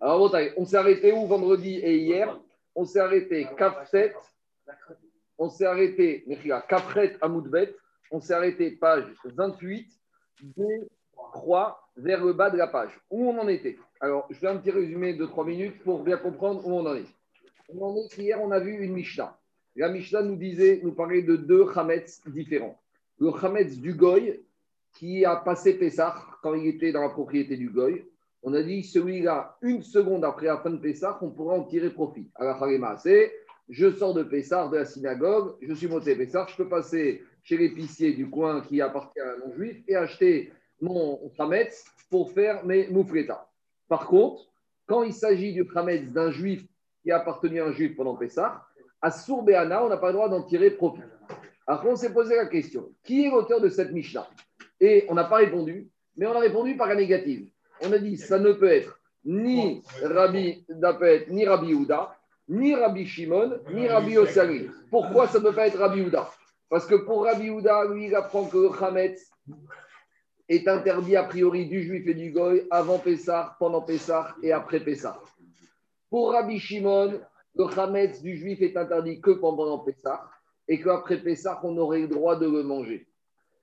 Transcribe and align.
Alors, 0.00 0.32
on 0.56 0.64
s'est 0.64 0.76
arrêté 0.76 1.12
où 1.12 1.26
vendredi 1.26 1.76
et 1.76 1.98
hier 1.98 2.38
On 2.74 2.84
s'est 2.84 3.00
arrêté 3.00 3.46
7 3.90 4.14
on 5.40 5.48
s'est 5.48 5.64
arrêté, 5.64 6.22
Kafret 6.68 7.16
Amoudbet, 7.22 7.74
on 8.10 8.20
s'est 8.20 8.34
arrêté 8.34 8.72
page 8.72 9.04
28, 9.24 9.90
2, 10.42 10.64
3, 11.32 11.92
vers 11.96 12.22
le 12.22 12.34
bas 12.34 12.50
de 12.50 12.58
la 12.58 12.66
page. 12.66 12.90
Où 13.10 13.30
on 13.30 13.38
en 13.38 13.48
était 13.48 13.78
Alors, 14.00 14.26
je 14.28 14.36
fais 14.36 14.48
un 14.48 14.58
petit 14.58 14.70
résumé 14.70 15.14
de 15.14 15.24
3 15.24 15.46
minutes 15.46 15.82
pour 15.82 16.02
bien 16.02 16.18
comprendre 16.18 16.66
où 16.66 16.72
on 16.72 16.84
en 16.84 16.94
est. 16.94 17.06
On 17.70 17.86
en 17.86 17.96
est 17.96 18.18
hier, 18.18 18.38
on 18.42 18.50
a 18.50 18.60
vu 18.60 18.84
une 18.84 18.92
Mishnah. 18.92 19.34
La 19.76 19.88
Mishnah 19.88 20.20
nous 20.20 20.36
disait, 20.36 20.80
nous 20.82 20.92
parlait 20.92 21.22
de 21.22 21.36
deux 21.36 21.66
Hametz 21.74 22.20
différents. 22.26 22.78
Le 23.18 23.30
Hametz 23.32 23.78
du 23.78 23.94
Goy, 23.94 24.42
qui 24.92 25.24
a 25.24 25.36
passé 25.36 25.78
Pessah 25.78 26.16
quand 26.42 26.52
il 26.52 26.66
était 26.66 26.92
dans 26.92 27.00
la 27.00 27.08
propriété 27.08 27.56
du 27.56 27.70
Goy. 27.70 28.04
On 28.42 28.54
a 28.54 28.62
dit, 28.62 28.82
celui-là, 28.82 29.56
une 29.62 29.82
seconde 29.82 30.24
après 30.24 30.46
la 30.46 30.58
fin 30.58 30.70
de 30.70 30.78
Pessah, 30.78 31.18
on 31.20 31.30
pourra 31.30 31.54
en 31.54 31.64
tirer 31.64 31.90
profit. 31.90 32.30
À 32.34 32.44
la 32.44 32.96
c'est 32.96 33.32
je 33.68 33.90
sors 33.92 34.14
de 34.14 34.24
Pessah, 34.24 34.68
de 34.68 34.78
la 34.78 34.84
synagogue, 34.84 35.56
je 35.60 35.72
suis 35.74 35.86
monté 35.86 36.16
Pessah, 36.16 36.46
je 36.50 36.56
peux 36.56 36.68
passer 36.68 37.22
chez 37.42 37.56
l'épicier 37.56 38.12
du 38.12 38.28
coin 38.28 38.62
qui 38.62 38.80
appartient 38.80 39.20
à 39.20 39.34
un 39.34 39.46
non-juif 39.46 39.82
et 39.86 39.94
acheter 39.94 40.52
mon 40.80 41.20
Hametz 41.38 41.84
pour 42.10 42.32
faire 42.32 42.64
mes 42.64 42.88
moufletas. 42.88 43.46
Par 43.88 44.06
contre, 44.06 44.50
quand 44.86 45.04
il 45.04 45.12
s'agit 45.12 45.52
du 45.52 45.64
Hametz 45.74 46.10
d'un 46.10 46.30
juif 46.30 46.64
qui 47.02 47.12
a 47.12 47.18
appartenu 47.18 47.60
à 47.60 47.66
un 47.66 47.72
juif 47.72 47.94
pendant 47.96 48.16
Pessah, 48.16 48.66
à 49.00 49.10
Sourbéana, 49.10 49.84
on 49.84 49.88
n'a 49.88 49.96
pas 49.96 50.08
le 50.08 50.14
droit 50.14 50.28
d'en 50.28 50.42
tirer 50.42 50.70
profit. 50.72 51.02
Après, 51.66 51.88
on 51.88 51.96
s'est 51.96 52.12
posé 52.12 52.34
la 52.34 52.46
question 52.46 52.90
qui 53.04 53.24
est 53.24 53.30
l'auteur 53.30 53.60
de 53.60 53.68
cette 53.68 53.92
Mishnah? 53.92 54.28
Et 54.80 55.04
on 55.08 55.14
n'a 55.14 55.24
pas 55.24 55.36
répondu, 55.36 55.88
mais 56.16 56.26
on 56.26 56.32
a 56.32 56.40
répondu 56.40 56.76
par 56.76 56.88
la 56.88 56.96
négative. 56.96 57.48
On 57.82 57.92
a 57.92 57.98
dit 57.98 58.16
ça 58.16 58.38
ne 58.38 58.52
peut 58.52 58.70
être 58.70 59.00
ni 59.24 59.82
Rabbi 60.02 60.64
Dapet, 60.68 61.26
ni 61.30 61.46
Rabbi 61.46 61.74
Houda, 61.74 62.16
ni 62.48 62.74
Rabbi 62.74 63.06
Shimon, 63.06 63.60
ni 63.72 63.86
Rabbi 63.86 64.18
Osari. 64.18 64.68
Pourquoi 64.90 65.28
ça 65.28 65.38
ne 65.38 65.44
peut 65.44 65.54
pas 65.54 65.68
être 65.68 65.78
Rabbi 65.78 66.02
Houda 66.02 66.30
Parce 66.68 66.86
que 66.86 66.96
pour 66.96 67.24
Rabbi 67.24 67.50
Houda, 67.50 67.84
lui, 67.86 68.06
il 68.06 68.14
apprend 68.14 68.44
que 68.46 68.56
le 68.56 68.70
Hametz 68.82 69.30
est 70.48 70.66
interdit 70.66 71.16
a 71.16 71.24
priori 71.24 71.66
du 71.66 71.82
juif 71.82 72.06
et 72.08 72.14
du 72.14 72.32
goy 72.32 72.66
avant 72.70 72.98
Pessah, 72.98 73.56
pendant 73.58 73.82
Pessah 73.82 74.34
et 74.42 74.52
après 74.52 74.80
Pessah. 74.80 75.20
Pour 76.08 76.32
Rabbi 76.32 76.58
Shimon, 76.58 77.20
le 77.54 77.64
Hametz 77.78 78.20
du 78.20 78.36
juif 78.36 78.60
est 78.60 78.76
interdit 78.76 79.20
que 79.20 79.30
pendant 79.30 79.78
Pessah 79.78 80.28
et 80.66 80.80
qu'après 80.80 81.22
Pessah, 81.22 81.60
on 81.62 81.76
aurait 81.78 82.00
le 82.00 82.08
droit 82.08 82.36
de 82.36 82.46
le 82.46 82.62
manger. 82.62 83.06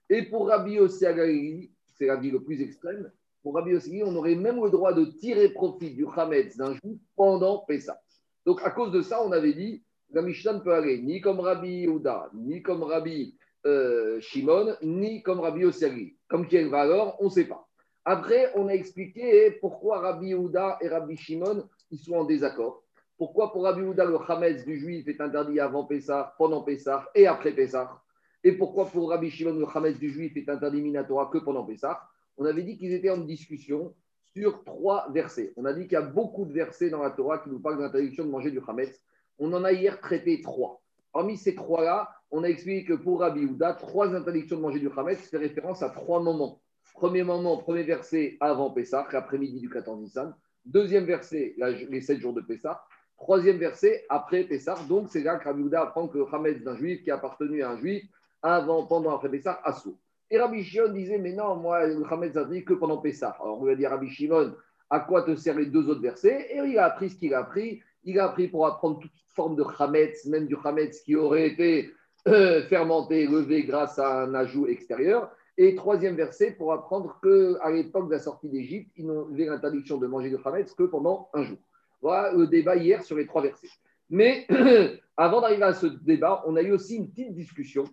Et 0.09 0.23
pour 0.23 0.47
Rabbi 0.47 0.79
Osari, 0.79 1.71
c'est 1.97 2.05
la 2.05 2.15
vie 2.15 2.31
le 2.31 2.41
plus 2.41 2.61
extrême, 2.61 3.11
pour 3.47 3.55
Rabbi 3.55 3.75
Osari, 3.75 4.03
on 4.03 4.13
aurait 4.17 4.35
même 4.35 4.61
le 4.61 4.69
droit 4.69 4.91
de 4.91 5.05
tirer 5.05 5.47
profit 5.47 5.91
du 5.91 6.05
Hametz 6.13 6.57
d'un 6.57 6.73
juif 6.73 6.99
pendant 7.15 7.59
Pessah. 7.59 7.97
Donc, 8.45 8.59
à 8.61 8.71
cause 8.71 8.91
de 8.91 9.01
ça, 9.01 9.23
on 9.23 9.31
avait 9.31 9.53
dit, 9.53 9.85
la 10.11 10.21
Mishnah 10.21 10.51
ne 10.51 10.59
peut 10.59 10.73
aller 10.73 11.01
ni 11.01 11.21
comme 11.21 11.39
Rabbi 11.39 11.83
Yehuda, 11.83 12.29
ni 12.33 12.61
comme 12.61 12.83
Rabbi 12.83 13.37
euh, 13.65 14.19
Shimon, 14.19 14.75
ni 14.81 15.23
comme 15.23 15.39
Rabbi 15.39 15.63
Osiagi. 15.63 16.17
Comme 16.27 16.45
qui 16.45 16.57
elle 16.57 16.67
va 16.67 16.81
alors, 16.81 17.15
on 17.21 17.25
ne 17.25 17.29
sait 17.29 17.45
pas. 17.45 17.65
Après, 18.03 18.51
on 18.55 18.67
a 18.67 18.73
expliqué 18.73 19.51
pourquoi 19.61 19.99
Rabbi 19.99 20.27
Yehuda 20.31 20.79
et 20.81 20.89
Rabbi 20.89 21.15
Shimon 21.15 21.69
ils 21.89 21.99
sont 21.99 22.15
en 22.15 22.25
désaccord. 22.25 22.83
Pourquoi 23.17 23.53
pour 23.53 23.63
Rabbi 23.63 23.79
Yehuda, 23.79 24.03
le 24.03 24.17
Hametz 24.27 24.65
du 24.65 24.77
juif 24.77 25.07
est 25.07 25.21
interdit 25.21 25.61
avant 25.61 25.85
Pessah, 25.85 26.35
pendant 26.37 26.63
Pessah 26.63 27.07
et 27.15 27.27
après 27.27 27.53
Pessah? 27.53 27.97
Et 28.43 28.51
pourquoi 28.51 28.87
pour 28.87 29.09
Rabbi 29.09 29.29
Shimon, 29.29 29.53
le 29.53 29.65
Hametz 29.73 29.97
du 29.99 30.09
juif 30.09 30.35
est 30.35 30.49
interdit 30.49 30.81
minatora 30.81 31.29
que 31.31 31.37
pendant 31.37 31.63
Pessah? 31.63 31.97
On 32.37 32.45
avait 32.45 32.63
dit 32.63 32.77
qu'ils 32.77 32.93
étaient 32.93 33.09
en 33.09 33.17
discussion 33.17 33.93
sur 34.33 34.63
trois 34.63 35.11
versets. 35.11 35.53
On 35.57 35.65
a 35.65 35.73
dit 35.73 35.83
qu'il 35.83 35.93
y 35.93 35.95
a 35.95 36.01
beaucoup 36.01 36.45
de 36.45 36.53
versets 36.53 36.89
dans 36.89 37.01
la 37.01 37.09
Torah 37.09 37.39
qui 37.39 37.49
nous 37.49 37.59
parlent 37.59 37.77
de 37.77 38.23
de 38.23 38.29
manger 38.29 38.51
du 38.51 38.61
Hametz. 38.67 39.01
On 39.39 39.51
en 39.53 39.63
a 39.63 39.71
hier 39.71 39.99
traité 39.99 40.41
trois. 40.41 40.81
Parmi 41.11 41.37
ces 41.37 41.55
trois-là, 41.55 42.09
on 42.29 42.43
a 42.43 42.47
expliqué 42.47 42.85
que 42.85 42.93
pour 42.93 43.21
Rabbi 43.21 43.45
Houda, 43.45 43.73
trois 43.73 44.13
interdictions 44.13 44.57
de 44.57 44.61
manger 44.61 44.79
du 44.79 44.89
Hametz 44.95 45.29
fait 45.29 45.37
référence 45.37 45.81
à 45.81 45.89
trois 45.89 46.21
moments. 46.21 46.61
Premier 46.93 47.23
moment, 47.23 47.57
premier 47.57 47.83
verset 47.83 48.37
avant 48.39 48.71
Pessah, 48.71 49.07
l'après-midi 49.11 49.59
du 49.59 49.69
14 49.69 49.99
Nissan. 49.99 50.35
Deuxième 50.65 51.05
verset, 51.05 51.55
les 51.89 52.01
sept 52.01 52.19
jours 52.19 52.33
de 52.33 52.41
Pessah. 52.41 52.83
Troisième 53.17 53.57
verset, 53.57 54.05
après 54.09 54.43
Pessah. 54.43 54.75
Donc, 54.87 55.09
c'est 55.09 55.23
là 55.23 55.37
que 55.37 55.45
Rabbi 55.45 55.63
Houda 55.63 55.81
apprend 55.81 56.07
que 56.07 56.17
le 56.17 56.25
Hametz 56.31 56.61
d'un 56.63 56.75
juif 56.75 57.03
qui 57.03 57.09
a 57.09 57.15
appartenu 57.15 57.63
à 57.63 57.71
un 57.71 57.77
juif 57.77 58.03
avant, 58.41 58.85
pendant, 58.85 59.15
après 59.15 59.29
Pessah, 59.29 59.59
assaut. 59.63 59.97
Et 60.29 60.37
Rabbi 60.37 60.63
Shimon 60.63 60.89
disait, 60.89 61.17
mais 61.17 61.33
non, 61.33 61.55
moi, 61.55 61.87
le 61.87 62.03
Hametz 62.11 62.35
n'a 62.35 62.43
dit 62.45 62.65
que 62.65 62.73
pendant 62.73 62.97
Pessah. 62.97 63.37
Alors 63.41 63.61
on 63.61 63.65
lui 63.65 63.73
a 63.73 63.75
dit, 63.75 63.87
Rabbi 63.87 64.09
Shimon, 64.09 64.53
à 64.89 64.99
quoi 64.99 65.23
te 65.23 65.35
servent 65.35 65.59
les 65.59 65.67
deux 65.67 65.87
autres 65.89 66.01
versets? 66.01 66.47
Et 66.51 66.57
il 66.57 66.77
a 66.77 66.85
appris 66.85 67.09
ce 67.09 67.15
qu'il 67.15 67.33
a 67.33 67.39
appris. 67.39 67.81
Il 68.03 68.19
a 68.19 68.25
appris 68.25 68.47
pour 68.47 68.65
apprendre 68.65 68.99
toute 68.99 69.11
forme 69.35 69.55
de 69.55 69.63
Hametz, 69.79 70.25
même 70.25 70.47
du 70.47 70.57
Hametz 70.61 71.01
qui 71.01 71.15
aurait 71.15 71.47
été 71.47 71.91
euh, 72.27 72.61
fermenté, 72.63 73.25
levé 73.25 73.63
grâce 73.63 73.99
à 73.99 74.23
un 74.23 74.33
ajout 74.33 74.67
extérieur. 74.67 75.31
Et 75.57 75.75
troisième 75.75 76.15
verset 76.15 76.51
pour 76.51 76.73
apprendre 76.73 77.19
qu'à 77.21 77.71
l'époque 77.71 78.07
de 78.07 78.13
la 78.13 78.19
sortie 78.19 78.49
d'Égypte, 78.49 78.91
ils 78.97 79.07
n'avaient 79.07 79.45
l'interdiction 79.45 79.97
de 79.97 80.07
manger 80.07 80.29
du 80.29 80.37
Hametz 80.43 80.73
que 80.73 80.83
pendant 80.83 81.29
un 81.33 81.43
jour. 81.43 81.57
Voilà 82.01 82.31
le 82.33 82.47
débat 82.47 82.75
hier 82.75 83.01
sur 83.03 83.15
les 83.15 83.25
trois 83.25 83.41
versets. 83.41 83.69
Mais 84.09 84.45
avant 85.17 85.41
d'arriver 85.41 85.63
à 85.63 85.73
ce 85.73 85.87
débat, 85.87 86.43
on 86.45 86.55
a 86.55 86.61
eu 86.61 86.71
aussi 86.71 86.97
une 86.97 87.09
petite 87.09 87.33
discussion 87.33 87.85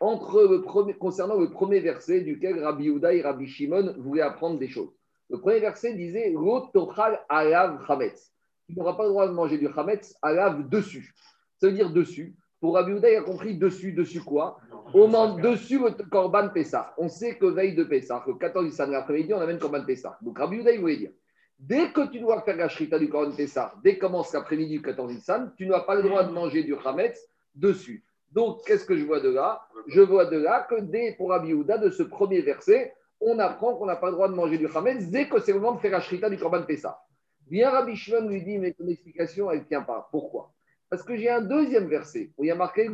entre 0.00 0.42
le 0.42 0.62
premier, 0.62 0.94
concernant 0.94 1.38
le 1.38 1.50
premier 1.50 1.80
verset 1.80 2.20
duquel 2.20 2.62
Rabbi 2.62 2.84
Yehuda 2.84 3.14
et 3.14 3.22
Rabbi 3.22 3.46
Shimon 3.46 3.94
voulaient 3.98 4.22
apprendre 4.22 4.58
des 4.58 4.68
choses. 4.68 4.92
Le 5.30 5.38
premier 5.38 5.60
verset 5.60 5.94
disait 5.94 6.32
Rotochal 6.36 7.20
alav 7.28 7.84
chametz. 7.86 8.32
Tu 8.66 8.74
n'auras 8.76 8.94
pas 8.94 9.04
le 9.04 9.10
droit 9.10 9.26
de 9.26 9.32
manger 9.32 9.58
du 9.58 9.68
chametz 9.74 10.16
alav 10.22 10.68
dessus. 10.68 11.14
Ça 11.60 11.66
veut 11.66 11.72
dire 11.72 11.90
dessus. 11.90 12.36
Pour 12.60 12.74
Rabbi 12.74 12.92
Yehuda, 12.92 13.10
il 13.10 13.16
a 13.16 13.22
compris 13.22 13.56
dessus, 13.56 13.92
dessus 13.92 14.20
quoi 14.20 14.58
Au 14.92 15.06
moment 15.06 15.36
dessus 15.36 15.78
le 15.78 15.90
Korban 16.08 16.48
Pessah. 16.48 16.92
On 16.98 17.08
sait 17.08 17.36
que 17.36 17.46
veille 17.46 17.74
de 17.74 17.84
Pessah, 17.84 18.24
le 18.26 18.34
14 18.34 18.66
décembre 18.66 18.92
l'après-midi, 18.92 19.32
on 19.32 19.40
amène 19.40 19.58
Korban 19.58 19.84
Pessah. 19.84 20.18
Donc 20.22 20.38
Rabbi 20.38 20.56
Yehuda, 20.56 20.72
il 20.72 20.80
voulait 20.80 20.96
dire 20.96 21.10
Dès 21.58 21.90
que 21.90 22.08
tu 22.08 22.20
dois 22.20 22.40
faire 22.42 22.56
la 22.56 22.68
shrita 22.68 22.98
du 22.98 23.08
Korban 23.08 23.34
Pessah, 23.34 23.74
dès 23.82 23.96
que 23.96 24.00
commence 24.00 24.32
l'après-midi 24.32 24.76
du 24.76 24.82
14 24.82 25.12
décembre, 25.12 25.52
tu 25.56 25.66
n'as 25.66 25.80
pas 25.80 25.96
le 25.96 26.02
droit 26.02 26.24
de 26.24 26.32
manger 26.32 26.62
du 26.62 26.74
chametz 26.82 27.28
dessus. 27.54 28.04
Donc, 28.32 28.64
qu'est-ce 28.66 28.84
que 28.84 28.96
je 28.96 29.04
vois 29.04 29.20
de 29.20 29.30
là 29.30 29.62
Je 29.86 30.00
vois 30.00 30.26
de 30.26 30.36
là 30.36 30.66
que 30.68 30.80
dès 30.80 31.14
pour 31.16 31.30
Rabbi 31.30 31.52
de 31.52 31.90
ce 31.90 32.02
premier 32.02 32.42
verset, 32.42 32.94
on 33.20 33.38
apprend 33.38 33.74
qu'on 33.74 33.86
n'a 33.86 33.96
pas 33.96 34.08
le 34.08 34.12
droit 34.12 34.28
de 34.28 34.34
manger 34.34 34.58
du 34.58 34.66
Hametz 34.66 35.06
dès 35.08 35.28
que 35.28 35.40
c'est 35.40 35.52
le 35.52 35.60
moment 35.60 35.76
de 35.76 35.80
faire 35.80 35.92
la 35.92 36.00
shrita 36.00 36.28
du 36.30 36.36
Korban 36.36 36.62
Pessah. 36.62 37.00
Bien 37.46 37.70
Rabbi 37.70 37.96
Shimon 37.96 38.28
lui 38.28 38.42
dit, 38.42 38.58
mais 38.58 38.72
ton 38.72 38.86
explication, 38.86 39.50
elle 39.50 39.60
ne 39.60 39.64
tient 39.64 39.82
pas. 39.82 40.08
Pourquoi? 40.12 40.52
Parce 40.90 41.02
que 41.02 41.16
j'ai 41.16 41.30
un 41.30 41.40
deuxième 41.40 41.88
verset 41.88 42.30
où 42.36 42.44
il 42.44 42.48
y 42.48 42.50
a 42.50 42.54
marqué 42.54 42.86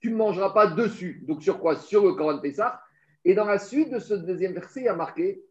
tu 0.00 0.10
ne 0.10 0.16
mangeras 0.16 0.50
pas 0.50 0.66
dessus. 0.66 1.24
Donc, 1.26 1.42
sur 1.42 1.58
quoi? 1.58 1.76
Sur 1.76 2.04
le 2.04 2.12
Korban 2.12 2.40
Pessah. 2.40 2.80
Et 3.24 3.34
dans 3.34 3.46
la 3.46 3.58
suite 3.58 3.90
de 3.90 3.98
ce 3.98 4.14
deuxième 4.14 4.52
verset, 4.52 4.80
il 4.80 4.86
y 4.86 4.88
a 4.88 4.94
marqué 4.94 5.42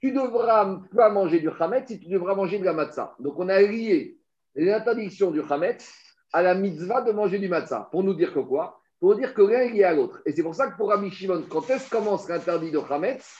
tu 0.00 0.12
ne 0.12 0.22
devras 0.22 0.80
pas 0.94 1.10
manger 1.10 1.40
du 1.40 1.48
Hametz 1.48 1.88
si 1.88 1.98
tu 1.98 2.08
devras 2.08 2.34
manger 2.34 2.58
de 2.58 2.64
la 2.64 2.72
matzah. 2.72 3.14
Donc, 3.18 3.38
on 3.38 3.48
a 3.48 3.60
lié 3.60 4.18
l'interdiction 4.54 5.30
du 5.30 5.40
Hametz 5.40 5.90
à 6.36 6.42
la 6.42 6.54
mitzvah 6.54 7.00
de 7.00 7.12
manger 7.12 7.38
du 7.38 7.48
matzah. 7.48 7.88
Pour 7.90 8.04
nous 8.04 8.12
dire 8.12 8.34
que 8.34 8.40
quoi? 8.40 8.78
Pour 9.00 9.16
dire 9.16 9.32
que 9.32 9.40
l'un 9.40 9.60
est 9.60 9.70
lié 9.70 9.84
à 9.84 9.94
l'autre. 9.94 10.20
Et 10.26 10.32
c'est 10.32 10.42
pour 10.42 10.54
ça 10.54 10.66
que 10.66 10.76
pour 10.76 10.90
Rabbi 10.90 11.10
Shimon, 11.10 11.44
quand 11.48 11.70
est-ce 11.70 11.88
commence 11.88 12.28
l'interdit 12.28 12.70
de 12.70 12.78
Hametz 12.78 13.38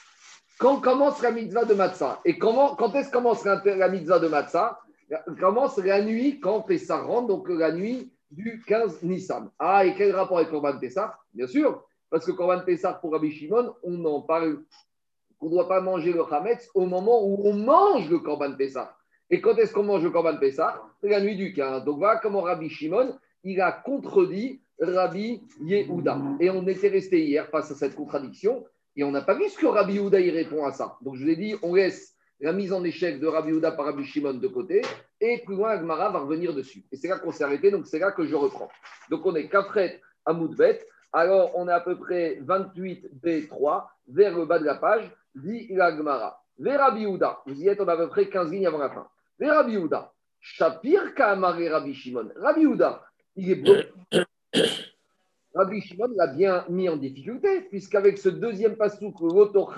Quand 0.58 0.80
commence 0.80 1.20
la 1.20 1.30
mitzvah 1.30 1.66
de 1.66 1.74
matzah. 1.74 2.20
Et 2.24 2.38
comment, 2.38 2.74
quand 2.74 2.94
est-ce 2.94 3.10
commence 3.10 3.44
la 3.44 3.88
mitzvah 3.90 4.18
de 4.18 4.28
matzah? 4.28 4.80
Commence 5.38 5.76
la 5.76 6.00
nuit 6.00 6.40
quand 6.40 6.62
Pessah 6.62 7.02
rentre, 7.02 7.26
donc 7.26 7.50
la 7.50 7.70
nuit 7.70 8.10
du 8.30 8.64
15 8.66 9.02
Nissan. 9.02 9.50
Ah, 9.58 9.84
et 9.84 9.94
quel 9.94 10.16
rapport 10.16 10.38
avec 10.38 10.48
Korban 10.48 10.78
Pessah? 10.78 11.18
Bien 11.34 11.46
sûr, 11.46 11.84
parce 12.08 12.24
que 12.24 12.32
Korban 12.32 12.60
Pessah 12.64 12.94
pour 12.94 13.12
Rabbi 13.12 13.30
Shimon, 13.30 13.74
on 13.82 14.02
en 14.06 14.22
parle 14.22 14.62
qu'on 15.38 15.48
ne 15.48 15.50
doit 15.50 15.68
pas 15.68 15.82
manger 15.82 16.14
le 16.14 16.22
Hametz 16.32 16.70
au 16.74 16.86
moment 16.86 17.22
où 17.22 17.42
on 17.44 17.52
mange 17.52 18.08
le 18.08 18.20
Korban 18.20 18.56
Pessah. 18.56 18.96
Et 19.31 19.40
quand 19.40 19.56
est-ce 19.56 19.73
qu'on 19.73 19.82
mange 19.82 20.05
le 20.05 20.11
Korban 20.11 20.37
Pessah 20.37 20.82
la 21.08 21.20
nuit 21.20 21.37
du 21.37 21.52
15. 21.52 21.84
Donc 21.84 21.99
voilà 21.99 22.19
comment 22.23 22.43
Rabbi 22.43 22.69
Shimon, 22.69 23.17
il 23.44 23.61
a 23.61 23.73
contredit 23.73 24.61
Rabbi 24.81 25.43
Yehuda. 25.61 26.20
Et 26.40 26.50
on 26.50 26.67
était 26.67 26.88
resté 26.88 27.25
hier 27.25 27.49
face 27.49 27.70
à 27.70 27.75
cette 27.75 27.94
contradiction 27.94 28.64
et 28.96 29.05
on 29.05 29.11
n'a 29.11 29.23
pas 29.23 29.34
vu 29.34 29.49
ce 29.49 29.58
que 29.58 29.67
Rabbi 29.67 29.94
Yehuda 29.94 30.20
y 30.20 30.31
répond 30.31 30.64
à 30.64 30.73
ça. 30.73 30.96
Donc 31.02 31.17
je 31.17 31.25
vous 31.25 31.31
ai 31.31 31.37
dit, 31.37 31.55
on 31.62 31.75
laisse 31.75 32.14
la 32.40 32.52
mise 32.52 32.73
en 32.73 32.84
échec 32.84 33.19
de 33.19 33.26
Rabbi 33.26 33.50
Yehuda 33.50 33.73
par 33.73 33.87
Rabbi 33.87 34.05
Shimon 34.05 34.34
de 34.34 34.49
côté 34.49 34.82
et 35.20 35.43
plus 35.44 35.56
loin, 35.56 35.70
Agmara 35.70 36.11
va 36.11 36.19
revenir 36.20 36.55
dessus. 36.55 36.84
Et 36.93 36.96
c'est 36.96 37.08
là 37.08 37.19
qu'on 37.19 37.32
s'est 37.32 37.44
arrêté, 37.44 37.70
donc 37.70 37.87
c'est 37.87 37.99
là 37.99 38.12
que 38.12 38.26
je 38.26 38.34
reprends. 38.34 38.69
Donc 39.11 39.25
on 39.25 39.34
est 39.34 39.49
Kafret 39.49 40.00
à 40.25 40.32
Moudbet. 40.32 40.81
Alors 41.12 41.52
on 41.55 41.69
est 41.69 41.73
à 41.73 41.81
peu 41.81 41.96
près 41.96 42.40
28B3 42.43 43.84
vers 44.08 44.37
le 44.37 44.44
bas 44.44 44.58
de 44.58 44.64
la 44.64 44.75
page, 44.75 45.11
dit 45.34 45.69
l'Agmara. 45.70 46.43
Vers 46.58 46.81
Rabbi 46.81 47.02
Yehuda, 47.02 47.38
vous 47.46 47.62
y 47.62 47.69
êtes, 47.69 47.81
on 47.81 47.88
a 47.88 47.93
à 47.93 47.96
peu 47.96 48.08
près 48.08 48.28
15 48.28 48.50
lignes 48.50 48.67
avant 48.67 48.78
la 48.78 48.90
fin. 48.90 49.06
Mais 49.38 49.50
Rabbi 49.50 49.73
Yehuda, 49.73 50.12
Shapir 50.41 51.15
Kamare 51.15 51.69
Rabbi 51.69 51.93
Shimon. 51.93 52.31
Rabbi 52.37 52.62
Yehuda, 52.62 53.03
il 53.37 53.50
est 53.50 53.55
bloqué. 53.56 53.88
Rabbi 55.55 55.81
Shimon 55.81 56.09
l'a 56.17 56.27
bien 56.27 56.65
mis 56.69 56.88
en 56.88 56.97
difficulté, 56.97 57.62
puisqu'avec 57.62 58.19
ce 58.19 58.29
deuxième 58.29 58.77
pasouk, 58.77 59.21
l'auto 59.21 59.69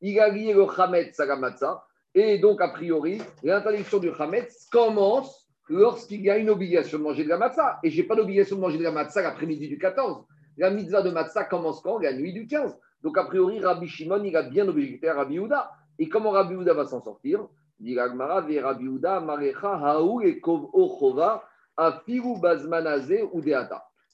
il 0.00 0.20
a 0.20 0.28
lié 0.28 0.52
le 0.54 0.66
Hametz 0.80 1.18
matzah. 1.18 1.84
Et 2.14 2.38
donc, 2.38 2.60
a 2.60 2.68
priori, 2.68 3.20
l'interdiction 3.42 3.98
du 3.98 4.10
Hametz 4.10 4.66
commence 4.70 5.48
lorsqu'il 5.68 6.22
y 6.22 6.30
a 6.30 6.38
une 6.38 6.50
obligation 6.50 6.98
de 6.98 7.02
manger 7.02 7.24
de 7.24 7.28
la 7.28 7.36
matzah. 7.36 7.78
Et 7.82 7.90
je 7.90 8.00
n'ai 8.00 8.06
pas 8.06 8.16
d'obligation 8.16 8.56
de 8.56 8.60
manger 8.60 8.78
de 8.78 8.82
la 8.82 8.92
matzah 8.92 9.22
l'après-midi 9.22 9.68
du 9.68 9.78
14. 9.78 10.24
La 10.56 10.70
mitzvah 10.70 11.02
de 11.02 11.10
matzah 11.10 11.44
commence 11.44 11.80
quand? 11.80 11.98
La 11.98 12.12
nuit 12.12 12.32
du 12.32 12.46
15. 12.46 12.78
Donc, 13.02 13.18
a 13.18 13.24
priori, 13.24 13.60
Rabbi 13.60 13.86
Shimon, 13.86 14.24
il 14.24 14.36
a 14.36 14.42
bien 14.42 14.66
objecté 14.68 15.08
à 15.08 15.14
Rabbi 15.14 15.38
Houda. 15.38 15.70
Et 15.98 16.08
comment 16.08 16.30
Rabbi 16.30 16.54
Houda 16.54 16.74
va 16.74 16.84
s'en 16.84 17.00
sortir? 17.00 17.46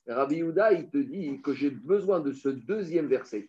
Rabbi 0.06 0.42
Houda, 0.42 0.72
il 0.72 0.90
te 0.90 0.98
dit 0.98 1.40
que 1.42 1.54
j'ai 1.54 1.70
besoin 1.70 2.20
de 2.20 2.32
ce 2.32 2.50
deuxième 2.50 3.06
verset 3.06 3.48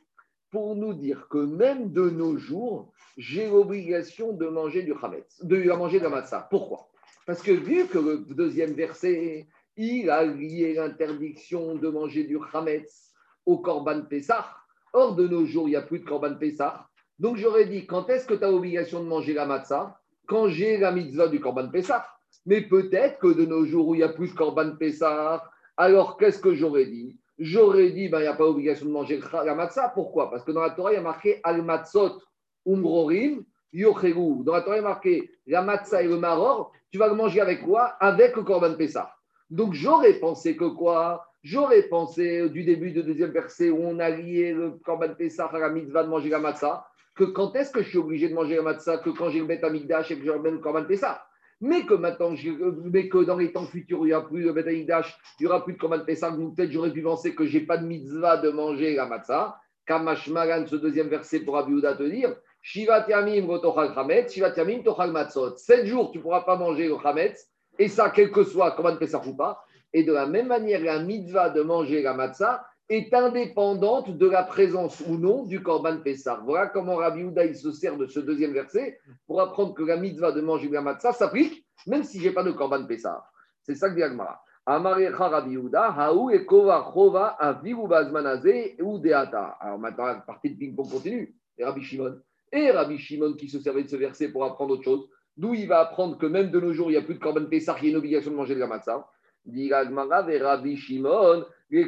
pour 0.52 0.76
nous 0.76 0.94
dire 0.94 1.28
que 1.28 1.38
même 1.38 1.92
de 1.92 2.10
nos 2.10 2.38
jours, 2.38 2.94
j'ai 3.18 3.50
l'obligation 3.50 4.32
de 4.32 4.48
manger 4.48 4.84
du 4.84 4.94
chametz, 5.00 5.44
de 5.44 5.62
manger 5.74 6.00
de 6.00 6.06
la 6.06 6.10
matzah. 6.10 6.48
Pourquoi? 6.50 6.88
Parce 7.26 7.42
que 7.42 7.52
vu 7.52 7.88
que 7.88 7.98
le 7.98 8.18
deuxième 8.34 8.72
verset, 8.72 9.48
il 9.76 10.10
a 10.10 10.24
lié 10.24 10.76
l'interdiction 10.76 11.76
de 11.76 11.90
manger 11.90 12.24
du 12.24 12.38
chametz 12.52 13.12
au 13.46 13.58
korban 13.58 14.04
Pessah. 14.04 14.46
Or, 14.94 15.16
de 15.16 15.28
nos 15.28 15.46
jours, 15.46 15.68
il 15.68 15.72
n'y 15.72 15.76
a 15.76 15.82
plus 15.82 16.00
de 16.00 16.06
korban 16.06 16.36
Pessah. 16.36 16.88
Donc, 17.20 17.36
j'aurais 17.36 17.66
dit, 17.66 17.86
quand 17.86 18.10
est-ce 18.10 18.26
que 18.26 18.34
tu 18.34 18.44
as 18.46 18.52
l'obligation 18.52 19.04
de 19.04 19.10
manger 19.10 19.34
la 19.34 19.46
matzah? 19.46 20.00
Quand 20.28 20.48
j'ai 20.50 20.78
la 20.78 20.92
mitzvah 20.92 21.28
du 21.28 21.40
korban 21.40 21.70
Pessah. 21.70 22.06
Mais 22.46 22.62
peut-être 22.62 23.20
que 23.20 23.34
de 23.34 23.46
nos 23.46 23.66
jours 23.66 23.88
où 23.88 23.96
il 23.96 24.00
n'y 24.00 24.04
a 24.04 24.10
plus 24.10 24.30
de 24.30 24.36
korban 24.36 24.76
Pessah, 24.76 25.44
alors 25.78 26.18
qu'est-ce 26.18 26.40
que 26.40 26.54
j'aurais 26.54 26.86
dit? 26.86 27.18
J'aurais 27.38 27.90
dit, 27.90 28.08
ben, 28.08 28.20
il 28.20 28.24
n'y 28.24 28.28
a 28.28 28.36
pas 28.36 28.46
obligation 28.46 28.86
de 28.86 28.92
manger 28.92 29.20
la 29.34 29.56
matzah. 29.56 29.90
Pourquoi? 29.90 30.30
Parce 30.30 30.44
que 30.44 30.52
dans 30.52 30.62
la 30.62 30.70
Torah, 30.70 30.94
il 30.94 30.96
y 30.96 31.00
a 31.00 31.02
marqué 31.02 31.42
al-matzot 31.44 32.22
umrorim 32.66 33.44
yochegu. 33.74 34.44
Dans 34.44 34.54
la 34.54 34.62
Torah, 34.62 34.78
il 34.78 34.82
y 34.82 34.86
a 34.86 34.88
marqué 34.88 35.32
la 35.48 35.62
matzah 35.62 36.02
et 36.02 36.08
le 36.08 36.18
maror, 36.18 36.72
tu 36.92 36.98
vas 36.98 37.08
le 37.08 37.16
manger 37.16 37.42
avec 37.42 37.62
quoi? 37.62 37.96
Avec 38.00 38.36
le 38.36 38.44
korban 38.44 38.76
Pessah. 38.76 39.14
Donc 39.50 39.74
j'aurais 39.74 40.14
pensé 40.14 40.56
que 40.56 40.66
quoi? 40.66 41.28
J'aurais 41.44 41.84
pensé 41.84 42.50
du 42.50 42.64
début 42.64 42.92
du 42.92 43.04
deuxième 43.04 43.32
verset 43.32 43.70
où 43.70 43.80
on 43.84 44.00
a 44.00 44.10
lié 44.10 44.54
le 44.54 44.72
korban 44.84 45.14
Pessah 45.14 45.46
à 45.48 45.60
la 45.60 45.70
mitzvah 45.70 46.04
de 46.04 46.10
manger 46.10 46.30
la 46.30 46.40
matzah, 46.40 46.88
que 47.16 47.24
quand 47.24 47.56
est-ce 47.56 47.72
que 47.72 47.82
je 47.82 47.90
suis 47.90 47.98
obligé 47.98 48.30
de 48.30 48.34
manger 48.34 48.58
la 48.58 48.62
matzah 48.62 48.98
Que 48.98 49.10
quand 49.10 49.30
j'ai 49.30 49.40
le 49.40 49.46
bête 49.46 49.64
amigdash 49.64 50.12
et 50.12 50.20
que 50.20 50.30
remets 50.30 50.52
le 50.52 50.60
korban 50.60 50.86
Pessah 50.86 51.26
mais 51.62 51.86
que 51.86 51.94
maintenant, 51.94 52.34
mais 52.92 53.08
que 53.08 53.24
dans 53.24 53.38
les 53.38 53.52
temps 53.52 53.66
futurs, 53.66 54.02
il 54.02 54.08
n'y 54.08 54.14
a 54.14 54.22
plus 54.22 54.44
de 54.44 54.52
Betanidash, 54.52 55.18
il 55.40 55.44
n'y 55.44 55.48
aura 55.48 55.64
plus 55.64 55.74
de 55.74 55.78
Korban 55.78 56.00
Pessah, 56.02 56.32
peut-être 56.32 56.72
j'aurais 56.72 56.92
pu 56.92 57.02
penser 57.02 57.34
que 57.34 57.46
je 57.46 57.58
n'ai 57.58 57.66
pas 57.66 57.78
de 57.78 57.86
mitzvah 57.86 58.38
de 58.38 58.50
manger 58.50 58.96
la 58.96 59.06
matzah. 59.06 59.58
Kamash 59.86 60.28
Magan, 60.30 60.66
ce 60.68 60.76
deuxième 60.76 61.08
verset 61.08 61.42
pour 61.42 61.58
Abiouda 61.58 61.96
te 61.96 62.04
dire 62.04 62.36
Shiva 62.62 63.02
Tiamim 63.02 63.46
Gotochal 63.46 63.94
Chametz, 63.94 64.34
Shiva 64.34 64.52
Tiamim 64.52 64.82
Tochal 64.84 65.12
Matzot. 65.12 65.58
Sept 65.58 65.86
jours, 65.86 66.12
tu 66.12 66.18
ne 66.18 66.24
pourras 66.24 66.42
pas 66.42 66.58
manger 66.58 66.88
le 66.88 66.98
Chametz, 67.02 67.50
et 67.78 67.88
ça, 67.88 68.10
quel 68.10 68.32
que 68.32 68.44
soit 68.44 68.72
Korban 68.72 68.98
Pessah 68.98 69.22
ou 69.26 69.36
pas. 69.36 69.64
Et 69.94 70.04
de 70.04 70.12
la 70.12 70.26
même 70.26 70.48
manière, 70.48 70.82
la 70.82 71.00
mitzvah 71.00 71.50
de 71.50 71.62
manger 71.62 72.02
la 72.02 72.14
matzah, 72.14 72.66
est 72.90 73.14
indépendante 73.14 74.16
de 74.16 74.28
la 74.28 74.44
présence 74.44 75.02
ou 75.08 75.18
non 75.18 75.44
du 75.44 75.62
Korban 75.62 75.98
Pessar. 76.02 76.44
Voilà 76.46 76.68
comment 76.68 76.96
Rabbi 76.96 77.24
Houda 77.24 77.46
il 77.46 77.56
se 77.56 77.72
sert 77.72 77.98
de 77.98 78.06
ce 78.06 78.20
deuxième 78.20 78.54
verset 78.54 79.00
pour 79.26 79.42
apprendre 79.42 79.74
que 79.74 79.84
la 79.84 79.98
mitzvah 79.98 80.32
de 80.32 80.42
manger 80.42 80.70
la 80.70 80.82
matzah 80.82 81.14
s'applique 81.14 81.66
même 81.88 82.04
si 82.04 82.20
je 82.20 82.28
n'ai 82.28 82.34
pas 82.34 82.44
de 82.44 82.52
Korban 82.52 82.86
Pessar. 82.86 83.32
C'est 83.64 83.76
ça 83.76 83.90
que 83.90 83.96
dit 83.96 84.04
Agmara. 84.04 84.42
Amarecha 84.68 85.28
Rabbi 85.28 85.58
Haou 85.58 86.32
et 86.32 86.46
Kova 86.46 87.38
Avivu 87.40 87.82
ou 88.82 89.00
Deata. 89.00 89.58
Alors 89.60 89.78
maintenant, 89.78 90.06
la 90.06 90.16
partie 90.16 90.52
de 90.52 90.58
ping-pong 90.58 90.90
continue. 90.90 91.36
Et 91.58 91.64
Rabbi 91.64 91.82
Shimon. 91.82 92.20
Et 92.52 92.72
Rabbi 92.72 92.98
Shimon 92.98 93.34
qui 93.34 93.48
se 93.48 93.60
servait 93.60 93.84
de 93.84 93.90
ce 93.90 93.96
verset 93.96 94.30
pour 94.30 94.44
apprendre 94.44 94.74
autre 94.74 94.84
chose. 94.84 95.08
D'où 95.38 95.54
il 95.54 95.68
va 95.68 95.82
apprendre 95.82 96.18
que 96.18 96.26
même 96.26 96.50
de 96.50 96.60
nos 96.60 96.74
jours, 96.74 96.90
il 96.90 96.94
n'y 96.94 96.98
a 96.98 97.02
plus 97.02 97.16
de 97.16 97.20
Korban 97.20 97.46
Pessar, 97.46 97.78
il 97.80 97.86
y 97.86 97.88
a 97.88 97.92
une 97.92 97.98
obligation 97.98 98.32
de 98.32 98.36
manger 98.36 98.56
de 98.56 98.60
la 98.60 98.68
matzah. 98.68 99.08
Dit 99.46 99.72
Agmara 99.72 100.32
et 100.32 100.40
Rabbi 100.40 100.78
Shimon. 100.78 101.46
Il 101.72 101.80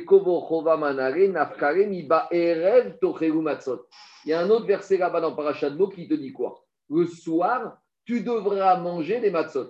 y 4.26 4.34
a 4.34 4.40
un 4.40 4.50
autre 4.50 4.66
verset 4.66 4.98
là-bas 4.98 5.22
dans 5.22 5.36
Parashat 5.36 5.70
Mo 5.70 5.88
qui 5.88 6.08
te 6.08 6.16
dit 6.16 6.34
quoi? 6.34 6.66
Le 6.90 7.06
soir, 7.06 7.78
tu 8.06 8.22
devras 8.22 8.80
manger 8.80 9.20
des 9.20 9.30
matzot. 9.30 9.70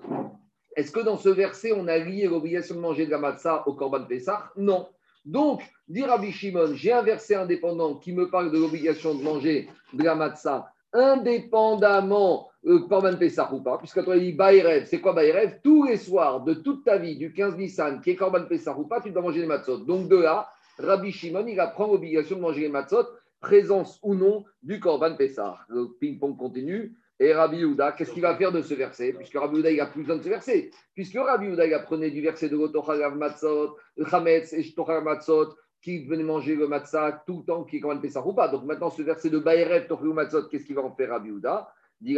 Est-ce 0.76 0.92
que 0.92 1.00
dans 1.00 1.18
ce 1.18 1.30
verset, 1.30 1.74
on 1.74 1.88
a 1.88 1.98
lié 1.98 2.28
l'obligation 2.28 2.76
de 2.76 2.80
manger 2.80 3.06
de 3.06 3.12
la 3.12 3.18
matzah 3.18 3.68
au 3.68 3.74
Korban 3.74 4.06
Pessah 4.06 4.52
Non. 4.56 4.88
Donc, 5.26 5.62
dit 5.88 6.06
Rabbi 6.06 6.32
Shimon, 6.32 6.74
j'ai 6.76 6.94
un 6.94 7.02
verset 7.02 7.36
indépendant 7.36 7.96
qui 7.96 8.14
me 8.14 8.30
parle 8.30 8.52
de 8.52 8.58
l'obligation 8.58 9.14
de 9.14 9.24
manger 9.24 9.70
de 9.92 10.04
la 10.04 10.16
matzah 10.16 10.72
indépendamment 10.94 12.50
euh, 12.66 12.80
Korban 12.88 13.16
Pessah 13.18 13.54
ou 13.54 13.62
pas, 13.62 13.78
puisque 13.78 14.04
tu 14.04 14.12
as 14.12 14.20
dit 14.20 14.34
Baïrev, 14.34 14.86
c'est 14.86 15.00
quoi 15.00 15.14
Baïrev? 15.14 15.60
Tous 15.64 15.86
les 15.86 15.98
soirs 15.98 16.42
de 16.42 16.54
toute 16.54 16.84
ta 16.84 16.98
vie, 16.98 17.18
du 17.18 17.34
15 17.34 17.58
Nissan, 17.58 18.02
qui 18.02 18.12
est 18.12 18.16
Korban 18.16 18.46
Pessah 18.46 18.78
ou 18.78 18.86
pas, 18.86 19.02
tu 19.02 19.12
dois 19.12 19.22
manger 19.22 19.42
les 19.42 19.48
matzot. 19.48 19.80
Donc 19.80 20.10
de 20.10 20.18
là, 20.18 20.50
Rabbi 20.78 21.12
Shimon, 21.12 21.46
il 21.48 21.60
apprend 21.60 21.88
l'obligation 21.88 22.36
de 22.36 22.42
manger 22.42 22.62
les 22.62 22.70
matzot, 22.70 23.06
présence 23.40 24.00
ou 24.04 24.16
non 24.16 24.46
du 24.64 24.80
Korban 24.80 25.16
Pessah. 25.16 25.58
Le 25.70 25.88
ping-pong 26.00 26.38
continue. 26.38 26.96
Et 27.20 27.34
Rabbi 27.34 27.58
Yehuda, 27.58 27.94
qu'est-ce 27.94 28.12
qu'il 28.12 28.22
va 28.22 28.36
faire 28.36 28.52
de 28.52 28.62
ce 28.62 28.76
verset? 28.76 29.14
Puisque 29.14 29.36
Rabbi 29.38 29.56
Yehuda, 29.56 29.72
il 29.72 29.78
n'a 29.78 29.88
plus 29.88 30.02
besoin 30.02 30.18
de 30.18 30.24
ce 30.24 30.30
verset. 30.30 30.70
Puisque 30.94 31.18
Rabbi 31.18 31.46
Yehuda, 31.46 31.66
il 31.66 31.74
apprenait 31.74 32.12
du 32.12 32.22
verset 32.22 32.48
de 32.48 32.56
Gotochagav 32.56 33.16
Matzot, 33.16 33.76
Chametz 34.08 34.54
et 34.54 34.76
Matzot, 35.04 35.56
qui 35.82 36.06
venait 36.06 36.24
manger 36.24 36.56
le 36.56 36.68
matzah 36.68 37.24
tout 37.26 37.40
le 37.40 37.44
temps, 37.46 37.64
qui 37.64 37.78
est 37.78 37.80
quand 37.80 37.96
même 37.96 38.02
ou 38.26 38.34
pas. 38.34 38.48
Donc 38.48 38.66
maintenant, 38.66 38.90
ce 38.90 39.02
verset 39.02 39.30
de 39.30 39.40
Bayerev, 39.40 39.88
Tochou 39.88 40.14
Matzot, 40.14 40.48
qu'est-ce 40.50 40.66
qu'il 40.66 40.76
va 40.76 40.82
en 40.82 40.92
faire 40.92 41.10
Rabbi 41.10 41.30
Yehuda? 41.30 41.72
Il 42.02 42.16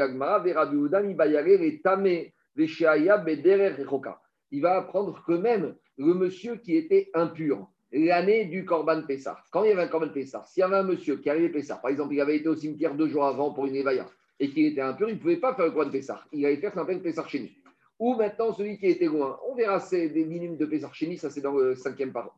va 4.61 4.77
apprendre 4.77 5.23
que 5.25 5.33
même 5.33 5.75
le 5.97 6.13
monsieur 6.13 6.55
qui 6.55 6.75
était 6.75 7.09
impur, 7.13 7.69
l'année 7.91 8.45
du 8.45 8.65
Corban 8.65 9.03
Pessah, 9.03 9.37
quand 9.51 9.63
il 9.63 9.69
y 9.69 9.71
avait 9.71 9.83
un 9.83 9.87
Corban 9.87 10.09
Pessah, 10.09 10.43
s'il 10.45 10.61
y 10.61 10.63
avait 10.63 10.77
un 10.77 10.83
monsieur 10.83 11.17
qui 11.17 11.29
arrivait 11.29 11.49
Pessah, 11.49 11.77
par 11.77 11.91
exemple, 11.91 12.13
il 12.13 12.21
avait 12.21 12.37
été 12.37 12.49
au 12.49 12.55
cimetière 12.55 12.95
deux 12.95 13.07
jours 13.07 13.25
avant 13.25 13.53
pour 13.53 13.65
une 13.67 13.75
évaïa 13.75 14.05
et 14.39 14.49
qu'il 14.49 14.65
était 14.65 14.81
impur, 14.81 15.09
il 15.09 15.15
ne 15.15 15.19
pouvait 15.19 15.37
pas 15.37 15.53
faire 15.53 15.65
le 15.65 15.71
Corban 15.71 15.91
Pessah. 15.91 16.23
Il 16.31 16.45
allait 16.45 16.57
faire 16.57 16.71
ce 16.71 16.75
qu'on 16.75 16.81
appelle 16.81 17.01
Pessah 17.01 17.27
Chéni. 17.27 17.55
Ou 17.99 18.15
maintenant, 18.15 18.53
celui 18.53 18.77
qui 18.77 18.87
était 18.87 19.05
loin, 19.05 19.39
on 19.49 19.55
verra, 19.55 19.79
c'est 19.79 20.09
des 20.09 20.25
minimes 20.25 20.57
de 20.57 20.65
Pessah 20.65 20.89
Chéni, 20.93 21.17
ça 21.17 21.29
c'est 21.29 21.41
dans 21.41 21.55
le 21.55 21.75
cinquième 21.75 22.11
par, 22.11 22.35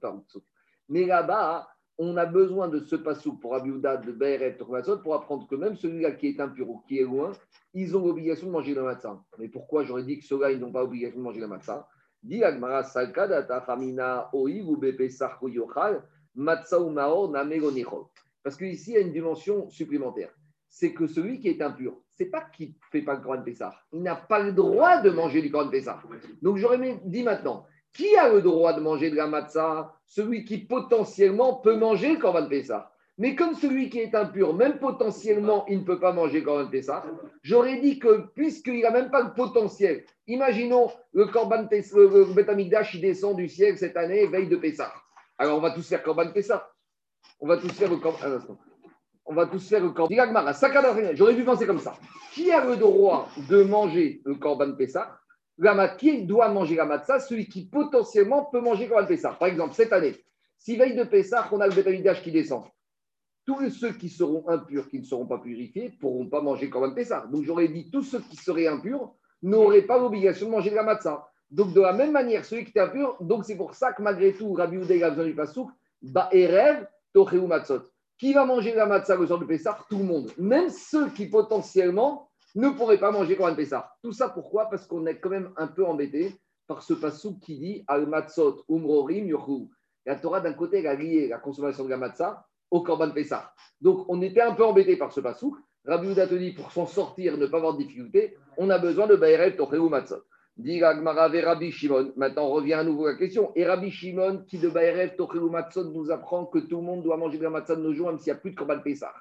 Mais 0.91 1.05
là-bas, 1.05 1.69
on 1.97 2.17
a 2.17 2.25
besoin 2.25 2.67
de 2.67 2.81
ce 2.81 2.97
passou 2.97 3.37
pour 3.37 3.55
Abiouda 3.55 3.95
de 3.95 4.11
Beret 4.11 4.57
pour 4.57 5.15
apprendre 5.15 5.47
que 5.47 5.55
même 5.55 5.77
celui-là 5.77 6.11
qui 6.11 6.27
est 6.27 6.41
impur 6.41 6.69
ou 6.69 6.83
qui 6.85 6.99
est 6.99 7.03
loin, 7.03 7.31
ils 7.73 7.95
ont 7.95 8.05
l'obligation 8.05 8.47
de 8.47 8.51
manger 8.51 8.73
le 8.73 8.83
matzah. 8.83 9.23
Mais 9.39 9.47
pourquoi 9.47 9.85
j'aurais 9.85 10.03
dit 10.03 10.19
que 10.19 10.25
ceux-là, 10.25 10.51
ils 10.51 10.59
n'ont 10.59 10.73
pas 10.73 10.81
l'obligation 10.81 11.17
de 11.17 11.23
manger 11.23 11.39
le 11.39 11.47
matzah? 11.47 11.87
Dit 12.21 12.43
Agmara 12.43 12.83
Parce 18.43 18.57
qu'ici, 18.57 18.91
il 18.91 18.93
y 18.93 18.97
a 18.97 18.99
une 18.99 19.13
dimension 19.13 19.69
supplémentaire. 19.69 20.29
C'est 20.67 20.93
que 20.93 21.07
celui 21.07 21.39
qui 21.39 21.47
est 21.47 21.61
impur, 21.61 21.95
c'est 22.09 22.25
pas 22.25 22.41
qu'il 22.41 22.69
ne 22.69 22.73
fait 22.91 23.01
pas 23.01 23.15
le 23.15 23.21
Corban 23.21 23.43
Pessah. 23.43 23.73
Il 23.93 24.01
n'a 24.01 24.17
pas 24.17 24.43
le 24.43 24.51
droit 24.51 25.01
de 25.01 25.09
manger 25.09 25.41
du 25.41 25.49
Corban 25.49 25.71
Pessah. 25.71 26.01
Donc 26.41 26.57
j'aurais 26.57 26.99
dit 27.05 27.23
maintenant, 27.23 27.65
qui 27.93 28.15
a 28.15 28.29
le 28.29 28.41
droit 28.41 28.73
de 28.73 28.79
manger 28.79 29.09
de 29.09 29.15
la 29.15 29.27
matzah 29.27 29.93
Celui 30.05 30.45
qui 30.45 30.59
potentiellement 30.59 31.55
peut 31.55 31.75
manger 31.75 32.13
le 32.13 32.19
Korban 32.19 32.47
Pessah. 32.47 32.91
Mais 33.17 33.35
comme 33.35 33.53
celui 33.53 33.89
qui 33.89 33.99
est 33.99 34.15
impur, 34.15 34.53
même 34.55 34.79
potentiellement, 34.79 35.65
il 35.67 35.79
ne 35.79 35.83
peut 35.83 35.99
pas 35.99 36.11
manger 36.11 36.39
le 36.39 36.45
Korban 36.45 36.69
Pessah, 36.69 37.03
j'aurais 37.43 37.79
dit 37.79 37.99
que 37.99 38.27
puisqu'il 38.33 38.81
n'a 38.81 38.91
même 38.91 39.11
pas 39.11 39.21
le 39.21 39.33
potentiel, 39.33 40.05
imaginons 40.27 40.89
le 41.13 41.27
Korban 41.27 41.67
Pessah, 41.67 41.97
le 41.97 42.33
Betamigdash, 42.33 42.95
il 42.95 43.01
descend 43.01 43.35
du 43.35 43.47
ciel 43.47 43.77
cette 43.77 43.97
année, 43.97 44.27
veille 44.27 44.47
de 44.47 44.55
Pessah. 44.55 44.91
Alors 45.37 45.57
on 45.57 45.61
va 45.61 45.71
tous 45.71 45.87
faire 45.87 46.01
Korban 46.01 46.31
Pessah. 46.31 46.71
On 47.39 47.47
va 47.47 47.57
tous 47.57 47.71
faire 47.71 47.89
le 47.89 47.97
Korban. 47.97 48.19
On 49.25 49.33
va 49.33 49.45
tous 49.45 49.67
faire 49.67 49.81
le 49.81 49.89
Korban. 49.89 50.15
J'aurais 51.13 51.35
dû 51.35 51.43
penser 51.43 51.65
comme 51.65 51.79
ça. 51.79 51.93
Qui 52.33 52.51
a 52.51 52.65
le 52.65 52.77
droit 52.77 53.29
de 53.49 53.63
manger 53.63 54.21
le 54.25 54.35
Korban 54.35 54.73
Pessah? 54.73 55.20
Qui 55.97 56.25
doit 56.25 56.49
manger 56.49 56.75
la 56.75 56.85
matzah 56.85 57.19
Celui 57.19 57.47
qui 57.47 57.65
potentiellement 57.65 58.45
peut 58.45 58.61
manger 58.61 58.87
Korban 58.87 59.05
Pessah. 59.05 59.33
Par 59.39 59.47
exemple, 59.47 59.73
cette 59.73 59.93
année, 59.93 60.15
si 60.57 60.75
veille 60.75 60.95
de 60.95 61.03
Pessah, 61.03 61.47
on 61.51 61.59
a 61.59 61.67
le 61.67 61.73
bétamidage 61.73 62.21
qui 62.21 62.31
descend, 62.31 62.63
tous 63.45 63.69
ceux 63.69 63.93
qui 63.93 64.09
seront 64.09 64.47
impurs, 64.47 64.87
qui 64.89 64.99
ne 64.99 65.05
seront 65.05 65.25
pas 65.25 65.39
purifiés, 65.39 65.91
pourront 65.99 66.27
pas 66.27 66.41
manger 66.41 66.69
Korban 66.69 66.93
Pessah. 66.93 67.27
Donc 67.31 67.43
j'aurais 67.43 67.67
dit, 67.67 67.89
tous 67.91 68.03
ceux 68.03 68.19
qui 68.19 68.35
seraient 68.35 68.67
impurs 68.67 69.13
n'auraient 69.41 69.81
pas 69.81 69.97
l'obligation 69.97 70.47
de 70.47 70.51
manger 70.51 70.69
la 70.71 70.83
matzah. 70.83 71.27
Donc 71.49 71.73
de 71.73 71.81
la 71.81 71.93
même 71.93 72.11
manière, 72.11 72.45
celui 72.45 72.65
qui 72.65 72.77
est 72.77 72.81
impur, 72.81 73.17
donc 73.19 73.43
c'est 73.45 73.57
pour 73.57 73.75
ça 73.75 73.91
que 73.91 74.01
malgré 74.01 74.33
tout, 74.33 74.53
Rabbi 74.53 74.77
Oudé 74.77 75.03
a 75.03 75.09
besoin 75.09 75.25
du 75.25 75.35
pasouk, 75.35 75.69
Ba'erev, 76.01 76.87
Tocheu 77.13 77.45
Matzot. 77.45 77.83
Qui 78.17 78.33
va 78.33 78.45
manger 78.45 78.73
la 78.73 78.85
matzah 78.85 79.15
le 79.15 79.27
soir 79.27 79.39
de 79.39 79.45
Pessah? 79.45 79.77
Tout 79.89 79.97
le 79.97 80.03
monde. 80.03 80.31
Même 80.37 80.69
ceux 80.69 81.09
qui 81.09 81.27
potentiellement 81.27 82.30
ne 82.55 82.69
pourrait 82.69 82.99
pas 82.99 83.11
manger 83.11 83.35
Korban 83.35 83.55
Pessah. 83.55 83.93
Tout 84.03 84.11
ça 84.11 84.29
pourquoi? 84.29 84.69
Parce 84.69 84.85
qu'on 84.87 85.05
est 85.05 85.19
quand 85.19 85.29
même 85.29 85.51
un 85.57 85.67
peu 85.67 85.85
embêté 85.85 86.35
par 86.67 86.83
ce 86.83 86.93
passou 86.93 87.39
qui 87.39 87.57
dit 87.57 87.83
Al 87.87 88.07
Matzot 88.07 88.63
Umrorim 88.69 89.27
Yochu. 89.27 89.69
La 90.05 90.15
Torah, 90.15 90.41
d'un 90.41 90.53
côté, 90.53 90.85
a 90.87 90.95
lié 90.95 91.27
la 91.27 91.37
consommation 91.37 91.83
de 91.83 91.89
la 91.89 92.45
au 92.71 92.81
Korban 92.81 93.11
Pessah. 93.11 93.53
Donc, 93.81 94.05
on 94.07 94.21
était 94.21 94.41
un 94.41 94.53
peu 94.53 94.65
embêté 94.65 94.95
par 94.95 95.11
ce 95.11 95.19
passou. 95.19 95.57
Rabbi 95.85 96.07
Houda 96.07 96.27
te 96.27 96.35
dit, 96.35 96.53
pour 96.53 96.71
s'en 96.71 96.85
sortir, 96.85 97.37
ne 97.37 97.47
pas 97.47 97.57
avoir 97.57 97.73
de 97.73 97.83
difficulté, 97.83 98.37
on 98.57 98.69
a 98.69 98.77
besoin 98.77 99.07
de 99.07 99.15
Baerev 99.15 99.55
Tocheu 99.55 99.89
Matzot. 99.89 100.23
Dit 100.57 100.83
Rabbi 100.83 101.71
Shimon. 101.71 102.13
Maintenant, 102.15 102.45
on 102.45 102.51
revient 102.51 102.73
à 102.73 102.83
nouveau 102.83 103.07
à 103.07 103.13
la 103.13 103.17
question. 103.17 103.51
Et 103.55 103.65
Rabbi 103.65 103.89
Shimon, 103.89 104.43
qui 104.47 104.59
de 104.59 104.69
Baerev 104.69 105.15
Tocheu 105.15 105.49
Matzot 105.49 105.91
nous 105.91 106.11
apprend 106.11 106.45
que 106.45 106.59
tout 106.59 106.77
le 106.77 106.83
monde 106.83 107.03
doit 107.03 107.17
manger 107.17 107.37
de 107.37 107.45
de 107.45 107.81
nos 107.81 107.93
jours, 107.93 108.07
même 108.07 108.19
s'il 108.19 108.31
n'y 108.31 108.37
a 108.37 108.41
plus 108.41 108.51
de 108.51 108.55
Korban 108.55 108.79
Pessah. 108.79 109.13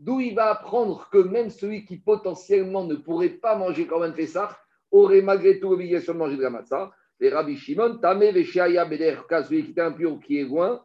D'où 0.00 0.18
il 0.18 0.34
va 0.34 0.50
apprendre 0.50 1.10
que 1.12 1.18
même 1.18 1.50
celui 1.50 1.84
qui 1.84 1.98
potentiellement 1.98 2.84
ne 2.84 2.94
pourrait 2.94 3.28
pas 3.28 3.54
manger 3.54 3.86
Korban 3.86 4.12
Pessah 4.12 4.58
aurait 4.90 5.20
malgré 5.20 5.60
tout 5.60 5.68
l'obligation 5.68 6.14
de 6.14 6.18
manger 6.18 6.38
de 6.38 6.42
la 6.42 6.48
matzah. 6.48 6.90
Et 7.20 7.28
Rabbi 7.28 7.58
Shimon, 7.58 7.98
Tamé 7.98 8.32
Veshaya 8.32 8.86
Bederka, 8.86 9.44
celui 9.44 9.62
qui 9.64 9.78
est 9.78 9.82
impur 9.82 10.18
qui 10.20 10.38
est 10.38 10.44
loin, 10.44 10.82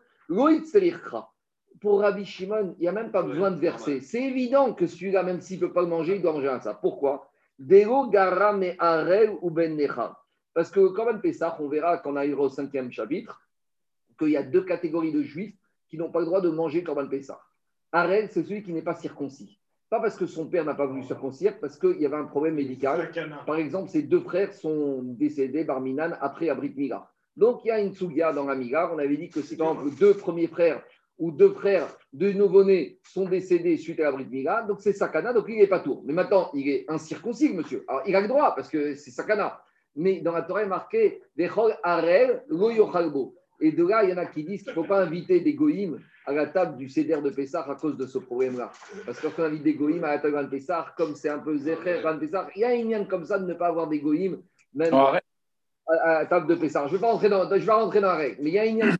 pour 1.79 2.01
Rabbi 2.01 2.25
Shimon, 2.25 2.75
il 2.77 2.81
n'y 2.81 2.88
a 2.89 2.91
même 2.91 3.12
pas 3.12 3.24
besoin 3.24 3.51
de 3.51 3.60
verser. 3.60 4.01
C'est 4.01 4.22
évident 4.22 4.74
que 4.74 4.86
celui-là, 4.86 5.24
même 5.24 5.39
s'il 5.39 5.62
ne 5.62 5.67
peut 5.67 5.74
pas 5.74 5.81
le 5.81 5.88
manger, 5.88 6.15
il 6.15 6.22
doit 6.22 6.34
manger 6.34 6.50
un 6.50 6.60
ça. 6.60 6.74
Pourquoi? 6.74 7.29
Dero 7.57 8.10
garam 8.10 8.65
arel 8.79 9.38
ou 9.41 9.50
ben 9.50 9.77
Parce 10.53 10.69
que 10.69 10.88
quand 10.89 11.19
Pessah, 11.19 11.55
on 11.62 11.69
verra 11.69 12.00
quand 12.00 12.12
on 12.12 12.15
arrivera 12.17 12.43
au 12.43 12.50
cinquième 12.50 12.91
chapitre, 12.91 13.41
qu'il 14.19 14.29
y 14.29 14.38
a 14.38 14.43
deux 14.43 14.65
catégories 14.65 15.13
de 15.13 15.22
juifs 15.22 15.55
qui 15.88 15.98
n'ont 15.98 16.12
pas 16.12 16.19
le 16.19 16.25
droit 16.25 16.41
de 16.41 16.50
manger 16.50 16.84
Korban 16.84 17.07
Pessah. 17.07 17.39
Arel, 17.96 18.28
c'est 18.30 18.44
celui 18.44 18.62
qui 18.62 18.74
n'est 18.74 18.82
pas 18.82 18.94
circoncis. 18.94 19.58
Pas 19.90 20.02
parce 20.02 20.18
que 20.18 20.25
son 20.25 20.48
père 20.48 20.66
n'a 20.66 20.74
pas 20.74 20.86
voulu 20.86 21.04
circoncire, 21.04 21.58
parce 21.62 21.80
qu'il 21.80 22.02
y 22.02 22.06
avait 22.06 22.18
un 22.18 22.25
problème 22.25 22.56
médical. 22.56 23.10
Par 23.46 23.56
exemple, 23.56 23.90
ses 23.90 24.02
deux 24.02 24.20
frères 24.20 24.54
sont 24.54 25.02
décédés, 25.02 25.64
Barminan, 25.64 26.12
après 26.20 26.50
Abrit 26.50 26.74
Mila. 26.75 27.10
Donc, 27.38 27.62
il 27.64 27.70
y 27.70 27.72
a 27.72 27.80
une 27.80 27.94
souga 27.94 28.34
dans 28.34 28.46
la 28.46 28.56
Migar. 28.56 28.94
On 28.94 29.00
avait 29.00 29.16
dit 29.16 29.30
que 29.30 29.42
si, 29.42 29.56
par 29.56 29.72
exemple, 29.72 29.96
deux 29.98 30.14
premiers 30.14 30.48
frères 30.48 30.84
ou 31.18 31.32
deux 31.32 31.54
frères 31.54 31.88
de 32.12 32.34
nouveau-nés 32.34 33.00
sont 33.04 33.30
décédés 33.30 33.78
suite 33.78 34.02
à 34.02 34.04
la 34.04 34.12
Brit 34.12 34.28
Mila, 34.30 34.64
donc 34.64 34.82
c'est 34.82 34.92
Sakana, 34.92 35.32
donc 35.32 35.46
il 35.48 35.58
n'est 35.58 35.68
pas 35.68 35.80
tour. 35.80 36.04
Mais 36.06 36.12
maintenant, 36.12 36.50
il 36.54 36.68
est 36.68 36.84
incirconcis, 36.90 37.54
monsieur. 37.54 37.86
Alors, 37.88 38.02
il 38.06 38.14
a 38.14 38.20
le 38.20 38.28
droit, 38.28 38.54
parce 38.56 38.68
que 38.68 38.96
c'est 38.96 39.12
Sakana. 39.12 39.62
Mais 39.96 40.20
dans 40.20 40.34
la 40.34 40.42
Torah, 40.42 40.64
il 40.64 40.66
est 40.66 40.68
marqué 40.68 41.22
Arel 41.84 42.44
Lo 42.50 42.70
Et 43.62 43.72
de 43.72 43.88
là, 43.88 44.04
il 44.04 44.10
y 44.10 44.14
en 44.14 44.18
a 44.18 44.25
qui 44.25 44.44
disent 44.44 44.64
qu'il 44.64 44.72
ne 44.72 44.75
faut 44.75 44.84
pas 44.84 45.02
inviter 45.02 45.40
des 45.40 45.54
goïms 45.54 46.02
à 46.25 46.34
la 46.34 46.48
table 46.48 46.77
du 46.77 46.89
Seder 46.89 47.22
de 47.22 47.29
Pessah 47.29 47.65
à 47.70 47.75
cause 47.75 47.98
de 47.98 48.05
ce 48.05 48.17
problème-là. 48.17 48.72
Parce 49.05 49.20
que 49.20 49.27
quand 49.27 49.44
on 49.44 49.46
invite 49.46 49.63
des 49.63 49.75
goïms 49.75 50.03
à 50.03 50.15
la 50.15 50.20
table 50.20 50.44
de 50.44 50.50
Pessah, 50.50 50.94
comme 50.98 51.15
c'est 51.15 51.29
un 51.29 51.39
peu 51.39 51.58
Zecher, 51.58 52.01
Pessah, 52.20 52.48
il 52.55 52.62
y 52.62 52.65
a 52.65 52.74
une 52.74 52.89
lien 52.89 53.05
comme 53.05 53.25
ça 53.25 53.39
de 53.39 53.46
ne 53.46 53.53
pas 53.53 53.67
avoir 53.67 53.88
des 53.88 54.00
goïms, 54.00 54.41
même 54.74 54.94
à, 54.94 55.22
la 55.88 56.25
table 56.25 56.48
de 56.48 56.55
Pessah. 56.55 56.88
Je 56.88 56.94
ne 56.94 56.98
vais 56.98 57.01
pas 57.01 57.12
rentrer 57.12 57.29
dans, 57.29 57.50
je 57.50 57.65
vais 57.65 57.72
rentrer 57.72 58.01
dans 58.01 58.10
la 58.10 58.15
règle, 58.15 58.38
mais 58.41 58.50
il 58.50 58.53
y 58.53 58.60
a 58.60 58.65
une 58.65 58.79
lien 58.79 58.96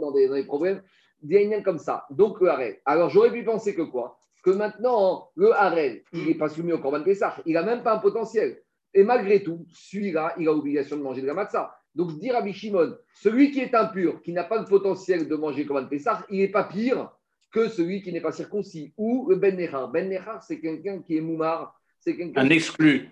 dans 0.00 0.10
des, 0.10 0.28
dans 0.28 0.34
des 0.34 0.44
problèmes 0.44 0.82
il 1.24 1.48
y 1.48 1.54
a 1.54 1.60
comme 1.62 1.78
ça. 1.78 2.06
Donc 2.10 2.40
le 2.40 2.48
harel. 2.48 2.78
Alors 2.84 3.10
j'aurais 3.10 3.32
pu 3.32 3.44
penser 3.44 3.74
que 3.74 3.82
quoi? 3.82 4.18
Que 4.42 4.50
maintenant, 4.50 5.30
le 5.36 5.52
harel, 5.52 6.02
il 6.12 6.26
n'est 6.26 6.34
pas 6.34 6.48
soumis 6.48 6.72
au 6.72 6.78
Corban 6.78 7.02
Pessah. 7.02 7.36
Il 7.46 7.54
n'a 7.54 7.62
même 7.62 7.82
pas 7.82 7.94
un 7.94 7.98
potentiel. 7.98 8.60
Et 8.92 9.02
malgré 9.02 9.42
tout, 9.42 9.66
celui-là, 9.72 10.34
il 10.38 10.48
a 10.48 10.52
l'obligation 10.52 10.96
de 10.96 11.02
manger 11.02 11.22
de 11.22 11.26
la 11.26 11.34
matzah. 11.34 11.74
Donc 11.94 12.18
dire 12.18 12.36
à 12.36 12.42
Bishimon, 12.42 12.96
celui 13.14 13.50
qui 13.50 13.60
est 13.60 13.74
impur, 13.74 14.20
qui 14.22 14.32
n'a 14.32 14.44
pas 14.44 14.58
le 14.58 14.66
potentiel 14.66 15.28
de 15.28 15.36
manger 15.36 15.64
Corban 15.64 15.86
Pessah, 15.86 16.26
il 16.30 16.38
n'est 16.38 16.48
pas 16.48 16.64
pire 16.64 17.10
que 17.52 17.68
celui 17.68 18.02
qui 18.02 18.12
n'est 18.12 18.20
pas 18.20 18.32
circoncis. 18.32 18.92
Ou 18.96 19.28
le 19.28 19.36
Ben 19.36 19.56
Nehar. 19.56 19.90
Ben 19.90 20.08
Nehar, 20.08 20.42
c'est 20.42 20.60
quelqu'un 20.60 21.00
qui 21.02 21.16
est 21.16 21.20
moumar. 21.20 21.80
C'est 22.00 22.16
quelqu'un 22.16 22.40
un 22.40 22.50
exclu. 22.50 23.08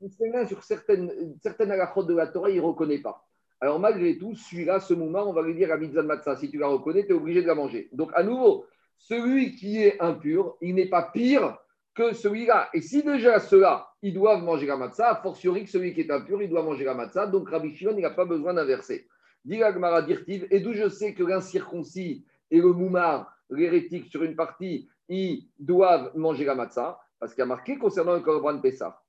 C'est 0.00 0.46
sur 0.48 0.62
certaines, 0.62 1.34
certaines 1.42 1.70
de 1.70 2.14
la 2.14 2.26
Torah, 2.28 2.50
il 2.50 2.56
ne 2.56 2.60
reconnaît 2.60 2.98
pas. 2.98 3.26
Alors 3.60 3.78
malgré 3.78 4.16
tout, 4.16 4.34
celui-là, 4.34 4.80
ce 4.80 4.94
moment, 4.94 5.28
on 5.28 5.32
va 5.32 5.42
lui 5.42 5.54
dire 5.54 5.70
à 5.72 5.76
mitzvah 5.76 6.02
matzah, 6.02 6.36
si 6.36 6.50
tu 6.50 6.58
la 6.58 6.68
reconnais, 6.68 7.04
tu 7.04 7.10
es 7.10 7.14
obligé 7.14 7.42
de 7.42 7.46
la 7.46 7.54
manger. 7.54 7.88
Donc 7.92 8.10
à 8.14 8.22
nouveau, 8.22 8.66
celui 8.96 9.54
qui 9.54 9.82
est 9.82 10.00
impur, 10.00 10.56
il 10.60 10.74
n'est 10.74 10.88
pas 10.88 11.10
pire 11.12 11.58
que 11.94 12.12
celui-là. 12.12 12.68
Et 12.72 12.80
si 12.80 13.02
déjà 13.02 13.38
ceux-là, 13.40 13.88
ils 14.02 14.14
doivent 14.14 14.42
manger 14.42 14.66
la 14.66 14.76
matzah, 14.76 15.10
a 15.10 15.16
fortiori 15.16 15.64
que 15.64 15.70
celui 15.70 15.92
qui 15.94 16.00
est 16.02 16.10
impur, 16.10 16.42
il 16.42 16.48
doit 16.48 16.62
manger 16.62 16.84
la 16.84 16.94
matzah. 16.94 17.26
Donc 17.26 17.50
Rabbi 17.50 17.74
Shimon, 17.74 17.94
il 17.96 18.02
n'a 18.02 18.10
pas 18.10 18.24
besoin 18.24 18.54
d'inverser. 18.54 19.08
Dit 19.44 19.60
Dirtiv, 20.06 20.46
et 20.50 20.60
d'où 20.60 20.72
je 20.72 20.88
sais 20.88 21.14
que 21.14 21.22
l'incirconcis 21.22 22.24
et 22.50 22.58
le 22.58 22.72
moumar, 22.72 23.34
l'hérétique 23.48 24.06
sur 24.06 24.22
une 24.22 24.36
partie, 24.36 24.88
ils 25.08 25.48
doivent 25.58 26.12
manger 26.14 26.44
la 26.44 26.54
matzah, 26.54 27.00
parce 27.18 27.34
qu'il 27.34 27.40
y 27.40 27.42
a 27.42 27.46
marqué 27.46 27.76
concernant 27.78 28.14
le 28.14 28.20
Korban 28.20 28.60
Pessah, 28.60 29.02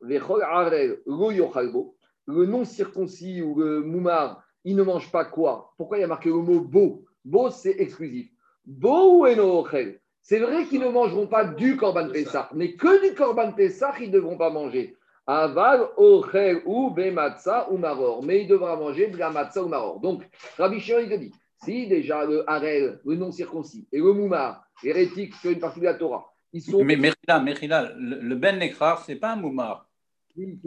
le 2.28 2.46
non 2.46 2.66
circoncis 2.66 3.42
ou 3.42 3.60
le 3.60 3.82
moumar, 3.82 4.44
il 4.64 4.76
ne 4.76 4.84
mange 4.84 5.12
pas 5.12 5.26
quoi? 5.26 5.74
Pourquoi 5.78 5.98
il 5.98 6.02
y 6.02 6.04
a 6.04 6.08
marqué 6.08 6.30
le 6.30 6.36
mot 6.36 6.62
beau? 6.62 7.06
Beau, 7.24 7.50
c'est 7.50 7.76
exclusif. 7.80 8.32
Beau 8.66 9.20
ou 9.20 9.26
enochel 9.26 10.01
C'est 10.22 10.40
vrai 10.40 10.66
qu'ils 10.66 10.82
ne 10.82 10.90
mangeront 10.90 11.28
pas 11.28 11.46
du 11.46 11.78
korban 11.78 12.10
Pessah, 12.10 12.50
mais 12.54 12.74
que 12.74 13.08
du 13.08 13.16
korban 13.16 13.52
Pessah, 13.52 13.94
ils 14.00 14.08
ne 14.08 14.14
devront 14.14 14.38
pas 14.38 14.50
manger. 14.50 14.96
Aval, 15.28 15.88
ochel 15.98 16.62
ou 16.66 16.90
bematza 16.90 17.72
ou 17.72 17.78
maror. 17.78 18.24
Mais 18.24 18.42
il 18.42 18.48
devra 18.48 18.76
manger 18.76 19.08
de 19.08 19.18
la 19.18 19.30
matza 19.30 19.64
ou 19.64 19.68
maror. 19.68 20.00
Donc, 20.00 20.24
Rabbi 20.58 20.80
Shimon, 20.80 21.00
il 21.00 21.10
te 21.10 21.16
dit, 21.16 21.32
si 21.64 21.88
déjà 21.88 22.26
le 22.26 22.50
harel, 22.50 23.00
le 23.06 23.16
non 23.16 23.32
circoncis, 23.32 23.88
et 23.92 24.00
le 24.00 24.14
moumar, 24.14 24.66
hérétique 24.84 25.36
sur 25.36 25.52
une 25.52 25.60
partie 25.60 25.80
de 25.80 25.86
la 25.86 25.94
Torah, 25.94 26.26
ils 26.54 26.62
sont. 26.62 26.84
Mais 26.84 26.96
Merila, 26.96 27.92
le, 27.96 28.36
ben 28.36 28.58
nekrar, 28.58 29.04
ce 29.04 29.12
n'est 29.12 29.20
pas 29.20 29.34
un 29.34 29.36
moumar. 29.36 29.88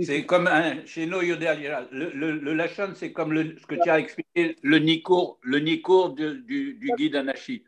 C'est 0.03 0.27
comme 0.27 0.47
un, 0.47 0.85
chez 0.85 1.07
nous, 1.07 1.21
le, 1.21 2.11
le, 2.15 2.33
le 2.33 2.55
Lachon, 2.55 2.93
c'est 2.95 3.13
comme 3.13 3.33
le, 3.33 3.57
ce 3.59 3.67
que 3.67 3.77
tu 3.83 3.89
as 3.89 3.99
expliqué, 3.99 4.57
le 4.63 4.79
Nikour, 4.79 5.39
le 5.43 5.59
Nikour 5.59 6.15
du, 6.15 6.43
du, 6.43 6.93
guide 6.97 7.17
Anachi. 7.17 7.65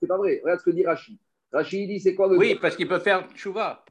C'est 0.00 0.06
pas 0.06 0.16
vrai. 0.16 0.40
Regarde 0.42 0.60
ce 0.60 0.64
que 0.64 0.70
dit 0.70 0.84
Rashi. 0.84 1.18
Rashi 1.52 1.86
dit 1.86 2.00
c'est 2.00 2.14
quoi 2.14 2.28
le. 2.28 2.36
Oui, 2.38 2.56
parce 2.60 2.76
qu'il 2.76 2.88
peut 2.88 2.98
faire 2.98 3.28
Tchouva. 3.34 3.84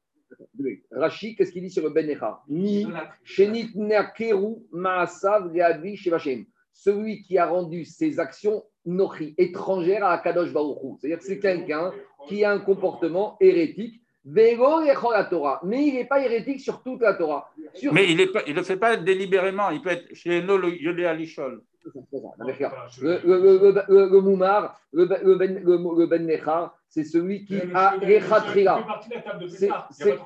Rashi, 0.91 1.35
qu'est-ce 1.35 1.51
qu'il 1.51 1.61
dit 1.61 1.69
sur 1.69 1.83
le 1.83 1.89
Ben 1.89 2.07
Ni 2.49 2.87
Shenit 3.23 3.71
Neakeru 3.75 4.55
Maasav 4.71 5.53
Leadvi 5.53 5.95
Shevachem. 5.95 6.45
Celui 6.71 7.21
qui 7.23 7.37
a 7.37 7.45
rendu 7.45 7.85
ses 7.85 8.19
actions 8.19 8.63
nochi, 8.85 9.33
étrangères 9.37 10.03
à 10.03 10.13
Akadosh 10.13 10.51
Baruchou. 10.51 10.97
C'est-à-dire 10.99 11.19
que 11.19 11.25
c'est 11.25 11.39
quelqu'un 11.39 11.93
qui 12.27 12.43
a 12.43 12.51
un 12.51 12.59
comportement 12.59 13.37
hérétique. 13.39 14.01
Mais 14.25 14.57
il 14.57 15.93
n'est 15.93 16.05
pas 16.05 16.19
hérétique 16.19 16.59
sur 16.59 16.81
toute 16.81 17.01
la 17.01 17.13
Torah. 17.13 17.51
Mais 17.91 18.11
il 18.11 18.17
ne 18.17 18.53
le 18.53 18.63
fait 18.63 18.77
pas 18.77 18.97
délibérément. 18.97 19.69
Il 19.69 19.81
peut 19.81 19.91
être 19.91 20.13
chez 20.15 20.41
nous, 20.41 20.57
le 20.57 20.69
Yodé 20.69 21.05
Alishol. 21.05 21.61
Le, 22.99 23.19
le, 23.23 23.83
le, 23.87 24.09
le, 24.09 24.21
Moumar, 24.21 24.79
le, 24.91 25.05
le, 25.05 25.35
ben, 25.35 25.61
le, 25.63 26.05
ben 26.07 26.71
c'est 26.89 27.03
celui 27.03 27.45
qui 27.45 27.59
a 27.75 27.91
Rechatria. 27.91 28.83
C'est 29.91 30.17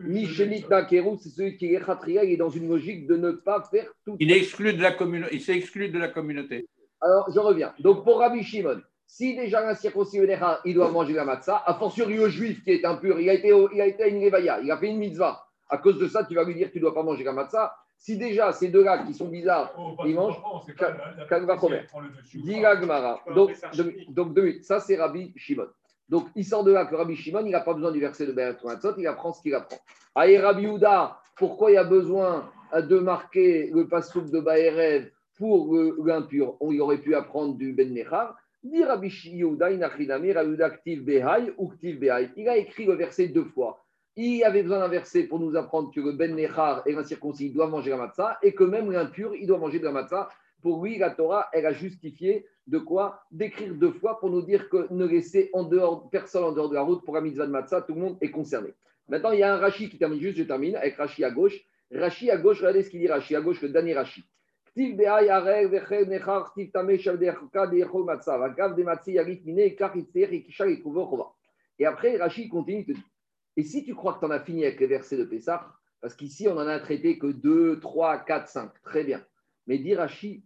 Michelit 0.00 0.64
Nakeru, 0.70 1.16
c'est 1.20 1.30
celui 1.30 1.56
qui 1.56 1.74
est 1.74 1.82
il 2.06 2.16
est 2.16 2.36
dans 2.36 2.50
une 2.50 2.68
logique 2.68 3.08
de 3.08 3.16
ne 3.16 3.32
pas 3.32 3.62
faire 3.68 3.86
tout. 4.04 4.16
Il, 4.20 4.30
exclu 4.30 4.72
de 4.72 4.82
la 4.82 4.94
il 5.32 5.40
s'exclut 5.40 5.88
de 5.88 5.98
la 5.98 6.08
communauté. 6.08 6.68
Alors, 7.00 7.28
je 7.32 7.40
reviens. 7.40 7.74
Donc, 7.80 8.04
pour 8.04 8.18
Rabbi 8.18 8.44
Shimon, 8.44 8.80
si 9.10 9.34
déjà 9.34 9.66
un 9.66 9.74
circoncis 9.74 10.20
il 10.66 10.74
doit 10.74 10.90
manger 10.90 11.14
la 11.14 11.24
matzah, 11.24 11.62
a 11.64 11.74
fortiori 11.74 12.14
le 12.16 12.28
juif 12.28 12.62
qui 12.62 12.72
est 12.72 12.84
impur, 12.84 13.18
il 13.18 13.30
a 13.30 13.32
été, 13.32 13.48
il 13.72 13.80
a 13.80 13.86
été 13.86 14.02
à 14.04 14.06
une 14.06 14.22
réveilla, 14.22 14.60
il 14.62 14.70
a 14.70 14.76
fait 14.76 14.90
une 14.90 14.98
mitzvah. 14.98 15.46
À 15.70 15.78
cause 15.78 15.98
de 15.98 16.06
ça, 16.06 16.24
tu 16.24 16.34
vas 16.34 16.44
lui 16.44 16.54
dire 16.54 16.68
que 16.68 16.72
tu 16.74 16.78
ne 16.78 16.82
dois 16.82 16.94
pas 16.94 17.02
manger 17.02 17.24
la 17.24 17.32
matzah. 17.32 17.74
Si 17.96 18.18
déjà 18.18 18.52
ces 18.52 18.68
deux-là 18.68 18.98
qui 18.98 19.14
sont 19.14 19.28
bizarres, 19.28 19.72
oh, 19.78 19.96
ils 20.04 20.14
mangent, 20.14 20.40
Kalva 21.28 21.58
Chomer. 21.58 21.86
Dit 22.34 22.60
Donc, 23.34 23.50
donc 24.10 24.34
deux 24.34 24.60
Ça, 24.60 24.78
c'est 24.78 24.96
Rabbi 24.96 25.32
Shimon. 25.36 25.66
Donc, 26.08 26.28
il 26.36 26.44
sort 26.44 26.62
de 26.62 26.72
là 26.72 26.84
que 26.84 26.94
Rabbi 26.94 27.16
Shimon, 27.16 27.44
il 27.46 27.50
n'a 27.50 27.60
pas 27.60 27.74
besoin 27.74 27.90
du 27.90 28.00
verset 28.00 28.26
de 28.26 28.32
Be'er 28.32 28.54
il 28.98 29.06
apprend 29.06 29.32
ce 29.32 29.40
qu'il 29.42 29.54
apprend. 29.54 29.78
Aïe 30.14 30.38
Rabbi 30.38 30.66
Houda, 30.66 31.18
pourquoi 31.34 31.70
il 31.70 31.74
y 31.74 31.78
a 31.78 31.84
besoin 31.84 32.50
de 32.74 32.98
marquer 32.98 33.70
le 33.72 33.88
passouk 33.88 34.30
de 34.30 34.40
Baerev 34.40 35.10
pour 35.38 35.74
l'impur? 36.04 36.56
On 36.60 36.78
aurait 36.78 36.98
pu 36.98 37.14
apprendre 37.14 37.56
du 37.56 37.72
Ben 37.72 37.92
Nechar. 37.92 38.36
Il 38.64 38.82
a 42.48 42.56
écrit 42.56 42.86
le 42.86 42.94
verset 42.94 43.28
deux 43.28 43.44
fois. 43.44 43.84
Il 44.16 44.42
avait 44.42 44.62
besoin 44.62 44.80
d'un 44.80 44.88
verset 44.88 45.24
pour 45.24 45.38
nous 45.38 45.54
apprendre 45.54 45.92
que 45.94 46.00
le 46.00 46.10
Ben 46.12 46.34
Nechar 46.34 46.82
et 46.86 46.92
l'incirconcis 46.92 47.50
doivent 47.50 47.70
manger 47.70 47.90
la 47.90 47.98
matzah 47.98 48.36
et 48.42 48.52
que 48.52 48.64
même 48.64 48.90
l'impur, 48.90 49.32
il 49.36 49.46
doit 49.46 49.58
manger 49.58 49.78
de 49.78 49.84
la 49.84 49.92
matzah. 49.92 50.28
Pour 50.60 50.82
lui, 50.82 50.98
la 50.98 51.10
Torah, 51.10 51.48
elle 51.52 51.66
a 51.66 51.72
justifié 51.72 52.46
de 52.66 52.78
quoi? 52.78 53.22
D'écrire 53.30 53.72
deux 53.74 53.92
fois 53.92 54.18
pour 54.18 54.28
nous 54.28 54.42
dire 54.42 54.68
que 54.68 54.92
ne 54.92 55.06
laisser 55.06 55.50
en 55.52 55.62
dehors, 55.62 56.10
personne 56.10 56.42
en 56.42 56.50
dehors 56.50 56.68
de 56.68 56.74
la 56.74 56.82
route 56.82 57.04
pour 57.04 57.14
la 57.14 57.20
mitzvah 57.20 57.46
de 57.46 57.52
matzah, 57.52 57.82
tout 57.82 57.94
le 57.94 58.00
monde 58.00 58.18
est 58.20 58.32
concerné. 58.32 58.74
Maintenant, 59.08 59.30
il 59.30 59.38
y 59.38 59.44
a 59.44 59.54
un 59.54 59.58
Rashi 59.58 59.88
qui 59.88 59.98
termine 59.98 60.20
juste, 60.20 60.36
je 60.36 60.42
termine, 60.42 60.74
avec 60.74 60.96
Rashi 60.96 61.22
à 61.22 61.30
gauche. 61.30 61.56
Rashi 61.92 62.28
à 62.28 62.36
gauche, 62.36 62.58
regardez 62.58 62.82
ce 62.82 62.90
qu'il 62.90 62.98
dit 62.98 63.06
Rashi 63.06 63.36
à 63.36 63.40
gauche, 63.40 63.62
le 63.62 63.68
dernier 63.68 63.94
Rashi. 63.94 64.24
Et 71.80 71.86
après, 71.86 72.16
Rachid 72.16 72.50
continue, 72.50 72.84
te 72.84 72.92
dit, 72.92 73.04
et 73.56 73.62
si 73.64 73.84
tu 73.84 73.94
crois 73.94 74.14
que 74.14 74.20
tu 74.20 74.26
en 74.26 74.30
as 74.30 74.40
fini 74.40 74.64
avec 74.64 74.78
les 74.78 74.86
versets 74.86 75.16
de 75.16 75.24
Pessah, 75.24 75.66
parce 76.00 76.14
qu'ici 76.14 76.46
on 76.48 76.52
en 76.52 76.68
a 76.68 76.78
traité 76.78 77.18
que 77.18 77.26
2, 77.26 77.80
3, 77.80 78.18
4, 78.18 78.48
5, 78.48 78.70
très 78.82 79.02
bien. 79.04 79.20
Mais 79.66 79.78
dit 79.78 79.94
Rachid, 79.96 80.42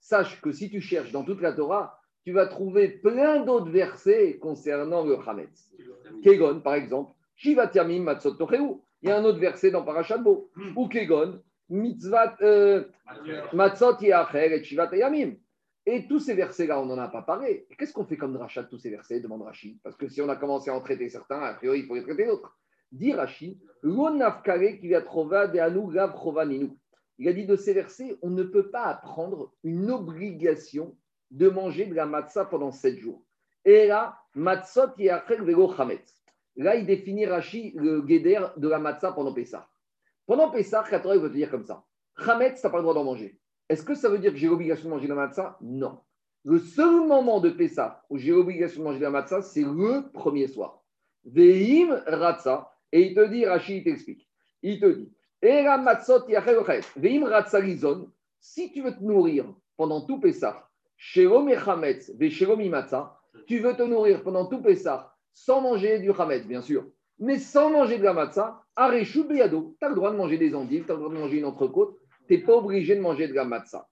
sache 0.00 0.40
que 0.40 0.50
si 0.50 0.68
tu 0.68 0.80
cherches 0.80 1.12
dans 1.12 1.22
toute 1.22 1.40
la 1.40 1.52
Torah, 1.52 1.98
tu 2.24 2.32
vas 2.32 2.46
trouver 2.46 2.88
plein 2.88 3.44
d'autres 3.44 3.70
versets 3.70 4.38
concernant 4.38 5.04
le 5.04 5.16
Hametz. 5.26 5.70
Kegon, 6.22 6.60
par 6.60 6.74
exemple, 6.74 7.14
Matzot 7.44 8.36
Il 9.02 9.08
y 9.08 9.12
a 9.12 9.16
un 9.16 9.24
autre 9.24 9.38
verset 9.38 9.70
dans 9.70 9.82
Parashatbo. 9.82 10.50
Ou 10.76 10.88
Kegon, 10.88 11.40
Mitzvat 11.72 12.36
euh, 12.42 12.84
Matzot 13.54 13.98
Yacher 14.00 14.62
et 14.62 14.98
Yamim. 14.98 15.36
Et 15.86 16.06
tous 16.06 16.20
ces 16.20 16.34
versets-là, 16.34 16.80
on 16.80 16.86
n'en 16.86 16.98
a 16.98 17.08
pas 17.08 17.22
parlé. 17.22 17.66
Qu'est-ce 17.76 17.92
qu'on 17.92 18.04
fait 18.04 18.16
comme 18.16 18.34
drachat 18.34 18.62
de 18.62 18.68
tous 18.68 18.78
ces 18.78 18.90
versets 18.90 19.18
demande 19.20 19.42
Rachid? 19.42 19.80
Parce 19.82 19.96
que 19.96 20.06
si 20.06 20.22
on 20.22 20.28
a 20.28 20.36
commencé 20.36 20.70
à 20.70 20.74
en 20.74 20.80
traiter 20.80 21.08
certains, 21.08 21.40
a 21.40 21.54
priori, 21.54 21.80
il 21.80 21.86
faut 21.86 21.96
les 21.96 22.02
traiter 22.02 22.26
d'autres. 22.26 22.56
Dit 22.92 23.14
Rachid, 23.14 23.58
Il 23.82 24.22
a 27.28 27.32
dit 27.32 27.46
de 27.46 27.56
ces 27.56 27.72
versets, 27.72 28.16
on 28.22 28.30
ne 28.30 28.44
peut 28.44 28.70
pas 28.70 28.84
apprendre 28.84 29.52
une 29.64 29.90
obligation 29.90 30.96
de 31.30 31.48
manger 31.48 31.86
de 31.86 31.94
la 31.94 32.06
matzah 32.06 32.44
pendant 32.44 32.70
sept 32.70 32.98
jours. 32.98 33.24
Et 33.64 33.86
là, 33.86 34.18
matzot 34.34 34.88
vego 35.40 35.74
Là, 36.56 36.76
il 36.76 36.84
définit 36.84 37.24
Rachid 37.26 37.74
le 37.74 38.02
guéder 38.02 38.40
de 38.58 38.68
la 38.68 38.78
matzah 38.78 39.12
pendant 39.12 39.32
Pessah. 39.32 39.66
Pendant 40.26 40.50
Pessah, 40.50 40.84
Torah 41.02 41.16
veut 41.16 41.28
te 41.28 41.34
dire 41.34 41.50
comme 41.50 41.64
ça. 41.64 41.84
Chametz, 42.24 42.60
tu 42.60 42.66
n'as 42.66 42.70
pas 42.70 42.78
le 42.78 42.82
droit 42.82 42.94
d'en 42.94 43.04
manger. 43.04 43.38
Est-ce 43.68 43.82
que 43.82 43.94
ça 43.94 44.08
veut 44.08 44.18
dire 44.18 44.32
que 44.32 44.38
j'ai 44.38 44.48
l'obligation 44.48 44.88
de 44.88 44.94
manger 44.94 45.08
la 45.08 45.14
matzah? 45.14 45.58
Non. 45.60 46.00
Le 46.44 46.58
seul 46.58 47.06
moment 47.06 47.40
de 47.40 47.50
Pessah 47.50 48.04
où 48.10 48.18
j'ai 48.18 48.32
l'obligation 48.32 48.80
de 48.80 48.84
manger 48.84 49.00
la 49.00 49.10
matzah, 49.10 49.42
c'est 49.42 49.62
le 49.62 50.10
premier 50.12 50.46
soir. 50.46 50.82
Veim 51.24 52.02
ratza. 52.06 52.70
Et 52.90 53.06
il 53.06 53.14
te 53.14 53.26
dit, 53.26 53.46
Rachid, 53.46 53.78
il 53.78 53.84
t'explique. 53.84 54.28
Il 54.62 54.80
te 54.80 54.86
dit, 54.86 55.12
Si 58.40 58.72
tu 58.72 58.82
veux 58.82 58.94
te 58.94 59.02
nourrir 59.02 59.54
pendant 59.76 60.02
tout 60.02 60.20
Pessah, 60.20 60.68
tu 61.06 61.26
veux 61.26 61.56
te 63.74 63.82
nourrir 63.82 64.22
pendant 64.22 64.46
tout 64.46 64.60
Pessah 64.60 65.16
sans 65.32 65.62
manger 65.62 65.98
du 65.98 66.10
Hametz, 66.10 66.46
bien 66.46 66.60
sûr, 66.60 66.84
mais 67.22 67.38
sans 67.38 67.70
manger 67.70 67.98
de 67.98 68.02
la 68.02 68.14
matzah, 68.14 68.64
Areshu 68.74 69.22
Beyado, 69.22 69.76
tu 69.78 69.84
as 69.86 69.88
le 69.88 69.94
droit 69.94 70.10
de 70.10 70.16
manger 70.16 70.38
des 70.38 70.56
endives, 70.56 70.84
tu 70.84 70.90
as 70.90 70.94
le 70.94 71.00
droit 71.00 71.14
de 71.14 71.18
manger 71.18 71.38
une 71.38 71.44
entrecôte, 71.44 71.96
tu 72.26 72.34
n'es 72.34 72.42
pas 72.42 72.54
obligé 72.54 72.96
de 72.96 73.00
manger 73.00 73.28
de 73.28 73.32
la 73.32 73.44
matzah. 73.44 73.86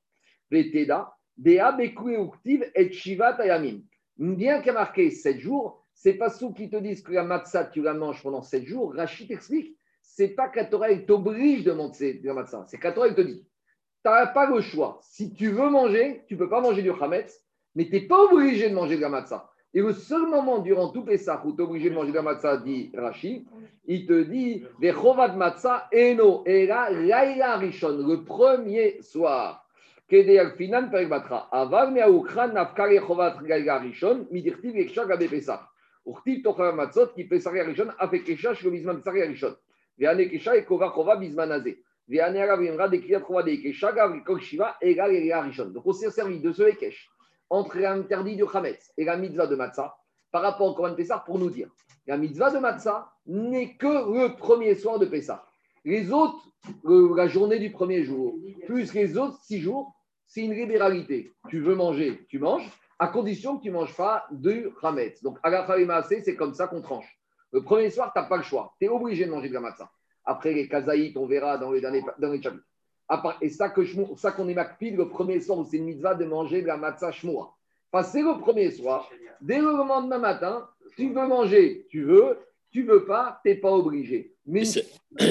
Veteda, 0.51 1.15
Dea 1.37 1.77
Uktiv 1.79 2.69
et 2.75 2.91
Shivat 2.91 3.41
Ayamim. 3.41 3.83
Bien 4.19 4.59
qu'il 4.59 4.67
y 4.67 4.71
a 4.71 4.73
marqué 4.73 5.11
7 5.11 5.39
jours, 5.39 5.87
c'est 5.95 6.15
pas 6.15 6.29
ceux 6.29 6.53
qui 6.53 6.69
te 6.69 6.77
disent 6.77 7.03
que 7.03 7.13
la 7.13 7.23
matzah, 7.23 7.67
tu 7.67 7.83
la 7.83 7.95
manges 7.95 8.21
pendant 8.21 8.43
7 8.43 8.65
jours. 8.65 8.95
Rachid 8.97 9.31
explique, 9.31 9.77
c'est 10.03 10.31
pas 10.31 10.49
qu'à 10.49 10.65
t'oblige 10.65 11.63
de 11.63 11.71
manger 11.71 12.15
de 12.15 12.27
la 12.27 12.35
matzah, 12.35 12.65
c'est 12.67 12.79
qu'à 12.79 12.91
te 12.91 13.21
dit 13.21 13.47
tu 14.03 14.11
n'as 14.11 14.27
pas 14.27 14.51
le 14.51 14.61
choix. 14.61 14.99
Si 15.03 15.33
tu 15.35 15.51
veux 15.51 15.71
manger, 15.71 16.25
tu 16.27 16.37
peux 16.37 16.49
pas 16.49 16.61
manger 16.61 16.83
du 16.83 16.91
Hametz, 16.91 17.45
mais 17.77 17.85
tu 17.85 17.93
n'es 17.93 18.09
pas 18.09 18.25
obligé 18.25 18.69
de 18.69 18.75
manger 18.75 18.97
de 18.97 19.03
la 19.03 19.09
matzah. 19.09 19.49
Et 19.73 19.81
le 19.81 19.93
seul 19.93 20.27
moment 20.29 20.59
durant 20.59 20.89
tout 20.89 21.05
Pessah 21.05 21.41
où 21.45 21.53
tu 21.53 21.63
es 21.63 21.65
obligé 21.65 21.91
de 21.91 21.95
manger 21.95 22.11
de 22.11 22.17
la 22.17 22.23
matzah, 22.23 22.57
dit 22.57 22.91
Rashi, 22.95 23.47
il 23.87 24.07
te 24.07 24.23
dit 24.23 24.65
Les 24.81 24.93
chovat 24.93 25.35
matzah 25.37 25.89
eno 25.93 26.43
era 26.45 26.91
laila 26.91 27.57
rishon, 27.57 28.07
le 28.07 28.25
premier 28.25 29.01
soir. 29.01 29.65
Kede 30.09 30.39
al 30.41 30.57
finan 30.57 30.91
perek 30.91 31.13
Aval 31.53 31.93
me 31.93 32.01
aukran 32.01 32.53
nafkare 32.53 32.99
chovat 32.99 33.37
laila 33.43 33.79
rishon, 33.79 34.27
midirtiv 34.33 34.77
ekshag 34.77 35.13
abe 35.13 35.29
Pessah. 35.29 35.69
Urtiv 36.05 36.43
tochav 36.43 36.75
matzot 36.75 37.15
chova 40.95 41.17
bizman 41.17 41.53
azeh. 41.53 41.79
Donc 42.11 42.27
on 45.85 45.93
s'est 45.93 46.11
servi 46.11 46.41
de 46.41 46.53
ce 46.53 46.63
Ekech 46.63 47.09
entre 47.51 47.79
l'interdit 47.79 48.37
du 48.37 48.45
Hametz 48.53 48.93
et 48.97 49.05
la 49.05 49.17
mitzvah 49.17 49.47
de 49.47 49.57
Matzah 49.57 49.97
par 50.33 50.43
rapport 50.43 50.69
au 50.69 50.75
Corban 50.75 50.95
Pessah 50.95 51.19
pour 51.19 51.39
nous 51.39 51.51
dire 51.51 51.69
la 52.07 52.17
mitzvah 52.17 52.51
de 52.51 52.59
Matzah 52.59 53.13
n'est 53.27 53.77
que 53.77 53.87
le 53.87 54.37
premier 54.37 54.75
soir 54.75 54.99
de 54.99 55.07
Pessah. 55.07 55.45
Les 55.85 56.13
autres, 56.13 56.45
la 56.85 57.29
journée 57.29 57.59
du 57.59 57.71
premier 57.71 58.03
jour, 58.05 58.35
plus 58.67 58.93
les 58.95 59.17
autres 59.17 59.39
six 59.43 59.61
jours, 59.61 59.95
c'est 60.27 60.43
une 60.43 60.55
libéralité. 60.55 61.33
Tu 61.49 61.61
veux 61.61 61.75
manger, 61.75 62.27
tu 62.29 62.39
manges, 62.39 62.69
à 62.99 63.09
condition 63.09 63.57
que 63.57 63.63
tu 63.63 63.69
ne 63.69 63.75
manges 63.75 63.97
pas 63.97 64.27
de 64.31 64.73
Hametz. 64.83 65.23
Donc, 65.23 65.39
à 65.43 65.51
la 65.51 66.03
c'est 66.03 66.37
comme 66.37 66.55
ça 66.55 66.67
qu'on 66.67 66.83
tranche. 66.83 67.19
Le 67.53 67.63
premier 67.63 67.91
soir, 67.91 68.13
tu 68.13 68.21
n'as 68.21 68.27
pas 68.27 68.37
le 68.37 68.43
choix. 68.43 68.75
Tu 68.79 68.87
es 68.87 68.89
obligé 68.89 69.27
de 69.27 69.31
manger 69.31 69.49
de 69.49 69.55
la 69.55 69.61
matzah. 69.61 69.91
Après 70.25 70.53
les 70.53 70.69
kazaïtes, 70.69 71.17
on 71.17 71.27
verra 71.27 71.59
dans 71.59 71.73
les, 71.73 71.81
derniers, 71.81 72.05
dans 72.19 72.31
les 72.31 72.43
chapitres. 72.43 72.65
Et 73.41 73.49
ça 73.49 73.69
qu'on 73.69 74.17
ça 74.17 74.33
qu'on 74.33 74.49
est 74.49 74.55
makpid 74.55 74.97
le 74.97 75.09
premier 75.09 75.41
soir 75.41 75.59
où 75.59 75.65
c'est 75.65 75.79
une 75.79 75.85
mitzvah 75.85 76.15
de 76.15 76.25
manger 76.25 76.63
de 76.63 76.67
la 76.69 76.77
matzah 76.77 77.11
shmoura. 77.11 77.57
Enfin, 77.93 78.05
c'est 78.05 78.23
le 78.23 78.39
premier 78.39 78.71
soir. 78.71 79.11
Dès 79.41 79.59
le 79.59 79.73
lendemain 79.73 80.19
matin, 80.19 80.69
tu 80.97 81.13
veux 81.13 81.27
manger, 81.27 81.87
tu 81.91 82.05
veux. 82.05 82.39
Tu 82.71 82.85
veux 82.85 83.05
pas, 83.05 83.41
tu 83.45 83.51
n'es 83.51 83.57
pas 83.57 83.73
obligé. 83.73 84.37
Mais 84.47 84.63
tu 84.63 84.79
ne 84.79 85.25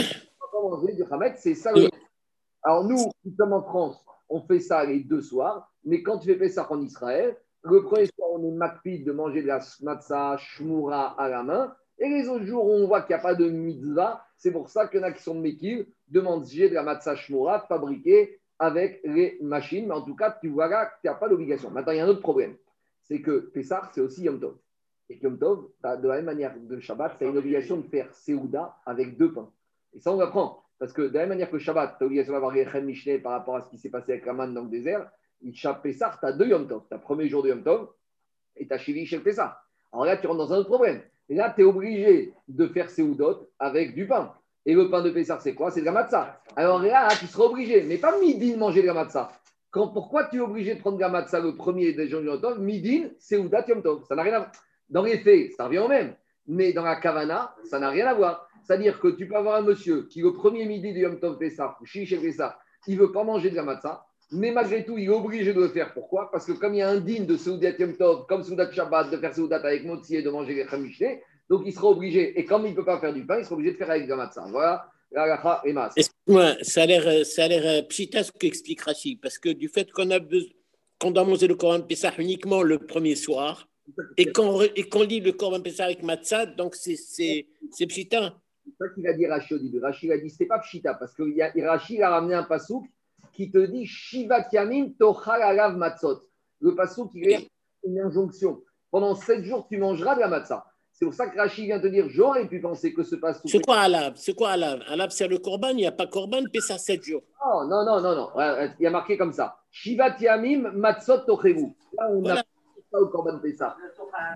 pas 0.51 0.61
manger 0.61 0.93
du 0.93 1.03
hamet, 1.09 1.35
c'est 1.37 1.55
ça. 1.55 1.71
Le... 1.71 1.89
Alors 2.63 2.83
nous, 2.83 3.09
qui 3.23 3.33
sommes 3.37 3.53
en 3.53 3.63
France, 3.63 4.03
on 4.27 4.41
fait 4.41 4.59
ça 4.59 4.83
les 4.83 4.99
deux 4.99 5.21
soirs. 5.21 5.71
Mais 5.85 6.03
quand 6.03 6.19
tu 6.19 6.35
fais 6.35 6.49
ça 6.49 6.67
en 6.69 6.81
Israël, 6.81 7.37
le 7.63 7.83
premier 7.83 8.07
soir, 8.07 8.29
on 8.33 8.43
est 8.43 8.51
makpid 8.51 9.05
de 9.05 9.13
manger 9.13 9.41
de 9.41 9.47
la 9.47 9.61
matzah 9.81 10.35
shmoura 10.37 11.15
à 11.17 11.29
la 11.29 11.43
main. 11.43 11.73
Et 11.99 12.07
les 12.07 12.29
autres 12.29 12.45
jours, 12.45 12.65
on 12.65 12.87
voit 12.87 13.01
qu'il 13.01 13.13
n'y 13.15 13.19
a 13.19 13.23
pas 13.23 13.35
de 13.35 13.49
mitzvah. 13.49 14.25
C'est 14.37 14.51
pour 14.51 14.69
ça 14.69 14.87
qu'il 14.87 15.01
y 15.01 15.03
en 15.03 15.07
a 15.07 15.11
qui 15.11 15.21
sont 15.21 15.35
de 15.35 15.41
Mekil, 15.41 15.85
de 16.07 16.21
manger 16.21 16.69
de 16.69 16.73
la 16.73 16.83
matzah 16.83 17.15
shmura 17.15 17.65
fabriquée 17.67 18.39
avec 18.57 19.01
les 19.03 19.37
machines. 19.41 19.87
Mais 19.87 19.93
en 19.93 20.01
tout 20.01 20.15
cas, 20.15 20.37
tu 20.39 20.47
vois 20.47 20.69
là 20.69 20.89
tu 21.01 21.07
n'as 21.07 21.15
pas 21.15 21.27
d'obligation. 21.27 21.69
Maintenant, 21.71 21.91
il 21.91 21.97
y 21.97 21.99
a 21.99 22.05
un 22.05 22.09
autre 22.09 22.21
problème. 22.21 22.55
C'est 23.03 23.21
que 23.21 23.51
Pessah, 23.53 23.89
c'est 23.93 24.01
aussi 24.01 24.23
Yom 24.23 24.39
Tov. 24.39 24.55
Et 25.09 25.19
Yom 25.21 25.37
Tov, 25.37 25.69
de 25.83 26.07
la 26.07 26.15
même 26.15 26.25
manière 26.25 26.53
que 26.53 26.79
Shabbat, 26.79 27.17
tu 27.17 27.25
as 27.25 27.27
une 27.27 27.37
obligation 27.37 27.77
de 27.77 27.87
faire 27.87 28.13
Seouda 28.13 28.77
avec 28.85 29.17
deux 29.17 29.33
pains. 29.33 29.51
Et 29.93 29.99
ça, 29.99 30.11
on 30.13 30.17
va 30.17 30.27
prendre. 30.27 30.63
Parce 30.77 30.93
que 30.93 31.01
de 31.01 31.13
la 31.13 31.21
même 31.21 31.29
manière 31.29 31.51
que 31.51 31.57
Shabbat, 31.57 31.97
tu 31.97 32.03
as 32.03 32.05
l'obligation 32.05 32.31
d'avoir 32.31 32.53
Rechem 32.53 32.85
Mishneh 32.85 33.19
par 33.19 33.33
rapport 33.33 33.57
à 33.57 33.61
ce 33.61 33.69
qui 33.69 33.77
s'est 33.77 33.89
passé 33.89 34.13
avec 34.13 34.25
la 34.25 34.33
manne 34.33 34.53
dans 34.53 34.63
le 34.63 34.69
désert, 34.69 35.09
Pessah, 35.83 36.17
tu 36.19 36.25
as 36.25 36.31
deux 36.31 36.47
Yom 36.47 36.67
Tov. 36.67 36.83
Tu 36.87 36.93
as 36.93 36.97
le 36.97 37.03
premier 37.03 37.27
jour 37.27 37.43
de 37.43 37.49
Yom 37.49 37.63
Tov 37.63 37.89
et 38.55 38.67
tu 38.67 38.73
as 38.73 38.77
Shivi 38.77 39.05
chez 39.05 39.19
Pessah. 39.19 39.61
Alors 39.91 40.05
là, 40.05 40.15
tu 40.15 40.27
rentres 40.27 40.37
dans 40.37 40.53
un 40.53 40.57
autre 40.57 40.69
problème. 40.69 41.01
Et 41.29 41.35
là, 41.35 41.53
tu 41.55 41.61
es 41.61 41.63
obligé 41.63 42.33
de 42.47 42.67
faire 42.67 42.89
ces 42.89 43.03
oudotes 43.03 43.47
avec 43.59 43.93
du 43.93 44.07
pain. 44.07 44.33
Et 44.65 44.73
le 44.73 44.89
pain 44.89 45.01
de 45.01 45.09
Pessah, 45.09 45.39
c'est 45.39 45.53
quoi? 45.53 45.71
C'est 45.71 45.81
de 45.81 45.85
la. 45.85 46.41
Alors 46.55 46.81
là, 46.81 47.07
tu 47.19 47.27
seras 47.27 47.45
obligé, 47.45 47.83
mais 47.83 47.97
pas 47.97 48.19
midi 48.19 48.53
de 48.53 48.57
manger 48.57 48.81
de 48.81 48.87
la. 48.87 49.07
Quand, 49.71 49.89
pourquoi 49.89 50.25
tu 50.25 50.37
es 50.37 50.39
obligé 50.39 50.75
de 50.75 50.79
prendre 50.79 50.97
de 50.97 51.01
la 51.01 51.39
le 51.39 51.55
premier 51.55 51.93
des 51.93 52.07
jours 52.07 52.21
du 52.21 52.41
Tov 52.41 52.59
Midin, 52.59 53.09
c'est 53.19 53.37
Oudat 53.37 53.65
Yom 53.67 53.83
Tov. 53.83 54.03
Ça 54.05 54.15
n'a 54.15 54.23
rien 54.23 54.33
à 54.33 54.39
voir. 54.39 54.51
Dans 54.89 55.03
les 55.03 55.19
faits, 55.19 55.51
ça 55.55 55.65
revient 55.65 55.79
au 55.79 55.87
même. 55.87 56.15
Mais 56.47 56.73
dans 56.73 56.83
la 56.83 56.95
kavana, 56.95 57.55
ça 57.63 57.79
n'a 57.79 57.89
rien 57.89 58.07
à 58.07 58.15
voir. 58.15 58.49
C'est-à-dire 58.63 58.99
que 58.99 59.09
tu 59.09 59.27
peux 59.27 59.35
avoir 59.35 59.57
un 59.57 59.61
monsieur 59.61 60.07
qui, 60.07 60.21
le 60.21 60.33
premier 60.33 60.65
midi 60.65 60.91
de 60.93 60.99
Yom 60.99 61.19
Tov 61.19 61.37
Pessah, 61.37 61.77
Shish 61.83 62.19
Pessah, 62.19 62.57
il 62.87 62.95
ne 62.95 63.01
veut 63.01 63.11
pas 63.11 63.23
manger 63.23 63.51
de 63.51 63.55
la. 63.55 64.05
Mais 64.31 64.51
malgré 64.51 64.85
tout, 64.85 64.97
il 64.97 65.05
est 65.05 65.09
obligé 65.09 65.53
de 65.53 65.61
le 65.61 65.69
faire. 65.69 65.93
Pourquoi? 65.93 66.29
Parce 66.31 66.45
que 66.45 66.51
comme 66.51 66.75
il 66.75 66.77
y 66.77 66.81
a 66.81 66.89
un 66.89 66.99
digne 66.99 67.25
de 67.25 67.35
Soudat 67.35 67.71
Yom 67.79 67.97
Tov, 67.97 68.27
comme 68.27 68.43
Soudat 68.43 68.71
Shabbat, 68.71 69.09
de 69.09 69.17
faire 69.17 69.33
Soudat 69.33 69.57
avec 69.57 69.83
Motzi 69.85 70.17
et 70.17 70.21
de 70.21 70.29
manger 70.29 70.53
les 70.53 70.65
Khamishneh, 70.65 71.21
donc 71.49 71.63
il 71.65 71.73
sera 71.73 71.87
obligé, 71.87 72.39
et 72.39 72.45
comme 72.45 72.65
il 72.67 72.71
ne 72.71 72.75
peut 72.75 72.85
pas 72.85 72.99
faire 72.99 73.13
du 73.13 73.25
pain, 73.25 73.39
il 73.39 73.43
sera 73.43 73.55
obligé 73.55 73.71
de 73.71 73.77
faire 73.77 73.89
avec 73.89 74.07
Gamatsa. 74.07 74.45
Voilà, 74.51 74.85
la 75.11 75.61
et 75.65 75.73
Mas. 75.73 75.93
Excuse-moi, 75.95 76.53
ça 76.61 76.83
a 76.83 76.85
l'air, 76.85 77.25
ça 77.25 77.45
a 77.45 77.47
l'air 77.47 77.63
euh, 77.65 77.81
pchita 77.87 78.23
ce 78.23 78.31
qu'explique 78.31 78.81
Rachid, 78.81 79.19
parce 79.19 79.39
que 79.39 79.49
du 79.49 79.67
fait 79.67 79.91
qu'on 79.91 80.11
a 80.11 80.19
besoin, 80.19 80.51
qu'on 80.99 81.09
doit 81.09 81.23
manger 81.23 81.47
le 81.47 81.55
Coran 81.55 81.81
Pessah 81.81 82.13
uniquement 82.19 82.61
le 82.61 82.77
premier 82.77 83.15
soir, 83.15 83.67
et 84.15 84.25
qu'on, 84.31 84.61
et 84.61 84.83
qu'on 84.83 85.01
lit 85.01 85.21
le 85.21 85.31
Coran 85.31 85.59
Pessah 85.59 85.85
avec 85.85 86.03
Matzah, 86.03 86.45
donc 86.45 86.75
c'est, 86.75 86.97
c'est, 86.97 87.47
c'est 87.71 87.87
pchita. 87.87 88.35
C'est 88.63 88.77
ça 88.77 88.93
qu'il 88.93 89.07
a 89.07 89.13
dit 89.13 89.25
Rachid 89.25 89.57
au 89.57 89.59
début. 89.59 89.79
Rachid 89.79 90.11
a 90.11 90.19
dit, 90.19 90.29
c'est 90.29 90.45
pas 90.45 90.59
pchita, 90.59 90.93
parce 90.93 91.15
que 91.15 91.23
Rachid 91.65 91.99
a 92.03 92.11
ramené 92.11 92.35
un 92.35 92.43
pasouk 92.43 92.85
qui 93.39 93.49
te 93.49 93.57
dit 93.57 93.85
Shiva 93.85 94.45
Yamim 94.51 94.95
Tochal 94.99 95.77
Matzot. 95.77 96.19
Le 96.59 96.75
pasouk, 96.75 97.11
il 97.13 97.29
est 97.29 97.47
une 97.85 97.97
injonction. 97.97 98.61
Pendant 98.91 99.15
sept 99.15 99.45
jours, 99.45 99.65
tu 99.69 99.77
mangeras 99.77 100.15
de 100.15 100.19
la 100.19 100.27
matzah. 100.27 100.65
C'est 100.91 101.05
pour 101.05 101.13
ça 101.13 101.29
que 101.29 101.37
Rachid 101.37 101.63
vient 101.63 101.79
te 101.79 101.87
dire 101.87 102.09
j'aurais 102.09 102.49
pu 102.49 102.59
penser 102.59 102.93
que 102.93 103.01
ce 103.01 103.15
passe 103.15 103.41
C'est 103.45 103.63
quoi 103.63 103.77
Alab 103.77 104.17
C'est 104.17 104.33
quoi 104.33 104.49
Alab 104.49 104.81
Alab, 104.89 105.11
c'est 105.11 105.29
le 105.29 105.37
Corban, 105.37 105.69
il 105.69 105.77
n'y 105.77 105.87
a 105.87 105.93
pas 105.93 106.07
Corban, 106.07 106.43
ça 106.59 106.77
7 106.77 107.01
jours. 107.01 107.21
Oh, 107.41 107.63
non, 107.63 107.85
non, 107.85 108.01
non, 108.01 108.13
non. 108.13 108.29
Il 108.77 108.83
y 108.83 108.87
a 108.87 108.89
marqué 108.89 109.17
comme 109.17 109.31
ça 109.31 109.57
Shivat 109.71 110.17
Yamim 110.19 110.73
Matzot 110.73 111.19
Tochevu. 111.19 111.67
Là, 111.97 112.09
on 112.11 112.21
n'a 112.21 112.43
pas 112.91 112.99
au 112.99 113.07
Corban 113.07 113.39
Pessa. 113.39 113.77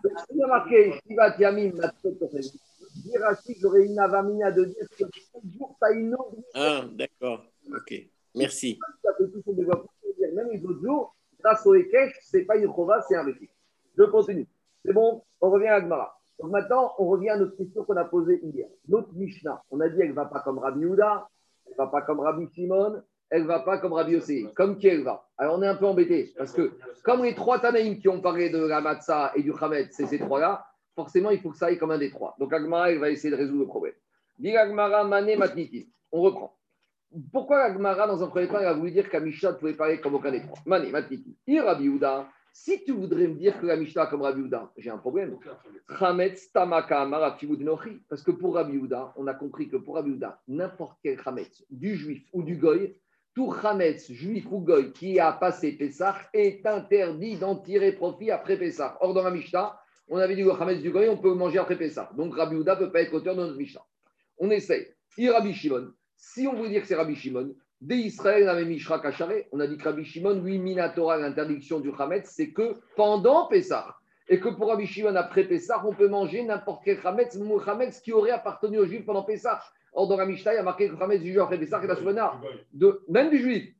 Donc, 0.01 0.13
il 0.31 0.37
y 0.37 0.43
a 0.43 0.47
marqué 0.47 0.93
Shivat 1.05 1.35
Yamim 1.39 1.73
Matzot 1.75 2.13
Tochevu. 2.13 2.57
Dire 3.03 3.19
Rachid, 3.21 3.57
j'aurais 3.59 3.85
une 3.85 3.99
avamina 3.99 4.49
de 4.49 4.63
dire 4.63 4.87
que 4.91 4.95
7 4.95 5.09
jours, 5.57 5.75
tu 5.77 5.85
as 5.85 5.91
une 5.91 6.15
autre. 6.15 6.37
Ah, 6.53 6.85
d'accord. 6.93 7.43
Ok. 7.75 8.12
Merci. 8.35 8.79
Même 10.33 10.49
les 10.51 10.65
autres 10.65 10.81
jours, 10.81 11.15
grâce 11.39 11.65
au 11.65 11.75
Ekech, 11.75 12.15
ce 12.21 12.37
pas 12.39 12.57
une 12.57 12.73
chova, 12.73 13.01
c'est 13.01 13.15
un 13.15 13.23
vécu. 13.23 13.49
Je 13.97 14.03
continue. 14.03 14.47
C'est 14.83 14.93
bon, 14.93 15.23
on 15.39 15.51
revient 15.51 15.67
à 15.67 15.81
Gmara. 15.81 16.17
Donc 16.39 16.51
maintenant, 16.51 16.93
on 16.97 17.07
revient 17.07 17.29
à 17.29 17.37
notre 17.37 17.55
question 17.55 17.83
qu'on 17.83 17.95
a 17.95 18.05
posée 18.05 18.39
hier. 18.43 18.67
Notre 18.87 19.13
Mishnah, 19.13 19.61
on 19.69 19.79
a 19.79 19.87
dit 19.87 19.97
qu'elle 19.97 20.09
ne 20.09 20.13
va 20.13 20.25
pas 20.25 20.39
comme 20.39 20.57
Rabbi 20.57 20.83
Houda, 20.85 21.29
elle 21.65 21.73
ne 21.73 21.77
va 21.77 21.87
pas 21.87 22.01
comme 22.01 22.19
Rabbi 22.19 22.47
Simon, 22.47 23.01
elle 23.29 23.43
ne 23.43 23.47
va 23.47 23.59
pas 23.59 23.77
comme 23.77 23.93
Rabbi 23.93 24.13
Yossi. 24.13 24.47
Comme 24.55 24.77
qui 24.77 24.87
elle 24.87 25.03
va? 25.03 25.27
Alors 25.37 25.57
on 25.57 25.61
est 25.61 25.67
un 25.67 25.75
peu 25.75 25.85
embêté 25.85 26.33
parce 26.37 26.51
que 26.51 26.71
comme 27.03 27.23
les 27.23 27.35
trois 27.35 27.59
Tanaïm 27.59 27.99
qui 27.99 28.09
ont 28.09 28.19
parlé 28.19 28.49
de 28.49 28.65
la 28.65 28.81
Matzah 28.81 29.31
et 29.35 29.43
du 29.43 29.53
Khamet, 29.53 29.89
c'est 29.91 30.07
ces 30.07 30.19
trois-là, 30.19 30.65
forcément 30.95 31.29
il 31.29 31.39
faut 31.39 31.51
que 31.51 31.57
ça 31.57 31.67
aille 31.67 31.77
comme 31.77 31.91
un 31.91 31.97
des 31.99 32.09
trois. 32.09 32.35
Donc 32.39 32.51
Agmara, 32.51 32.91
elle 32.91 32.99
va 32.99 33.09
essayer 33.09 33.31
de 33.31 33.35
résoudre 33.35 33.61
le 33.61 33.67
problème. 33.67 33.93
Dit 34.39 34.57
Agmara, 34.57 35.03
Mané, 35.03 35.35
Matniti. 35.35 35.89
On 36.11 36.21
reprend. 36.21 36.55
Pourquoi 37.31 37.63
Agmara, 37.63 38.07
dans 38.07 38.23
un 38.23 38.27
premier 38.27 38.47
temps, 38.47 38.59
elle 38.59 38.67
a 38.67 38.73
voulu 38.73 38.91
dire 38.91 39.09
qu'Amisha 39.09 39.53
pouvait 39.53 39.73
parler 39.73 39.99
comme 39.99 40.15
aucun 40.15 40.31
des 40.31 40.41
trois? 40.41 40.59
Mané. 40.65 40.91
Et 41.47 41.59
Rabbi 41.59 41.89
si 42.55 42.83
tu 42.83 42.91
voudrais 42.91 43.27
me 43.27 43.33
dire 43.33 43.59
que 43.59 43.65
la 43.65 43.75
Mishnah 43.75 44.05
comme 44.05 44.21
Rabbi 44.21 44.41
Houda, 44.41 44.71
j'ai 44.77 44.91
un 44.91 44.99
problème. 44.99 45.39
Parce 45.97 46.45
que 48.21 48.29
pour 48.29 48.53
Rabbi 48.53 48.77
Houda, 48.77 49.11
on 49.17 49.25
a 49.25 49.33
compris 49.33 49.69
que 49.69 49.77
pour 49.77 49.95
Rabbi 49.95 50.11
Houda, 50.11 50.39
n'importe 50.47 50.99
quel 51.01 51.19
Chametz, 51.19 51.65
du 51.71 51.95
juif 51.95 52.23
ou 52.31 52.43
du 52.43 52.57
goy, 52.57 52.95
tout 53.33 53.51
Chametz, 53.59 54.11
juif 54.11 54.45
ou 54.51 54.59
goy, 54.59 54.93
qui 54.93 55.19
a 55.19 55.31
passé 55.31 55.71
Pessah, 55.71 56.15
est 56.31 56.63
interdit 56.67 57.37
d'en 57.37 57.55
tirer 57.55 57.93
profit 57.93 58.29
après 58.29 58.57
Pessah. 58.57 58.99
Or, 59.01 59.15
dans 59.15 59.23
la 59.23 59.31
Mishnah, 59.31 59.75
on 60.07 60.17
avait 60.17 60.35
dit 60.35 60.43
que 60.43 60.55
Chametz 60.55 60.79
du 60.79 60.91
goy, 60.91 61.09
on 61.09 61.17
peut 61.17 61.33
manger 61.33 61.57
après 61.57 61.75
Pessah. 61.75 62.11
Donc 62.15 62.35
Rabbi 62.35 62.55
Houda 62.55 62.75
ne 62.75 62.81
peut 62.85 62.91
pas 62.91 63.01
être 63.01 63.15
auteur 63.15 63.35
de 63.35 63.41
notre 63.41 63.57
Mishnah. 63.57 63.81
On 64.37 64.51
essaye. 64.51 64.89
Il 65.17 65.31
Rabbi 65.31 65.53
Shimon. 65.53 65.91
Si 66.25 66.47
on 66.47 66.55
veut 66.55 66.69
dire 66.69 66.81
que 66.81 66.87
c'est 66.87 66.95
Rabbi 66.95 67.15
Shimon, 67.15 67.53
Dès 67.81 67.97
Israël. 67.97 68.47
On 69.51 69.59
a 69.59 69.67
dit 69.67 69.77
que 69.77 69.83
Rabbi 69.83 70.05
Shimon, 70.05 70.41
lui, 70.41 70.57
Minatora, 70.57 71.17
l'interdiction 71.17 71.81
du 71.81 71.91
Hametz, 71.99 72.29
c'est 72.33 72.51
que 72.51 72.75
pendant 72.95 73.47
Pessah. 73.47 73.97
Et 74.29 74.39
que 74.39 74.47
pour 74.47 74.69
Rabbi 74.69 74.87
Shimon, 74.87 75.15
après 75.17 75.43
Pessah, 75.43 75.85
on 75.85 75.93
peut 75.93 76.07
manger 76.07 76.43
n'importe 76.43 76.83
quel 76.85 76.97
Hametz, 77.03 77.37
Hametz 77.67 77.99
qui 77.99 78.13
aurait 78.13 78.31
appartenu 78.31 78.79
aux 78.79 78.85
Juifs 78.85 79.05
pendant 79.05 79.23
Pessah. 79.23 79.61
Or, 79.91 80.07
dans 80.07 80.15
la 80.15 80.25
Mishnah, 80.25 80.53
il 80.53 80.55
y 80.55 80.59
a 80.59 80.63
marqué 80.63 80.87
que 80.87 80.95
le 80.95 81.03
Hametz 81.03 81.21
du 81.21 81.33
juif 81.33 81.41
après 81.41 81.59
Pessah 81.59 81.83
est 81.83 81.87
la. 81.87 82.41
De, 82.71 83.01
même 83.09 83.29
du 83.29 83.39
Juif. 83.39 83.75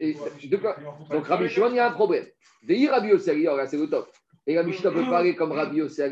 Et, 0.00 0.14
de 0.44 0.56
quoi 0.56 0.76
Donc, 1.10 1.26
Rabbi 1.26 1.48
Shimon, 1.48 1.68
il 1.70 1.76
y 1.76 1.78
a 1.78 1.88
un 1.88 1.92
problème. 1.92 2.26
Rabbi 2.68 3.08
Yossi, 3.08 3.42
là, 3.44 3.66
c'est 3.66 3.78
le 3.78 3.88
top. 3.88 4.10
Et 4.48 4.56
la 4.56 4.64
Mishnah 4.64 4.90
peut 4.90 5.04
parler 5.08 5.36
comme 5.36 5.52
Rabbi 5.52 5.76
Yossi 5.76 6.02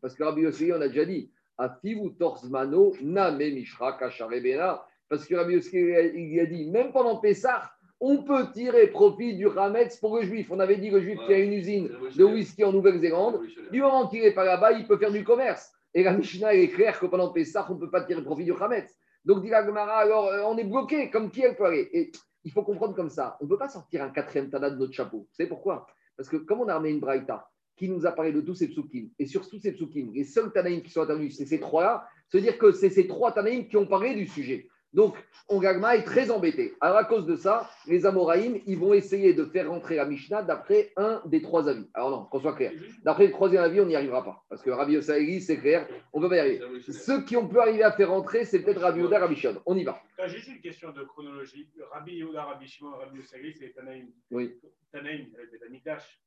parce 0.00 0.14
que 0.14 0.22
Rabbi 0.22 0.42
Yossi, 0.42 0.70
on 0.72 0.80
a 0.80 0.86
déjà 0.86 1.04
dit, 1.04 1.28
Afivu 1.58 2.14
Torsmano, 2.16 2.94
Name 3.02 3.38
Mishra 3.38 3.98
Kacharé 3.98 4.40
Bena. 4.40 4.80
Parce 5.12 5.26
que 5.26 5.34
Rabbi 5.34 5.56
il 5.56 6.40
a 6.40 6.46
dit, 6.46 6.70
même 6.70 6.90
pendant 6.90 7.18
Pessah, 7.18 7.70
on 8.00 8.22
peut 8.22 8.50
tirer 8.50 8.86
profit 8.86 9.36
du 9.36 9.46
Hametz 9.46 9.98
pour 10.00 10.16
le 10.16 10.22
juif. 10.22 10.50
On 10.50 10.58
avait 10.58 10.78
dit 10.78 10.88
que 10.88 10.94
le 10.94 11.02
juif 11.02 11.18
qui 11.26 11.34
a 11.34 11.38
une 11.38 11.52
usine 11.52 11.90
de 12.16 12.24
whisky 12.24 12.64
en 12.64 12.72
Nouvelle-Zélande, 12.72 13.42
du 13.70 13.82
moment 13.82 14.08
qu'il 14.08 14.22
n'est 14.22 14.32
pas 14.32 14.46
là-bas, 14.46 14.72
il 14.72 14.86
peut 14.86 14.96
faire 14.96 15.12
du 15.12 15.22
commerce. 15.22 15.70
Et 15.92 16.02
la 16.02 16.14
Mishnah 16.14 16.54
est 16.54 16.68
claire 16.68 16.98
que 16.98 17.04
pendant 17.04 17.30
Pessah, 17.30 17.66
on 17.68 17.74
ne 17.74 17.80
peut 17.80 17.90
pas 17.90 18.00
tirer 18.04 18.24
profit 18.24 18.44
du 18.44 18.54
Hametz. 18.54 18.90
Donc, 19.26 19.42
dit 19.42 19.50
la 19.50 19.66
Gemara, 19.66 19.98
alors 19.98 20.28
euh, 20.28 20.44
on 20.46 20.56
est 20.56 20.64
bloqué, 20.64 21.10
comme 21.10 21.30
qui 21.30 21.42
elle 21.42 21.56
peut 21.56 21.66
aller? 21.66 21.90
Et 21.92 22.10
il 22.44 22.50
faut 22.50 22.62
comprendre 22.62 22.94
comme 22.94 23.10
ça. 23.10 23.36
On 23.42 23.44
ne 23.44 23.50
peut 23.50 23.58
pas 23.58 23.68
sortir 23.68 24.02
un 24.02 24.08
quatrième 24.08 24.48
Tana 24.48 24.70
de 24.70 24.78
notre 24.78 24.94
chapeau. 24.94 25.18
Vous 25.18 25.34
savez 25.34 25.50
pourquoi? 25.50 25.86
Parce 26.16 26.30
que 26.30 26.38
comme 26.38 26.62
on 26.62 26.68
a 26.68 26.74
amené 26.74 26.88
une 26.88 27.00
Braïta 27.00 27.46
qui 27.76 27.90
nous 27.90 28.06
a 28.06 28.12
parlé 28.12 28.32
de 28.32 28.40
tous 28.40 28.54
ces 28.54 28.68
psukim, 28.68 29.10
et 29.18 29.26
sur 29.26 29.46
tous 29.46 29.58
ces 29.58 29.72
psukim, 29.72 30.10
les 30.14 30.24
seuls 30.24 30.52
Tanaïm 30.52 30.80
qui 30.80 30.90
sont 30.90 31.02
intervenus, 31.02 31.36
c'est 31.36 31.44
ces 31.44 31.60
trois-là, 31.60 32.06
se 32.30 32.38
dire 32.38 32.56
que 32.56 32.72
c'est 32.72 32.90
ces 32.90 33.06
trois 33.06 33.32
Tanaïm 33.32 33.68
qui 33.68 33.76
ont 33.76 33.86
parlé 33.86 34.14
du 34.14 34.26
sujet. 34.26 34.68
Donc, 34.92 35.16
Ongagma 35.48 35.96
est 35.96 36.04
très 36.04 36.30
embêté. 36.30 36.74
Alors, 36.80 36.98
à 36.98 37.04
cause 37.04 37.26
de 37.26 37.36
ça, 37.36 37.68
les 37.86 38.06
Amoraïm, 38.06 38.60
ils 38.66 38.78
vont 38.78 38.92
essayer 38.94 39.34
de 39.34 39.44
faire 39.44 39.70
rentrer 39.70 39.96
la 39.96 40.04
Mishnah 40.04 40.42
d'après 40.42 40.92
un 40.96 41.22
des 41.26 41.42
trois 41.42 41.68
avis. 41.68 41.88
Alors, 41.94 42.10
non, 42.10 42.24
qu'on 42.24 42.40
soit 42.40 42.54
clair. 42.54 42.72
D'après 43.02 43.26
le 43.26 43.32
troisième 43.32 43.62
avis, 43.62 43.80
on 43.80 43.86
n'y 43.86 43.96
arrivera 43.96 44.24
pas. 44.24 44.44
Parce 44.48 44.62
que 44.62 44.70
Rabbi 44.70 44.96
Osaïri, 44.96 45.40
c'est 45.40 45.58
clair, 45.58 45.88
on 46.12 46.20
ne 46.20 46.24
peut 46.24 46.30
pas 46.30 46.36
y 46.36 46.40
arriver. 46.40 46.60
Ceux 46.88 47.24
qui 47.24 47.36
ont 47.36 47.48
pu 47.48 47.58
arriver 47.58 47.82
à 47.82 47.92
faire 47.92 48.10
rentrer, 48.10 48.44
c'est 48.44 48.62
peut-être 48.62 48.80
Rabbi 48.80 49.00
Yoda, 49.00 49.18
Rabbi 49.18 49.36
Shimon. 49.36 49.60
On 49.66 49.76
y 49.76 49.84
va. 49.84 50.00
J'ai 50.26 50.36
juste 50.36 50.48
une 50.48 50.60
question 50.60 50.92
de 50.92 51.02
chronologie. 51.04 51.68
Rabbi 51.92 52.16
Yoda, 52.16 52.44
Rabbi 52.44 52.66
Shimon, 52.66 52.92
Rabbi 52.92 53.20
Osaïri, 53.20 53.54
c'est 53.58 53.70
Tanaïm. 53.74 54.08
Oui. 54.30 54.54
Tanaïm, 54.92 55.26
c'est 55.50 55.66
Amidash. 55.66 56.20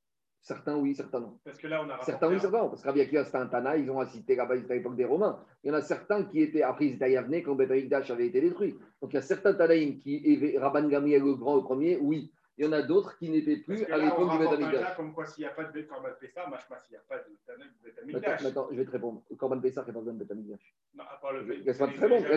Certains 0.46 0.78
oui, 0.78 0.94
certains 0.94 1.22
non. 1.22 1.40
Parce 1.44 1.58
que 1.58 1.66
là, 1.66 1.84
on 1.84 1.90
a 1.90 2.00
certains 2.04 2.30
oui, 2.30 2.40
certains 2.40 2.60
non. 2.60 2.70
Parce 2.70 2.84
que 2.84 2.88
Rabbi 2.88 3.02
Akiva, 3.02 3.24
c'était 3.24 3.38
un 3.38 3.48
Tana, 3.48 3.78
ils 3.78 3.90
ont 3.90 4.00
assisté 4.00 4.36
là-bas, 4.36 4.54
à 4.54 4.74
l'époque 4.76 4.96
des 4.96 5.04
Romains. 5.04 5.40
Il 5.64 5.70
y 5.70 5.72
en 5.72 5.74
a 5.74 5.82
certains 5.82 6.24
qui 6.24 6.40
étaient, 6.40 6.62
après, 6.62 6.86
ils 6.86 6.94
étaient 6.94 7.06
à 7.06 7.10
Yavne 7.10 7.42
quand 7.42 7.60
Amikdash 7.60 8.12
avait 8.12 8.28
été 8.28 8.42
détruit. 8.42 8.78
Donc 9.02 9.12
il 9.12 9.16
y 9.16 9.18
a 9.18 9.24
certains 9.24 9.56
Tanaïm 9.56 9.98
qui, 9.98 10.56
Rabban 10.60 10.88
Gamriel 10.88 11.24
le 11.24 11.34
Grand, 11.34 11.56
le 11.56 11.64
premier, 11.64 11.98
oui. 11.98 12.32
Il 12.60 12.66
y 12.66 12.68
en 12.68 12.74
a 12.74 12.84
d'autres 12.84 13.18
qui 13.18 13.32
n'étaient 13.32 13.58
plus 13.58 13.86
à 13.86 13.98
l'époque 13.98 14.30
du 14.30 14.38
Beth 14.38 14.54
Amikdash. 14.54 14.96
Comme 14.96 15.14
quoi, 15.14 15.26
s'il 15.26 15.46
n'y 15.46 15.50
a 15.50 15.54
pas 15.54 15.64
de 15.64 15.82
Corban 15.82 16.10
Pessah, 16.20 16.46
s'il 16.84 16.92
n'y 16.92 16.98
a 16.98 17.02
pas 17.10 17.18
de. 17.18 18.48
Attends, 18.48 18.68
je 18.72 18.78
vais 18.78 18.86
te 18.86 18.92
répondre. 18.92 19.24
Le 19.32 19.36
Corban 19.36 19.60
Pessah, 19.60 19.82
a 19.82 19.84
pas 19.84 19.94
besoin 19.94 20.14
de 20.14 20.20
Beth 20.20 20.32
Amikdash. 20.32 20.76
Non, 20.94 21.06
à 21.06 21.18
part 21.20 21.34
le 21.34 21.42
Laisse-moi 21.42 21.88
te 21.88 22.00
répondre. 22.00 22.28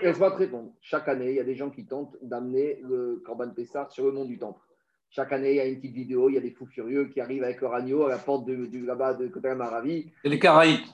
Laisse-moi 0.00 0.30
te 0.30 0.36
répondre. 0.36 0.72
Chaque 0.80 1.06
année, 1.06 1.32
il 1.32 1.36
y 1.36 1.40
a 1.40 1.44
des 1.44 1.54
gens 1.54 1.68
qui 1.68 1.84
tentent 1.84 2.16
d'amener 2.22 2.80
le 2.82 3.22
Corban 3.26 3.50
Pessah 3.50 3.88
sur 3.90 4.06
le 4.06 4.12
mont 4.12 4.24
du 4.24 4.38
Temple. 4.38 4.62
Chaque 5.10 5.32
année, 5.32 5.50
il 5.50 5.56
y 5.56 5.60
a 5.60 5.66
une 5.66 5.76
petite 5.76 5.94
vidéo, 5.94 6.28
il 6.28 6.36
y 6.36 6.38
a 6.38 6.40
des 6.40 6.52
fous 6.52 6.66
furieux 6.66 7.06
qui 7.06 7.20
arrivent 7.20 7.42
avec 7.42 7.60
leur 7.60 7.74
agneau 7.74 8.04
à 8.04 8.10
la 8.10 8.18
porte 8.18 8.46
de, 8.46 8.66
du 8.66 8.86
là-bas 8.86 9.14
de 9.14 9.54
Maravi. 9.54 10.12
Et 10.22 10.28
les 10.28 10.38
Caraïbes 10.38 10.86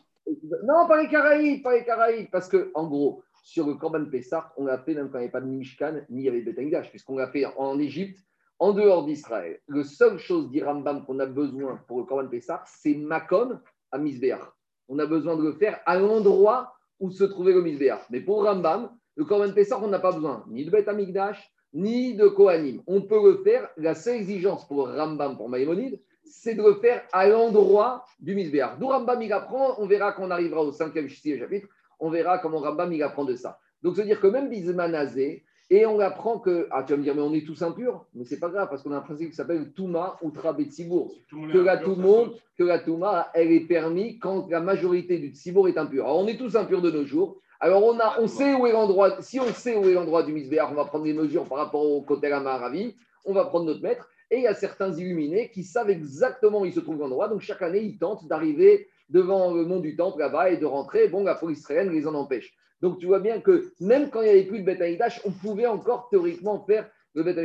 Non, 0.64 0.88
pas 0.88 1.02
les 1.02 1.08
Caraïbes, 1.08 1.62
pas 1.62 1.74
les 1.74 1.84
Caraïbes, 1.84 2.28
parce 2.32 2.48
que 2.48 2.70
en 2.72 2.86
gros, 2.86 3.22
sur 3.42 3.66
le 3.66 3.74
Corban 3.74 4.06
Pessah, 4.06 4.54
on 4.56 4.64
l'a 4.64 4.78
fait 4.78 4.94
même 4.94 5.10
quand 5.10 5.18
il 5.18 5.20
n'y 5.20 5.24
avait 5.24 5.32
pas 5.32 5.42
de 5.42 5.46
Mishkan, 5.46 6.00
ni 6.08 6.22
il 6.22 6.24
y 6.24 6.28
avait 6.28 6.40
Betangdash, 6.40 6.88
puisqu'on 6.88 7.18
l'a 7.18 7.28
fait 7.28 7.44
en 7.58 7.78
Égypte, 7.78 8.18
en 8.58 8.72
dehors 8.72 9.04
d'Israël. 9.04 9.60
La 9.68 9.84
seule 9.84 10.18
chose, 10.18 10.50
dit 10.50 10.62
Rambam, 10.62 11.04
qu'on 11.04 11.18
a 11.18 11.26
besoin 11.26 11.78
pour 11.86 11.98
le 11.98 12.04
Corban 12.04 12.28
Pessah, 12.28 12.64
c'est 12.66 12.94
Makom 12.94 13.60
à 13.92 13.98
Misbéach. 13.98 14.50
On 14.88 14.98
a 14.98 15.04
besoin 15.04 15.36
de 15.36 15.42
le 15.42 15.52
faire 15.52 15.78
à 15.84 15.98
l'endroit 15.98 16.72
où 17.00 17.10
se 17.10 17.24
trouvait 17.24 17.52
le 17.52 17.60
Misbéach. 17.60 18.06
Mais 18.08 18.20
pour 18.20 18.44
Rambam, 18.44 18.90
le 19.14 19.24
Corban 19.26 19.52
Pessah, 19.52 19.78
on 19.78 19.88
n'a 19.88 19.98
pas 19.98 20.12
besoin 20.12 20.42
ni 20.48 20.64
de 20.64 20.70
Bet 20.70 20.88
Amigdash, 20.88 21.52
ni 21.74 22.14
de 22.14 22.28
Kohanim. 22.28 22.82
On 22.86 23.02
peut 23.02 23.22
le 23.22 23.42
faire, 23.42 23.68
la 23.76 23.94
seule 23.94 24.16
exigence 24.16 24.66
pour 24.66 24.88
Rambam, 24.88 25.36
pour 25.36 25.48
Maïmonide, 25.48 26.00
c'est 26.24 26.54
de 26.54 26.62
le 26.62 26.74
faire 26.74 27.02
à 27.12 27.28
l'endroit 27.28 28.04
du 28.20 28.34
Misbéar. 28.34 28.78
D'où 28.78 28.88
Rambam 28.88 29.22
il 29.22 29.32
apprend, 29.32 29.74
on 29.78 29.86
verra 29.86 30.12
qu'on 30.12 30.30
arrivera 30.30 30.62
au 30.62 30.72
cinquième 30.72 31.08
chapitre, 31.08 31.68
on 32.00 32.10
verra 32.10 32.38
comment 32.38 32.58
Rambam 32.58 32.92
il 32.92 33.02
apprend 33.02 33.24
de 33.24 33.34
ça. 33.34 33.58
Donc, 33.82 33.98
à 33.98 34.02
dire 34.02 34.20
que 34.20 34.26
même 34.26 34.48
Bismanazé, 34.48 35.44
et 35.68 35.84
on 35.84 35.98
apprend 35.98 36.38
que, 36.38 36.68
ah 36.70 36.84
tu 36.84 36.92
vas 36.92 36.96
me 36.96 37.02
dire, 37.02 37.14
mais 37.14 37.22
on 37.22 37.34
est 37.34 37.44
tous 37.44 37.60
impurs, 37.62 38.06
mais 38.14 38.24
c'est 38.24 38.38
pas 38.38 38.48
grave, 38.48 38.68
parce 38.70 38.82
qu'on 38.82 38.92
a 38.92 38.98
un 38.98 39.00
principe 39.00 39.30
qui 39.30 39.36
s'appelle 39.36 39.72
Touma 39.72 40.16
ou 40.22 40.30
Betsibour, 40.30 41.12
que 41.30 41.58
la 41.58 41.78
Touma, 41.78 42.30
que 42.56 42.62
la 42.62 42.78
Touma, 42.78 43.28
elle 43.34 43.50
est 43.50 43.66
permise 43.66 44.18
quand 44.20 44.48
la 44.48 44.60
majorité 44.60 45.18
du 45.18 45.34
Tsibour 45.34 45.68
est 45.68 45.76
impur. 45.76 46.04
Alors, 46.04 46.18
on 46.18 46.28
est 46.28 46.36
tous 46.36 46.54
impurs 46.54 46.82
de 46.82 46.90
nos 46.90 47.04
jours, 47.04 47.40
alors, 47.60 47.84
on, 47.84 47.98
a, 47.98 48.20
on 48.20 48.26
sait 48.26 48.54
où 48.54 48.66
est 48.66 48.72
l'endroit. 48.72 49.22
Si 49.22 49.40
on 49.40 49.46
sait 49.46 49.76
où 49.76 49.88
est 49.88 49.94
l'endroit 49.94 50.22
du 50.22 50.32
Misbéar, 50.32 50.70
on 50.70 50.74
va 50.74 50.84
prendre 50.84 51.04
des 51.04 51.14
mesures 51.14 51.48
par 51.48 51.58
rapport 51.58 51.82
au 51.82 52.02
côté 52.02 52.28
Maravi. 52.28 52.94
On 53.24 53.32
va 53.32 53.46
prendre 53.46 53.64
notre 53.64 53.82
maître. 53.82 54.08
Et 54.30 54.38
il 54.38 54.42
y 54.42 54.46
a 54.46 54.54
certains 54.54 54.92
illuminés 54.92 55.50
qui 55.50 55.62
savent 55.62 55.90
exactement 55.90 56.60
où 56.60 56.66
il 56.66 56.72
se 56.72 56.80
trouve 56.80 56.98
l'endroit. 56.98 57.28
Donc, 57.28 57.40
chaque 57.40 57.62
année, 57.62 57.80
ils 57.80 57.98
tentent 57.98 58.26
d'arriver 58.28 58.88
devant 59.08 59.54
le 59.54 59.64
nom 59.64 59.80
du 59.80 59.96
temple 59.96 60.18
là-bas 60.18 60.50
et 60.50 60.56
de 60.56 60.66
rentrer. 60.66 61.08
Bon, 61.08 61.24
la 61.24 61.34
police 61.34 61.60
israélienne 61.60 61.92
les 61.92 62.06
en 62.06 62.14
empêche. 62.14 62.54
Donc, 62.82 62.98
tu 62.98 63.06
vois 63.06 63.20
bien 63.20 63.40
que 63.40 63.72
même 63.80 64.10
quand 64.10 64.20
il 64.20 64.24
n'y 64.24 64.30
avait 64.30 64.44
plus 64.44 64.60
de 64.60 64.64
Beth 64.64 65.20
on 65.24 65.30
pouvait 65.30 65.66
encore 65.66 66.08
théoriquement 66.10 66.62
faire 66.66 66.90
le 67.14 67.22
Beth 67.22 67.36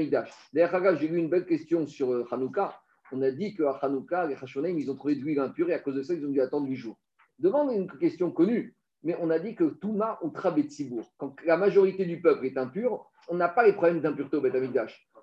D'ailleurs, 0.54 0.98
j'ai 1.00 1.08
lu 1.08 1.20
une 1.20 1.30
belle 1.30 1.46
question 1.46 1.88
sur 1.88 2.12
euh, 2.12 2.28
Hanouka. 2.32 2.78
On 3.14 3.22
a 3.22 3.32
dit 3.32 3.56
qu'à 3.56 3.72
Hanouka, 3.82 4.28
les 4.28 4.36
Hashonim, 4.36 4.78
ils 4.78 4.92
ont 4.92 4.96
trouvé 4.96 5.16
de 5.16 5.22
l'huile 5.22 5.40
impure 5.40 5.70
et 5.70 5.74
à 5.74 5.80
cause 5.80 5.96
de 5.96 6.04
ça, 6.04 6.14
ils 6.14 6.26
ont 6.26 6.32
dû 6.32 6.42
attendre 6.42 6.68
8 6.68 6.76
jours. 6.76 6.98
Demande 7.40 7.72
une 7.72 7.88
question 7.88 8.32
connue 8.32 8.76
mais 9.04 9.16
on 9.20 9.30
a 9.30 9.40
dit 9.40 9.56
que 9.56 9.64
Touma 9.64 10.20
ou 10.22 10.30
Trabetsibour, 10.30 11.06
quand 11.18 11.36
la 11.46 11.58
majorité 11.58 12.06
du 12.06 12.22
peuple 12.22 12.46
est 12.46 12.58
impur, 12.58 13.06
on 13.28 13.36
n'a 13.36 13.50
pas 13.50 13.66
les 13.66 13.74
problèmes 13.74 14.02
d'impureté 14.02 14.38
au 14.38 14.42
Beth 14.42 14.56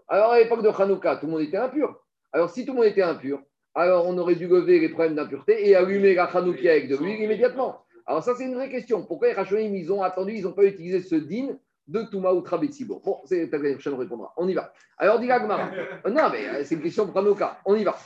Alors 0.08 0.32
à 0.32 0.38
l'époque 0.38 0.62
de 0.62 0.68
Hanouka, 0.68 1.16
tout 1.16 1.26
le 1.26 1.32
monde 1.32 1.42
était 1.42 1.56
impur. 1.56 2.00
Alors 2.32 2.50
si 2.50 2.64
tout 2.64 2.72
le 2.72 2.78
monde 2.78 2.86
était 2.86 3.02
impur, 3.02 3.40
alors 3.74 4.06
on 4.06 4.18
aurait 4.18 4.34
dû 4.34 4.48
lever 4.48 4.80
les 4.80 4.88
problèmes 4.88 5.14
d'impureté 5.14 5.68
et 5.68 5.76
allumer 5.76 6.14
la 6.14 6.24
Hanouka 6.24 6.70
avec 6.70 6.88
de 6.88 6.96
l'huile 6.96 7.22
immédiatement. 7.22 7.84
Alors 8.06 8.22
ça 8.22 8.34
c'est 8.34 8.44
une 8.44 8.54
vraie 8.54 8.70
question. 8.70 9.04
Pourquoi 9.04 9.28
les 9.28 9.34
Rachonim, 9.34 9.74
ils 9.74 9.92
ont 9.92 10.02
attendu, 10.02 10.32
ils 10.34 10.42
n'ont 10.42 10.52
pas 10.52 10.64
utilisé 10.64 11.00
ce 11.02 11.14
din 11.14 11.58
de 11.86 12.02
Touma 12.02 12.32
ou 12.32 12.40
Trabetsibour 12.40 13.00
Bon, 13.02 13.18
c'est 13.24 13.50
la 13.50 13.58
prochaine 13.58 13.94
répondra. 13.94 14.32
On 14.36 14.48
y 14.48 14.54
va. 14.54 14.72
Alors 14.98 15.20
dit 15.20 15.26
Gmara. 15.26 15.70
non 16.10 16.28
mais 16.32 16.48
euh, 16.48 16.64
c'est 16.64 16.74
une 16.74 16.82
question 16.82 17.06
pour 17.06 17.16
Hanouka. 17.18 17.60
On 17.64 17.74
y 17.76 17.84
va. 17.84 17.96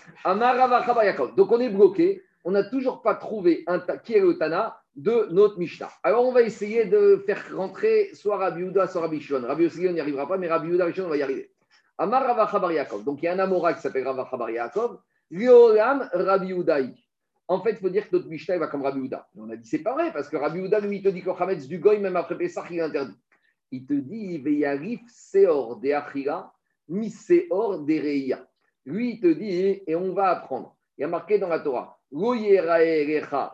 Donc 1.36 1.52
on 1.52 1.60
est 1.60 1.70
bloqué. 1.70 2.22
On 2.44 2.50
n'a 2.50 2.64
toujours 2.64 3.02
pas 3.02 3.14
trouvé 3.14 3.62
un, 3.68 3.78
qui 4.02 4.14
est 4.14 4.20
le 4.20 4.36
Tana 4.36 4.81
de 4.94 5.28
notre 5.30 5.58
Mishnah. 5.58 5.90
Alors, 6.02 6.26
on 6.26 6.32
va 6.32 6.42
essayer 6.42 6.84
de 6.84 7.22
faire 7.26 7.44
rentrer 7.56 8.10
soit 8.14 8.36
Rabbi 8.36 8.62
Uda, 8.62 8.86
soit 8.86 9.00
Rabbi 9.00 9.20
Shon. 9.20 9.42
Rabbi 9.42 9.64
Yossi, 9.64 9.88
on 9.88 9.92
n'y 9.92 10.00
arrivera 10.00 10.28
pas, 10.28 10.36
mais 10.38 10.48
Rabbi 10.48 10.68
Uda, 10.68 10.84
Rabbi 10.84 10.96
Shon, 10.96 11.04
on 11.06 11.08
va 11.08 11.16
y 11.16 11.22
arriver. 11.22 11.50
Amar 11.98 12.24
Rava 12.24 12.72
Yaakov. 12.72 13.04
Donc, 13.04 13.22
il 13.22 13.26
y 13.26 13.28
a 13.28 13.34
un 13.34 13.38
Amora 13.38 13.74
qui 13.74 13.80
s'appelle 13.80 14.06
Rava 14.06 14.26
Chabar 14.30 14.50
Yaakov. 14.50 14.98
Liolam 15.30 16.08
Rabbi. 16.12 16.54
En 17.48 17.60
fait, 17.60 17.72
il 17.72 17.76
faut 17.76 17.90
dire 17.90 18.08
que 18.08 18.16
notre 18.16 18.28
Mishnah 18.28 18.58
va 18.58 18.66
comme 18.66 18.82
Rabbi 18.82 19.00
Uda. 19.00 19.28
On 19.36 19.50
a 19.50 19.56
dit, 19.56 19.68
c'est 19.68 19.82
pas 19.82 19.94
vrai, 19.94 20.12
parce 20.12 20.28
que 20.28 20.36
Rabbi 20.36 20.60
Uda, 20.60 20.80
lui, 20.80 20.96
il 20.98 21.02
te 21.02 21.08
dit 21.08 21.22
qu'au 21.22 21.36
Hametz 21.38 21.66
du 21.66 21.78
Goy, 21.78 21.98
même 21.98 22.16
après 22.16 22.36
Pessah, 22.36 22.64
il 22.70 22.78
est 22.78 22.82
interdit. 22.82 23.16
Il 23.70 23.86
te 23.86 23.94
dit, 23.94 24.38
Veyarif 24.38 25.00
Seor 25.08 25.76
de 25.80 25.90
Achira, 25.92 26.52
de. 26.88 28.36
Lui, 28.84 29.10
il 29.10 29.20
te 29.20 29.26
dit, 29.26 29.82
et 29.86 29.96
on 29.96 30.12
va 30.12 30.30
apprendre. 30.30 30.76
Il 30.98 31.02
y 31.02 31.04
a 31.04 31.08
marqué 31.08 31.38
dans 31.38 31.48
la 31.48 31.60
Torah, 31.60 31.98
Lo 32.10 32.34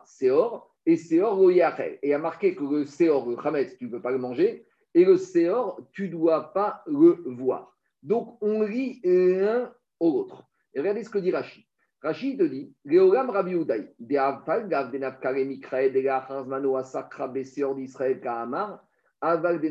Seor, 0.04 0.74
et 0.88 0.96
Seor 0.96 1.50
Et 1.50 1.98
il 2.02 2.12
a 2.14 2.18
marqué 2.18 2.54
que 2.54 2.64
le 2.64 2.86
Seor, 2.86 3.28
le 3.28 3.36
Hametz, 3.46 3.76
tu 3.76 3.84
ne 3.84 3.90
peux 3.90 4.00
pas 4.00 4.10
le 4.10 4.16
manger. 4.18 4.66
et 4.94 5.04
le 5.04 5.18
Seor, 5.18 5.78
tu 5.92 6.04
ne 6.04 6.12
dois 6.12 6.54
pas 6.54 6.82
le 6.86 7.22
voir. 7.26 7.76
Donc, 8.02 8.38
on 8.40 8.62
lit 8.62 9.00
l'un 9.04 9.70
au 10.00 10.10
l'autre. 10.10 10.48
Et 10.72 10.80
regardez 10.80 11.04
ce 11.04 11.10
que 11.10 11.18
dit 11.18 11.30
Rachid. 11.30 11.64
Rachid 12.00 12.38
te 12.38 12.44
dit 12.44 12.74
Léolam 12.86 13.28
Rabbi 13.28 13.52
Uday, 13.52 13.94
Gav 14.00 14.90
de 14.90 15.44
Mikrae, 15.44 15.90
de 15.90 16.76
Asakra, 16.78 17.28
Beseor 17.28 17.74
d'Israël, 17.74 18.18
Kahamar, 18.20 18.82
Aval 19.20 19.60
de 19.60 19.70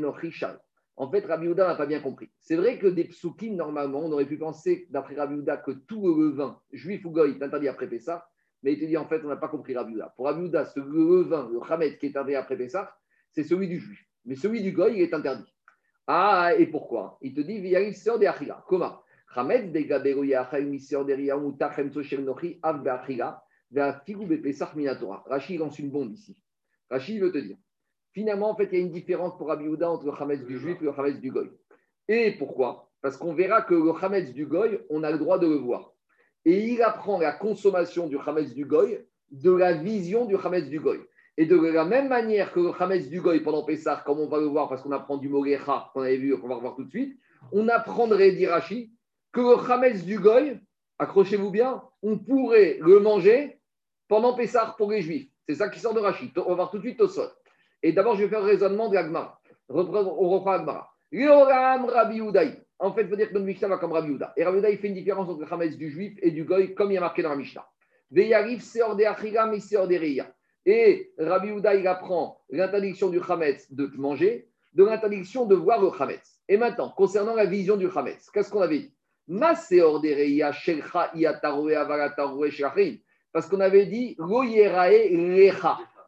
En 0.98 1.10
fait, 1.10 1.26
Rabbi 1.26 1.48
n'a 1.48 1.74
pas 1.74 1.88
bien 1.88 2.00
compris. 2.00 2.30
C'est 2.40 2.58
vrai 2.58 2.78
que 2.78 2.86
des 2.86 3.06
psukim, 3.06 3.56
normalement, 3.56 4.02
on 4.02 4.12
aurait 4.12 4.28
pu 4.28 4.38
penser, 4.38 4.86
d'après 4.92 5.16
Rabbi 5.16 5.44
que 5.66 5.72
tout 5.72 6.06
le 6.06 6.30
levain, 6.30 6.60
juif 6.72 7.04
ou 7.06 7.10
goy, 7.10 7.32
est 7.32 7.44
interdit 7.44 7.70
après 7.70 7.88
Pessah. 7.88 8.30
Mais 8.64 8.74
il 8.74 8.80
te 8.80 8.86
dit, 8.86 8.98
en 8.98 9.08
fait, 9.08 9.22
on 9.24 9.28
n'a 9.28 9.36
pas 9.36 9.48
compris 9.48 9.76
Rabbi 9.76 9.94
Uda. 9.94 10.14
Pour 10.16 10.26
Rabbi 10.26 10.48
Uda, 10.48 10.66
ce 10.66 10.80
levain, 10.80 11.50
le 11.52 11.60
Hamed 11.72 11.98
qui 11.98 12.08
est 12.08 12.10
interdit 12.10 12.36
après 12.36 12.58
Pessah, 12.58 12.96
c'est 13.32 13.44
celui 13.44 13.68
du 13.68 13.80
juif. 13.80 14.04
Mais 14.26 14.36
celui 14.36 14.62
du 14.62 14.72
goy, 14.72 14.94
il 14.96 15.02
est 15.02 15.14
interdit. 15.14 15.54
Ah, 16.08 16.52
et 16.58 16.68
pourquoi? 16.68 17.18
Il 17.22 17.34
te 17.34 17.42
dit, 17.42 17.60
Viyarim 17.60 17.94
sort 17.94 18.20
des 18.20 18.28
Achila. 18.28 18.64
Comment 18.68 19.02
Hamed 19.36 19.72
de 19.72 19.80
Gaberu 19.82 20.26
Yachal 20.28 20.66
Misor 20.66 21.06
de 21.06 21.14
Riyamu 21.14 21.58
Tachem 21.58 21.92
Soshel 21.92 22.24
Nochi 22.24 22.60
Av 22.64 22.82
Beachila 22.82 23.44
Ve'afigu 23.72 24.26
Bepesach 24.26 24.74
Minatora. 24.76 25.24
Rachid 25.28 25.60
lance 25.60 25.78
une 25.80 25.92
bombe 25.92 26.14
ici. 26.14 26.38
Rachid 26.90 27.22
veut 27.22 27.32
te 27.32 27.38
dire. 27.38 27.58
Finalement, 28.14 28.50
en 28.50 28.56
fait, 28.56 28.70
il 28.72 28.80
y 28.80 28.82
a 28.82 28.86
une 28.86 28.92
différence 28.92 29.38
pour 29.38 29.48
Rabbi 29.48 29.68
entre 29.84 30.06
le 30.06 30.12
Hametz 30.12 30.44
du 30.46 30.58
juif 30.58 30.78
et 30.82 30.86
le 30.86 30.98
Hametz 30.98 31.20
du 31.20 31.30
goy. 31.30 31.52
Et 32.08 32.32
pourquoi? 32.38 32.90
Parce 33.02 33.18
qu'on 33.18 33.34
verra 33.34 33.62
que 33.62 33.76
le 33.76 33.92
Hametz 34.02 34.34
du 34.34 34.46
goy, 34.46 34.80
on 34.90 35.04
a 35.04 35.12
le 35.12 35.20
droit 35.20 35.38
de 35.38 35.48
le 35.48 35.56
voir. 35.56 35.94
Et 36.46 36.68
il 36.70 36.82
apprend 36.82 37.20
la 37.20 37.34
consommation 37.34 38.08
du 38.08 38.18
Hametz 38.18 38.54
du 38.54 38.66
goy 38.66 39.00
de 39.32 39.52
la 39.52 39.74
vision 39.74 40.26
du 40.26 40.36
Hametz 40.36 40.70
du 40.70 40.80
goy. 40.80 41.00
Et 41.38 41.46
de 41.46 41.56
la 41.56 41.86
même 41.86 42.08
manière 42.08 42.52
que 42.52 42.60
le 42.60 42.72
Hametz 42.80 43.10
du 43.10 43.22
Goy 43.22 43.42
pendant 43.42 43.64
Pessah, 43.64 44.02
comme 44.06 44.20
on 44.20 44.28
va 44.28 44.40
le 44.40 44.46
voir 44.46 44.68
parce 44.68 44.82
qu'on 44.82 44.92
apprend 44.92 45.18
du 45.18 45.30
Morecha, 45.30 45.92
qu'on 45.94 46.02
avait 46.02 46.18
vu, 46.18 46.36
qu'on 46.40 46.48
va 46.48 46.56
revoir 46.56 46.76
tout 46.76 46.84
de 46.84 46.90
suite, 46.90 47.16
on 47.52 47.68
apprendrait, 47.68 48.32
dit 48.32 48.48
Rashi, 48.48 48.92
que 49.32 49.42
le 49.42 49.72
Hametz 49.72 50.04
du 50.04 50.18
Goy, 50.18 50.60
accrochez-vous 50.98 51.52
bien, 51.52 51.84
on 52.02 52.18
pourrait 52.18 52.80
le 52.82 53.00
manger 53.00 53.60
pendant 54.08 54.34
Pessah 54.34 54.74
pour 54.80 54.90
les 54.90 55.04
Juifs. 55.04 55.30
C'est 55.48 55.56
ça 55.56 55.70
qui 55.70 55.80
sort 55.80 55.94
de 55.94 56.00
Rashi. 56.00 56.32
On 56.38 56.50
va 56.50 56.56
voir 56.56 56.72
tout 56.72 56.78
de 56.78 56.84
suite 56.84 57.00
au 57.02 57.08
sol. 57.08 57.30
Et 57.84 57.94
d'abord, 57.94 58.16
je 58.16 58.24
vais 58.24 58.30
faire 58.30 58.42
le 58.42 58.48
raisonnement 58.48 58.90
de 58.90 58.96
l'Agmara. 58.96 59.40
On 59.70 60.30
reprend 60.30 60.54
l'Agmara. 60.54 60.90
Rabbi 61.14 62.22
En 62.80 62.94
fait, 62.94 63.02
il 63.02 63.10
faut 63.10 63.16
dire 63.16 63.30
que 63.30 63.34
notre 63.34 63.46
Mishnah 63.46 63.68
va 63.68 63.78
comme 63.78 63.92
Rabbi. 63.92 64.18
Et 64.36 64.44
Rabbi 64.44 64.60
il 64.70 64.78
fait 64.78 64.88
une 64.88 64.94
différence 64.94 65.28
entre 65.30 65.42
le 65.42 65.52
Hametz 65.52 65.78
du 65.78 65.90
Juif 65.90 66.18
et 66.22 66.32
du 66.32 66.44
Goy, 66.44 66.76
comme 66.76 66.92
il 66.92 66.96
y 66.96 66.98
a 66.98 67.02
marqué 67.02 67.24
dans 67.24 67.30
la 67.30 67.36
Mishnah. 67.36 67.68
Et 68.16 68.32
et 70.70 71.14
Rabbi 71.18 71.48
il 71.48 71.88
apprend 71.88 72.42
l'interdiction 72.50 73.10
du 73.10 73.20
Hametz 73.22 73.72
de 73.72 73.90
manger, 73.96 74.50
de 74.74 74.84
l'interdiction 74.84 75.46
de 75.46 75.56
voir 75.56 75.82
le 75.82 75.90
Hametz. 76.00 76.42
Et 76.48 76.58
maintenant, 76.58 76.90
concernant 76.90 77.34
la 77.34 77.46
vision 77.46 77.78
du 77.78 77.88
Hametz, 77.90 78.30
qu'est-ce 78.30 78.52
qu'on 78.52 78.62
avait 78.62 78.80
dit? 78.80 78.94
Parce 83.34 83.48
qu'on 83.50 83.60
avait 83.60 83.86
dit 83.86 84.16
On 84.20 84.42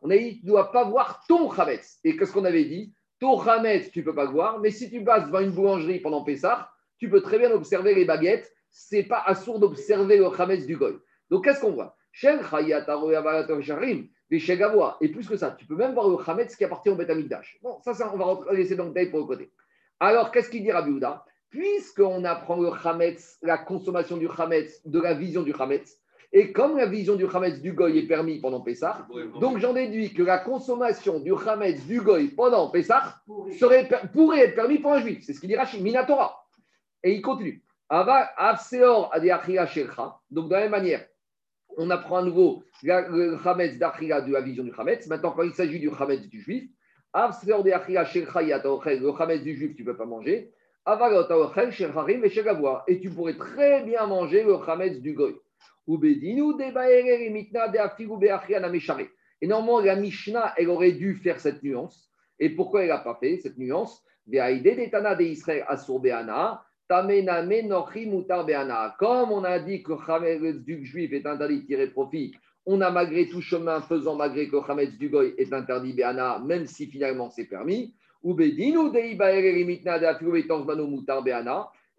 avait 0.10 0.20
dit 0.20 0.40
Tu 0.40 0.46
ne 0.46 0.48
dois 0.48 0.72
pas 0.72 0.84
voir 0.86 1.26
ton 1.28 1.52
Hametz. 1.52 2.00
Et 2.04 2.16
qu'est-ce 2.16 2.32
qu'on 2.32 2.46
avait 2.46 2.66
dit? 2.66 2.94
Ton 3.20 3.40
Hametz, 3.40 3.92
tu 3.92 4.00
ne 4.00 4.06
peux 4.06 4.16
pas 4.16 4.26
le 4.26 4.32
voir, 4.32 4.60
mais 4.60 4.72
si 4.72 4.90
tu 4.90 5.04
passes 5.04 5.26
devant 5.26 5.40
une 5.40 5.52
boulangerie 5.52 6.00
pendant 6.00 6.24
Pessah, 6.24 6.72
tu 6.98 7.10
peux 7.10 7.22
très 7.22 7.38
bien 7.38 7.52
observer 7.52 7.94
les 7.94 8.06
baguettes. 8.06 8.54
Ce 8.72 8.96
n'est 8.96 9.04
pas 9.04 9.22
assourd 9.26 9.60
d'observer 9.60 10.18
le 10.18 10.28
Hametz 10.28 10.66
du 10.66 10.78
Goy. 10.78 10.98
Donc 11.30 11.44
qu'est-ce 11.44 11.62
qu'on 11.62 11.72
voit? 11.72 11.98
Et 15.02 15.10
plus 15.10 15.28
que 15.28 15.38
ça, 15.38 15.52
tu 15.52 15.66
peux 15.66 15.76
même 15.76 15.94
voir 15.94 16.08
le 16.08 16.18
Hametz 16.26 16.56
qui 16.56 16.64
appartient 16.64 16.90
au 16.90 16.96
Beth 16.96 17.12
Bon, 17.62 17.80
ça, 17.84 17.94
ça, 17.94 18.12
on 18.14 18.18
va 18.18 18.54
laisser 18.54 18.76
dans 18.76 18.86
le 18.86 18.92
détail 18.92 19.10
pour 19.10 19.20
le 19.20 19.26
côté. 19.26 19.52
Alors, 20.00 20.32
qu'est-ce 20.32 20.50
qu'il 20.50 20.64
dit 20.64 20.72
Rabbi 20.72 20.92
Houda? 20.92 21.26
Puisqu'on 21.50 22.24
apprend 22.24 22.62
le 22.62 22.70
Hametz, 22.70 23.38
la 23.42 23.58
consommation 23.58 24.18
du 24.18 24.28
Hametz, 24.30 24.82
de 24.86 25.00
la 25.00 25.14
vision 25.14 25.44
du 25.44 25.54
Hametz, 25.58 26.00
et 26.32 26.52
comme 26.52 26.78
la 26.78 26.86
vision 26.86 27.15
du 27.15 27.26
Hametz 27.26 27.60
du 27.60 27.74
Goy 27.74 27.98
est 27.98 28.08
permis 28.08 28.39
pendant 28.39 28.62
Pessah, 28.62 29.08
donc 29.39 29.58
j'en 29.58 29.74
déduis 29.74 30.13
que 30.13 30.22
la 30.22 30.38
consommation 30.38 31.20
du 31.20 31.34
Hametz 31.34 31.88
du 31.88 32.02
Goy 32.02 32.28
pendant 32.28 32.70
Pessah 32.70 33.15
serait, 33.58 33.89
pourrait 34.13 34.42
être 34.42 34.56
permis 34.56 34.78
pour 34.78 34.94
un 34.94 35.00
juif. 35.00 35.24
C'est 35.24 35.34
ce 35.34 35.39
qu'il 35.39 35.50
dit 35.50 35.56
Rachid, 35.56 35.82
Minatora. 35.82 36.46
Et 37.04 37.13
il 37.13 37.22
continue. 37.24 37.63
Donc, 37.89 38.06
de 40.50 40.52
la 40.52 40.60
même 40.60 40.72
manière, 40.72 41.04
on 41.78 41.89
apprend 41.89 42.18
à 42.18 42.22
nouveau 42.22 42.63
le 42.84 43.38
Hametz 43.44 43.80
d'Achila 43.80 44.22
de 44.22 44.32
la 44.32 44.42
vision 44.42 44.63
du 44.63 44.72
Hametz. 44.78 45.08
Maintenant, 45.08 45.32
quand 45.32 45.42
il 45.42 45.54
s'agit 45.54 45.80
du 45.80 45.89
Hametz 45.89 46.28
du 46.28 46.42
juif, 46.42 46.70
le 47.15 49.20
Hametz 49.20 49.42
du 49.42 49.56
juif, 49.56 49.76
tu 49.76 49.82
ne 49.82 49.88
peux 49.88 49.98
pas 49.98 50.06
manger. 50.06 50.54
Et 52.88 53.00
tu 53.00 53.10
pourrais 53.10 53.38
très 53.38 53.84
bien 53.84 54.06
manger 54.06 54.44
le 54.44 54.70
Hametz 54.70 55.00
du 55.00 55.13
Goy. 55.13 55.36
Et 59.41 59.47
normalement, 59.47 59.80
la 59.80 59.95
Mishnah, 59.95 60.54
elle 60.58 60.69
aurait 60.69 60.91
dû 60.91 61.15
faire 61.15 61.39
cette 61.39 61.63
nuance. 61.63 62.12
Et 62.39 62.49
pourquoi 62.49 62.84
elle 62.84 62.89
n'a 62.89 62.99
pas 62.99 63.17
fait 63.19 63.39
cette 63.39 63.58
nuance? 63.58 64.04
Comme 64.28 64.52
on 69.32 69.43
a 69.43 69.60
dit 69.60 69.84
que 69.84 69.93
le 69.93 70.54
du 70.54 70.86
juif 70.86 71.13
est 71.13 71.25
interdit 71.25 71.62
de 71.62 71.65
tirer 71.65 71.88
profit, 71.88 72.36
on 72.65 72.82
a 72.82 72.91
malgré 72.91 73.28
tout 73.28 73.41
chemin 73.41 73.82
faisant, 73.82 74.15
malgré 74.15 74.47
que 74.47 74.58
Hametz 74.58 74.97
du 74.97 75.10
Goy 75.10 75.34
est 75.38 75.52
interdit 75.54 75.93
Béana, 75.93 76.39
même 76.45 76.67
si 76.67 76.86
finalement 76.86 77.32
c'est 77.32 77.45
permis. 77.45 77.95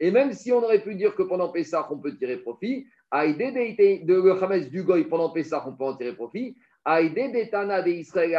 Et 0.02 0.10
même 0.10 0.32
si 0.32 0.52
on 0.52 0.62
aurait 0.62 0.82
pu 0.82 0.94
dire 0.94 1.14
que 1.14 1.22
pendant 1.22 1.48
Pessah, 1.48 1.88
on 1.90 1.98
peut 1.98 2.14
tirer 2.14 2.36
profit, 2.36 2.86
de 3.12 4.22
le 4.22 4.42
Hametz 4.42 4.68
du 4.70 4.82
Goy 4.82 5.04
pendant 5.04 5.30
Pessah, 5.30 5.64
on 5.66 5.72
peut 5.72 5.84
en 5.84 5.96
tirer 5.96 6.14
profit. 6.14 6.56
de 6.86 7.90
Israël 7.90 8.36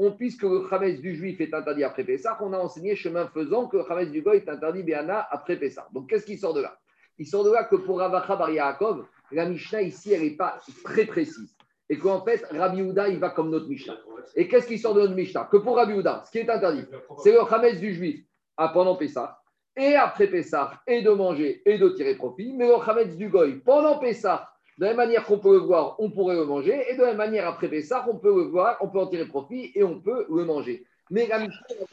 on, 0.00 0.12
puisque 0.12 0.44
le 0.44 0.64
Hametz 0.72 1.00
du 1.00 1.16
juif 1.16 1.40
est 1.40 1.52
interdit 1.52 1.82
après 1.82 2.04
Pessah, 2.04 2.38
on 2.40 2.52
a 2.52 2.58
enseigné 2.58 2.94
chemin 2.94 3.26
faisant 3.26 3.66
que 3.66 3.78
le 3.78 3.90
Hametz 3.90 4.10
du 4.10 4.22
goy 4.22 4.36
est 4.36 4.48
interdit 4.48 4.84
Béana 4.84 5.26
après 5.30 5.56
Pessah. 5.56 5.88
Donc 5.92 6.08
qu'est-ce 6.08 6.24
qui 6.24 6.38
sort 6.38 6.54
de 6.54 6.60
là? 6.60 6.78
Il 7.18 7.26
sort 7.26 7.42
de 7.42 7.50
là 7.50 7.64
que 7.64 7.74
pour 7.74 7.98
Ravacha 7.98 8.36
Bar 8.36 8.50
Yaakov, 8.50 9.06
la 9.32 9.48
Mishnah 9.48 9.82
ici, 9.82 10.12
elle 10.12 10.22
n'est 10.22 10.36
pas 10.36 10.60
très 10.84 11.04
précise. 11.04 11.56
Et 11.90 11.98
qu'en 11.98 12.24
fait, 12.24 12.44
Rabbi 12.50 12.82
Houda, 12.82 13.08
il 13.08 13.18
va 13.18 13.30
comme 13.30 13.50
notre 13.50 13.66
Mishnah. 13.66 13.96
Et 14.36 14.46
qu'est-ce 14.46 14.68
qui 14.68 14.78
sort 14.78 14.94
de 14.94 15.00
notre 15.00 15.14
Mishnah? 15.14 15.48
Que 15.50 15.56
pour 15.56 15.76
Rabbi 15.76 15.94
Houda, 15.94 16.22
ce 16.24 16.30
qui 16.30 16.38
est 16.38 16.48
interdit, 16.48 16.84
c'est 17.18 17.32
le 17.32 17.40
Hametz 17.40 17.80
du 17.80 17.92
juif 17.92 18.24
à 18.56 18.68
pendant 18.68 18.94
Pessah 18.94 19.37
et 19.78 19.94
après 19.94 20.26
Pessah, 20.26 20.72
et 20.86 21.02
de 21.02 21.10
manger 21.10 21.62
et 21.64 21.78
de 21.78 21.88
tirer 21.90 22.16
profit. 22.16 22.52
Mais 22.52 22.66
le 22.66 22.74
Hametz 22.74 23.16
du 23.16 23.28
goy 23.28 23.60
pendant 23.64 23.98
Pessah 23.98 24.50
de 24.78 24.84
la 24.84 24.90
même 24.90 24.98
manière 24.98 25.24
qu'on 25.24 25.38
peut 25.38 25.54
le 25.54 25.58
voir, 25.58 25.96
on 25.98 26.10
pourrait 26.10 26.36
le 26.36 26.44
manger. 26.44 26.84
Et 26.88 26.94
de 26.94 27.00
la 27.00 27.08
même 27.08 27.16
manière, 27.16 27.48
après 27.48 27.82
ça, 27.82 28.04
on 28.08 28.16
peut 28.16 28.34
le 28.34 28.42
voir, 28.42 28.76
on 28.80 28.88
peut 28.88 29.00
en 29.00 29.08
tirer 29.08 29.26
profit 29.26 29.72
et 29.74 29.82
on 29.82 30.00
peut 30.00 30.26
le 30.28 30.44
manger. 30.44 30.84
Mais 31.10 31.26
la 31.26 31.46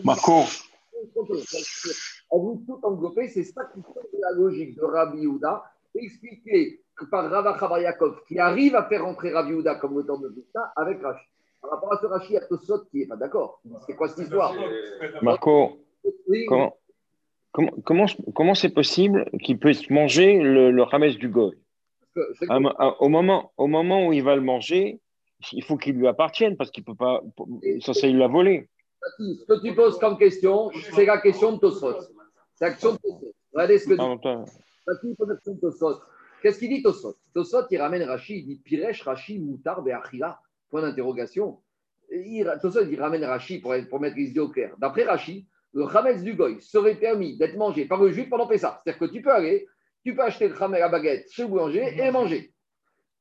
Marco. 0.04 0.44
On 2.32 2.40
vous 2.40 2.64
tout 2.66 2.80
englober, 2.84 3.28
c'est 3.28 3.44
ça 3.44 3.66
qui 3.74 3.82
fait 3.82 4.18
la 4.20 4.32
logique 4.32 4.76
de 4.76 4.84
Rabbi 4.84 5.20
Yehuda, 5.20 5.64
expliqué 5.96 6.80
par 7.12 7.30
Rava 7.30 7.58
Chabayakov, 7.60 8.24
qui 8.28 8.40
arrive 8.40 8.76
à 8.76 8.84
faire 8.84 9.04
rentrer 9.04 9.32
Rabbi 9.32 9.52
Yehuda 9.52 9.76
comme 9.76 9.98
auteur 9.98 10.20
de 10.20 10.34
ça 10.54 10.72
avec 10.76 11.02
Rashi. 11.02 11.26
Par 11.62 11.72
rapport 11.72 11.94
à 11.94 12.00
ce 12.02 12.06
Rashi, 12.06 12.28
il 12.32 12.34
y 12.34 12.38
a 12.38 12.46
Tosot 12.46 12.86
qui 12.92 13.00
n'est 13.00 13.08
pas 13.08 13.16
d'accord. 13.16 13.62
C'est 13.86 13.96
quoi 13.96 14.08
cette 14.10 14.20
histoire 14.20 14.54
Marco, 15.22 15.80
comment, 16.48 16.78
comment, 17.84 18.06
comment, 18.34 18.56
c'est 18.56 18.70
possible 18.70 19.30
qu'il 19.42 19.58
puisse 19.58 19.90
manger 19.90 20.40
le, 20.40 20.72
le 20.72 21.18
du 21.18 21.30
Goy? 21.30 21.52
Au, 23.00 23.10
moment, 23.10 23.52
au 23.58 23.68
moment 23.68 24.08
où 24.08 24.14
il 24.14 24.24
va 24.24 24.36
le 24.36 24.42
manger, 24.42 25.00
il 25.52 25.64
faut 25.64 25.78
qu'il 25.78 25.96
lui 25.96 26.08
appartienne 26.08 26.56
parce 26.58 26.72
qu'il 26.72 26.84
ne 26.84 26.94
peut 26.94 26.96
pas. 26.96 27.22
Ça, 27.82 27.94
c'est 27.94 28.10
il 28.10 28.18
l'a 28.18 28.28
volé. 28.28 28.70
Ce 29.20 29.46
que 29.46 29.62
tu 29.62 29.76
poses 29.76 30.00
comme 30.00 30.18
question, 30.18 30.72
c'est 30.94 31.06
la 31.06 31.20
question 31.20 31.54
de 31.54 31.60
Tosfot. 31.60 31.96
C'est 32.56 32.66
la 32.66 32.72
question 32.72 32.94
de 32.94 32.98
Tosfot. 32.98 33.34
Regardez 33.54 33.78
ce 33.78 33.90
que 33.90 33.94
dit. 33.94 35.60
Tosfot. 35.62 36.00
Qu'est-ce 36.42 36.60
qu'il 36.60 36.70
dit 36.70 36.82
Tosfot 36.82 37.16
Tosfot, 37.34 37.68
il 37.70 37.78
ramène 37.78 38.04
Rashi, 38.04 38.40
il 38.40 38.46
dit 38.46 38.56
Piresh, 38.64 39.04
Rashi, 39.04 39.40
Moutar, 39.40 39.82
Be'achila. 39.82 40.40
Point 40.70 40.82
d'interrogation. 40.82 41.60
Tosfot, 42.62 42.86
il 42.90 43.00
ramène 43.00 43.24
Rashi 43.24 43.60
pour, 43.60 43.76
pour 43.90 44.00
mettre 44.00 44.16
les 44.16 44.30
idées 44.30 44.40
au 44.40 44.50
clair. 44.50 44.74
D'après 44.80 45.04
Rashi, 45.04 45.46
le 45.76 45.86
Hametz 45.86 46.24
du 46.24 46.34
Goy 46.34 46.60
serait 46.62 46.96
permis 46.96 47.38
d'être 47.38 47.56
mangé 47.56 47.86
par 47.86 48.02
le 48.02 48.12
juif 48.12 48.30
pendant 48.30 48.48
Pessah. 48.48 48.82
C'est-à-dire 48.84 49.00
que 49.00 49.14
tu 49.14 49.22
peux 49.22 49.32
aller 49.32 49.68
tu 50.06 50.16
peux 50.16 50.22
acheter 50.22 50.48
le 50.48 50.54
khamel 50.54 50.84
à 50.84 50.88
baguette 50.88 51.32
chez 51.32 51.42
le 51.42 51.48
boulanger 51.48 51.96
et 51.98 52.12
manger. 52.12 52.54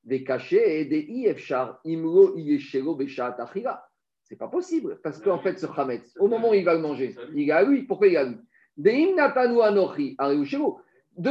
Des 0.05 0.23
cachets 0.23 0.81
et 0.81 0.85
des 0.85 1.01
ifchar, 1.09 1.81
imro 1.83 2.37
yeshelo 2.37 2.95
beshat 2.95 3.37
achira. 3.39 3.83
C'est 4.23 4.37
pas 4.37 4.49
possible, 4.49 5.01
parce 5.03 5.19
qu'en 5.19 5.39
fait, 5.39 5.59
ce 5.59 5.65
khametz, 5.65 6.15
au 6.19 6.29
moment 6.29 6.51
où 6.51 6.55
il 6.55 6.65
va 6.65 6.75
le 6.75 6.81
manger, 6.81 7.17
il 7.35 7.51
a 7.51 7.63
lui. 7.63 7.85
Pourquoi 7.85 8.09
il 8.09 8.19
a 8.19 8.25
lui? 8.25 8.37
De 8.77 8.91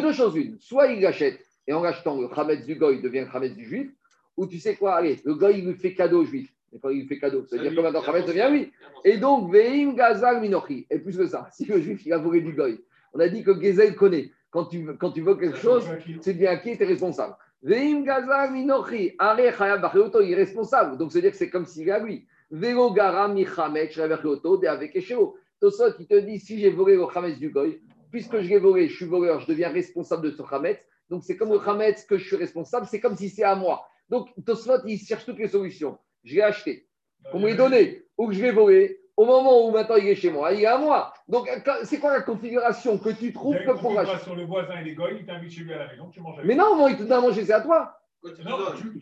deux 0.02 0.14
choses 0.14 0.36
une. 0.36 0.60
Soit 0.60 0.88
il 0.88 1.02
l'achète, 1.02 1.40
et 1.68 1.74
en 1.74 1.84
achetant 1.84 2.20
le 2.20 2.28
khametz 2.30 2.66
du 2.66 2.76
goy 2.76 3.00
devient 3.02 3.28
le 3.32 3.50
du 3.50 3.66
juif, 3.66 3.92
ou 4.36 4.48
tu 4.48 4.58
sais 4.58 4.76
quoi, 4.76 4.96
allez, 4.96 5.20
le 5.24 5.36
goy 5.36 5.62
lui 5.62 5.76
fait 5.76 5.94
cadeau 5.94 6.22
au 6.22 6.26
juif. 6.26 6.52
Mais 6.74 6.80
quand 6.82 6.90
il 6.90 7.08
fait 7.08 7.20
cadeau, 7.20 7.46
ça 7.46 7.56
veut 7.56 7.62
dire 7.62 7.76
que 7.76 7.82
maintenant 7.82 8.02
Khametz 8.02 8.26
devient 8.26 8.48
oui. 8.52 8.72
Et 9.06 9.18
donc, 9.18 9.52
Veim 9.54 9.94
Gazal 9.94 10.42
Minochi. 10.42 10.88
Et 10.90 11.00
plus 11.00 11.16
que 11.16 11.28
ça, 11.28 11.48
si 11.54 11.66
le 11.66 11.80
juif 11.80 12.06
il 12.06 12.14
a 12.14 12.18
volé 12.18 12.42
du 12.42 12.54
goy, 12.54 12.84
on 13.14 13.20
a 13.20 13.28
dit 13.28 13.44
que 13.44 13.62
Gezel 13.62 13.96
connaît. 13.96 14.32
Quand 14.50 14.66
tu, 14.66 14.86
quand 14.98 15.12
tu 15.12 15.22
veux 15.22 15.36
quelque 15.36 15.58
chose, 15.58 15.88
c'est 16.22 16.34
bien 16.34 16.58
qui 16.58 16.72
est 16.72 16.84
responsable. 16.84 17.36
Veim 17.62 18.04
Gazal 18.04 18.52
Minochi. 18.52 19.14
Are 19.20 19.38
Chayab 19.38 19.88
il 20.22 20.32
est 20.32 20.36
responsable. 20.36 20.98
Donc, 20.98 21.12
c'est-à-dire 21.12 21.32
que 21.32 21.38
c'est 21.38 21.50
comme 21.50 21.66
s'il 21.66 21.90
a 21.92 22.00
lui. 22.00 22.26
Vego 22.52 22.92
Gara 22.92 23.28
Michamet, 23.28 23.88
de 23.88 24.68
avec 24.68 24.96
Esheo. 24.96 25.38
Tosot, 25.60 25.94
il 26.00 26.08
te 26.08 26.20
dit 26.20 26.40
si 26.40 26.60
j'ai 26.60 26.70
volé 26.70 26.96
le 26.96 27.08
Khametz 27.08 27.40
du 27.40 27.50
goy, 27.50 27.80
puisque 28.12 28.42
je 28.42 28.50
l'ai 28.50 28.60
volé, 28.60 28.90
je 28.90 28.96
suis 28.96 29.06
voleur, 29.06 29.40
je 29.40 29.48
deviens 29.48 29.70
responsable 29.70 30.30
de 30.30 30.32
ce 30.32 30.44
Khametz. 30.44 30.80
Donc, 31.10 31.24
c'est 31.24 31.38
comme 31.38 31.52
le 31.52 31.60
Khametz 31.60 32.06
que 32.06 32.18
je 32.18 32.26
suis 32.26 32.36
responsable, 32.36 32.86
c'est 32.86 33.00
comme 33.00 33.16
si 33.16 33.30
c'est 33.30 33.44
à 33.44 33.56
moi. 33.56 33.88
Donc, 34.10 34.30
Tosfot, 34.46 34.86
il 34.86 35.00
cherche 35.00 35.26
toutes 35.26 35.40
les 35.40 35.48
solutions. 35.48 35.98
Je 36.24 36.36
l'ai 36.36 36.42
acheté. 36.42 36.88
Pour 37.32 37.40
me 37.40 37.48
les 37.48 37.56
donner, 37.56 38.04
ou 38.18 38.28
que 38.28 38.34
je 38.34 38.42
vais 38.42 38.52
voler, 38.52 39.00
au 39.16 39.26
moment 39.26 39.68
où 39.68 39.72
maintenant 39.72 39.96
il 39.96 40.08
est 40.08 40.16
chez 40.16 40.32
moi, 40.32 40.52
il 40.54 40.62
est 40.62 40.66
à 40.66 40.78
moi. 40.78 41.14
Donc, 41.28 41.50
c'est 41.84 42.00
quoi 42.00 42.12
la 42.12 42.22
configuration 42.22 42.98
que 42.98 43.10
tu 43.10 43.32
trouves 43.32 43.58
que 43.58 43.72
pour 43.80 43.98
acheter 43.98 44.24
sur 44.24 44.36
le 44.36 44.46
voisin 44.46 44.80
et 44.82 44.84
les 44.84 44.94
goy, 44.94 45.18
il 45.20 45.26
t'invite 45.26 45.52
chez 45.52 45.62
lui 45.62 45.74
à 45.74 45.80
la 45.80 45.88
maison, 45.88 46.10
tu 46.12 46.20
manges 46.20 46.40
Mais 46.44 46.56
non, 46.56 46.88
il 46.88 46.98
te 46.98 47.04
donne 47.04 47.12
à 47.12 47.22
manger, 47.22 47.46
c'est 47.46 47.54
à 47.54 47.62
toi. 47.62 48.00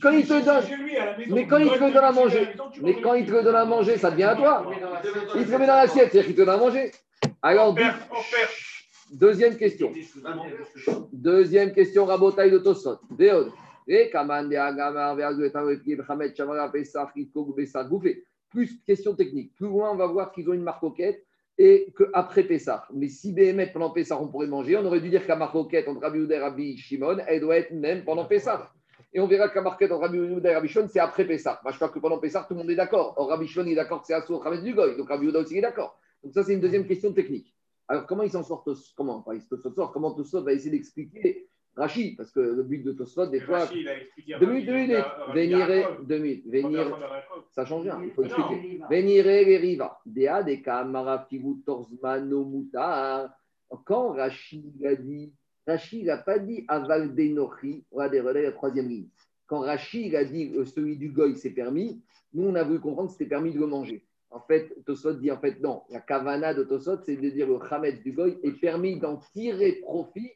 Quand 0.02 0.12
il 0.12 0.28
te 0.28 0.44
donne, 0.44 0.64
mais 1.30 1.46
quand 1.46 1.58
il 1.58 1.70
te 1.70 1.78
donne 1.80 1.98
à 1.98 2.12
manger, 2.12 2.48
mais 2.82 3.00
quand 3.02 3.14
il 3.14 3.26
te 3.26 3.44
donne 3.44 3.56
à 3.56 3.66
manger, 3.66 3.98
ça 3.98 4.10
devient 4.10 4.24
à 4.24 4.36
toi. 4.36 4.66
Il 5.36 5.46
te 5.46 5.52
met 5.52 5.68
dans 5.68 5.76
l'assiette, 5.76 6.12
c'est-à-dire 6.12 6.26
qu'il 6.26 6.36
te 6.36 6.42
donne 6.42 6.50
à 6.50 6.58
manger. 6.58 6.92
Alors, 7.44 7.76
deuxième 9.12 9.58
question. 9.58 9.94
Deuxième 11.14 11.72
question, 11.72 12.06
rabotaille 12.06 12.52
de 12.52 12.58
Tosot. 12.58 12.98
Déod. 13.88 14.12
Plus 18.50 18.84
question 18.84 19.16
technique. 19.16 19.56
Plus 19.56 19.68
loin, 19.68 19.92
on 19.92 19.96
va 19.96 20.08
voir 20.08 20.32
qu'ils 20.32 20.50
ont 20.50 20.54
une 20.54 20.64
marcoquette 20.64 21.24
et 21.58 21.94
qu'après 21.98 22.44
Pessah. 22.44 22.88
Mais 22.94 23.08
si 23.08 23.34
BMF 23.34 23.74
pendant 23.74 23.92
Pessah, 23.92 24.20
on 24.20 24.28
pourrait 24.28 24.48
manger, 24.48 24.78
on 24.78 24.86
aurait 24.86 25.00
dû 25.00 25.10
dire 25.10 25.26
qu'à 25.26 25.36
marcoquette 25.36 25.88
entre 25.88 26.02
Rabbi 26.02 26.20
Uda 26.20 26.36
et 26.36 26.40
Rabbi 26.40 26.78
Shimon, 26.78 27.18
elle 27.28 27.42
doit 27.42 27.58
être 27.58 27.72
même 27.72 28.04
pendant 28.04 28.26
Pessah. 28.26 28.72
Et 29.14 29.20
on 29.20 29.28
verra 29.28 29.50
qu'à 29.50 29.62
marquette 29.62 29.92
entre 29.92 30.02
Rabbi 30.02 30.18
Uda 30.18 30.52
et 30.52 30.56
Rabbi 30.56 30.68
Shimon, 30.68 30.88
c'est 30.88 31.00
après 31.00 31.26
Pessah. 31.26 31.60
Moi, 31.64 31.72
je 31.72 31.78
crois 31.78 31.90
que 31.90 32.00
pendant 32.00 32.18
Pessah, 32.18 32.46
tout 32.48 32.54
le 32.54 32.60
monde 32.60 32.72
est 32.72 32.76
d'accord. 32.76 33.14
Or, 33.18 33.30
Rabbi 33.30 33.48
Shimon 33.48 33.68
est 33.68 33.76
d'accord 33.76 34.02
que 34.02 34.08
c'est 34.08 34.14
Assou 34.14 34.40
Khamet 34.40 34.62
du 34.62 34.74
Goy. 34.74 34.98
Donc, 34.98 35.10
Rabbi 35.10 35.28
Uda 35.28 35.40
aussi 35.40 35.58
est 35.58 35.62
d'accord. 35.62 36.00
Donc, 36.24 36.34
ça, 36.34 36.44
c'est 36.44 36.54
une 36.54 36.62
deuxième 36.62 36.86
question 36.86 37.14
technique. 37.14 37.54
Alors, 37.88 38.06
comment 38.06 38.24
ils 38.24 38.32
s'en 38.32 38.44
sortent 38.44 38.70
Comment 38.96 39.22
Comment 39.22 39.38
ils 39.38 39.42
s'en 39.42 39.72
sortent 39.72 39.94
Comment 39.94 40.14
Tosot 40.14 40.44
va 40.44 40.54
essayer 40.54 40.72
d'expliquer 40.72 41.48
Rachi, 41.76 42.16
parce 42.16 42.32
que 42.32 42.40
le 42.40 42.64
but 42.64 42.84
de 42.84 42.92
Tosfot, 42.92 43.28
des 43.28 43.40
fois. 43.40 43.66
Deux 43.68 44.46
minutes, 44.46 44.66
deux 44.66 44.74
minutes. 44.74 45.06
Véniré, 45.34 45.86
deux 46.04 46.18
minutes. 46.18 46.44
Véniré, 46.48 46.92
ça 47.52 47.66
change 47.66 47.84
rien, 47.84 48.02
il 48.04 48.12
faut 48.12 48.24
expliquer. 48.24 48.82
Véniré, 48.90 49.46
les 49.46 49.58
riva. 49.58 50.00
Dea, 50.06 50.44
de 50.44 50.56
kamara, 50.56 51.26
figu, 51.30 51.62
torzmano, 51.66 52.44
mutar. 52.46 53.30
Quand 53.86 54.12
Rachi 54.12 54.74
a 54.86 54.96
dit, 54.96 55.32
Rachi 55.66 56.04
n'a 56.04 56.18
pas 56.18 56.40
dit 56.40 56.66
aval 56.68 57.16
denochi, 57.16 57.86
on 57.92 58.00
va 58.00 58.10
des 58.10 58.20
relais 58.20 58.44
la 58.44 58.52
troisième 58.52 58.90
ligne. 58.90 59.08
Quand 59.48 59.62
Rachi 59.62 60.14
a 60.16 60.26
dit 60.26 60.52
euh, 60.56 60.66
celui 60.66 60.98
du 60.98 61.10
goy 61.10 61.38
c'est 61.38 61.52
permis, 61.52 62.02
nous 62.34 62.48
on 62.48 62.56
a 62.56 62.64
voulu 62.64 62.80
comprendre 62.80 63.08
que 63.08 63.14
c'était 63.14 63.30
permis 63.30 63.54
de 63.54 63.60
le 63.60 63.68
manger. 63.68 64.04
En 64.30 64.40
fait, 64.40 64.74
Tosot 64.86 65.14
dit 65.14 65.32
en 65.32 65.40
fait 65.40 65.60
non. 65.62 65.84
La 65.90 66.00
kavana 66.00 66.54
de 66.54 66.64
Tosot, 66.64 67.02
c'est 67.06 67.16
de 67.16 67.30
dire 67.30 67.48
le 67.48 67.60
chametz 67.70 68.02
du 68.02 68.12
goy 68.12 68.38
est 68.44 68.60
permis 68.60 69.00
d'en 69.00 69.18
tirer 69.34 69.74
profit 69.82 70.32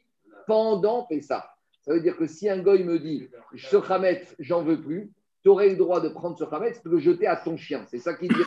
pendant 0.46 1.04
Pessah. 1.04 1.50
Ça 1.82 1.92
veut 1.92 2.00
dire 2.00 2.16
que 2.16 2.26
si 2.26 2.48
un 2.48 2.58
goy 2.58 2.82
me 2.82 2.98
dit 2.98 3.28
ce 3.56 3.76
Hametz, 3.76 4.34
j'en 4.38 4.62
veux 4.62 4.80
plus, 4.80 5.12
tu 5.42 5.48
aurais 5.48 5.68
le 5.68 5.76
droit 5.76 6.00
de 6.00 6.08
prendre 6.08 6.36
ce 6.36 6.44
Hametz 6.44 6.78
et 6.78 6.88
de 6.88 6.90
le 6.90 6.98
jeter 6.98 7.26
à 7.26 7.36
ton 7.36 7.56
chien. 7.56 7.84
C'est 7.86 7.98
ça 7.98 8.14
qu'il 8.14 8.28
dit. 8.28 8.42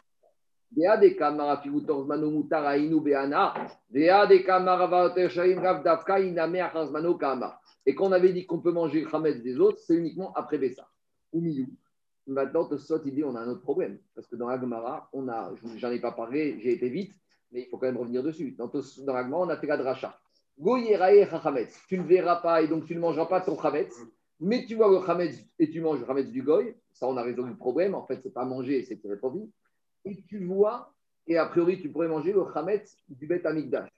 Et 7.85 7.95
quand 7.95 8.07
on 8.07 8.11
avait 8.11 8.33
dit 8.33 8.45
qu'on 8.45 8.59
peut 8.59 8.71
manger 8.71 9.01
le 9.01 9.15
Hametz 9.15 9.41
des 9.41 9.59
autres, 9.59 9.79
c'est 9.79 9.95
uniquement 9.95 10.33
après 10.33 10.59
Pessah. 10.59 10.87
Ou 11.33 11.43
Maintenant, 12.27 12.65
Tosot, 12.65 13.01
il 13.05 13.15
dit 13.15 13.23
on 13.23 13.35
a 13.35 13.39
un 13.39 13.47
autre 13.49 13.61
problème. 13.61 13.97
Parce 14.13 14.27
que 14.27 14.35
dans 14.35 14.49
la 14.49 14.59
Gemara, 14.59 15.09
on 15.13 15.27
a, 15.29 15.51
j'en 15.77 15.89
ai 15.89 15.99
pas 15.99 16.11
parlé, 16.11 16.59
j'ai 16.59 16.73
été 16.73 16.87
vite, 16.89 17.13
mais 17.51 17.61
il 17.61 17.67
faut 17.67 17.77
quand 17.77 17.87
même 17.87 17.97
revenir 17.97 18.21
dessus. 18.21 18.51
Dans, 18.51 18.67
dans 18.67 19.13
la 19.13 19.23
Gemara, 19.23 19.41
on 19.41 19.49
a 19.49 19.57
fait 19.57 19.65
la 19.65 19.77
dracha. 19.77 20.19
Tu 20.61 21.97
ne 21.97 22.03
verras 22.03 22.41
pas 22.41 22.61
et 22.61 22.67
donc 22.67 22.85
tu 22.85 22.93
ne 22.93 22.99
mangeras 22.99 23.27
pas 23.27 23.39
ton 23.39 23.57
chametz, 23.57 23.95
mais 24.41 24.65
tu 24.65 24.75
vois 24.75 24.89
le 24.91 25.05
chametz 25.05 25.37
et 25.57 25.69
tu 25.69 25.79
manges 25.79 26.01
le 26.01 26.05
chametz 26.05 26.29
du 26.29 26.43
goy. 26.43 26.75
Ça, 26.91 27.07
on 27.07 27.15
a 27.15 27.23
résolu 27.23 27.51
le 27.51 27.57
problème. 27.57 27.95
En 27.95 28.05
fait, 28.05 28.19
c'est 28.21 28.33
pas 28.33 28.43
manger, 28.43 28.83
c'est 28.83 28.97
tirer 28.97 29.15
profit. 29.15 29.49
Et 30.03 30.21
tu 30.27 30.43
vois, 30.45 30.93
et 31.27 31.37
a 31.37 31.45
priori, 31.45 31.79
tu 31.79 31.89
pourrais 31.89 32.09
manger 32.09 32.33
le 32.33 32.43
chametz 32.53 32.97
du 33.07 33.25
Bet 33.25 33.45
Amigdash. 33.47 33.89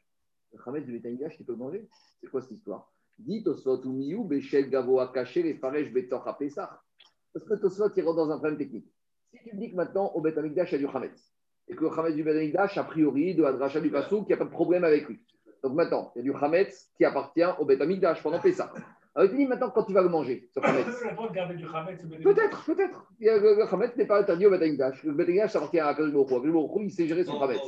Le 0.53 0.59
chametz 0.63 0.85
du 0.85 0.99
Bet 0.99 1.07
Amigdash, 1.07 1.35
tu 1.37 1.43
peux 1.43 1.55
manger? 1.55 1.87
C'est 2.19 2.29
quoi 2.29 2.41
cette 2.41 2.51
histoire? 2.51 2.91
Dit 3.17 3.43
Tosot 3.43 3.83
ou 3.85 3.93
Miou, 3.93 4.23
Bechel 4.23 4.69
Gavo 4.69 4.99
a 4.99 5.11
caché 5.11 5.41
les 5.41 5.55
Faresh 5.55 5.91
Betor 5.91 6.27
à 6.27 6.37
Parce 6.37 7.45
que 7.47 7.55
Tosot, 7.55 7.89
il 7.95 8.03
rentre 8.03 8.17
dans 8.17 8.29
un 8.29 8.37
problème 8.37 8.59
technique. 8.59 8.85
Si 9.33 9.39
tu 9.43 9.55
me 9.55 9.59
dis 9.59 9.71
que 9.71 9.75
maintenant, 9.75 10.11
au 10.13 10.21
Bet 10.21 10.37
Amigdash, 10.37 10.71
il 10.73 10.81
y 10.81 10.83
a 10.83 10.87
du 10.87 10.91
chametz, 10.91 11.33
et 11.67 11.75
que 11.75 11.83
le 11.85 11.89
chametz 11.89 12.13
du 12.13 12.23
Bet 12.23 12.37
Amigdash, 12.37 12.77
a 12.77 12.83
priori, 12.83 13.33
de 13.33 13.41
la 13.41 13.79
du 13.79 13.89
Passou, 13.89 14.19
qu'il 14.23 14.27
n'y 14.27 14.33
a 14.33 14.37
pas 14.37 14.45
de 14.45 14.51
problème 14.51 14.83
avec 14.83 15.07
lui. 15.07 15.19
Donc 15.63 15.73
maintenant, 15.73 16.11
il 16.15 16.19
y 16.19 16.21
a 16.21 16.31
du 16.31 16.37
Hametz 16.39 16.89
qui 16.97 17.05
appartient 17.05 17.45
au 17.59 17.65
Beth 17.65 17.81
Amikdash 17.81 18.23
pendant 18.23 18.39
Pessah. 18.39 18.71
Alors 19.13 19.29
il 19.29 19.37
dit 19.37 19.45
maintenant, 19.45 19.69
quand 19.69 19.83
tu 19.83 19.93
vas 19.93 20.01
le 20.01 20.09
manger, 20.09 20.49
ce 20.53 20.59
Hametz? 20.59 20.87
Peut-être, 22.23 22.65
peut-être. 22.65 23.05
Le 23.19 23.73
Hametz 23.73 23.95
n'est 23.95 24.05
pas 24.05 24.19
interdit 24.19 24.47
au 24.47 24.51
Beth 24.51 24.61
Amikdash. 24.61 25.03
Le 25.03 25.11
Beth 25.11 25.27
Amikdash, 25.27 25.55
appartient 25.55 25.79
à 25.79 25.87
Akash 25.87 26.11
Baruch 26.11 26.71
il 26.77 26.91
sait 26.91 27.07
gérer 27.07 27.23
son 27.23 27.39
Hametz. 27.39 27.61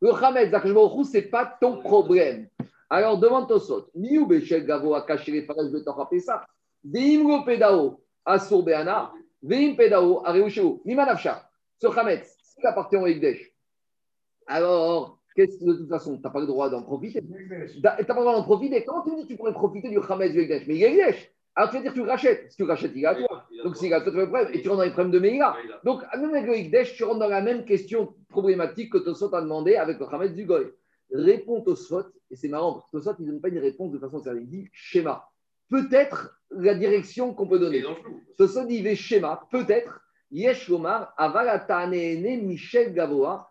Le 0.00 0.10
Hametz, 0.10 0.52
Akash 0.52 0.72
Baruch 0.72 1.06
ce 1.06 1.16
n'est 1.18 1.22
pas 1.22 1.56
ton 1.60 1.78
problème. 1.78 2.48
Alors 2.88 3.18
demande 3.18 3.48
Tosot. 3.48 3.90
Miou 3.94 4.26
Bechel 4.26 4.64
Gavo 4.64 4.94
a 4.94 5.02
caché 5.02 5.32
les 5.32 5.42
fares 5.42 5.70
de 5.70 5.78
Torah 5.80 6.08
Pessah. 6.08 6.46
Veim 6.84 7.28
Lo 7.28 7.44
Pedao, 7.44 8.00
Asur 8.24 8.62
Beana. 8.62 9.12
Veim 9.42 9.74
Pedao, 9.76 10.24
Areusheo. 10.24 10.82
Mimanafsha. 10.84 11.48
Ce 11.80 11.86
Hametz, 11.86 12.36
s'il 12.40 12.66
appartient 12.66 12.96
au 12.96 13.06
Ekdesh. 13.06 13.52
Alors, 14.46 15.15
de 15.36 15.72
toute 15.74 15.88
façon, 15.88 16.16
tu 16.16 16.22
n'as 16.22 16.30
pas 16.30 16.40
le 16.40 16.46
droit 16.46 16.70
d'en 16.70 16.82
profiter. 16.82 17.20
Tu 17.22 17.80
n'as 17.82 17.96
pas 17.96 18.14
le 18.14 18.20
droit 18.20 18.34
d'en 18.34 18.42
profiter. 18.42 18.84
Comment 18.84 19.02
tu 19.02 19.14
dis 19.16 19.22
que 19.22 19.28
tu 19.28 19.36
pourrais 19.36 19.52
profiter 19.52 19.88
du 19.88 20.00
Khamed 20.00 20.32
du 20.32 20.38
Mais 20.38 20.74
il 20.74 20.76
y 20.76 20.84
a 20.84 20.88
Ekdesh. 20.88 21.32
Alors 21.54 21.70
tu 21.70 21.76
vas 21.76 21.82
dire 21.82 21.92
que 21.92 21.98
tu 21.98 22.04
rachètes. 22.04 22.50
Si 22.50 22.56
tu 22.56 22.64
rachètes, 22.64 22.92
il 22.94 23.02
est 23.02 23.06
à 23.06 23.14
toi. 23.14 23.44
Donc 23.64 23.76
s'il 23.76 23.90
est 23.90 23.94
à 23.94 24.00
toi, 24.00 24.12
tu 24.12 24.18
as 24.18 24.22
le 24.22 24.28
problème. 24.28 24.54
Et 24.54 24.62
tu 24.62 24.68
rentres 24.68 24.78
dans 24.78 24.84
les 24.84 24.90
problèmes 24.90 25.12
de 25.12 25.18
Meïla. 25.18 25.56
Donc 25.84 26.02
même 26.14 26.30
avec 26.30 26.46
le 26.46 26.54
Ekdesh, 26.54 26.94
tu 26.94 27.04
rentres 27.04 27.20
dans 27.20 27.28
la 27.28 27.40
même 27.40 27.64
question 27.64 28.14
problématique 28.28 28.92
que 28.92 28.98
Tosot 28.98 29.34
a 29.34 29.40
demandé 29.40 29.76
avec 29.76 29.98
le 29.98 30.06
Khamed 30.06 30.34
du 30.34 30.44
Goy. 30.44 30.66
Réponds 31.12 31.62
Tosot, 31.62 32.04
et 32.30 32.36
c'est 32.36 32.48
marrant, 32.48 32.84
Tosot, 32.90 33.12
il 33.18 33.26
ne 33.26 33.32
donne 33.32 33.40
pas 33.40 33.48
une 33.48 33.58
réponse 33.58 33.92
de 33.92 33.98
façon 33.98 34.20
sérieuse. 34.20 34.42
Il 34.44 34.48
dit 34.50 34.68
schéma. 34.72 35.28
Peut-être 35.70 36.38
la 36.50 36.74
direction 36.74 37.32
qu'on 37.32 37.48
peut 37.48 37.58
donner. 37.58 37.84
Tosot 38.36 38.64
dit 38.64 38.96
schéma. 38.96 39.46
Peut-être. 39.50 40.00
Yesh 40.32 40.68
Lomar, 40.68 41.14
Avalatane 41.16 41.90
Michel 41.90 42.92
Gavoa. 42.92 43.50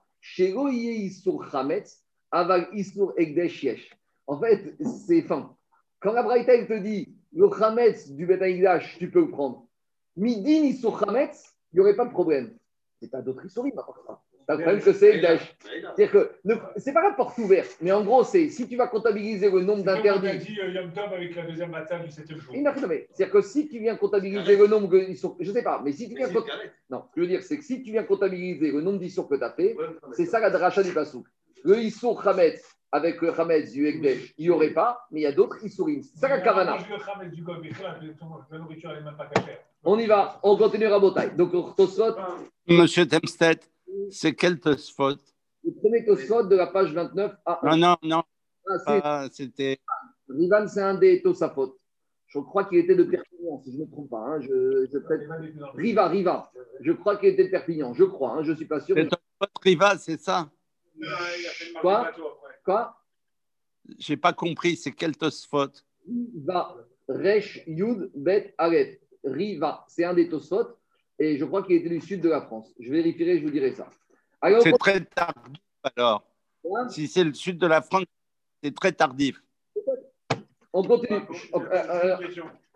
En 4.28 4.40
fait, 4.40 4.76
c'est 5.06 5.22
fin. 5.22 5.56
Quand 6.00 6.14
la 6.14 6.24
Braïta 6.24 6.66
te 6.66 6.80
dit 6.80 7.16
le 7.32 7.50
Chametz 7.58 8.10
du 8.12 8.26
Betaïdash, 8.26 8.98
tu 8.98 9.12
peux 9.12 9.22
le 9.22 9.30
prendre. 9.30 9.68
Midin 10.16 10.64
Isur 10.66 11.00
Chametz, 11.00 11.56
il 11.72 11.76
n'y 11.76 11.82
aurait 11.82 11.96
pas 11.96 12.06
de 12.06 12.12
problème. 12.12 12.58
C'est 13.00 13.12
pas 13.12 13.22
d'autres 13.22 13.46
histoires, 13.46 13.68
par 13.76 13.86
contre. 13.86 14.04
ça. 14.08 14.22
Le 14.48 14.56
problème 14.58 14.82
que 14.82 14.94
c'est 14.94 15.22
C'est-à-dire 15.22 16.12
que 16.12 16.32
c'est 16.78 16.94
pas 16.94 17.02
la 17.02 17.14
porte 17.14 17.38
ouverte, 17.40 17.78
mais 17.82 17.92
en 17.92 18.04
gros, 18.04 18.24
c'est 18.24 18.50
si 18.50 18.68
tu 18.68 18.76
vas 18.76 18.88
comptabiliser 18.88 19.50
le 19.50 19.62
nombre 19.62 19.84
d'interdits. 19.84 20.28
On 20.28 20.38
dit 20.38 20.60
euh, 20.62 20.70
Yom 20.70 20.92
Tov 20.94 21.14
avec 21.14 21.36
la 21.36 21.44
deuxième 21.44 21.72
matin 21.72 22.00
du 22.00 22.12
7 22.12 22.30
jour. 22.38 22.54
C'est-à-dire 22.54 23.32
que 23.32 23.42
si 23.42 23.68
tu 23.68 23.80
viens 23.80 23.96
comptabiliser 23.96 24.56
le 24.56 24.68
nombre 24.68 24.96
ils 24.96 25.18
sont, 25.18 25.36
je 25.40 25.52
sais 25.52 25.64
pas, 25.64 25.82
mais 25.84 25.92
si 25.92 26.08
tu 26.10 26.16
viens 26.16 26.28
non, 26.90 27.04
ce 27.10 27.16
que 27.16 27.18
je 27.18 27.22
veux 27.22 27.28
dire, 27.28 27.42
c'est 27.42 27.58
que 27.58 27.64
si 27.64 27.82
tu 27.82 27.92
viens 27.92 28.04
comptabiliser 28.04 28.72
le 28.72 28.82
nombre 28.82 29.00
d'issours 29.00 29.28
que 29.28 29.36
tu 29.36 29.44
as 29.44 29.52
fait, 29.52 29.76
c'est 30.14 30.26
ça 30.26 30.40
la 30.40 30.50
dracha 30.50 30.84
du 30.84 30.92
Passou. 30.92 31.26
Le 31.64 31.80
issour 31.80 32.24
Khametz 32.24 32.62
avec 32.92 33.22
le 33.22 33.32
Khametz 33.32 33.72
du 33.72 33.88
Ekdesh, 33.88 34.34
il 34.38 34.46
n'y 34.46 34.50
aurait 34.52 34.70
pas, 34.70 35.06
mais 35.12 35.22
il 35.22 35.24
y 35.24 35.28
a 35.28 35.32
d'autres 35.32 35.64
issourim. 35.66 36.02
C'est 36.04 36.20
ça 36.20 36.30
la 36.30 36.40
Kavana. 36.40 36.78
On 39.84 40.00
y 40.00 40.06
va, 40.08 40.40
on 40.44 40.56
continue 40.58 40.86
à 40.86 41.00
Botaï. 41.00 41.36
Donc, 41.36 41.52
Monsieur 42.68 43.08
Temstedt. 43.08 43.70
C'est 44.10 44.34
quel 44.34 44.60
Tosfot 44.60 45.16
Le 45.64 45.74
premier 45.74 46.06
Tosfot 46.06 46.44
de 46.44 46.56
la 46.56 46.68
page 46.68 46.94
29 46.94 47.36
à 47.46 47.68
1. 47.68 47.78
Non, 47.78 47.78
non, 47.78 47.98
non. 48.04 48.24
Ah, 48.88 49.28
c'était. 49.32 49.80
Rivan, 50.28 50.68
c'est 50.68 50.82
un 50.82 50.96
des 50.96 51.22
Tosafot. 51.22 51.78
Je 52.28 52.40
crois 52.40 52.66
qu'il 52.66 52.80
était 52.80 52.96
de 52.96 53.04
Perpignan, 53.04 53.62
si 53.64 53.72
je 53.72 53.78
ne 53.78 53.84
me 53.86 53.92
trompe 53.92 54.10
pas. 54.10 54.20
Hein. 54.20 54.42
Je, 54.42 54.88
je 54.92 55.78
Riva, 55.78 56.08
Riva. 56.08 56.52
Je 56.82 56.92
crois 56.92 57.18
qu'il 57.18 57.30
était 57.30 57.46
de 57.46 57.52
Perpignan, 57.52 57.94
je 57.94 58.04
crois. 58.04 58.34
Hein. 58.34 58.44
Je 58.44 58.52
ne 58.52 58.56
suis 58.56 58.66
pas 58.66 58.82
sûr. 58.82 58.96
Riva, 59.62 59.98
c'est 59.98 60.20
ça? 60.20 60.50
Quoi? 61.82 62.12
Quoi? 62.64 62.98
Je 64.00 64.14
n'ai 64.14 64.18
pas 64.18 64.34
compris. 64.34 64.76
C'est 64.76 64.92
quel 64.92 65.16
Tosfot 65.16 65.72
Riva, 66.08 66.76
Resh, 67.08 67.64
Yud, 67.68 68.12
Bet. 68.16 68.56
Riva, 69.24 69.86
c'est 69.88 70.04
un 70.04 70.14
des 70.14 70.28
Tosfot 70.28 70.68
Et 71.20 71.38
je 71.38 71.46
crois 71.46 71.64
qu'il 71.64 71.76
était 71.76 71.90
du 71.90 72.02
sud 72.02 72.22
de 72.22 72.30
la 72.30 72.42
France. 72.42 72.74
Je 72.80 72.92
vérifierai, 72.92 73.40
je 73.40 73.46
vous 73.46 73.52
dirai 73.52 73.72
ça. 73.72 73.90
C'est 74.62 74.78
très 74.78 75.02
tardif 75.02 75.62
alors. 75.96 76.24
si 76.90 77.08
c'est 77.08 77.24
le 77.24 77.34
sud 77.34 77.58
de 77.58 77.68
la 77.68 77.82
France, 77.82 78.06
c'est 78.62 78.76
très 78.76 78.92
tardif. 78.92 79.42
On 80.74 80.84
continue. 80.84 81.22
Euh, 81.54 81.60
euh, 81.60 82.18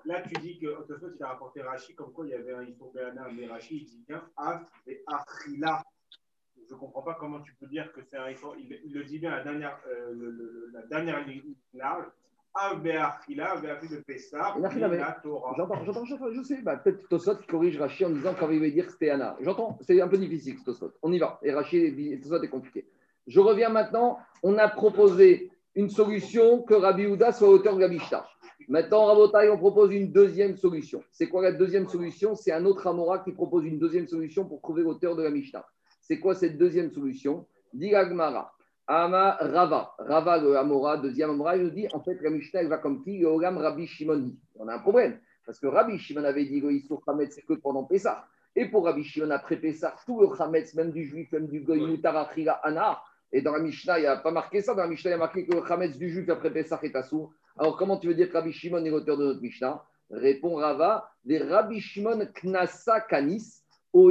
Là, 0.06 0.22
tu 0.22 0.34
dis 0.40 0.58
que 0.58 0.68
Otosot, 0.68 1.12
il 1.16 1.24
a 1.24 1.28
rapporté 1.28 1.62
Rachi, 1.62 1.94
comme 1.94 2.14
quoi 2.14 2.26
il 2.26 2.32
y 2.32 2.34
avait 2.34 2.54
un 2.54 2.64
Isopéana, 2.64 3.28
mais 3.32 3.48
Rachi, 3.48 3.78
il 3.78 3.86
dit 3.86 4.04
bien 4.08 4.24
Av 4.38 4.66
et 4.88 5.04
Achila. 5.06 5.84
Je 6.68 6.74
ne 6.74 6.80
comprends 6.80 7.02
pas 7.02 7.16
comment 7.20 7.42
tu 7.42 7.54
peux 7.56 7.68
dire 7.68 7.92
que 7.92 8.02
c'est 8.04 8.18
un 8.18 8.30
il, 8.30 8.80
il, 8.86 8.94
le 8.94 9.04
dit 9.04 9.20
bien 9.20 9.32
la 9.32 9.44
dernière, 9.44 9.78
euh, 9.88 10.14
le, 10.14 10.32
le, 10.32 10.72
la 10.74 10.84
dernière 10.84 11.26
ligne 11.28 11.54
large. 11.74 12.06
J'entends, 15.58 15.84
j'entends, 15.86 16.06
je 16.06 16.42
sais, 16.44 16.62
bah, 16.62 16.78
peut-être 16.78 17.08
Tosot 17.08 17.36
qui 17.36 17.48
corrige 17.48 17.78
Rachi 17.80 18.06
en 18.06 18.10
disant 18.10 18.34
qu'il 18.34 18.60
veut 18.60 18.72
dire 18.72 18.86
que 18.86 18.92
c'était 18.92 19.12
Anna. 19.12 19.38
J'entends, 19.42 19.78
c'est 19.82 20.02
un 20.02 20.08
peu 20.08 20.18
difficile, 20.18 20.62
Tosot. 20.64 20.94
On 21.02 21.14
y 21.14 21.20
va. 21.20 21.40
Et 21.44 21.54
Rachi, 21.54 22.20
Tosot 22.22 22.42
est 22.42 22.50
compliqué. 22.50 22.88
Je 23.28 23.40
reviens 23.40 23.70
maintenant. 23.70 24.18
On 24.42 24.58
a 24.58 24.68
proposé 24.68 25.52
une 25.76 25.90
solution 25.90 26.64
que 26.64 26.74
Rabbi 26.74 27.06
Houda 27.06 27.32
soit 27.32 27.50
auteur 27.50 27.76
de 27.76 27.82
la 27.82 27.88
Mishnah. 27.88 28.26
Maintenant, 28.68 29.06
Rabotai, 29.06 29.50
on 29.50 29.58
propose 29.58 29.94
une 29.94 30.12
deuxième 30.12 30.58
solution. 30.58 31.04
C'est 31.12 31.28
quoi 31.28 31.42
la 31.42 31.52
deuxième 31.52 31.88
solution? 31.88 32.36
C'est 32.36 32.52
un 32.52 32.66
autre 32.66 32.86
Amora 32.88 33.20
qui 33.20 33.32
propose 33.32 33.66
une 33.66 33.80
deuxième 33.80 34.08
solution 34.08 34.46
pour 34.46 34.62
trouver 34.62 34.84
l'auteur 34.84 35.16
de 35.16 35.24
la 35.24 35.30
Mishnah. 35.30 35.66
C'est 36.02 36.20
quoi 36.20 36.36
cette 36.36 36.58
deuxième 36.58 36.92
solution? 36.92 37.48
Dit 37.74 37.94
Ama 38.92 39.38
Rava. 39.40 39.94
Rava, 40.00 40.40
le 40.40 40.58
Amora, 40.58 40.98
deuxième 40.98 41.30
Amora, 41.30 41.56
il 41.56 41.64
nous 41.64 41.70
dit 41.70 41.88
en 41.94 42.00
fait, 42.00 42.18
la 42.24 42.32
Mishnah, 42.32 42.62
elle 42.62 42.70
va 42.70 42.80
comme 42.80 43.04
qui? 43.04 43.20
Le 43.20 43.28
Ogam 43.28 43.60
Rabbi 43.60 43.86
Shimon. 43.86 44.32
On 44.58 44.68
a 44.68 44.74
un 44.74 44.80
problème. 44.80 45.20
Parce 45.46 45.60
que 45.60 45.68
Rabbi 45.68 46.00
Shimon 46.00 46.24
avait 46.24 46.46
dit 46.46 46.60
le 46.60 46.72
Issour 46.72 47.04
Hametz, 47.06 47.36
c'est 47.36 47.44
que 47.44 47.54
pendant 47.54 47.84
Pessah. 47.84 48.26
Et 48.56 48.66
pour 48.66 48.86
Rabbi 48.86 49.04
Shimon, 49.04 49.30
après 49.30 49.58
Pessah, 49.58 49.96
tout 50.08 50.20
le 50.20 50.42
Hametz, 50.42 50.74
même 50.74 50.92
du 50.92 51.06
juif, 51.06 51.32
même 51.32 51.46
du 51.46 51.62
Goy, 51.62 51.86
Mutarachira, 51.86 52.54
Anar, 52.64 53.06
et 53.32 53.44
dans 53.44 53.52
la 53.52 53.60
Mishnah, 53.60 54.00
il 54.00 54.02
n'y 54.02 54.08
a 54.08 54.18
pas 54.18 54.32
marqué 54.32 54.62
ça. 54.62 54.74
Dans 54.74 54.82
la 54.82 54.88
Mishnah, 54.88 55.12
il 55.12 55.14
y 55.14 55.16
a 55.16 55.20
marqué 55.20 55.46
que 55.46 55.56
le 55.56 55.72
Hametz 55.72 55.96
du 55.96 56.10
juif 56.10 56.28
après 56.28 56.52
Pessah 56.52 56.80
est 56.82 56.96
assourd. 56.96 57.32
Alors, 57.60 57.78
comment 57.78 57.98
tu 57.98 58.08
veux 58.08 58.16
dire 58.16 58.30
que 58.30 58.34
Rabbi 58.34 58.52
Shimon 58.52 58.84
est 58.84 58.90
l'auteur 58.90 59.18
de 59.18 59.26
notre 59.26 59.42
Mishnah? 59.42 59.84
Répond 60.10 60.56
Rava, 60.56 61.08
des 61.26 61.38
Rabbi 61.38 61.80
Shimon 61.80 62.28
Knasa 62.42 63.02
Kanis. 63.02 63.59
En 63.94 64.10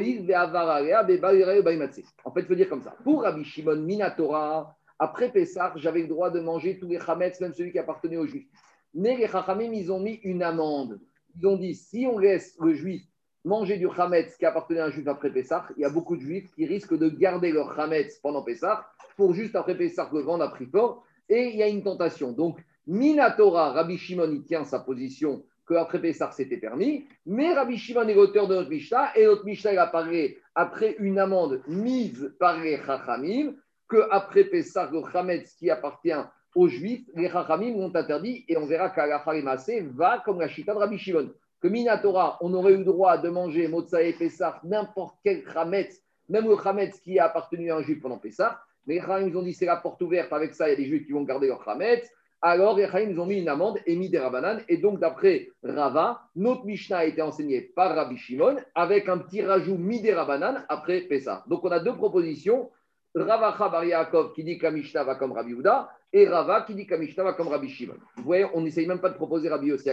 fait, 2.33 2.41
il 2.41 2.47
faut 2.47 2.55
dire 2.55 2.69
comme 2.69 2.83
ça. 2.83 2.97
Pour 3.05 3.23
Rabbi 3.23 3.45
Shimon 3.45 3.77
Minatora, 3.77 4.77
après 4.99 5.31
Pessah, 5.31 5.73
j'avais 5.77 6.03
le 6.03 6.09
droit 6.09 6.31
de 6.31 6.41
manger 6.41 6.79
tous 6.79 6.89
les 6.89 6.99
Hametz, 6.99 7.41
même 7.41 7.53
celui 7.53 7.71
qui 7.71 7.79
appartenait 7.79 8.17
aux 8.17 8.27
Juifs. 8.27 8.49
Mais 8.95 9.17
les 9.17 9.29
Chachamim, 9.29 9.73
ils 9.73 9.93
ont 9.93 10.01
mis 10.01 10.15
une 10.25 10.43
amende. 10.43 11.01
Ils 11.37 11.47
ont 11.47 11.57
dit 11.57 11.75
si 11.75 12.07
on 12.11 12.19
laisse 12.19 12.57
le 12.61 12.75
Juif 12.75 13.03
manger 13.45 13.79
du 13.79 13.87
Hametz 13.89 14.37
qui 14.37 14.45
appartenait 14.45 14.81
à 14.81 14.87
un 14.87 14.91
Juif 14.91 15.07
après 15.07 15.31
Pessah, 15.31 15.69
il 15.77 15.83
y 15.83 15.85
a 15.85 15.91
beaucoup 15.91 16.17
de 16.17 16.23
Juifs 16.23 16.51
qui 16.55 16.67
risquent 16.67 16.99
de 16.99 17.09
garder 17.09 17.53
leur 17.53 17.79
Hametz 17.79 18.19
pendant 18.19 18.43
Pessah 18.43 18.87
pour 19.17 19.33
juste 19.33 19.55
après 19.55 19.77
Pessah 19.77 20.11
le 20.13 20.21
vendre 20.21 20.43
à 20.43 20.49
prix 20.51 20.67
fort. 20.67 21.05
Et 21.29 21.51
il 21.51 21.57
y 21.57 21.63
a 21.63 21.69
une 21.69 21.85
tentation. 21.85 22.33
Donc, 22.33 22.59
Minatora, 22.87 23.73
Rabbi 23.73 23.99
Shimon, 23.99 24.33
il 24.33 24.43
tient 24.43 24.65
sa 24.65 24.81
position 24.81 25.45
qu'après 25.69 26.01
Pessah, 26.01 26.31
c'était 26.33 26.57
permis. 26.57 27.07
Mais 27.27 27.53
Rabbi 27.53 27.77
Shimon 27.77 28.09
est 28.09 28.15
l'auteur 28.15 28.49
de 28.49 28.55
notre 28.55 28.71
Mishnah. 28.71 29.17
Et 29.17 29.27
notre 29.27 29.45
Mishnah, 29.45 29.73
il 29.73 29.79
a 29.79 29.87
parlé 29.87 30.39
après 30.55 30.97
une 30.99 31.19
amende 31.19 31.63
mise 31.69 32.35
par 32.41 32.61
les 32.61 32.79
Chachamim 32.79 33.55
qu'après 33.89 34.45
Pessah, 34.45 34.91
le 34.91 35.03
Chametz 35.13 35.55
qui 35.55 35.71
appartient 35.71 36.13
aux 36.55 36.69
Juifs, 36.69 37.07
les 37.15 37.29
Chachamim 37.29 37.77
l'ont 37.77 37.95
interdit. 37.95 38.45
Et 38.49 38.57
on 38.57 38.67
verra 38.67 38.91
qu'à 38.91 39.23
Massé 39.43 39.87
va 39.95 40.23
comme 40.25 40.41
la 40.41 40.49
Chita 40.49 40.73
de 40.73 40.79
Rabbi 40.79 40.99
Shimon. 40.99 41.31
Que 41.61 41.69
Minatora, 41.69 42.39
on 42.41 42.55
aurait 42.55 42.73
eu 42.73 42.79
le 42.79 42.85
droit 42.85 43.19
de 43.19 43.29
manger 43.29 43.69
Motsa 43.69 44.03
et 44.03 44.13
Pessah, 44.13 44.61
n'importe 44.63 45.19
quel 45.25 45.45
Chametz, 45.53 46.03
même 46.29 46.49
le 46.49 46.57
Chametz 46.57 47.01
qui 47.01 47.19
a 47.19 47.27
appartenu 47.27 47.71
à 47.73 47.77
un 47.77 47.83
Juif 47.83 48.01
pendant 48.01 48.19
Pessah. 48.19 48.61
Mais 48.87 48.95
les 48.95 49.01
Chachamim 49.01 49.37
ont 49.37 49.43
dit 49.43 49.53
c'est 49.53 49.67
la 49.67 49.77
porte 49.77 50.01
ouverte. 50.01 50.33
Avec 50.33 50.55
ça, 50.55 50.69
il 50.69 50.71
y 50.71 50.75
a 50.75 50.77
des 50.77 50.87
Juifs 50.87 51.07
qui 51.07 51.13
vont 51.13 51.25
garder 51.25 51.49
leur 51.49 51.63
Chametz 51.65 52.09
alors 52.41 52.77
les 52.77 52.87
Chaim 52.89 53.17
ont 53.19 53.27
mis 53.27 53.39
une 53.39 53.49
amende 53.49 53.79
et 53.85 53.97
mis 53.97 54.09
des 54.09 54.19
Rabanan. 54.19 54.61
Et 54.69 54.77
donc, 54.77 55.01
d'après 55.01 55.49
Rava, 55.63 56.23
notre 56.37 56.65
Mishnah 56.65 56.99
a 56.99 57.05
été 57.05 57.21
enseigné 57.21 57.61
par 57.61 57.95
Rabbi 57.95 58.17
Shimon 58.17 58.57
avec 58.75 59.09
un 59.09 59.19
petit 59.19 59.43
rajout 59.43 59.77
mis 59.77 60.01
des 60.01 60.15
Rabanan 60.15 60.65
après 60.69 61.01
Pessah. 61.03 61.45
Donc, 61.49 61.65
on 61.65 61.71
a 61.71 61.81
deux 61.81 61.97
propositions. 61.97 62.71
Rava 63.15 63.57
Chabar 63.59 63.85
Yaakov 63.85 64.33
qui 64.35 64.45
dit 64.45 64.59
que 64.59 64.67
Mishnah 64.69 65.03
va 65.03 65.17
comme 65.17 65.33
Rabbi 65.33 65.55
Houda 65.55 65.91
et 66.13 66.29
Rava 66.29 66.63
qui 66.63 66.75
dit 66.75 66.87
que 66.87 66.95
Mishnah 66.95 67.25
va 67.25 67.33
comme 67.33 67.49
Rabbi 67.49 67.69
Shimon. 67.69 67.97
Vous 68.17 68.23
voyez, 68.23 68.47
on 68.55 68.61
n'essaye 68.61 68.87
même 68.87 69.01
pas 69.01 69.09
de 69.09 69.17
proposer 69.17 69.49
Rabbi 69.49 69.69
Yossi. 69.69 69.91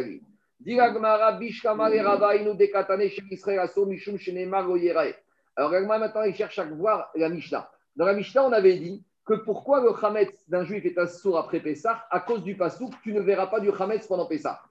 Alors, 5.57 5.71
maintenant, 5.71 6.23
il 6.23 6.35
cherche 6.35 6.59
à 6.59 6.65
voir 6.65 7.09
la 7.15 7.29
Mishnah. 7.29 7.69
Dans 7.95 8.05
la 8.05 8.13
Mishnah, 8.13 8.45
on 8.45 8.51
avait 8.51 8.77
dit 8.77 9.03
que 9.25 9.33
pourquoi 9.33 9.81
le 9.81 9.91
Hametz 10.03 10.47
d'un 10.47 10.63
juif 10.63 10.85
est 10.85 10.97
assourd 10.97 11.37
après 11.37 11.59
Pessah 11.59 12.05
À 12.11 12.19
cause 12.19 12.43
du 12.43 12.55
Passouk, 12.55 12.93
tu 13.03 13.11
ne 13.11 13.21
verras 13.21 13.47
pas 13.47 13.59
du 13.59 13.71
Hametz 13.71 14.05
pendant 14.07 14.27
Pessah. 14.27 14.61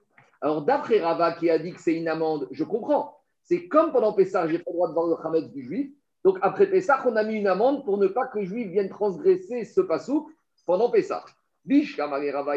Alors, 0.41 0.61
d'après 0.61 0.99
Rava 0.99 1.33
qui 1.33 1.49
a 1.49 1.59
dit 1.59 1.73
que 1.73 1.81
c'est 1.81 1.95
une 1.95 2.07
amende, 2.07 2.47
je 2.51 2.63
comprends. 2.63 3.19
C'est 3.43 3.67
comme 3.67 3.91
pendant 3.91 4.13
Pessah, 4.13 4.47
je 4.47 4.53
n'ai 4.53 4.59
pas 4.59 4.71
le 4.71 4.73
droit 4.73 4.87
de 4.87 4.93
voir 4.93 5.07
le 5.07 5.15
Hametz 5.25 5.51
du 5.51 5.63
juif. 5.63 5.91
Donc, 6.23 6.39
après 6.41 6.67
Pessah, 6.67 7.03
on 7.05 7.15
a 7.17 7.23
mis 7.23 7.35
une 7.35 7.47
amende 7.47 7.83
pour 7.83 7.97
ne 7.97 8.07
pas 8.07 8.27
que 8.27 8.39
le 8.39 8.45
juif 8.45 8.69
vienne 8.69 8.89
transgresser 8.89 9.65
ce 9.65 9.81
Passouk 9.81 10.27
pendant 10.65 10.89
Pessah. 10.89 11.25
Rava, 11.67 12.55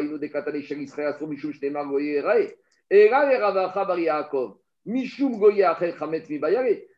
Mishum, 4.85 5.43
Achel, 5.43 5.95
Hametz. 5.99 6.29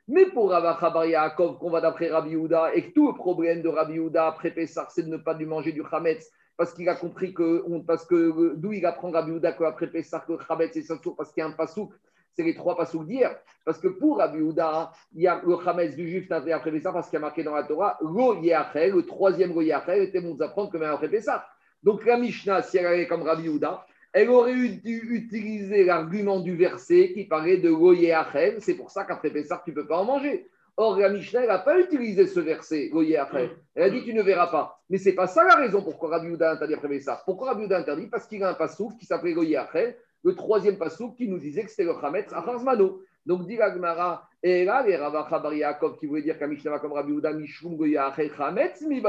Mais 0.08 0.26
pour 0.26 0.50
Rabba 0.50 0.78
Chabar 0.80 1.06
Yaakov, 1.06 1.58
qu'on 1.58 1.70
va 1.70 1.82
d'après 1.82 2.10
Rabbi 2.10 2.32
Yehuda, 2.32 2.74
et 2.74 2.90
que 2.90 2.94
tout 2.94 3.08
le 3.08 3.14
problème 3.14 3.62
de 3.62 3.70
Rabbi 3.70 3.94
Yehuda 3.94 4.28
après 4.28 4.52
Pessah, 4.52 4.88
c'est 4.90 5.04
de 5.04 5.10
ne 5.10 5.18
pas 5.18 5.34
lui 5.34 5.46
manger 5.46 5.72
du 5.72 5.84
Hametz, 5.90 6.32
parce 6.58 6.74
qu'il 6.74 6.90
a 6.90 6.96
compris 6.96 7.34
que, 7.34 7.64
parce 7.82 8.06
que 8.06 8.56
d'où 8.56 8.74
il 8.74 8.86
apprend 8.86 9.12
Rabbi 9.12 9.32
Yehuda 9.32 9.54
qu'après 9.54 9.88
Pessah, 9.88 10.24
le 10.28 10.38
Hametz 10.50 10.76
est 10.76 11.02
tour 11.02 11.16
parce 11.16 11.32
qu'il 11.32 11.42
y 11.42 11.44
a 11.44 11.48
un 11.48 11.52
pasouk, 11.52 11.92
c'est 12.34 12.44
les 12.44 12.56
trois 12.56 12.76
pasouks 12.76 13.06
d'hier. 13.06 13.36
Parce 13.66 13.78
que 13.78 13.88
pour 13.88 14.18
Rabbi 14.18 14.40
Yehuda, 14.40 14.92
il 15.14 15.22
y 15.22 15.28
a 15.28 15.42
le 15.46 15.56
Hametz 15.68 15.96
du 15.96 16.10
juif 16.10 16.32
après 16.32 16.72
Pessah, 16.72 16.92
parce 16.92 17.10
qu'il 17.10 17.18
y 17.18 17.22
a 17.22 17.22
marqué 17.22 17.44
dans 17.44 17.56
la 17.56 17.64
Torah, 17.64 17.98
le 18.02 19.02
troisième 19.02 19.54
Lo 19.54 19.62
Yachel, 19.62 20.04
était 20.04 20.22
bon 20.22 20.36
d'apprendre 20.36 20.72
que 20.72 20.78
même 20.78 20.92
après 20.92 21.10
Pessah. 21.10 21.46
Donc 21.84 22.06
la 22.06 22.18
Mishnah, 22.18 22.62
si 22.64 22.78
elle 22.78 22.86
avait 22.86 23.08
comme 23.08 23.24
Rabbi 23.24 23.44
Yehuda, 23.44 23.86
elle 24.14 24.30
aurait 24.30 24.54
dû 24.54 25.16
utiliser 25.16 25.86
l'argument 25.86 26.42
du 26.42 26.56
verset 26.56 27.14
qui 27.14 27.26
parlait 27.26 27.58
de 27.58 27.72
Goye 27.72 28.12
Achel. 28.12 28.58
C'est 28.60 28.76
pour 28.76 28.92
ça 28.92 29.06
qu'après 29.06 29.30
Pessah, 29.30 29.62
tu 29.64 29.72
ne 29.72 29.76
peux 29.76 29.88
pas 29.88 30.00
en 30.00 30.06
manger. 30.06 30.50
Or, 30.76 30.98
la 30.98 31.10
Mishnah 31.10 31.46
n'a 31.46 31.60
pas 31.60 31.80
utilisé 31.80 32.28
ce 32.28 32.40
verset, 32.40 32.90
Goye 32.90 33.16
Achel. 33.16 33.52
Elle 33.74 33.84
a 33.84 33.90
dit 33.90 34.04
tu 34.04 34.14
ne 34.14 34.22
verras 34.22 34.48
pas. 34.48 34.82
Mais 34.90 34.98
ce 34.98 35.10
n'est 35.10 35.16
pas 35.16 35.28
ça 35.28 35.46
la 35.46 35.56
raison 35.56 35.82
pourquoi 35.82 36.10
Rabbi 36.10 36.28
Yehuda 36.28 36.52
interdit 36.52 36.74
après 36.74 36.90
Pessah. 36.90 37.22
Pourquoi 37.26 37.50
Rabbi 37.50 37.62
Yehuda 37.62 37.78
interdit? 37.80 38.08
Parce 38.08 38.28
qu'il 38.28 38.44
a 38.44 38.50
un 38.50 38.54
pasouk 38.54 38.98
qui 38.98 39.06
s'appelait 39.06 39.34
Goye 39.34 39.56
Achel, 39.56 39.96
le 40.24 40.36
troisième 40.36 40.78
pasouk 40.78 41.16
qui 41.16 41.30
nous 41.30 41.40
disait 41.40 41.64
que 41.64 41.70
c'était 41.70 41.86
le 41.86 41.94
Chametz 42.02 42.34
Acharzmano. 42.34 43.02
Donc, 43.26 43.46
dit 43.46 43.56
l'Agmara, 43.56 44.28
et 44.44 44.66
là, 44.66 44.84
les 44.86 44.98
Ravacha 44.98 45.40
Bar 45.40 45.54
Yaakov 45.54 46.00
qui 46.00 46.08
voulait 46.08 46.24
dire 46.24 46.40
qu'un 46.40 46.48
Mishnah 46.48 46.80
comme 46.80 46.94
Rabbi 46.94 47.12
Yehuda, 47.12 47.32
Mishum 47.32 47.78
Goye 47.78 47.98
Achel 47.98 48.32
Chametz 48.36 48.82
mi 48.82 49.02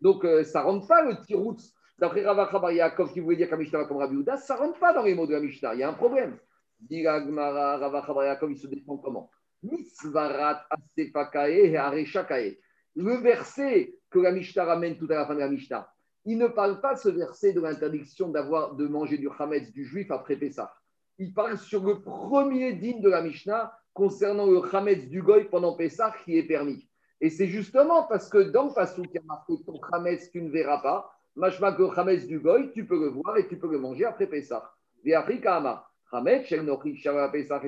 Donc, 0.00 0.24
euh, 0.24 0.44
ça 0.44 0.60
ne 0.60 0.64
rentre 0.64 0.86
pas 0.88 1.04
le 1.04 1.16
tiroutz 1.24 1.72
D'après 2.00 2.24
Rava 2.24 2.72
Yaakov 2.72 3.12
qui 3.12 3.20
voulait 3.20 3.36
dire 3.36 3.50
qu'un 3.50 3.58
Mishnah 3.58 3.84
comme 3.84 3.98
Rabbi 3.98 4.16
Houda, 4.16 4.38
ça 4.38 4.54
ne 4.54 4.60
rentre 4.60 4.78
pas 4.78 4.94
dans 4.94 5.02
les 5.02 5.14
mots 5.14 5.26
de 5.26 5.34
la 5.34 5.40
Mishnah. 5.40 5.74
Il 5.74 5.80
y 5.80 5.82
a 5.82 5.90
un 5.90 5.92
problème. 5.92 6.38
Dit 6.80 7.06
Rava 7.06 8.02
Chabar 8.06 8.24
Yaakov, 8.24 8.50
il 8.52 8.58
se 8.58 8.66
défend 8.66 8.96
comment? 8.96 9.30
Mitzvarat 9.62 10.64
Asefakae 10.70 11.50
et 11.50 12.58
Le 12.96 13.16
verset 13.16 13.94
que 14.08 14.18
la 14.18 14.32
Mishnah 14.32 14.64
ramène 14.64 14.96
tout 14.96 15.06
à 15.10 15.16
la 15.16 15.26
fin 15.26 15.34
de 15.34 15.40
la 15.40 15.48
Mishnah, 15.50 15.92
il 16.24 16.38
ne 16.38 16.48
parle 16.48 16.80
pas 16.80 16.94
de 16.94 16.98
ce 16.98 17.10
verset 17.10 17.52
de 17.52 17.60
l'interdiction 17.60 18.28
d'avoir 18.28 18.74
de 18.74 18.86
manger 18.86 19.18
du 19.18 19.28
Hametz 19.38 19.70
du 19.70 19.84
juif 19.84 20.10
après 20.10 20.36
Pessah. 20.36 20.72
Il 21.18 21.34
parle 21.34 21.58
sur 21.58 21.84
le 21.84 22.00
premier 22.00 22.72
digne 22.72 23.02
de 23.02 23.10
la 23.10 23.20
Mishnah 23.20 23.74
concernant 23.92 24.46
le 24.46 24.62
Hametz 24.74 25.06
du 25.08 25.22
Goy 25.22 25.44
pendant 25.50 25.76
Pessah 25.76 26.14
qui 26.24 26.38
est 26.38 26.46
permis. 26.46 26.88
Et 27.20 27.28
c'est 27.28 27.46
justement 27.46 28.04
parce 28.04 28.30
que 28.30 28.38
dans 28.38 28.68
le 28.68 28.72
passage 28.72 29.06
qui 29.06 29.18
a 29.18 29.22
marqué 29.26 29.52
ton 29.66 29.78
Hametz, 29.92 30.30
tu 30.30 30.40
ne 30.40 30.50
verras 30.50 30.80
pas, 30.80 31.12
Machma 31.40 31.72
que 31.72 31.82
Chametz 31.94 32.26
du 32.26 32.38
Goy, 32.38 32.70
tu 32.72 32.84
peux 32.84 33.00
le 33.00 33.08
voir 33.08 33.38
et 33.38 33.48
tu 33.48 33.56
peux 33.56 33.70
le 33.70 33.78
manger 33.78 34.04
après 34.04 34.26
Pessah. 34.26 34.70
Et 35.04 35.14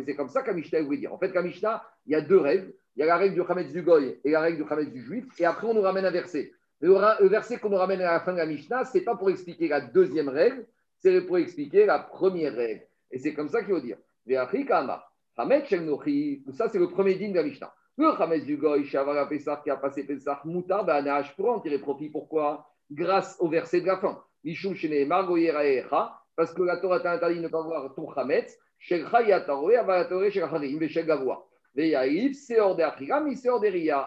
c'est 0.04 0.14
comme 0.14 0.28
ça 0.28 0.42
qu'Amishna 0.42 0.82
voulait 0.82 0.98
dire. 0.98 1.14
En 1.14 1.18
fait, 1.18 1.32
Kamishna, 1.32 1.82
il 2.06 2.12
y 2.12 2.14
a 2.14 2.20
deux 2.20 2.38
règles. 2.38 2.74
Il 2.94 3.00
y 3.00 3.02
a 3.02 3.06
la 3.06 3.16
règle 3.16 3.34
du 3.34 3.42
Chametz 3.46 3.72
du 3.72 3.80
Goy 3.80 4.20
et 4.22 4.30
la 4.30 4.40
règle 4.40 4.62
du 4.62 4.68
Chametz 4.68 4.90
du 4.90 5.02
Juif. 5.02 5.24
Et 5.38 5.46
après, 5.46 5.66
on 5.66 5.72
nous 5.72 5.80
ramène 5.80 6.04
un 6.04 6.10
verset. 6.10 6.52
Le 6.82 7.28
verset 7.28 7.56
qu'on 7.58 7.70
nous 7.70 7.76
ramène 7.76 8.02
à 8.02 8.12
la 8.12 8.20
fin 8.20 8.32
de 8.32 8.38
la 8.38 8.44
Mishnah, 8.44 8.84
ce 8.84 8.98
n'est 8.98 9.04
pas 9.04 9.16
pour 9.16 9.30
expliquer 9.30 9.68
la 9.68 9.80
deuxième 9.80 10.28
règle, 10.28 10.66
c'est 10.98 11.22
pour 11.22 11.38
expliquer 11.38 11.86
la 11.86 11.98
première 11.98 12.54
règle. 12.54 12.82
Et 13.10 13.18
c'est 13.18 13.32
comme 13.32 13.48
ça 13.48 13.62
qu'il 13.62 13.72
faut 13.72 13.80
dire. 13.80 13.96
Ça, 14.26 14.50
c'est 16.68 16.78
le 16.78 16.88
premier 16.88 17.14
digne 17.14 17.32
de 17.32 17.38
la 17.38 17.44
Mishnah. 17.44 17.72
Le 17.96 18.14
Chametz 18.18 18.44
du 18.44 18.58
Goy, 18.58 18.84
Shavar 18.84 19.26
Pessah, 19.28 19.62
qui 19.64 19.70
a 19.70 19.76
passé 19.76 20.04
Pessah, 20.04 20.42
Moutar, 20.44 20.84
Banach, 20.84 21.34
pour 21.36 21.48
en 21.48 21.60
tirer 21.60 21.78
profit. 21.78 22.10
Pourquoi? 22.10 22.68
Grâce 22.92 23.36
au 23.40 23.48
verset 23.48 23.80
de 23.80 23.86
la 23.86 23.98
fin. 23.98 24.22
parce 26.36 26.54
que 26.54 26.62
la 26.62 26.76
Torah 26.78 27.00
t'a 27.00 27.12
interdit 27.12 27.36
de 27.36 27.42
ne 27.42 27.48
pas 27.48 27.62
voir 27.62 27.94
ton 27.94 28.12
chametz, 28.12 28.58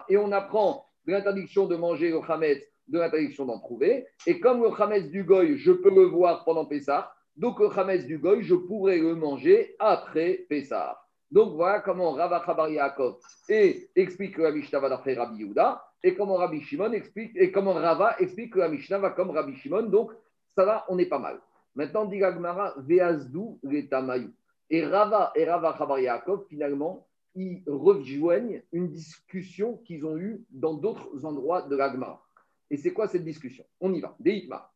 Et 0.08 0.16
on 0.16 0.32
apprend 0.32 0.86
de 1.06 1.12
l'interdiction 1.12 1.66
de 1.66 1.76
manger 1.76 2.10
le 2.10 2.20
Hametz, 2.28 2.62
de 2.88 2.98
l'interdiction 2.98 3.46
d'en 3.46 3.58
trouver. 3.58 4.06
Et 4.26 4.40
comme 4.40 4.62
le 4.62 4.70
Hametz 4.80 5.08
du 5.10 5.24
Goy, 5.24 5.56
je 5.56 5.72
peux 5.72 5.94
le 5.94 6.04
voir 6.04 6.44
pendant 6.44 6.66
Pessah, 6.66 7.12
donc 7.36 7.58
le 7.60 7.68
Hametz 7.68 8.06
du 8.06 8.18
Goy, 8.18 8.42
je 8.42 8.54
pourrais 8.54 8.98
le 8.98 9.14
manger 9.14 9.74
après 9.78 10.46
Pessah. 10.48 11.00
Donc 11.30 11.54
voilà 11.54 11.80
comment 11.80 12.12
Rava 12.12 12.70
Yaakov 12.70 13.18
et 13.48 13.88
explique 13.96 14.36
que 14.36 14.42
la 14.42 14.52
Mishnah 14.52 14.78
Rabbi 14.78 15.38
Yehuda, 15.38 15.82
et 16.02 16.14
comment 16.14 16.34
Rabbi 16.34 16.60
Shimon 16.60 16.92
explique, 16.92 17.32
et 17.36 17.50
comment 17.50 17.72
Rava 17.72 18.16
explique 18.18 18.52
que 18.52 18.58
la 18.58 18.68
Mishnah 18.68 18.98
va 18.98 19.10
comme 19.10 19.30
Rabbi 19.30 19.56
Shimon. 19.56 19.84
Donc 19.84 20.12
ça 20.54 20.64
va, 20.64 20.84
on 20.88 20.98
est 20.98 21.06
pas 21.06 21.18
mal. 21.18 21.40
Maintenant, 21.74 22.06
dit 22.06 22.18
Gagmara, 22.18 22.74
Veazdu 22.78 23.58
Tamayu. 23.90 24.32
Et 24.70 24.84
Rava 24.84 25.30
et 25.34 25.44
Rava 25.44 25.76
Chabar 25.76 26.00
Yaakov, 26.00 26.46
finalement, 26.48 27.06
ils 27.34 27.62
rejoignent 27.66 28.62
une 28.72 28.88
discussion 28.88 29.76
qu'ils 29.84 30.06
ont 30.06 30.16
eue 30.16 30.44
dans 30.50 30.74
d'autres 30.74 31.24
endroits 31.24 31.62
de 31.62 31.76
l'Agmara. 31.76 32.24
Et 32.70 32.78
c'est 32.78 32.92
quoi 32.92 33.06
cette 33.06 33.24
discussion? 33.24 33.64
On 33.80 33.92
y 33.92 34.00
va. 34.00 34.16
Deitma. 34.18 34.72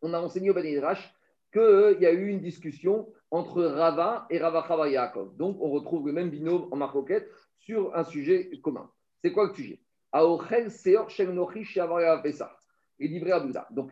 On 0.00 0.14
a 0.14 0.20
enseigné 0.20 0.50
au 0.50 0.54
Ben 0.54 0.62
qu'il 0.62 1.98
y 2.00 2.06
a 2.06 2.12
eu 2.12 2.28
une 2.28 2.40
discussion 2.40 3.12
entre 3.30 3.64
Rava 3.64 4.26
et 4.30 4.38
Rava 4.38 4.64
Chabar 4.66 4.86
Yaakov. 4.86 5.36
Donc, 5.36 5.58
on 5.60 5.70
retrouve 5.70 6.06
le 6.06 6.12
même 6.12 6.30
binôme 6.30 6.68
en 6.70 6.76
marcoquette 6.76 7.28
sur 7.58 7.94
un 7.96 8.04
sujet 8.04 8.50
commun. 8.62 8.88
C'est 9.20 9.32
quoi 9.32 9.48
le 9.48 9.54
sujet? 9.54 9.81
Donc, 10.14 10.42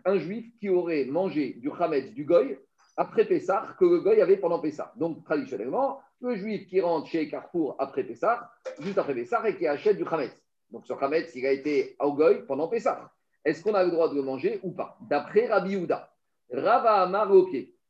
un 0.04 0.18
juif 0.18 0.46
qui 0.58 0.68
aurait 0.68 1.04
mangé 1.06 1.54
du 1.54 1.70
Hametz, 1.70 2.12
du 2.12 2.24
Goy, 2.24 2.58
après 2.96 3.24
Pessah, 3.24 3.74
que 3.78 3.84
le 3.84 4.00
Goy 4.00 4.20
avait 4.20 4.36
pendant 4.36 4.58
Pessah. 4.58 4.92
Donc, 4.96 5.24
traditionnellement, 5.24 6.00
le 6.20 6.36
juif 6.36 6.66
qui 6.66 6.80
rentre 6.80 7.08
chez 7.08 7.28
Carrefour 7.28 7.76
après 7.78 8.04
Pessah, 8.04 8.50
juste 8.80 8.98
après 8.98 9.14
Pessah, 9.14 9.48
et 9.48 9.56
qui 9.56 9.66
achète 9.66 9.96
du 9.96 10.04
Hametz. 10.04 10.42
Donc, 10.70 10.86
ce 10.86 10.92
Hametz, 10.92 11.34
il 11.34 11.46
a 11.46 11.52
été 11.52 11.96
au 12.00 12.12
Goy 12.12 12.44
pendant 12.46 12.68
Pessah. 12.68 13.10
Est-ce 13.44 13.62
qu'on 13.62 13.74
a 13.74 13.82
le 13.82 13.90
droit 13.90 14.10
de 14.10 14.14
le 14.14 14.22
manger 14.22 14.60
ou 14.62 14.72
pas? 14.72 14.98
D'après 15.00 15.46
Rabbi 15.46 15.76
Houda. 15.76 16.12
Rava 16.52 17.02
Amar. 17.02 17.32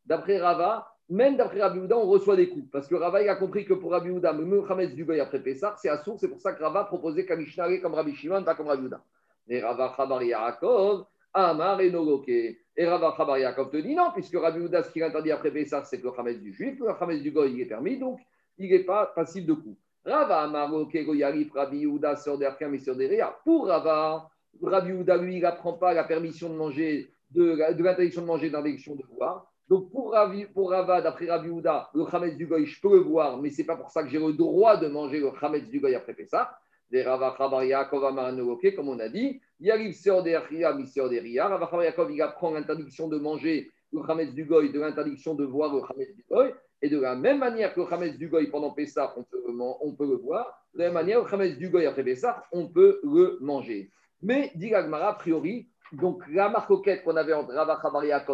D'après 0.05 0.39
Rava, 0.39 0.90
même 1.11 1.37
d'après 1.37 1.61
Rabbi 1.61 1.81
Houda, 1.81 1.99
on 1.99 2.07
reçoit 2.07 2.37
des 2.37 2.49
coups. 2.49 2.71
Parce 2.71 2.87
que 2.87 2.95
Rava, 2.95 3.19
a 3.19 3.35
compris 3.35 3.65
que 3.65 3.75
pour 3.75 3.91
Rabbi 3.91 4.11
Houda, 4.11 4.33
le 4.33 4.71
Hametz 4.71 4.95
du 4.95 5.05
Goy 5.05 5.21
après 5.21 5.43
Pessah, 5.43 5.75
c'est 5.77 5.89
à 5.89 5.99
source. 5.99 6.21
C'est 6.21 6.29
pour 6.29 6.41
ça 6.41 6.53
que 6.53 6.63
Rava 6.63 6.85
proposait 6.85 7.27
Kamishnare 7.27 7.81
comme 7.83 7.95
Rabbi 7.95 8.15
Shimon, 8.15 8.45
pas 8.45 8.55
comme 8.55 8.69
Rabbi 8.69 8.87
Houda. 8.87 9.03
Et 9.49 9.61
Rava 9.61 9.93
Chabar 9.97 10.23
Yaakov, 10.23 11.05
Amar 11.35 11.81
et 11.81 11.91
Noloke. 11.91 12.29
Et 12.29 12.87
Rava 12.87 13.13
Chabar 13.17 13.39
Yaakov 13.39 13.71
te 13.71 13.77
dit 13.79 13.95
non, 13.95 14.13
puisque 14.15 14.37
Rabbi 14.37 14.61
Houda, 14.61 14.85
ce 14.85 14.93
qu'il 14.93 15.03
interdit 15.03 15.33
après 15.33 15.51
Pessah, 15.51 15.83
c'est 15.85 16.01
que 16.01 16.07
le 16.07 16.13
Hametz 16.17 16.39
du 16.41 16.53
juif. 16.53 16.79
Le 16.79 16.91
Hametz 16.91 17.23
du 17.23 17.33
Goy, 17.33 17.53
il 17.53 17.61
est 17.61 17.67
permis, 17.67 17.99
donc 17.99 18.21
il 18.57 18.71
n'est 18.71 18.85
pas 18.85 19.07
passif 19.07 19.45
de 19.45 19.55
coups. 19.55 19.77
Rava 20.05 20.43
Amar, 20.43 20.71
Goyarif, 20.71 21.53
Rabbi 21.53 21.87
Houda, 21.87 22.17
sort 22.17 22.39
d'Arkam 22.39 22.73
et 22.75 22.79
sort 22.79 22.97
d'Erea. 22.97 23.37
Pour 23.45 23.67
Rava, 23.67 24.31
Rabbi 24.63 24.93
Houda, 24.93 25.17
lui, 25.17 25.37
il 25.37 25.43
n'apprend 25.43 25.73
pas 25.73 25.93
la 25.93 26.05
permission 26.05 26.49
de 26.49 26.55
manger, 26.55 27.13
de, 27.31 27.57
l'interdiction 27.83 28.23
de 28.23 28.27
manger, 28.27 28.49
de 28.49 28.55
l'interdiction 28.55 28.95
de 28.95 29.03
boire. 29.13 29.50
Donc 29.71 29.89
pour, 29.93 30.17
pour 30.53 30.71
Rava, 30.71 31.01
d'après 31.01 31.31
Rabbi 31.31 31.49
Houda, 31.49 31.91
le 31.95 32.05
Hametz 32.13 32.37
du 32.37 32.49
Goy, 32.49 32.67
je 32.67 32.81
peux 32.81 32.93
le 32.93 33.03
voir, 33.03 33.41
mais 33.41 33.51
ce 33.51 33.59
n'est 33.59 33.67
pas 33.67 33.77
pour 33.77 33.89
ça 33.89 34.03
que 34.03 34.09
j'ai 34.09 34.19
le 34.19 34.33
droit 34.33 34.77
de 34.77 34.89
manger 34.89 35.21
le 35.21 35.31
Hametz 35.41 35.69
du 35.69 35.79
Goy 35.79 35.95
après 35.95 36.13
Pessah. 36.13 36.59
Des 36.91 37.05
Rava 37.05 37.37
comme 37.39 38.89
on 38.89 38.99
a 38.99 39.09
dit, 39.09 39.41
il 39.61 39.71
arrive 39.71 39.95
sur 39.95 40.25
des 40.25 40.37
Ria, 40.37 40.73
des. 40.73 41.41
Rava 41.41 41.85
Yaakov, 41.85 42.11
il 42.11 42.21
apprend 42.21 42.51
l'interdiction 42.51 43.07
de 43.07 43.19
manger 43.19 43.71
le 43.93 44.01
Hametz 44.11 44.35
du 44.35 44.45
Goy, 44.45 44.73
de 44.73 44.81
l'interdiction 44.81 45.37
de 45.37 45.45
voir 45.45 45.73
le 45.73 45.83
Hametz 45.83 46.17
du 46.17 46.25
Goy. 46.29 46.53
Et 46.83 46.89
de 46.89 46.99
la 46.99 47.15
même 47.15 47.39
manière 47.39 47.73
que 47.73 47.81
le 47.81 47.93
Hametz 47.93 48.19
du 48.19 48.29
Goy 48.29 48.49
pendant 48.49 48.73
Pessah, 48.73 49.15
on 49.17 49.23
peut, 49.23 50.07
le 50.07 50.17
voir, 50.17 50.65
de 50.75 50.81
la 50.81 50.87
même 50.87 50.95
manière, 50.95 51.23
le 51.23 51.33
Hametz 51.33 51.57
du 51.59 51.69
Goy 51.69 51.87
après 51.87 52.03
Pessah, 52.03 52.43
on 52.51 52.67
peut 52.67 52.99
le 53.05 53.39
manger. 53.41 53.89
Mais, 54.21 54.51
dit 54.57 54.71
Gagmara, 54.71 55.11
a 55.11 55.15
priori, 55.15 55.69
donc 55.93 56.25
la 56.29 56.49
marcoquette 56.49 57.05
qu'on 57.05 57.15
avait 57.15 57.35
entre 57.35 57.55
Rava 57.55 57.81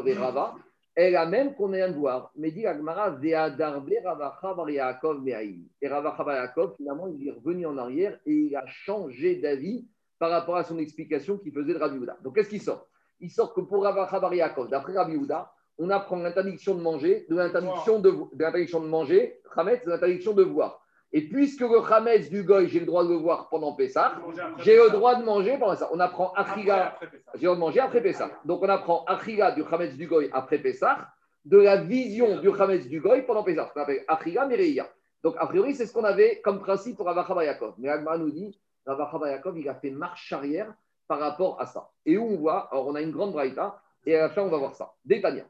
et 0.06 0.14
Rava, 0.14 0.54
est 0.96 1.10
la 1.10 1.26
même 1.26 1.54
qu'on 1.54 1.68
vient 1.68 1.88
de 1.88 1.94
voir. 1.94 2.32
Mais 2.36 2.50
dit 2.50 2.66
Agmara, 2.66 3.10
Ve'adarbe 3.10 3.92
Rava 4.02 4.38
Chabar 4.40 4.70
Yaakov 4.70 5.22
Et 5.28 5.88
Rava 5.88 6.14
Chabar 6.16 6.36
Yaakov, 6.36 6.74
finalement, 6.76 7.06
il 7.08 7.28
est 7.28 7.32
revenu 7.32 7.66
en 7.66 7.76
arrière 7.76 8.18
et 8.24 8.32
il 8.32 8.56
a 8.56 8.64
changé 8.66 9.36
d'avis 9.36 9.86
par 10.18 10.30
rapport 10.30 10.56
à 10.56 10.64
son 10.64 10.78
explication 10.78 11.36
qu'il 11.36 11.52
faisait 11.52 11.74
de 11.74 11.78
Rabbi 11.78 11.98
Houda. 11.98 12.16
Donc, 12.24 12.34
qu'est-ce 12.34 12.48
qui 12.48 12.58
sort? 12.58 12.88
Il 13.20 13.30
sort 13.30 13.52
que 13.52 13.60
pour 13.60 13.82
Rava 13.82 14.08
Chabar 14.10 14.32
Yaakov, 14.32 14.70
d'après 14.70 14.94
Rabbi 14.94 15.16
Houda, 15.16 15.52
on 15.78 15.90
apprend 15.90 16.16
l'interdiction 16.16 16.74
de 16.74 16.80
manger, 16.80 17.26
de 17.28 17.36
l'interdiction 17.36 17.98
de, 18.00 18.10
de 18.10 18.42
l'interdiction 18.42 18.80
de 18.80 18.86
manger, 18.86 19.40
Hametz, 19.54 19.84
de 19.84 19.90
l'interdiction 19.90 20.32
de 20.32 20.42
voir. 20.42 20.85
Et 21.16 21.22
puisque 21.22 21.62
le 21.62 21.80
Hametz 21.90 22.28
du 22.28 22.42
Goy, 22.42 22.68
j'ai 22.68 22.78
le 22.78 22.84
droit 22.84 23.02
de 23.02 23.08
le 23.08 23.14
voir 23.14 23.48
pendant 23.48 23.72
Pessah, 23.72 24.20
j'ai 24.58 24.76
le 24.76 24.90
droit 24.90 25.14
de 25.14 25.24
manger 25.24 25.56
pendant 25.56 25.74
ça. 25.74 25.88
On 25.90 25.98
apprend 25.98 26.30
Achiga, 26.34 26.98
j'ai 27.36 27.40
le 27.40 27.46
droit 27.46 27.54
de 27.54 27.60
manger 27.60 27.80
après 27.80 28.02
Pessah. 28.02 28.28
Donc 28.44 28.62
on 28.62 28.68
apprend 28.68 29.02
Achiga 29.06 29.52
du 29.52 29.62
Hametz 29.62 29.96
du 29.96 30.06
Goy 30.06 30.28
après 30.34 30.58
Pessah, 30.58 31.08
de 31.46 31.56
la 31.56 31.78
vision 31.78 32.38
du 32.40 32.50
Hametz 32.50 32.86
du 32.86 33.00
Goy 33.00 33.22
pendant 33.22 33.44
Pessah. 33.44 33.72
On 33.74 33.80
appelle 33.80 34.04
Achiga 34.06 34.44
Mereia. 34.44 34.90
Donc 35.22 35.36
a 35.38 35.46
priori, 35.46 35.74
c'est 35.74 35.86
ce 35.86 35.94
qu'on 35.94 36.04
avait 36.04 36.42
comme 36.42 36.60
principe 36.60 36.98
pour 36.98 37.06
Rava 37.06 37.42
Yaakov. 37.42 37.76
Mais 37.78 37.88
Agma 37.88 38.18
nous 38.18 38.30
dit, 38.30 38.60
Rava 38.84 39.30
Yaakov, 39.30 39.58
il 39.58 39.66
a 39.70 39.74
fait 39.74 39.90
marche 39.90 40.34
arrière 40.34 40.74
par 41.08 41.18
rapport 41.18 41.58
à 41.58 41.64
ça. 41.64 41.88
Et 42.04 42.18
où 42.18 42.26
on 42.26 42.36
voit, 42.36 42.68
alors 42.70 42.88
on 42.88 42.94
a 42.94 43.00
une 43.00 43.12
grande 43.12 43.32
braïta, 43.32 43.80
et 44.04 44.14
à 44.16 44.24
la 44.24 44.28
fin, 44.28 44.42
on 44.42 44.50
va 44.50 44.58
voir 44.58 44.74
ça. 44.74 44.92
Détania. 45.02 45.44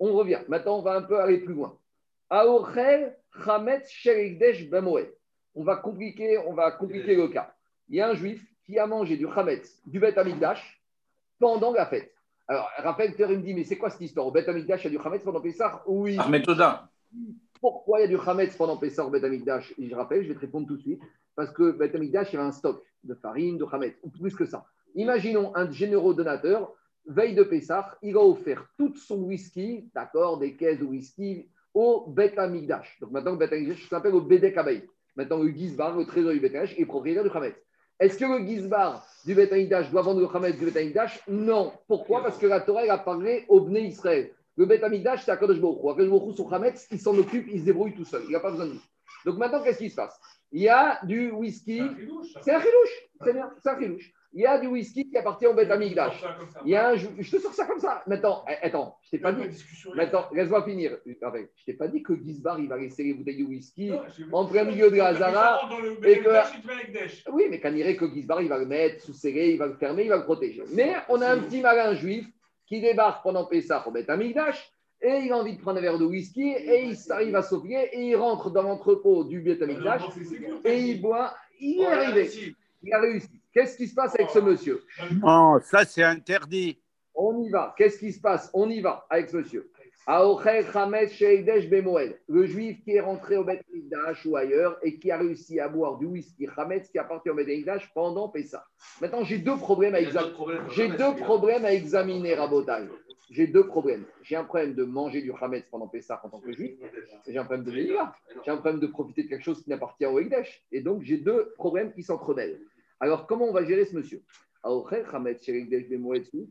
On 0.00 0.14
revient. 0.14 0.40
Maintenant, 0.48 0.78
on 0.78 0.82
va 0.82 0.94
un 0.94 1.02
peu 1.02 1.20
aller 1.20 1.38
plus 1.38 1.54
loin. 1.54 1.78
On 5.54 5.64
va 5.64 5.76
compliquer, 5.76 6.38
on 6.38 6.54
va 6.54 6.70
compliquer 6.70 7.14
le 7.14 7.28
cas. 7.28 7.54
Il 7.90 7.96
y 7.96 8.00
a 8.00 8.08
un 8.08 8.14
juif 8.14 8.42
qui 8.64 8.78
a 8.78 8.86
mangé 8.86 9.18
du 9.18 9.26
Chametz, 9.34 9.82
du 9.84 10.00
Bet 10.00 10.18
Amigdash, 10.18 10.82
pendant 11.38 11.72
la 11.72 11.84
fête. 11.84 12.10
Alors, 12.48 12.70
rappelle, 12.78 13.12
il 13.18 13.26
me 13.26 13.42
dit, 13.42 13.52
mais 13.52 13.64
c'est 13.64 13.76
quoi 13.76 13.90
cette 13.90 14.00
histoire? 14.00 14.26
Au 14.26 14.30
Bet 14.30 14.48
Amigdash, 14.48 14.82
il 14.82 14.92
y 14.92 14.94
a 14.94 14.98
du 14.98 15.02
Chametz 15.02 15.22
pendant 15.22 15.42
Pessah? 15.42 15.82
Oui. 15.86 16.16
Pourquoi 17.60 18.00
il 18.00 18.02
y 18.02 18.04
a 18.04 18.08
du 18.08 18.24
Chametz 18.24 18.56
pendant 18.56 18.78
Pessah 18.78 19.04
au 19.04 19.10
Bet 19.10 19.22
Amigdash 19.22 19.74
Et 19.78 19.90
je 19.90 19.94
rappelle, 19.94 20.22
je 20.22 20.28
vais 20.28 20.34
te 20.34 20.40
répondre 20.40 20.66
tout 20.66 20.76
de 20.76 20.80
suite, 20.80 21.02
parce 21.36 21.50
que 21.50 21.72
Bet 21.72 21.94
Amigdash, 21.94 22.32
il 22.32 22.36
y 22.36 22.38
a 22.38 22.44
un 22.44 22.52
stock 22.52 22.82
de 23.04 23.14
farine, 23.14 23.58
de 23.58 23.66
Chametz, 23.70 23.98
ou 24.02 24.08
plus 24.08 24.34
que 24.34 24.46
ça. 24.46 24.64
Imaginons 24.94 25.54
un 25.54 25.70
généreux 25.70 26.14
donateur, 26.14 26.72
veille 27.04 27.34
de 27.34 27.42
Pessah, 27.42 27.98
il 28.00 28.14
va 28.14 28.20
offrir 28.20 28.66
tout 28.78 28.96
son 28.96 29.16
whisky, 29.16 29.90
d'accord, 29.94 30.38
des 30.38 30.56
caisses 30.56 30.78
de 30.78 30.84
whisky, 30.84 31.50
au 31.74 32.06
Bet 32.08 32.38
Amigdash. 32.38 32.98
Donc 33.00 33.10
maintenant, 33.10 33.32
le 33.32 33.38
Bet 33.38 33.52
Amigdash 33.54 33.88
s'appelle 33.88 34.14
au 34.14 34.20
Bedek 34.20 34.56
Abaye. 34.56 34.88
Maintenant, 35.16 35.38
le 35.38 35.50
Gizbar, 35.50 35.96
le 35.96 36.04
trésor 36.04 36.32
du 36.32 36.40
Bet 36.40 36.48
Amigdash, 36.48 36.78
est 36.78 36.86
propriétaire 36.86 37.24
du 37.24 37.30
Hametz. 37.30 37.54
Est-ce 38.00 38.18
que 38.18 38.24
le 38.24 38.46
Gizbar 38.46 39.06
du 39.24 39.34
Bet 39.34 39.52
Amigdash 39.52 39.90
doit 39.90 40.02
vendre 40.02 40.20
le 40.20 40.28
Hametz 40.34 40.58
du 40.58 40.66
Bet 40.66 40.80
Amigdash 40.80 41.20
Non. 41.28 41.72
Pourquoi? 41.86 42.22
Parce 42.22 42.38
que 42.38 42.46
la 42.46 42.60
Torah 42.60 42.82
a 42.82 42.98
parlé 42.98 43.44
au 43.48 43.60
Bnei 43.60 43.86
Israël. 43.86 44.32
Le 44.56 44.66
Bet 44.66 44.82
Amigdash, 44.82 45.24
c'est 45.24 45.30
à 45.30 45.36
Kadosh 45.36 45.60
Baruch 45.60 45.96
Kadosh 45.96 46.10
Baruch 46.10 46.36
son 46.36 46.50
Hametz, 46.50 46.86
il 46.90 47.00
s'en 47.00 47.16
occupe, 47.16 47.46
il 47.50 47.60
se 47.60 47.64
débrouille 47.64 47.94
tout 47.94 48.04
seul. 48.04 48.22
Il 48.26 48.32
n'a 48.32 48.40
pas 48.40 48.50
besoin 48.50 48.66
de 48.66 48.72
nous. 48.72 48.82
Donc 49.24 49.38
maintenant, 49.38 49.62
qu'est-ce 49.62 49.78
qui 49.78 49.90
se 49.90 49.96
passe? 49.96 50.18
Il 50.50 50.62
y 50.62 50.68
a 50.68 51.00
du 51.04 51.30
whisky. 51.30 51.80
C'est 52.42 52.52
un 52.52 52.60
chilouche. 52.60 53.08
C'est 53.24 53.32
bien, 53.32 53.50
c'est 53.62 53.70
un 53.70 53.80
chilouche 53.80 54.12
il 54.34 54.40
y 54.40 54.46
a 54.46 54.58
du 54.58 54.66
whisky 54.66 55.10
qui 55.10 55.16
appartient 55.18 55.46
au 55.46 55.54
Beth 55.54 55.70
Amigdash. 55.70 56.24
Il 56.64 56.70
y 56.70 56.76
a 56.76 56.90
un, 56.90 56.96
je, 56.96 57.08
te 57.08 57.38
sors 57.38 57.52
ça 57.52 57.66
comme 57.66 57.80
ça. 57.80 58.02
Maintenant, 58.06 58.44
eh, 58.48 58.66
attends, 58.66 58.96
je 59.02 59.10
t'ai 59.10 59.18
pas 59.18 59.32
dit. 59.32 59.44
Maintenant, 59.94 60.24
laisse-moi 60.32 60.64
finir. 60.64 60.96
Je 61.04 61.12
t'ai 61.66 61.74
pas 61.74 61.88
dit 61.88 62.02
que 62.02 62.14
Gizbar, 62.16 62.58
il 62.58 62.68
va 62.68 62.78
laisser 62.78 63.04
les 63.04 63.14
bouteilles 63.14 63.42
de 63.42 63.44
whisky 63.44 63.92
en 64.32 64.46
plein 64.46 64.64
milieu 64.64 64.90
de 64.90 64.96
la 64.96 65.08
Hazara. 65.08 65.68
Et 66.04 66.20
que... 66.20 67.30
Oui, 67.30 67.44
mais 67.50 67.60
quand 67.60 67.68
il 67.70 67.78
irait 67.78 67.96
que 67.96 68.08
Gizbar, 68.08 68.40
il 68.40 68.48
va 68.48 68.58
le 68.58 68.66
mettre 68.66 69.04
sous 69.04 69.12
serré, 69.12 69.50
il 69.50 69.58
va 69.58 69.66
le 69.66 69.74
fermer, 69.74 70.04
il 70.04 70.08
va 70.08 70.16
le 70.16 70.24
protéger. 70.24 70.62
Mais 70.72 70.94
on 71.08 71.20
a 71.20 71.28
un 71.28 71.38
petit 71.38 71.60
malin 71.60 71.94
juif 71.94 72.26
qui 72.66 72.80
débarque 72.80 73.22
pendant 73.22 73.44
Pessah 73.44 73.86
au 73.86 73.90
Beth 73.90 74.08
Amigdash 74.08 74.72
et 75.02 75.18
il 75.24 75.32
a 75.32 75.36
envie 75.36 75.56
de 75.56 75.60
prendre 75.60 75.78
un 75.78 75.82
verre 75.82 75.98
de 75.98 76.04
whisky 76.06 76.52
et 76.52 76.84
il 76.84 76.96
arrive 77.12 77.34
à 77.36 77.42
sauver 77.42 77.88
et 77.92 78.00
il 78.00 78.16
rentre 78.16 78.50
dans 78.50 78.62
l'entrepôt 78.62 79.24
du 79.24 79.40
Beth 79.40 79.60
Amigdash 79.60 80.02
et 80.64 80.78
il 80.78 81.02
boit. 81.02 81.34
Il 81.60 81.82
est 81.82 81.86
arrivé. 81.86 82.30
Il 82.82 82.94
a 82.94 83.00
réussi. 83.00 83.41
Qu'est-ce 83.52 83.76
qui 83.76 83.86
se 83.86 83.94
passe 83.94 84.14
avec 84.14 84.30
ce 84.30 84.38
monsieur? 84.38 84.82
Non, 85.22 85.58
ça 85.60 85.84
c'est 85.84 86.02
interdit. 86.02 86.78
On 87.14 87.42
y 87.42 87.50
va. 87.50 87.74
Qu'est-ce 87.76 87.98
qui 87.98 88.12
se 88.12 88.20
passe? 88.20 88.50
On 88.54 88.70
y 88.70 88.80
va 88.80 89.06
avec 89.10 89.28
ce 89.28 89.36
monsieur. 89.36 89.70
Le 92.28 92.46
juif 92.46 92.82
qui 92.82 92.90
est 92.92 93.00
rentré 93.00 93.36
au 93.36 93.44
Beth 93.44 93.64
ou 94.24 94.36
ailleurs 94.36 94.78
et 94.82 94.98
qui 94.98 95.12
a 95.12 95.18
réussi 95.18 95.60
à 95.60 95.68
boire 95.68 95.98
du 95.98 96.06
whisky 96.06 96.48
Hametz 96.56 96.88
qui 96.88 96.98
appartient 96.98 97.30
au 97.30 97.34
Beth 97.34 97.48
pendant 97.94 98.28
Pessah. 98.28 98.66
Maintenant, 99.00 99.22
j'ai 99.22 99.38
deux 99.38 99.56
problèmes 99.56 99.94
à 99.94 100.00
examiner. 100.00 100.34
J'ai 100.70 100.88
deux 100.88 101.14
problèmes 101.14 101.64
à 101.64 101.72
examiner, 101.72 102.34
Rabotai. 102.34 102.88
J'ai 103.30 103.46
deux 103.46 103.66
problèmes. 103.66 104.04
J'ai 104.22 104.34
un 104.36 104.44
problème 104.44 104.74
de 104.74 104.82
manger 104.84 105.22
du 105.22 105.32
Hametz 105.40 105.66
pendant 105.70 105.86
Pessah 105.86 106.20
en 106.24 106.30
tant 106.30 106.40
que 106.40 106.52
juif. 106.52 106.72
J'ai 107.28 107.38
un 107.38 107.44
problème 107.44 107.64
de 107.64 107.70
J'ai 107.72 108.50
un 108.50 108.56
problème 108.56 108.80
de 108.80 108.88
profiter 108.88 109.22
de 109.22 109.28
quelque 109.28 109.44
chose 109.44 109.62
qui 109.62 109.70
n'appartient 109.70 110.06
au 110.06 110.18
Ekdesh. 110.18 110.64
Et 110.72 110.80
donc, 110.80 111.02
j'ai 111.02 111.18
deux 111.18 111.52
problèmes 111.56 111.92
qui 111.92 112.02
s'entremêlent. 112.02 112.60
Alors, 113.02 113.26
comment 113.26 113.46
on 113.46 113.52
va 113.52 113.64
gérer 113.64 113.84
ce 113.84 113.96
monsieur? 113.96 114.22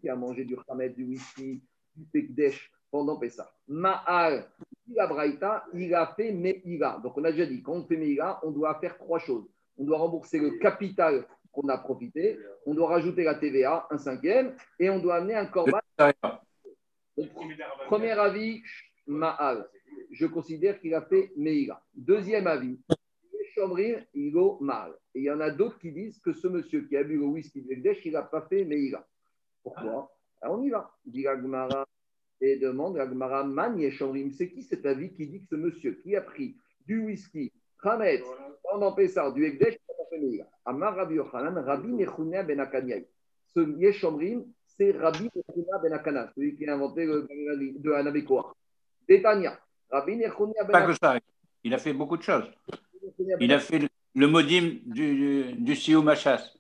Qui 0.02 0.10
a 0.10 0.16
mangé 0.18 0.44
du 0.44 0.58
Hametz, 0.68 0.94
du 0.94 1.06
whisky, 1.06 1.64
du 1.96 2.06
Pekdesh 2.12 2.70
pendant 2.92 3.16
Pessah. 3.16 3.50
Ma'al, 3.70 4.52
la 4.94 5.08
Braïta, 5.08 5.64
il 5.74 5.96
a 5.96 6.08
fait 6.08 6.34
Meïla. 6.34 7.00
Donc 7.02 7.18
on 7.18 7.24
a 7.24 7.32
déjà 7.32 7.46
dit, 7.46 7.64
quand 7.64 7.76
on 7.76 7.86
fait 7.86 7.96
Meïla, 7.96 8.42
on 8.44 8.52
doit 8.52 8.78
faire 8.82 8.98
trois 8.98 9.20
choses. 9.20 9.48
On 9.78 9.86
doit 9.86 9.98
rembourser 9.98 10.40
le 10.40 10.60
capital 10.60 11.26
qu'on 11.54 11.70
a 11.70 11.78
profité, 11.78 12.38
on 12.66 12.74
doit 12.74 12.90
rajouter 12.90 13.24
la 13.24 13.36
TVA, 13.36 13.88
un 13.90 13.98
cinquième, 13.98 14.54
et 14.78 14.90
on 14.90 15.00
doit 15.00 15.16
amener 15.16 15.36
un 15.36 15.46
corban. 15.46 15.80
Premier 17.88 18.12
avis, 18.12 18.62
Ma'al. 19.08 19.70
Je 20.12 20.26
considère 20.26 20.82
qu'il 20.82 20.94
a 20.96 21.02
fait 21.02 21.32
Meïla. 21.38 21.82
Deuxième 21.96 22.48
avis, 22.48 22.78
il 22.90 22.96
mal. 24.62 24.94
Et 25.14 25.20
il 25.20 25.24
y 25.24 25.32
en 25.32 25.40
a 25.40 25.52
d'autres 25.52 25.80
qui 25.80 25.92
disent 25.92 26.20
que 26.20 26.34
ce 26.34 26.48
monsieur 26.48 26.82
qui 26.88 26.98
a 26.98 27.04
bu 27.04 27.18
le 27.18 27.26
whisky 27.26 27.62
de 27.62 28.06
il 28.06 28.12
n'a 28.14 28.24
pas 28.24 28.42
fait 28.42 28.64
Meïla. 28.64 29.06
Pourquoi? 29.64 30.12
Alors 30.42 30.60
on 30.60 30.64
y 30.64 30.70
va. 30.70 30.92
Dit 31.06 31.24
Gmara 31.24 31.86
et 32.40 32.58
demande 32.58 32.98
Gmara 32.98 33.44
Man 33.44 33.80
Yeshomrim. 33.80 34.32
C'est 34.32 34.50
qui 34.50 34.64
cet 34.64 34.86
avis 34.86 35.14
qui 35.14 35.28
dit 35.28 35.42
que 35.42 35.48
ce 35.50 35.56
monsieur 35.56 35.94
qui 36.02 36.16
a 36.16 36.22
pris 36.22 36.56
du 36.86 37.06
whisky, 37.06 37.52
Khamet, 37.82 38.24
pendant 38.64 38.94
Pessar, 38.94 39.34
du 39.34 39.46
Ekdesh, 39.46 39.76
il 39.76 39.80
n'a 39.88 39.96
pas 39.98 40.10
fait 40.10 40.20
Meïla 40.20 40.50
Amar 40.66 40.96
Rabbi 40.96 41.16
Yochanan, 41.16 41.58
Rabbi 41.64 41.90
Nechounia 41.90 42.44
Ben 42.44 42.60
Akanyai. 42.60 43.08
Ce 43.48 43.60
Yeshomrim, 43.78 44.46
c'est 44.66 44.92
Rabbi 44.92 45.30
Nechounia 45.36 45.78
Ben 45.84 45.94
Akana, 45.94 46.32
celui 46.36 46.56
qui 46.56 46.68
a 46.68 46.76
inventé 46.76 47.06
le 47.06 47.28
de 47.80 47.92
Anabekoa. 47.92 48.56
Détania. 49.08 49.60
Rabbi 49.92 50.16
Nechounia 50.16 50.64
Ben 50.64 50.72
Pas 50.72 50.88
que 50.88 50.94
ça. 50.94 51.20
Il 51.64 51.74
a 51.74 51.78
fait 51.78 51.94
beaucoup 51.94 52.18
de 52.18 52.24
choses. 52.24 52.50
Il 53.40 53.54
a 53.54 53.60
fait 53.60 53.82
le 54.16 54.28
modim 54.28 54.80
du, 54.86 55.54
du 55.54 55.76
Sioum 55.76 56.08
Hachas. 56.08 56.54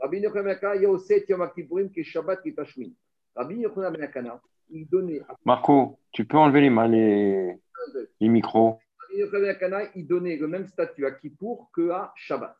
Rabbi 0.00 0.18
Yochanan 0.18 0.56
il 0.76 0.82
y 0.82 0.84
a 0.84 0.90
aussi 0.90 1.14
Yom 1.28 1.50
Kippourim 1.54 1.90
qui 1.90 2.00
est 2.00 2.04
Shabbat 2.04 2.42
qui 2.42 2.50
est 2.50 2.52
Tashmin. 2.52 2.90
Rabbi 3.34 3.56
Yochanan 3.56 3.90
Ben 3.90 4.02
Akana, 4.02 4.40
il 4.68 4.86
donnait. 4.86 5.22
Marco, 5.44 5.98
tu 6.12 6.26
peux 6.26 6.36
enlever 6.36 6.60
les, 6.60 6.68
les, 6.88 7.56
les 8.20 8.28
micros. 8.28 8.78
Rabbi 8.98 9.20
Yochanan 9.20 9.42
Ben 9.42 9.50
Akana, 9.50 9.82
il 9.94 10.06
donnait 10.06 10.36
le 10.36 10.46
même 10.46 10.66
statut 10.66 11.06
à 11.06 11.12
Kippour 11.12 11.70
que 11.72 11.90
à 11.90 12.12
Shabbat. 12.16 12.54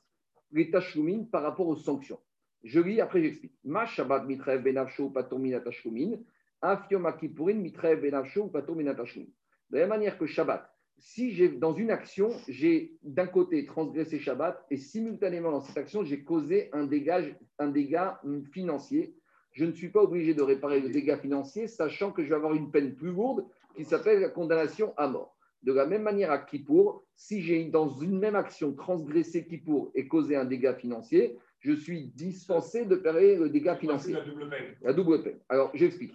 Les 0.52 0.70
Tashlumin 0.70 1.24
par 1.24 1.42
rapport 1.42 1.68
aux 1.68 1.76
sanctions. 1.76 2.20
Je 2.62 2.80
lis, 2.80 3.00
après 3.00 3.20
j'explique. 3.20 3.52
Ma 3.62 3.84
Shabbat 3.84 4.24
mitrev 4.24 4.62
benavsho 4.62 5.10
patom 5.10 5.42
minatashlumin. 5.42 6.18
Af 6.62 6.90
Yom 6.90 7.12
Kippourim 7.20 7.60
mitrev 7.60 8.00
benavsho 8.00 8.48
patom 8.48 8.78
minatashlumin. 8.78 9.28
De 9.68 9.76
la 9.76 9.80
même 9.82 9.90
manière 9.90 10.16
que 10.16 10.24
Shabbat, 10.26 10.73
si 10.98 11.32
j'ai 11.32 11.48
dans 11.48 11.74
une 11.74 11.90
action, 11.90 12.30
j'ai 12.48 12.96
d'un 13.02 13.26
côté 13.26 13.66
transgressé 13.66 14.18
Shabbat 14.18 14.64
et 14.70 14.76
simultanément 14.76 15.50
dans 15.50 15.60
cette 15.60 15.76
action, 15.76 16.04
j'ai 16.04 16.24
causé 16.24 16.70
un 16.72 16.86
dégât, 16.86 17.22
un 17.58 17.68
dégât 17.68 18.20
financier, 18.52 19.14
je 19.52 19.64
ne 19.64 19.72
suis 19.72 19.88
pas 19.88 20.02
obligé 20.02 20.34
de 20.34 20.42
réparer 20.42 20.80
le 20.80 20.88
dégât 20.88 21.18
financier, 21.18 21.68
sachant 21.68 22.10
que 22.10 22.22
je 22.24 22.28
vais 22.28 22.34
avoir 22.34 22.54
une 22.54 22.70
peine 22.70 22.94
plus 22.94 23.12
lourde 23.12 23.46
qui 23.76 23.84
s'appelle 23.84 24.20
la 24.20 24.28
condamnation 24.28 24.92
à 24.96 25.08
mort. 25.08 25.36
De 25.62 25.72
la 25.72 25.86
même 25.86 26.02
manière 26.02 26.30
à 26.30 26.38
Kippour, 26.38 27.04
si 27.14 27.40
j'ai 27.40 27.64
dans 27.64 27.88
une 27.88 28.18
même 28.18 28.34
action 28.34 28.74
transgressé 28.74 29.46
Kippour 29.46 29.90
et 29.94 30.08
causé 30.08 30.36
un 30.36 30.44
dégât 30.44 30.74
financier, 30.74 31.38
je 31.60 31.72
suis 31.72 32.08
dispensé 32.08 32.84
de 32.84 32.96
payer 32.96 33.36
le 33.36 33.48
dégât 33.48 33.76
financier. 33.76 34.12
La 34.12 34.20
double 34.20 34.50
peine. 34.50 34.74
La 34.82 34.92
double 34.92 35.22
peine. 35.22 35.38
Alors, 35.48 35.70
j'explique. 35.72 36.12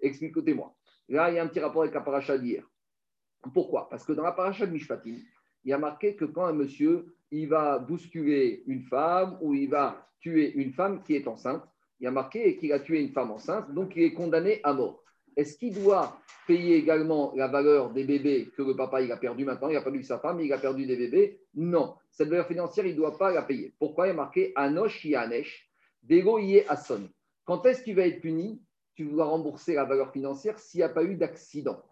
Expliquez-moi. 0.00 0.74
Là, 1.08 1.30
il 1.30 1.34
y 1.34 1.38
a 1.38 1.42
un 1.42 1.48
petit 1.48 1.60
rapport 1.60 1.82
avec 1.82 1.94
la 1.94 2.00
paracha 2.00 2.38
d'hier. 2.38 2.70
Pourquoi? 3.50 3.88
Parce 3.88 4.04
que 4.04 4.12
dans 4.12 4.22
la 4.22 4.32
paracha 4.32 4.66
de 4.66 4.72
Mishpatim, 4.72 5.16
il 5.64 5.70
y 5.70 5.72
a 5.72 5.78
marqué 5.78 6.14
que 6.14 6.24
quand 6.24 6.44
un 6.44 6.52
monsieur 6.52 7.14
il 7.30 7.48
va 7.48 7.78
bousculer 7.78 8.62
une 8.66 8.82
femme 8.82 9.38
ou 9.40 9.54
il 9.54 9.70
va 9.70 10.06
tuer 10.20 10.52
une 10.54 10.72
femme 10.72 11.02
qui 11.02 11.14
est 11.16 11.26
enceinte, 11.26 11.64
il 11.98 12.04
y 12.04 12.06
a 12.06 12.10
marqué 12.10 12.56
qu'il 12.56 12.72
a 12.72 12.80
tué 12.80 13.00
une 13.00 13.12
femme 13.12 13.30
enceinte, 13.30 13.72
donc 13.72 13.96
il 13.96 14.02
est 14.02 14.12
condamné 14.12 14.60
à 14.64 14.72
mort. 14.72 15.02
Est-ce 15.36 15.56
qu'il 15.56 15.82
doit 15.82 16.18
payer 16.46 16.76
également 16.76 17.32
la 17.34 17.48
valeur 17.48 17.90
des 17.90 18.04
bébés 18.04 18.50
que 18.56 18.62
le 18.62 18.76
papa 18.76 19.00
il 19.00 19.10
a 19.10 19.16
perdu 19.16 19.44
maintenant? 19.44 19.68
Il 19.68 19.76
a 19.76 19.82
perdu 19.82 20.02
sa 20.02 20.18
femme, 20.18 20.40
il 20.40 20.52
a 20.52 20.58
perdu 20.58 20.84
des 20.84 20.96
bébés? 20.96 21.40
Non. 21.54 21.94
Cette 22.10 22.28
valeur 22.28 22.46
financière, 22.46 22.84
il 22.86 22.92
ne 22.92 22.96
doit 22.96 23.16
pas 23.16 23.32
la 23.32 23.42
payer. 23.42 23.72
Pourquoi 23.78 24.06
Il 24.06 24.10
y 24.10 24.12
a 24.12 24.16
marqué 24.16 24.52
Anosh 24.56 25.04
Yanesh, 25.04 25.70
Dego 26.02 26.38
Ason. 26.68 27.08
Quand 27.44 27.64
est-ce 27.64 27.82
qu'il 27.82 27.96
va 27.96 28.06
être 28.06 28.20
puni? 28.20 28.60
Tu 28.94 29.06
dois 29.06 29.24
rembourser 29.24 29.74
la 29.74 29.84
valeur 29.84 30.12
financière 30.12 30.58
s'il 30.58 30.78
n'y 30.78 30.84
a 30.84 30.90
pas 30.90 31.04
eu 31.04 31.14
d'accident. 31.14 31.82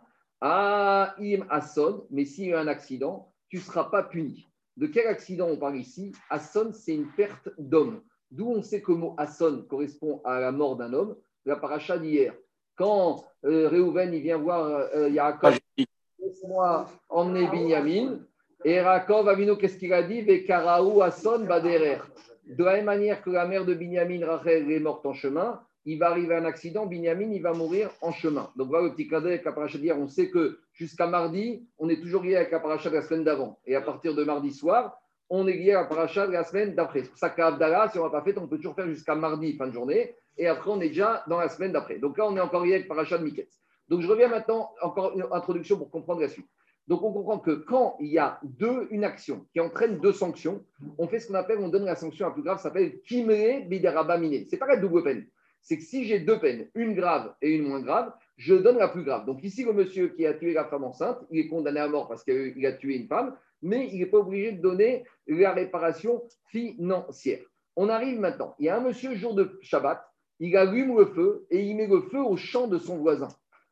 Ah, 0.41 1.15
im 1.19 1.45
Asson, 1.51 2.07
mais 2.11 2.25
s'il 2.25 2.49
y 2.49 2.53
a 2.55 2.61
un 2.61 2.67
accident, 2.67 3.31
tu 3.49 3.57
ne 3.57 3.63
seras 3.63 3.85
pas 3.85 4.03
puni. 4.03 4.49
De 4.77 4.87
quel 4.87 5.07
accident 5.07 5.49
on 5.49 5.57
parle 5.57 5.77
ici? 5.77 6.13
Asson, 6.31 6.71
c'est 6.73 6.95
une 6.95 7.09
perte 7.13 7.51
d'homme. 7.59 8.01
D'où 8.31 8.49
on 8.49 8.63
sait 8.63 8.81
que 8.81 8.93
le 8.93 8.99
mot 8.99 9.15
Asson 9.19 9.67
correspond 9.69 10.23
à 10.25 10.41
la 10.41 10.53
mort 10.53 10.77
d'un 10.77 10.93
homme. 10.95 11.17
La 11.45 11.57
paracha 11.57 11.99
d'hier. 11.99 12.35
Quand 12.77 13.25
euh, 13.45 13.69
Réhouven 13.69 14.15
il 14.15 14.23
vient 14.23 14.39
voir 14.39 14.89
euh, 14.95 15.09
Yaakov, 15.11 15.59
laisse-moi 15.77 16.87
emmener 17.09 17.49
Binyamin. 17.49 18.21
Et 18.65 18.75
Yaakov 18.75 19.29
Avino, 19.29 19.57
qu'est-ce 19.57 19.77
qu'il 19.77 19.93
a 19.93 20.03
dit? 20.03 20.23
Vekaraou 20.23 21.03
Asson 21.03 21.45
Baderer. 21.45 21.99
De 22.47 22.65
la 22.65 22.75
même 22.75 22.87
manière 22.87 23.23
que 23.23 23.31
la 23.31 23.47
mère 23.47 23.65
de 23.65 23.75
Binyamin, 23.75 24.25
Rachel, 24.25 24.71
est 24.71 24.81
morte 24.81 25.05
en 25.07 25.13
chemin, 25.13 25.61
il 25.85 25.99
va 25.99 26.11
arriver 26.11 26.35
un 26.35 26.45
accident, 26.45 26.87
Binyamin, 26.87 27.31
il 27.33 27.43
va 27.43 27.53
mourir 27.53 27.91
en 28.03 28.13
chemin. 28.13 28.51
Donc 28.57 28.69
voilà 28.69 28.89
le 28.89 28.95
petit 28.95 29.09
cadeau 29.09 29.29
avec 29.29 29.45
la 29.45 29.53
paracha 29.53 29.79
d'hier. 29.79 29.99
On 29.99 30.09
sait 30.09 30.29
que 30.29 30.61
jusqu'à 30.73 31.07
mardi, 31.07 31.67
on 31.79 31.89
est 31.89 32.01
toujours 32.01 32.23
lié 32.23 32.37
avec 32.37 32.51
la 32.51 32.61
paracha 32.61 32.91
de 32.91 32.95
la 32.95 33.03
semaine 33.03 33.25
d'avant. 33.25 33.59
Et 33.67 33.75
à 33.75 33.81
partir 33.81 34.15
de 34.15 34.23
mardi 34.25 34.53
soir, 34.53 35.01
on 35.31 35.47
est 35.47 35.57
lié 35.57 35.73
à 35.73 35.83
la 35.83 35.87
paracha 35.87 36.27
de 36.27 36.33
la 36.33 36.45
semaine 36.45 36.75
d'après. 36.75 37.05
C'est 37.05 37.11
pour 37.11 37.19
ça 37.19 37.31
qu'à 37.31 37.49
Abdallah, 37.49 37.89
si 37.91 37.99
on 37.99 38.05
n'a 38.05 38.11
pas 38.11 38.23
fait, 38.23 38.37
on 38.37 38.47
peut 38.47 38.57
toujours 38.57 38.75
faire 38.75 38.89
jusqu'à 38.89 39.15
mardi, 39.15 39.57
fin 39.57 39.69
de 39.69 39.73
journée. 39.73 40.15
Et 40.37 40.47
après, 40.47 40.71
on 40.71 40.81
est 40.81 40.89
déjà 40.89 41.25
dans 41.29 41.39
la 41.39 41.49
semaine 41.49 41.73
d'après. 41.73 41.99
Donc 41.99 42.19
là, 42.19 42.27
on 42.27 42.37
est 42.37 42.41
encore 42.41 42.65
lié 42.65 42.75
avec 42.75 42.89
paracha 42.89 43.17
de 43.17 43.25
Miketz. 43.25 43.61
Donc 43.89 44.03
je 44.03 44.09
reviens 44.09 44.29
maintenant, 44.29 44.71
encore 44.83 45.13
une 45.17 45.27
introduction 45.33 45.77
pour 45.77 45.91
comprendre 45.91 46.21
la 46.21 46.29
suite. 46.29 46.47
Donc 46.89 47.03
on 47.03 47.13
comprend 47.13 47.39
que 47.39 47.53
quand 47.53 47.97
il 48.01 48.09
y 48.09 48.19
a 48.19 48.41
deux, 48.43 48.89
une 48.91 49.05
action 49.05 49.47
qui 49.53 49.61
entraîne 49.61 49.99
deux 49.99 50.13
sanctions, 50.13 50.65
on 50.99 51.07
fait 51.07 51.21
ce 51.21 51.29
qu'on 51.29 51.35
appelle, 51.35 51.59
on 51.59 51.69
donne 51.69 51.85
la 51.85 51.95
sanction 51.95 52.27
la 52.27 52.33
plus 52.33 52.43
grave, 52.43 52.57
ça 52.57 52.65
s'appelle 52.65 53.01
kimre 53.03 53.69
bideraba 53.69 54.17
Ce 54.17 54.21
n'est 54.21 54.59
la 54.67 54.77
double 54.77 55.05
peine 55.05 55.27
c'est 55.63 55.77
que 55.77 55.83
si 55.83 56.05
j'ai 56.05 56.21
deux 56.21 56.39
peines, 56.39 56.69
une 56.75 56.95
grave 56.95 57.35
et 57.43 57.55
une 57.55 57.69
moins 57.69 57.81
grave, 57.81 58.13
je 58.37 58.55
donne 58.55 58.79
la 58.79 58.89
plus 58.89 59.05
grave. 59.05 59.27
Donc 59.27 59.43
ici, 59.45 59.65
le 59.65 59.73
monsieur 59.73 60.09
qui 60.09 60.27
a 60.27 60.35
tué 60.35 60.53
la 60.53 60.65
femme 60.65 60.85
enceinte, 60.85 61.19
il 61.31 61.41
est 61.41 61.49
condamné 61.49 61.81
à 61.81 61.89
mort 61.89 62.09
parce 62.09 62.25
qu'il 62.25 62.65
a 62.67 62.73
tué 62.73 62.97
une 62.97 63.07
femme, 63.07 63.37
mais 63.63 63.89
il 63.93 63.99
n'est 63.99 64.07
pas 64.07 64.19
obligé 64.19 64.53
de 64.53 64.63
donner 64.63 65.05
la 65.27 65.53
réparation 65.53 66.23
financière. 66.47 67.41
On 67.77 67.89
arrive 67.89 68.19
maintenant. 68.19 68.55
Il 68.59 68.67
y 68.67 68.69
a 68.69 68.77
un 68.77 68.81
monsieur, 68.81 69.15
jour 69.15 69.35
de 69.35 69.59
Shabbat, 69.63 70.03
il 70.41 70.57
allume 70.57 70.97
le 70.97 71.07
feu 71.07 71.47
et 71.51 71.63
il 71.63 71.77
met 71.77 71.87
le 71.87 72.01
feu 72.01 72.21
au 72.21 72.37
champ 72.37 72.67
de 72.67 72.79
son 72.79 72.97
voisin. 72.97 73.29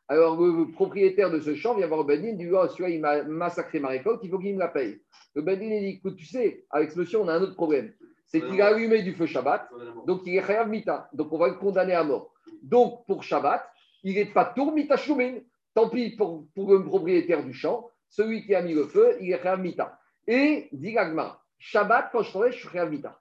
Alors 0.08 0.40
le 0.40 0.70
propriétaire 0.70 1.30
de 1.30 1.40
ce 1.40 1.54
champ 1.54 1.74
vient 1.74 1.86
voir 1.86 2.00
le 2.00 2.06
Bedin, 2.06 2.32
dit 2.34 2.48
oh, 2.50 2.66
celui-là, 2.68 2.90
il 2.90 3.00
m'a 3.00 3.22
massacré 3.24 3.78
ma 3.80 3.88
récolte, 3.88 4.20
il 4.22 4.30
faut 4.30 4.38
qu'il 4.38 4.54
me 4.54 4.58
la 4.58 4.68
paye. 4.68 5.00
Le 5.34 5.42
Bedin 5.42 5.68
dit 5.68 5.98
écoute, 5.98 6.16
tu 6.16 6.24
sais, 6.24 6.64
avec 6.70 6.92
ce 6.92 6.98
monsieur, 6.98 7.20
on 7.20 7.28
a 7.28 7.34
un 7.34 7.42
autre 7.42 7.54
problème 7.54 7.92
c'est 8.28 8.40
qu'il 8.42 8.60
a 8.60 8.68
allumé 8.68 9.02
du 9.02 9.14
feu 9.14 9.26
Shabbat, 9.26 9.68
donc 10.06 10.22
il 10.26 10.36
est 10.36 10.46
Chayav 10.46 10.68
Mita, 10.68 11.08
donc 11.14 11.32
on 11.32 11.38
va 11.38 11.48
le 11.48 11.54
condamner 11.54 11.94
à 11.94 12.04
mort. 12.04 12.32
Donc 12.62 13.06
pour 13.06 13.22
Shabbat, 13.22 13.66
il 14.04 14.14
n'est 14.14 14.26
pas 14.26 14.44
tour 14.44 14.72
Mita 14.72 14.96
Shumin. 14.96 15.40
Tant 15.74 15.88
pis 15.88 16.16
pour, 16.16 16.46
le 16.56 16.84
propriétaire 16.84 17.44
du 17.44 17.52
champ, 17.52 17.88
celui 18.08 18.44
qui 18.44 18.54
a 18.54 18.62
mis 18.62 18.74
le 18.74 18.86
feu, 18.86 19.16
il 19.20 19.32
est 19.32 19.42
Chayav 19.42 19.60
Mita. 19.60 19.98
Et 20.26 20.68
dit 20.72 20.92
Gagma, 20.92 21.40
Shabbat, 21.58 22.10
quand 22.12 22.22
je 22.22 22.30
travaille, 22.30 22.52
je 22.52 22.58
suis 22.58 22.68
Chayav 22.68 22.90
Mita. 22.90 23.18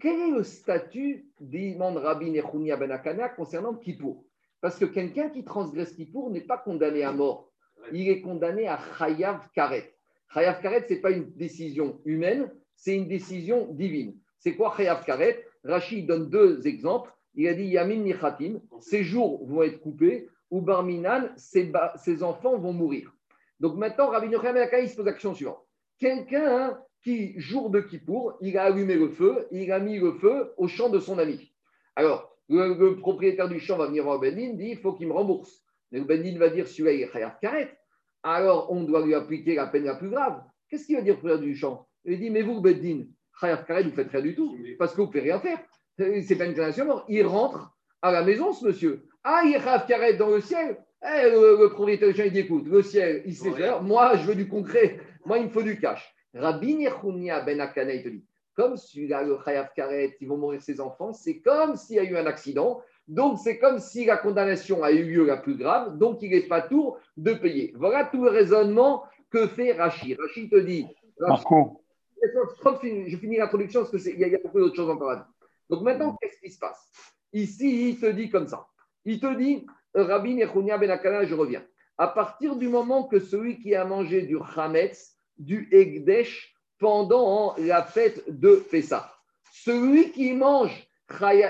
Quel 0.00 0.20
est 0.20 0.30
le 0.30 0.42
statut 0.42 1.26
d'Imam 1.40 1.96
Rabbi 1.96 2.30
Nechounia 2.30 2.76
Ben 2.76 2.90
Akana 2.90 3.28
concernant 3.28 3.74
Kippour? 3.74 4.24
Parce 4.60 4.78
que 4.78 4.86
quelqu'un 4.86 5.28
qui 5.28 5.44
transgresse 5.44 5.92
Kippour 5.92 6.30
n'est 6.30 6.42
pas 6.42 6.58
condamné 6.58 7.02
à 7.02 7.12
mort. 7.12 7.50
Il 7.92 8.08
est 8.08 8.20
condamné 8.20 8.68
à 8.68 8.78
Chayav 8.98 9.48
Karet. 9.54 9.94
Chayav 10.32 10.60
Karet, 10.62 10.86
ce 10.88 10.94
n'est 10.94 11.00
pas 11.00 11.10
une 11.10 11.30
décision 11.34 12.00
humaine, 12.04 12.50
c'est 12.74 12.94
une 12.94 13.08
décision 13.08 13.72
divine. 13.72 14.18
C'est 14.38 14.54
quoi 14.54 14.74
Chayav 14.76 15.04
Karet? 15.04 15.44
Rachid 15.64 16.06
donne 16.06 16.30
deux 16.30 16.66
exemples. 16.66 17.12
Il 17.34 17.48
a 17.48 17.54
dit 17.54 17.66
Yamin 17.66 17.96
Nichatim, 17.96 18.60
ses 18.80 19.04
jours 19.04 19.46
vont 19.46 19.62
être 19.62 19.80
coupés, 19.80 20.28
ou 20.50 20.62
Barminan, 20.62 21.28
ses, 21.36 21.70
ses 21.96 22.22
enfants 22.22 22.58
vont 22.58 22.72
mourir. 22.72 23.12
Donc 23.60 23.76
maintenant, 23.76 24.08
Rabbi 24.08 24.28
Yochanan 24.28 24.68
il 24.80 24.88
se 24.88 24.96
pose 24.96 25.06
la 25.06 25.34
suivante. 25.34 25.64
Quelqu'un 25.98 26.78
qui, 27.02 27.38
jour 27.38 27.70
de 27.70 27.80
Kippour, 27.80 28.36
il 28.40 28.56
a 28.58 28.64
allumé 28.64 28.94
le 28.96 29.08
feu, 29.08 29.46
il 29.50 29.70
a 29.72 29.78
mis 29.78 29.98
le 29.98 30.12
feu 30.12 30.52
au 30.56 30.68
champ 30.68 30.88
de 30.88 30.98
son 30.98 31.18
ami. 31.18 31.52
Alors, 31.94 32.36
le, 32.48 32.96
propriétaire 32.96 33.48
du 33.48 33.60
champ 33.60 33.76
va 33.76 33.86
venir 33.86 34.04
voir 34.04 34.20
Bendin, 34.20 34.54
dit 34.54 34.70
il 34.70 34.78
faut 34.78 34.92
qu'il 34.92 35.08
me 35.08 35.12
rembourse. 35.12 35.64
Mais 35.90 36.00
Bendin 36.00 36.38
va 36.38 36.48
dire 36.48 36.68
celui-là, 36.68 36.92
il 36.92 37.02
est 37.02 37.40
Karet. 37.40 37.76
Alors, 38.22 38.70
on 38.70 38.82
doit 38.82 39.04
lui 39.04 39.14
appliquer 39.14 39.54
la 39.54 39.66
peine 39.66 39.84
la 39.84 39.94
plus 39.94 40.10
grave. 40.10 40.42
Qu'est-ce 40.68 40.86
qu'il 40.86 40.96
va 40.96 41.02
dire, 41.02 41.14
le 41.14 41.18
propriétaire 41.18 41.46
du 41.46 41.56
champ? 41.56 41.86
Il 42.04 42.18
dit 42.18 42.30
mais 42.30 42.42
vous, 42.42 42.60
Bendin, 42.60 43.04
Chayav 43.40 43.64
Karet, 43.66 43.82
vous 43.82 43.90
ne 43.90 43.94
faites 43.94 44.10
rien 44.10 44.20
du 44.20 44.34
tout, 44.34 44.56
parce 44.78 44.92
que 44.92 44.96
vous 44.96 45.06
ne 45.06 45.06
pouvez 45.08 45.20
rien 45.20 45.40
faire. 45.40 45.58
C'est 45.98 46.36
pas 46.36 46.44
une 46.44 46.52
condamnation 46.52 46.84
mort. 46.86 47.04
Il 47.08 47.26
rentre 47.26 47.76
à 48.02 48.10
la 48.12 48.22
maison, 48.22 48.52
ce 48.52 48.64
monsieur. 48.66 49.06
Ah, 49.24 49.42
il 49.44 49.52
y 49.52 49.54
a 49.56 49.60
Chayav 49.60 49.86
Karet 49.86 50.14
dans 50.14 50.30
le 50.30 50.40
ciel. 50.40 50.78
Eh, 51.02 51.30
le, 51.30 51.68
propriétaire 51.68 52.08
du 52.08 52.14
champ, 52.14 52.24
il 52.24 52.32
dit 52.32 52.40
écoute, 52.40 52.66
le 52.66 52.82
ciel, 52.82 53.22
il 53.26 53.34
sait 53.34 53.52
faire. 53.52 53.82
Moi, 53.82 54.16
je 54.16 54.26
veux 54.26 54.34
du 54.34 54.48
concret. 54.48 54.98
Moi, 55.24 55.38
il 55.38 55.44
me 55.44 55.50
faut 55.50 55.62
du 55.62 55.78
cash. 55.78 56.14
Rabbi 56.34 56.72
Yechunia 56.72 57.40
ben 57.40 57.60
Akana, 57.60 57.94
il 57.94 58.02
te 58.02 58.08
dit 58.08 58.24
comme 58.56 58.76
celui-là, 58.76 59.22
le 59.22 59.38
Chayav 59.44 59.68
Karet, 59.76 60.16
ils 60.20 60.26
vont 60.26 60.38
mourir 60.38 60.62
ses 60.62 60.80
enfants, 60.80 61.12
c'est 61.12 61.40
comme 61.40 61.76
s'il 61.76 61.96
y 61.96 61.98
a 61.98 62.04
eu 62.04 62.16
un 62.16 62.26
accident. 62.26 62.80
Donc, 63.06 63.38
c'est 63.38 63.58
comme 63.58 63.78
si 63.78 64.06
la 64.06 64.16
condamnation 64.16 64.82
a 64.82 64.90
eu 64.90 65.04
lieu 65.04 65.26
la 65.26 65.36
plus 65.36 65.56
grave, 65.56 65.98
donc 65.98 66.22
il 66.22 66.30
n'est 66.30 66.48
pas 66.48 66.62
tour 66.62 66.98
de 67.16 67.34
payer. 67.34 67.72
Voilà 67.76 68.06
tout 68.06 68.24
le 68.24 68.30
raisonnement 68.30 69.04
que 69.30 69.46
fait 69.46 69.72
Rachid. 69.72 70.18
Rachid 70.18 70.50
te 70.50 70.56
dit. 70.56 70.86
Marco. 71.20 71.82
Je 72.22 73.16
finis 73.16 73.36
l'introduction 73.36 73.84
parce 73.84 74.02
qu'il 74.02 74.18
y, 74.18 74.34
a 74.34 74.38
beaucoup 74.38 74.58
d'autres 74.58 74.76
choses 74.76 74.90
encore 74.90 75.10
à 75.10 75.28
Donc, 75.68 75.82
maintenant, 75.82 76.16
qu'est-ce 76.20 76.40
qui 76.40 76.50
se 76.50 76.58
passe? 76.58 76.90
Ici, 77.32 77.90
il 77.90 78.00
te 78.00 78.06
dit 78.06 78.30
comme 78.30 78.48
ça. 78.48 78.66
Il 79.04 79.20
te 79.20 79.34
dit, 79.34 79.66
Rabbi 79.94 80.34
Nechounia 80.34 80.78
Ben 80.78 80.98
je 81.24 81.34
reviens. 81.34 81.64
À 81.98 82.08
partir 82.08 82.56
du 82.56 82.68
moment 82.68 83.04
que 83.04 83.20
celui 83.20 83.58
qui 83.58 83.74
a 83.74 83.84
mangé 83.84 84.22
du 84.22 84.38
Hametz, 84.56 85.16
du 85.38 85.68
Egdesh, 85.72 86.54
pendant 86.78 87.54
la 87.58 87.82
fête 87.82 88.22
de 88.28 88.56
Pessah, 88.70 89.12
celui 89.52 90.12
qui 90.12 90.34
mange 90.34 90.86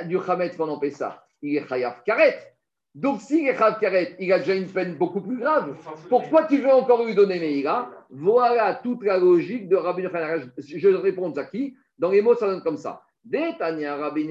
du 0.05 0.19
Hametz 0.19 0.57
pendant 0.57 0.79
Pessah, 0.79 1.25
il 1.43 1.57
est 1.57 1.67
Chayav 1.67 2.03
Karet. 2.05 2.56
Donc, 2.97 3.21
Chayav 3.21 3.79
Karet, 3.79 4.17
il 4.19 4.33
a 4.33 4.39
déjà 4.39 4.55
une 4.55 4.69
peine 4.69 4.95
beaucoup 4.95 5.21
plus 5.21 5.37
grave. 5.37 5.77
Pourquoi 6.09 6.45
tu 6.45 6.57
veux 6.57 6.73
encore 6.73 7.05
lui 7.05 7.15
donner 7.15 7.39
Meïra? 7.39 7.91
Voilà 8.09 8.81
toute 8.83 9.05
la 9.05 9.19
logique 9.19 9.69
de 9.69 9.77
Rabbi 9.77 10.05
Nechounia. 10.05 10.47
Je 10.57 10.89
réponds 10.89 11.31
à 11.33 11.45
qui? 11.45 11.77
Dans 11.99 12.11
les 12.11 12.23
mots, 12.23 12.35
ça 12.35 12.47
donne 12.47 12.63
comme 12.63 12.79
ça. 12.79 13.03
Rabbi 13.31 14.25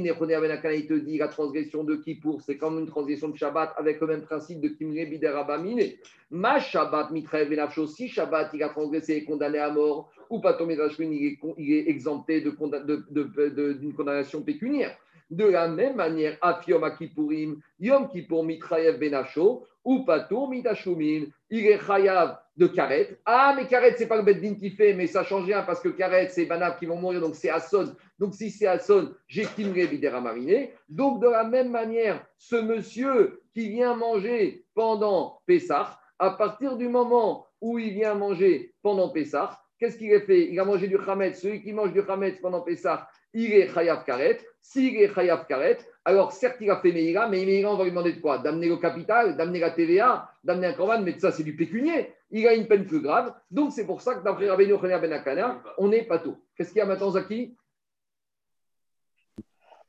Ben 0.00 0.60
Ben 0.62 0.72
il 0.72 0.86
te 0.86 0.94
dit 0.94 1.18
la 1.18 1.26
transgression 1.28 1.82
de 1.82 1.96
Kippour, 1.96 2.40
c'est 2.40 2.56
comme 2.56 2.78
une 2.78 2.86
transgression 2.86 3.30
de 3.30 3.36
Shabbat 3.36 3.74
avec 3.76 4.00
le 4.00 4.06
même 4.06 4.22
principe 4.22 4.60
de 4.60 4.68
Kimre 4.68 5.08
Bider 5.10 5.26
Abamine. 5.26 5.90
Ma 6.30 6.60
Shabbat 6.60 7.10
Benafsho, 7.10 7.88
si 7.88 8.06
Shabbat 8.08 8.50
il 8.54 8.62
a 8.62 8.68
transgressé 8.68 9.14
et 9.14 9.24
condamné 9.24 9.58
à 9.58 9.70
mort, 9.70 10.12
ou 10.32 10.40
pas 10.40 10.54
Tomé 10.54 10.76
il 10.98 11.36
il 11.58 11.72
est 11.74 11.88
exempté 11.88 12.40
d'une 12.40 13.92
condamnation 13.94 14.42
pécuniaire. 14.42 14.96
De 15.30 15.44
la 15.44 15.68
même 15.68 15.96
manière, 15.96 16.36
Afiom 16.40 16.82
Akipurim, 16.84 17.60
Yom 17.78 18.08
Kippur 18.08 18.42
Mitraev 18.42 18.98
Benafsho, 18.98 19.66
ou 19.84 20.04
Patour 20.04 20.48
Mitashumin, 20.48 21.26
il 21.50 21.66
est 21.66 21.78
Chayav 21.78 22.38
de 22.56 22.66
Karet. 22.66 23.18
Ah, 23.26 23.52
mais 23.56 23.66
Karet, 23.66 23.94
c'est 23.96 24.06
pas 24.06 24.16
le 24.16 24.22
Beddin 24.22 24.54
qui 24.54 24.70
fait, 24.70 24.94
mais 24.94 25.06
ça 25.06 25.24
change 25.24 25.44
rien 25.44 25.62
parce 25.62 25.80
que 25.80 25.88
Karet, 25.88 26.28
c'est 26.28 26.46
Banab 26.46 26.78
qui 26.78 26.86
vont 26.86 26.96
mourir, 26.96 27.20
donc 27.20 27.34
c'est 27.34 27.50
Asson. 27.50 27.94
Donc 28.18 28.34
si 28.34 28.50
c'est 28.50 28.66
Asson, 28.66 29.12
j'estimerai 29.26 29.86
Bidera 29.86 30.20
Mariné. 30.20 30.72
Donc 30.88 31.20
de 31.20 31.28
la 31.28 31.44
même 31.44 31.70
manière, 31.70 32.24
ce 32.38 32.56
monsieur 32.56 33.42
qui 33.52 33.68
vient 33.68 33.96
manger 33.96 34.64
pendant 34.74 35.40
Pessah, 35.46 35.98
à 36.18 36.30
partir 36.30 36.76
du 36.76 36.88
moment 36.88 37.46
où 37.60 37.78
il 37.78 37.92
vient 37.94 38.14
manger 38.14 38.74
pendant 38.82 39.08
Pessah, 39.08 39.61
qu'est-ce 39.82 39.98
qu'il 39.98 40.14
a 40.14 40.20
fait? 40.20 40.48
Il 40.52 40.60
a 40.60 40.64
mangé 40.64 40.86
du 40.86 40.96
Khamet. 40.96 41.34
Celui 41.34 41.60
qui 41.60 41.72
mange 41.72 41.92
du 41.92 42.04
Khamet 42.04 42.38
pendant 42.40 42.60
Pessah, 42.60 43.08
il 43.34 43.52
est 43.52 43.68
Chayav 43.74 44.04
Karet. 44.04 44.38
S'il 44.60 44.96
est 44.96 45.12
Chayav 45.12 45.44
Karet, 45.48 45.78
alors 46.04 46.30
certes, 46.30 46.58
il 46.60 46.70
a 46.70 46.76
fait 46.76 46.92
Meïra, 46.92 47.28
mais 47.28 47.44
Meïra, 47.44 47.72
on 47.72 47.76
va 47.76 47.82
lui 47.82 47.90
demander 47.90 48.12
de 48.12 48.20
quoi? 48.20 48.38
D'amener 48.38 48.68
le 48.68 48.76
capital, 48.76 49.36
d'amener 49.36 49.58
la 49.58 49.72
TVA, 49.72 50.30
d'amener 50.44 50.68
un 50.68 50.72
Corban, 50.74 51.02
mais 51.02 51.18
ça, 51.18 51.32
c'est 51.32 51.42
du 51.42 51.56
pécunier. 51.56 52.12
Il 52.30 52.46
a 52.46 52.54
une 52.54 52.68
peine 52.68 52.86
plus 52.86 53.00
grave. 53.00 53.34
Donc, 53.50 53.72
c'est 53.72 53.84
pour 53.84 54.00
ça 54.00 54.14
que 54.14 54.22
d'après 54.22 54.48
Rabbeinu 54.48 54.74
Ben 54.78 55.12
Akana, 55.12 55.60
on 55.78 55.88
n'est 55.88 56.04
pas 56.04 56.20
tout. 56.20 56.36
Qu'est-ce 56.56 56.68
qu'il 56.68 56.78
y 56.78 56.82
a 56.82 56.86
maintenant, 56.86 57.10
Zaki? 57.10 57.56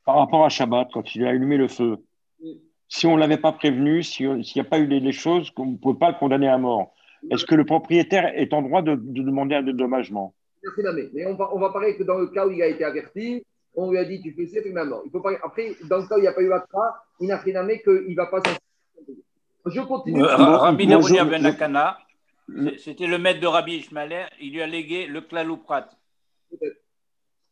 Par 0.04 0.16
rapport 0.16 0.44
à 0.44 0.48
Shabbat, 0.48 0.88
quand 0.92 1.14
il 1.14 1.24
a 1.24 1.28
allumé 1.28 1.56
le 1.56 1.68
feu, 1.68 1.98
si 2.88 3.06
on 3.06 3.14
ne 3.14 3.20
l'avait 3.20 3.38
pas 3.38 3.52
prévenu, 3.52 4.02
s'il 4.02 4.42
n'y 4.56 4.60
a 4.60 4.64
pas 4.64 4.78
eu 4.78 4.86
les, 4.86 5.12
choses, 5.12 5.52
on 5.56 5.66
ne 5.66 5.76
peut 5.76 5.96
pas 5.96 6.10
le 6.10 6.18
condamner 6.18 6.48
à 6.48 6.58
mort. 6.58 6.94
Est-ce 7.30 7.44
que 7.46 7.54
le 7.54 7.64
propriétaire 7.64 8.32
est 8.38 8.52
en 8.52 8.62
droit 8.62 8.82
de, 8.82 8.94
demander 8.96 9.56
un 9.56 9.62
dédommagement? 9.62 10.34
Mais 11.12 11.26
on 11.26 11.34
va, 11.34 11.50
on 11.54 11.58
va 11.58 11.70
parler 11.70 11.96
que 11.96 12.04
dans 12.04 12.18
le 12.18 12.28
cas 12.28 12.46
où 12.46 12.50
il 12.50 12.62
a 12.62 12.66
été 12.66 12.84
averti, 12.84 13.44
on 13.74 13.90
lui 13.90 13.98
a 13.98 14.04
dit 14.04 14.20
tu 14.22 14.32
fais 14.32 14.46
ça, 14.46 14.84
mort. 14.84 15.02
Il 15.04 15.10
faut 15.10 15.20
parler. 15.20 15.38
Après, 15.42 15.74
dans 15.88 15.98
le 15.98 16.08
cas 16.08 16.14
où 16.14 16.18
il 16.18 16.22
n'y 16.22 16.28
a 16.28 16.32
pas 16.32 16.42
eu 16.42 16.52
Atra, 16.52 17.04
il 17.20 17.28
n'a 17.28 17.36
rien 17.38 17.56
à 17.56 17.66
qu'il 17.76 17.92
ne 18.08 18.16
va 18.16 18.26
pas 18.26 18.40
s'en 18.40 19.70
Je 19.70 19.80
continue. 19.82 20.22
Euh, 20.22 20.36
Rabbi 20.36 20.86
Narounia 20.86 21.24
Ben 21.24 21.44
Akana, 21.44 21.98
c'était 22.78 23.06
le 23.06 23.18
maître 23.18 23.40
de 23.40 23.46
Rabbi 23.46 23.76
Ishmael, 23.76 24.28
il 24.40 24.52
lui 24.52 24.62
a 24.62 24.66
légué 24.66 25.06
le 25.06 25.20
Klalouprat. 25.20 25.88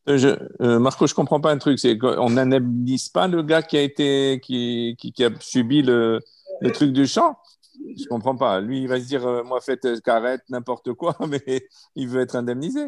Euh, 0.08 0.16
je, 0.16 0.28
euh, 0.60 0.78
Marco, 0.78 1.06
je 1.06 1.12
ne 1.12 1.16
comprends 1.16 1.40
pas 1.40 1.50
un 1.50 1.58
truc, 1.58 1.78
c'est 1.78 1.96
qu'on 1.96 2.30
n'indemnise 2.30 3.08
pas 3.08 3.28
le 3.28 3.42
gars 3.42 3.62
qui 3.62 3.76
a 3.76 3.82
été 3.82 4.40
qui, 4.42 4.96
qui, 4.98 5.12
qui 5.12 5.24
a 5.24 5.30
subi 5.38 5.82
le, 5.82 6.20
le 6.60 6.72
truc 6.72 6.92
du 6.92 7.06
champ 7.06 7.38
je 7.74 8.06
comprends 8.08 8.36
pas. 8.36 8.60
Lui, 8.60 8.82
il 8.82 8.88
va 8.88 9.00
se 9.00 9.06
dire, 9.06 9.26
euh, 9.26 9.42
moi, 9.42 9.60
faites 9.60 10.00
carrette, 10.02 10.42
n'importe 10.48 10.92
quoi, 10.92 11.16
mais 11.28 11.62
il 11.94 12.08
veut 12.08 12.20
être 12.20 12.36
indemnisé. 12.36 12.86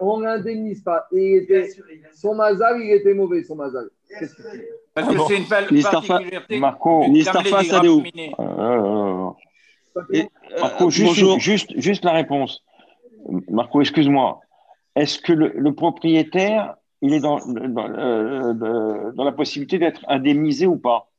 On 0.00 0.20
n'indemnise 0.20 0.82
pas. 0.82 1.06
Et 1.12 1.46
son 2.14 2.34
mazal, 2.34 2.80
il 2.82 2.92
était 2.92 3.14
mauvais, 3.14 3.42
son 3.44 3.56
mazal. 3.56 3.88
Parce 4.94 5.08
que 5.08 5.18
ah 5.18 5.24
c'est 5.28 5.36
une 5.38 5.48
particularité. 5.48 6.58
Marco. 6.58 7.04
Marco, 10.60 10.90
juste, 10.90 11.38
juste, 11.38 11.72
juste, 11.76 12.04
la 12.04 12.12
réponse. 12.12 12.62
Marco, 13.48 13.80
excuse-moi. 13.80 14.40
Est-ce 14.94 15.18
que 15.18 15.32
le, 15.32 15.52
le, 15.54 15.74
propriétaire, 15.74 16.76
il 17.02 17.12
est 17.12 17.20
dans, 17.20 17.38
dans, 17.46 17.90
euh, 17.90 19.12
dans 19.12 19.24
la 19.24 19.32
possibilité 19.32 19.78
d'être 19.78 20.04
indemnisé 20.08 20.66
ou 20.66 20.76
pas? 20.76 21.10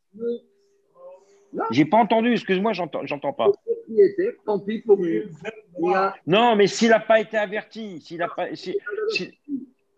J'ai 1.72 1.86
pas 1.86 1.98
entendu, 1.98 2.34
excuse-moi, 2.34 2.74
j'entends, 2.74 3.06
j'entends 3.06 3.34
pas. 3.34 3.52
Tant 4.46 4.60
pis 4.60 4.80
pour 4.80 4.98
lui. 4.98 5.24
Non, 6.26 6.56
mais 6.56 6.68
s'il 6.68 6.90
n'a 6.90 7.00
pas 7.00 7.20
été 7.20 7.38
averti, 7.38 8.02
s'il 8.02 8.22
a 8.22 8.28
pas, 8.28 8.48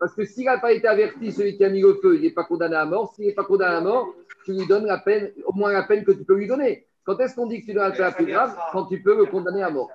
parce 0.00 0.14
que 0.14 0.24
s'il 0.24 0.46
n'a 0.46 0.58
pas 0.58 0.72
été 0.72 0.88
averti, 0.88 1.30
celui 1.30 1.58
qui 1.58 1.64
a 1.64 1.68
mis 1.68 1.82
le 1.82 1.98
feu, 2.02 2.16
il 2.16 2.22
n'est 2.22 2.30
pas 2.30 2.44
condamné 2.44 2.74
à 2.74 2.86
mort. 2.86 3.12
S'il 3.14 3.26
n'est 3.26 3.34
pas 3.34 3.44
condamné 3.44 3.76
à 3.76 3.80
mort, 3.82 4.08
tu 4.46 4.52
lui 4.52 4.66
donnes 4.66 4.86
la 4.86 4.96
peine, 4.96 5.30
au 5.44 5.52
moins 5.52 5.72
la 5.72 5.82
peine 5.82 6.04
que 6.04 6.12
tu 6.12 6.24
peux 6.24 6.36
lui 6.36 6.46
donner. 6.46 6.86
Quand 7.04 7.18
est-ce 7.20 7.34
qu'on 7.34 7.46
dit 7.46 7.60
que 7.60 7.66
tu 7.66 7.74
donnes 7.74 7.88
la 7.88 7.90
peine 7.90 8.00
la 8.06 8.12
plus 8.12 8.26
grave 8.26 8.56
Quand 8.72 8.86
tu 8.86 9.02
peux 9.02 9.14
le 9.14 9.26
condamner 9.26 9.62
à 9.62 9.68
mort? 9.68 9.90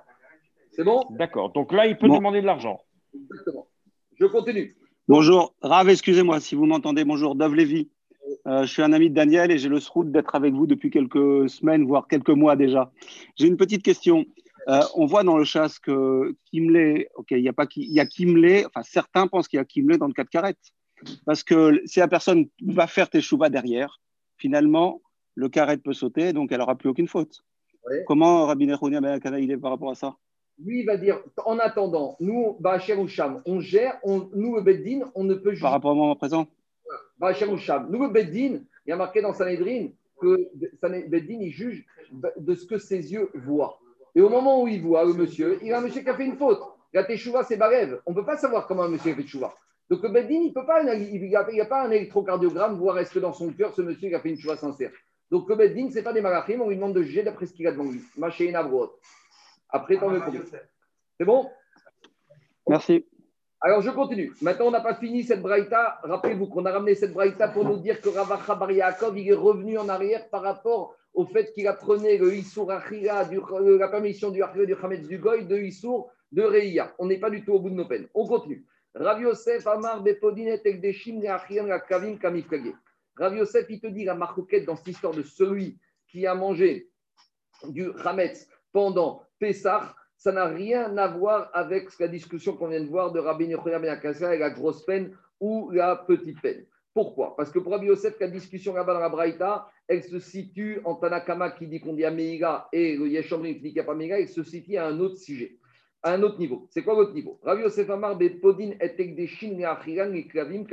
C'est 0.70 0.84
bon? 0.84 1.04
D'accord. 1.10 1.50
Donc 1.50 1.72
là, 1.72 1.86
il 1.86 1.98
peut 1.98 2.08
demander 2.08 2.40
de 2.40 2.46
l'argent. 2.46 2.80
Exactement. 3.14 3.66
Je 4.14 4.26
continue. 4.26 4.76
Bonjour. 5.08 5.54
Rav, 5.60 5.88
excusez-moi 5.88 6.38
si 6.38 6.54
vous 6.54 6.66
m'entendez. 6.66 7.04
Bonjour. 7.04 7.34
Dove 7.34 7.56
Lévy. 7.56 7.90
Euh, 8.46 8.62
je 8.62 8.72
suis 8.72 8.82
un 8.82 8.92
ami 8.92 9.10
de 9.10 9.14
Daniel 9.14 9.50
et 9.50 9.58
j'ai 9.58 9.68
le 9.68 9.80
sroute 9.80 10.10
d'être 10.10 10.34
avec 10.34 10.54
vous 10.54 10.66
depuis 10.66 10.90
quelques 10.90 11.48
semaines, 11.48 11.84
voire 11.84 12.08
quelques 12.08 12.30
mois 12.30 12.56
déjà. 12.56 12.92
J'ai 13.36 13.46
une 13.46 13.56
petite 13.56 13.82
question. 13.82 14.24
Euh, 14.68 14.80
on 14.94 15.06
voit 15.06 15.22
dans 15.22 15.38
le 15.38 15.44
chasse 15.44 15.78
que 15.78 16.34
Kimley, 16.50 17.08
ok, 17.14 17.30
il 17.30 17.40
y 17.40 17.48
a 17.48 17.52
pas, 17.52 17.66
il 17.76 17.92
y 17.92 18.00
a 18.00 18.06
Kimley, 18.06 18.64
enfin 18.66 18.82
certains 18.82 19.28
pensent 19.28 19.46
qu'il 19.48 19.58
y 19.58 19.60
a 19.60 19.64
Kimley 19.64 19.98
dans 19.98 20.08
le 20.08 20.12
cas 20.12 20.24
de 20.24 20.28
carrette. 20.28 20.58
Parce 21.24 21.42
que 21.44 21.80
si 21.84 22.00
la 22.00 22.08
personne 22.08 22.46
va 22.66 22.86
faire 22.86 23.08
tes 23.08 23.20
chouvas 23.20 23.48
derrière, 23.48 24.00
finalement, 24.36 25.02
le 25.34 25.48
carrette 25.48 25.82
peut 25.82 25.92
sauter, 25.92 26.32
donc 26.32 26.50
elle 26.50 26.58
n'aura 26.58 26.76
plus 26.76 26.88
aucune 26.88 27.08
faute. 27.08 27.44
Comment 28.06 28.46
Rabbi 28.46 28.66
Nechounia 28.66 29.00
Ben 29.00 29.20
il 29.38 29.50
est 29.52 29.56
par 29.56 29.70
rapport 29.70 29.90
à 29.90 29.94
ça? 29.94 30.16
Lui, 30.58 30.80
il 30.80 30.86
va 30.86 30.96
dire, 30.96 31.20
en 31.44 31.58
attendant, 31.58 32.16
nous, 32.18 32.56
Bacher 32.60 32.94
ou 32.94 33.06
Sham, 33.06 33.42
on 33.44 33.60
gère, 33.60 33.98
on, 34.02 34.30
nous, 34.34 34.56
le 34.56 34.62
Beddin, 34.62 35.10
on 35.14 35.24
ne 35.24 35.34
peut 35.34 35.54
Par 35.60 35.70
rapport 35.70 35.92
au 35.92 35.94
moment 35.94 36.16
présent? 36.16 36.46
Nous, 37.88 38.10
Beddin, 38.10 38.60
il 38.86 38.90
y 38.90 38.92
a 38.92 38.96
marqué 38.96 39.20
dans 39.20 39.32
Sanhedrin 39.32 39.88
que 40.20 40.48
Beddin, 41.08 41.38
il 41.40 41.50
juge 41.50 41.84
de 42.36 42.54
ce 42.54 42.66
que 42.66 42.78
ses 42.78 43.12
yeux 43.12 43.30
voient. 43.34 43.78
Et 44.14 44.20
au 44.20 44.28
moment 44.28 44.62
où 44.62 44.68
il 44.68 44.80
voit 44.82 45.04
le 45.04 45.12
monsieur, 45.12 45.58
il 45.60 45.68
y 45.68 45.72
a 45.72 45.78
un 45.78 45.82
monsieur 45.82 46.02
qui 46.02 46.08
a 46.08 46.16
fait 46.16 46.24
une 46.24 46.36
faute. 46.36 46.60
La 46.92 47.04
teshuva, 47.04 47.44
c'est 47.44 47.56
Barev. 47.56 48.00
On 48.06 48.12
ne 48.12 48.16
peut 48.16 48.24
pas 48.24 48.38
savoir 48.38 48.66
comment 48.66 48.84
un 48.84 48.88
monsieur 48.88 49.12
a 49.12 49.14
fait 49.14 49.22
teshuva. 49.22 49.54
Donc 49.90 50.02
le 50.02 50.08
Beddin, 50.08 50.40
il 50.42 50.52
peut 50.52 50.64
pas, 50.64 50.82
il 50.82 51.20
n'y 51.20 51.36
a, 51.36 51.66
pas 51.66 51.84
un 51.84 51.90
électrocardiogramme 51.90 52.78
voir 52.78 52.98
est-ce 52.98 53.12
que 53.12 53.18
dans 53.18 53.32
son 53.32 53.52
cœur, 53.52 53.74
ce 53.74 53.82
monsieur 53.82 54.14
a 54.14 54.20
fait 54.20 54.30
une 54.30 54.36
teshuva 54.36 54.56
sincère. 54.56 54.90
Donc 55.30 55.48
le 55.48 55.56
Beddin, 55.56 55.90
ce 55.90 55.96
n'est 55.96 56.02
pas 56.02 56.12
des 56.12 56.20
malachim, 56.20 56.60
on 56.60 56.68
lui 56.68 56.76
demande 56.76 56.94
de 56.94 57.02
juger 57.02 57.22
d'après 57.22 57.46
ce 57.46 57.52
qu'il 57.52 57.66
a 57.66 57.72
devant 57.72 57.84
lui. 57.84 58.00
Après, 59.68 59.98
tant 59.98 60.08
mieux 60.08 60.22
C'est 61.18 61.24
bon? 61.24 61.50
Merci. 62.68 63.04
Alors, 63.66 63.82
je 63.82 63.90
continue. 63.90 64.32
Maintenant, 64.42 64.66
on 64.66 64.70
n'a 64.70 64.80
pas 64.80 64.94
fini 64.94 65.24
cette 65.24 65.42
braïta. 65.42 65.98
Rappelez-vous 66.04 66.46
qu'on 66.46 66.64
a 66.66 66.70
ramené 66.70 66.94
cette 66.94 67.12
braïta 67.12 67.48
pour 67.48 67.64
nous 67.64 67.78
dire 67.78 68.00
que 68.00 68.08
Ravacha 68.08 68.54
Bar 68.54 68.70
Yaakov, 68.70 69.18
il 69.18 69.28
est 69.28 69.34
revenu 69.34 69.76
en 69.76 69.88
arrière 69.88 70.28
par 70.28 70.42
rapport 70.42 70.94
au 71.14 71.26
fait 71.26 71.52
qu'il 71.52 71.66
apprenait 71.66 72.16
le 72.16 72.32
Issour 72.32 72.70
Achira, 72.70 73.24
euh, 73.24 73.76
la 73.76 73.88
permission 73.88 74.30
du 74.30 74.40
Achira 74.40 74.66
du 74.66 74.74
Hametz 74.80 75.08
du 75.08 75.18
Goy, 75.18 75.46
de 75.46 75.58
Issour 75.58 76.12
de 76.30 76.42
Reïa. 76.42 76.94
On 77.00 77.06
n'est 77.06 77.18
pas 77.18 77.28
du 77.28 77.44
tout 77.44 77.54
au 77.54 77.58
bout 77.58 77.70
de 77.70 77.74
nos 77.74 77.88
peines. 77.88 78.06
On 78.14 78.24
continue. 78.24 78.64
Rav 78.94 79.20
Yosef 79.20 79.66
Amar 79.66 80.00
Bepodinet 80.00 80.60
Ekdeshim 80.64 81.20
la 81.20 81.80
Kavim 81.80 82.18
Kamifkage. 82.18 82.72
Rav 83.18 83.36
Yosef, 83.36 83.66
il 83.68 83.80
te 83.80 83.88
dit 83.88 84.04
la 84.04 84.14
marquette 84.14 84.64
dans 84.64 84.76
cette 84.76 84.86
histoire 84.86 85.12
de 85.12 85.24
celui 85.24 85.76
qui 86.06 86.24
a 86.24 86.36
mangé 86.36 86.88
du 87.64 87.90
Hametz 88.04 88.48
pendant 88.72 89.24
Pessah 89.40 89.96
ça 90.16 90.32
n'a 90.32 90.46
rien 90.46 90.96
à 90.96 91.08
voir 91.08 91.50
avec 91.52 91.88
la 91.98 92.08
discussion 92.08 92.56
qu'on 92.56 92.68
vient 92.68 92.80
de 92.80 92.88
voir 92.88 93.12
de 93.12 93.20
Rabbi 93.20 93.46
Yochanan 93.46 93.80
Ben 93.80 94.32
et 94.32 94.38
la 94.38 94.50
grosse 94.50 94.84
peine 94.84 95.16
ou 95.40 95.70
la 95.70 95.96
petite 95.96 96.40
peine. 96.40 96.64
Pourquoi? 96.94 97.36
Parce 97.36 97.50
que 97.50 97.58
pour 97.58 97.72
Rabbi 97.72 97.88
Yosef, 97.88 98.18
la 98.18 98.28
discussion 98.28 98.72
là-bas 98.72 98.94
dans 98.94 99.00
la 99.00 99.10
Braïta, 99.10 99.68
elle 99.86 100.02
se 100.02 100.18
situe 100.18 100.80
en 100.84 100.94
Tanakama 100.94 101.50
qui 101.50 101.66
dit 101.66 101.78
qu'on 101.78 101.92
dit 101.92 102.06
Ameïga 102.06 102.68
et 102.72 102.96
le 102.96 103.06
qui 103.06 103.54
dit 103.54 103.60
qu'il 103.60 103.72
n'y 103.74 103.80
a 103.80 103.84
pas 103.84 103.92
Ameïga, 103.92 104.18
elle 104.18 104.28
se 104.28 104.42
situe 104.42 104.78
à 104.78 104.86
un 104.86 104.98
autre 104.98 105.16
sujet. 105.16 105.58
à 106.02 106.12
un 106.14 106.22
autre 106.22 106.38
niveau. 106.38 106.66
C'est 106.70 106.82
quoi 106.82 106.94
l'autre 106.94 107.12
niveau? 107.12 107.38
Rav 107.42 107.60
Yosef 107.60 107.90
Amar 107.90 108.18
Podin 108.40 108.70
et 108.80 110.26
Klavim 110.28 110.64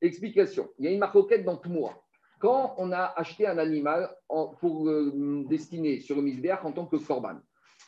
Explication. 0.00 0.70
Il 0.78 0.84
y 0.86 0.88
a 0.88 0.90
une 0.92 0.98
marcoquette 0.98 1.44
dans 1.44 1.58
Tmoura. 1.58 2.00
Quand 2.38 2.74
on 2.78 2.90
a 2.90 3.12
acheté 3.16 3.46
un 3.46 3.58
animal 3.58 4.08
pour 4.60 4.88
euh, 4.88 5.44
destiner 5.50 6.00
sur 6.00 6.16
le 6.16 6.22
misbéach 6.22 6.64
en 6.64 6.72
tant 6.72 6.86
que 6.86 6.96
korban, 6.96 7.40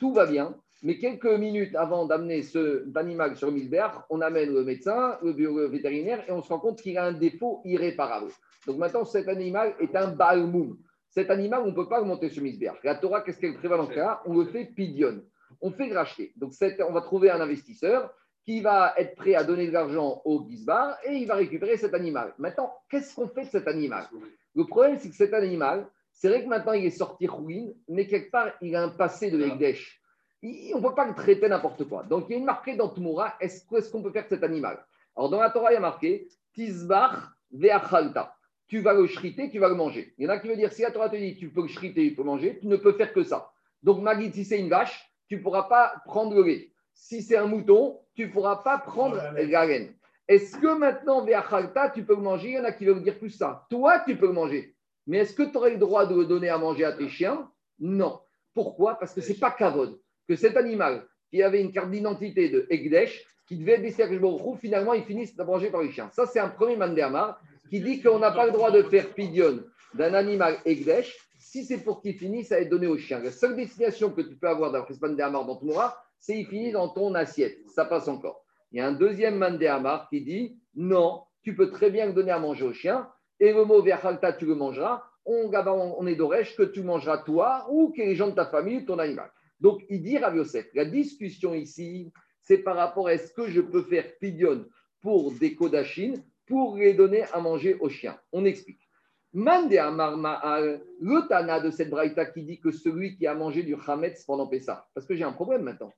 tout 0.03 0.13
va 0.13 0.27
bien, 0.27 0.57
mais 0.83 0.99
quelques 0.99 1.33
minutes 1.47 1.77
avant 1.77 2.07
d'amener 2.07 2.43
cet 2.43 2.97
animal 2.97 3.37
sur 3.37 3.53
misbéach, 3.53 3.93
on 4.11 4.21
amène 4.21 4.53
le 4.53 4.65
médecin, 4.65 5.17
le 5.23 5.31
vétérinaire, 5.69 6.25
et 6.29 6.33
on 6.33 6.43
se 6.43 6.49
rend 6.49 6.59
compte 6.59 6.83
qu'il 6.83 6.99
a 6.99 7.05
un 7.05 7.13
défaut 7.13 7.61
irréparable. 7.65 8.33
Donc 8.67 8.79
maintenant, 8.79 9.05
cet 9.05 9.29
animal 9.29 9.77
est 9.79 9.95
un 9.95 10.09
balmoum. 10.09 10.77
Cet 11.09 11.31
animal, 11.31 11.61
on 11.63 11.67
ne 11.67 11.73
peut 11.73 11.89
pas 11.89 12.01
le 12.01 12.07
monter 12.07 12.31
sur 12.31 12.43
misbéach. 12.43 12.83
La 12.83 12.97
Torah, 12.97 13.21
qu'est-ce 13.21 13.39
qu'elle 13.39 13.55
prévoit 13.55 13.77
dans 13.77 13.87
ce 13.87 13.95
cas? 13.95 14.23
On 14.27 14.37
le 14.37 14.47
fait 14.47 14.65
pidion. 14.65 15.23
On 15.61 15.71
fait 15.71 15.93
racheter. 15.93 16.33
Donc 16.35 16.51
on 16.89 16.93
va 16.93 17.03
trouver 17.03 17.31
un 17.31 17.41
investisseur 17.41 18.13
qui 18.45 18.61
va 18.61 18.93
être 18.97 19.15
prêt 19.15 19.37
à 19.37 19.45
donner 19.45 19.69
de 19.69 19.73
l'argent 19.73 20.21
au 20.25 20.45
Gizbar 20.49 20.97
et 21.05 21.13
il 21.13 21.29
va 21.29 21.37
récupérer 21.37 21.77
cet 21.77 21.95
animal. 21.95 22.35
Maintenant, 22.39 22.75
qu'est-ce 22.91 23.15
qu'on 23.15 23.29
fait 23.29 23.45
de 23.45 23.51
cet 23.51 23.69
animal? 23.69 24.09
Le 24.57 24.65
problème, 24.65 24.99
c'est 24.99 25.11
que 25.11 25.15
cet 25.15 25.33
animal, 25.33 25.87
c'est 26.23 26.29
vrai 26.29 26.45
que 26.45 26.49
maintenant 26.49 26.75
il 26.75 26.85
est 26.85 26.91
sorti 26.91 27.27
ruine, 27.27 27.75
mais 27.89 28.07
quelque 28.07 28.31
part, 28.31 28.53
il 28.61 28.77
a 28.77 28.83
un 28.85 28.91
passé 28.91 29.29
de 29.29 29.43
Ekdesh. 29.43 30.01
On 30.45 30.47
ne 30.47 30.81
peut 30.81 30.95
pas 30.95 31.05
le 31.05 31.17
traiter 31.17 31.49
n'importe 31.49 31.83
quoi. 31.89 32.05
Donc, 32.05 32.27
il 32.29 32.33
y 32.33 32.35
a 32.37 32.39
une 32.39 32.45
marquée 32.45 32.77
dans 32.77 32.91
Tumura 32.91 33.35
est-ce 33.41 33.91
qu'on 33.91 34.05
peut 34.05 34.13
faire 34.13 34.23
de 34.23 34.29
cet 34.29 34.45
animal? 34.45 34.87
Alors, 35.17 35.31
dans 35.31 35.41
la 35.41 35.51
Torah, 35.51 35.73
il 35.73 35.75
y 35.75 35.79
a 35.79 35.81
marqué 35.81 36.29
Tizbar 36.55 37.35
ve'achalta. 37.51 38.37
Tu 38.69 38.79
vas 38.79 38.95
le 38.95 39.09
shriter, 39.09 39.51
tu 39.51 39.59
vas 39.59 39.69
le 39.69 39.75
manger. 39.75 40.15
Il 40.17 40.23
y 40.23 40.27
en 40.29 40.31
a 40.31 40.39
qui 40.39 40.47
veut 40.47 40.55
dire 40.55 40.73
si 40.73 40.83
la 40.83 40.93
Torah 40.93 41.09
te 41.09 41.17
dit 41.17 41.37
tu 41.37 41.51
peux 41.51 41.63
le 41.63 41.67
shriter, 41.67 42.11
tu 42.11 42.15
peux 42.15 42.23
manger, 42.23 42.57
tu 42.61 42.69
ne 42.69 42.77
peux 42.77 42.93
faire 42.93 43.13
que 43.13 43.25
ça. 43.25 43.51
Donc, 43.83 44.01
Magid, 44.01 44.33
si 44.33 44.45
c'est 44.45 44.61
une 44.61 44.69
vache, 44.69 45.13
tu 45.27 45.39
ne 45.39 45.43
pourras 45.43 45.65
pas 45.65 46.03
prendre 46.05 46.37
le 46.37 46.45
lait. 46.45 46.71
Si 46.95 47.21
c'est 47.21 47.37
un 47.37 47.47
mouton, 47.47 47.99
tu 48.15 48.27
ne 48.27 48.33
pourras 48.33 48.59
pas 48.63 48.79
prendre 48.79 49.17
la 49.17 49.67
laine. 49.67 49.93
Est-ce 50.29 50.57
que 50.57 50.73
maintenant, 50.73 51.25
Ve'achalta, 51.25 51.91
tu 51.91 52.05
peux 52.05 52.15
le 52.15 52.23
manger? 52.23 52.51
Il 52.51 52.55
y 52.55 52.61
en 52.61 52.65
a 52.65 52.71
qui 52.71 52.85
veulent 52.85 53.03
dire 53.03 53.19
plus 53.19 53.31
ça. 53.31 53.67
Toi, 53.69 54.05
tu 54.07 54.17
peux 54.17 54.29
le 54.29 54.35
manger. 54.35 54.77
Mais 55.07 55.19
est-ce 55.19 55.35
que 55.35 55.43
tu 55.43 55.57
aurais 55.57 55.73
le 55.73 55.79
droit 55.79 56.07
de 56.07 56.15
le 56.15 56.27
donner 56.27 56.49
à 56.49 56.59
manger 56.59 56.85
à 56.85 56.93
tes 56.93 57.09
chiens? 57.09 57.51
Non. 57.79 58.21
Pourquoi? 58.55 58.99
Parce 58.99 59.15
que 59.15 59.21
ce 59.21 59.33
n'est 59.33 59.39
pas 59.39 59.51
Kavod. 59.51 59.99
Que 60.29 60.37
cet 60.37 60.57
animal 60.57 61.07
qui 61.31 61.43
avait 61.43 61.61
une 61.61 61.73
carte 61.73 61.91
d'identité 61.91 62.49
de 62.51 62.67
Egdesh, 62.71 63.25
qui 63.47 63.57
devait 63.57 63.85
être 63.85 64.09
des 64.11 64.17
roues, 64.17 64.57
finalement, 64.57 64.95
il 64.95 65.03
finisse 65.03 65.37
manger 65.37 65.71
par 65.71 65.83
les 65.83 65.91
chiens. 65.91 66.11
Ça, 66.13 66.27
c'est 66.27 66.41
un 66.41 66.49
premier 66.49 66.77
Mandermar 66.77 67.41
qui 67.71 67.81
dit 67.81 68.01
qu'on 68.01 68.19
n'a 68.19 68.31
pas 68.31 68.47
le 68.47 68.53
droit 68.53 68.71
de 68.71 68.83
faire 68.83 69.13
pidion 69.15 69.65
d'un 69.95 70.15
animal 70.15 70.59
Egdesh 70.65 71.19
si 71.39 71.65
c'est 71.65 71.79
pour 71.79 72.01
qu'il 72.01 72.15
finisse 72.15 72.53
à 72.53 72.61
être 72.61 72.69
donné 72.69 72.87
aux 72.87 72.99
chiens. 72.99 73.19
La 73.19 73.31
seule 73.31 73.57
destination 73.57 74.11
que 74.11 74.23
tu 74.23 74.37
peux 74.37 74.49
avoir 74.49 74.87
ce 74.89 74.95
Mandermar 75.01 75.45
dans 75.45 75.57
ton 75.57 75.71
c'est 76.19 76.39
il 76.39 76.47
finit 76.47 76.71
dans 76.71 76.89
ton 76.89 77.15
assiette. 77.15 77.59
Ça 77.69 77.85
passe 77.85 78.09
encore. 78.09 78.45
Il 78.71 78.79
y 78.79 78.81
a 78.81 78.87
un 78.87 78.93
deuxième 78.93 79.37
Mandéamar 79.37 80.09
qui 80.09 80.23
dit 80.23 80.57
non, 80.75 81.25
tu 81.43 81.55
peux 81.55 81.71
très 81.71 81.91
bien 81.91 82.07
le 82.07 82.13
donner 82.13 82.31
à 82.31 82.39
manger 82.39 82.65
au 82.65 82.73
chien. 82.73 83.09
Et 83.43 83.53
le 83.53 83.65
mot 83.65 83.83
verhalta, 83.83 84.33
tu 84.35 84.47
le 84.47 84.55
mangeras. 84.55 85.03
On, 85.25 85.51
on 85.53 86.07
est 86.07 86.15
d'Oresh 86.15 86.55
que 86.55 86.63
tu 86.63 86.85
mangeras 86.85 87.19
toi 87.19 87.67
ou 87.71 87.93
que 87.93 88.01
les 88.01 88.15
gens 88.15 88.29
de 88.29 88.37
ta 88.37 88.47
famille, 88.47 88.85
ton 88.85 89.01
animal. 89.01 89.33
Donc, 89.59 89.83
il 89.89 90.01
dit 90.01 90.17
Rav 90.17 90.37
Yosef, 90.37 90.69
la 90.75 90.85
discussion 90.85 91.53
ici, 91.53 92.13
c'est 92.41 92.59
par 92.59 92.77
rapport 92.77 93.09
à 93.09 93.15
est-ce 93.15 93.33
que 93.33 93.49
je 93.49 93.61
peux 93.61 93.83
faire 93.83 94.17
pidion 94.21 94.65
pour 95.01 95.33
des 95.33 95.57
kodachines 95.57 96.23
pour 96.47 96.77
les 96.77 96.95
donner 96.95 97.25
à 97.33 97.41
manger 97.41 97.75
aux 97.81 97.89
chiens. 97.89 98.17
On 98.31 98.45
explique. 98.45 98.89
Mande 99.33 99.73
le 99.73 101.27
Tana 101.27 101.59
de 101.59 101.73
cette 101.73 101.91
braïta 101.91 102.27
qui 102.27 102.45
dit 102.45 102.61
que 102.61 102.71
celui 102.71 103.17
qui 103.17 103.27
a 103.27 103.35
mangé 103.35 103.65
du 103.65 103.75
Hametz 103.75 104.25
pendant 104.25 104.47
Pessah, 104.47 104.87
parce 104.95 105.05
que 105.05 105.17
j'ai 105.17 105.25
un 105.25 105.33
problème 105.33 105.63
maintenant. 105.63 105.93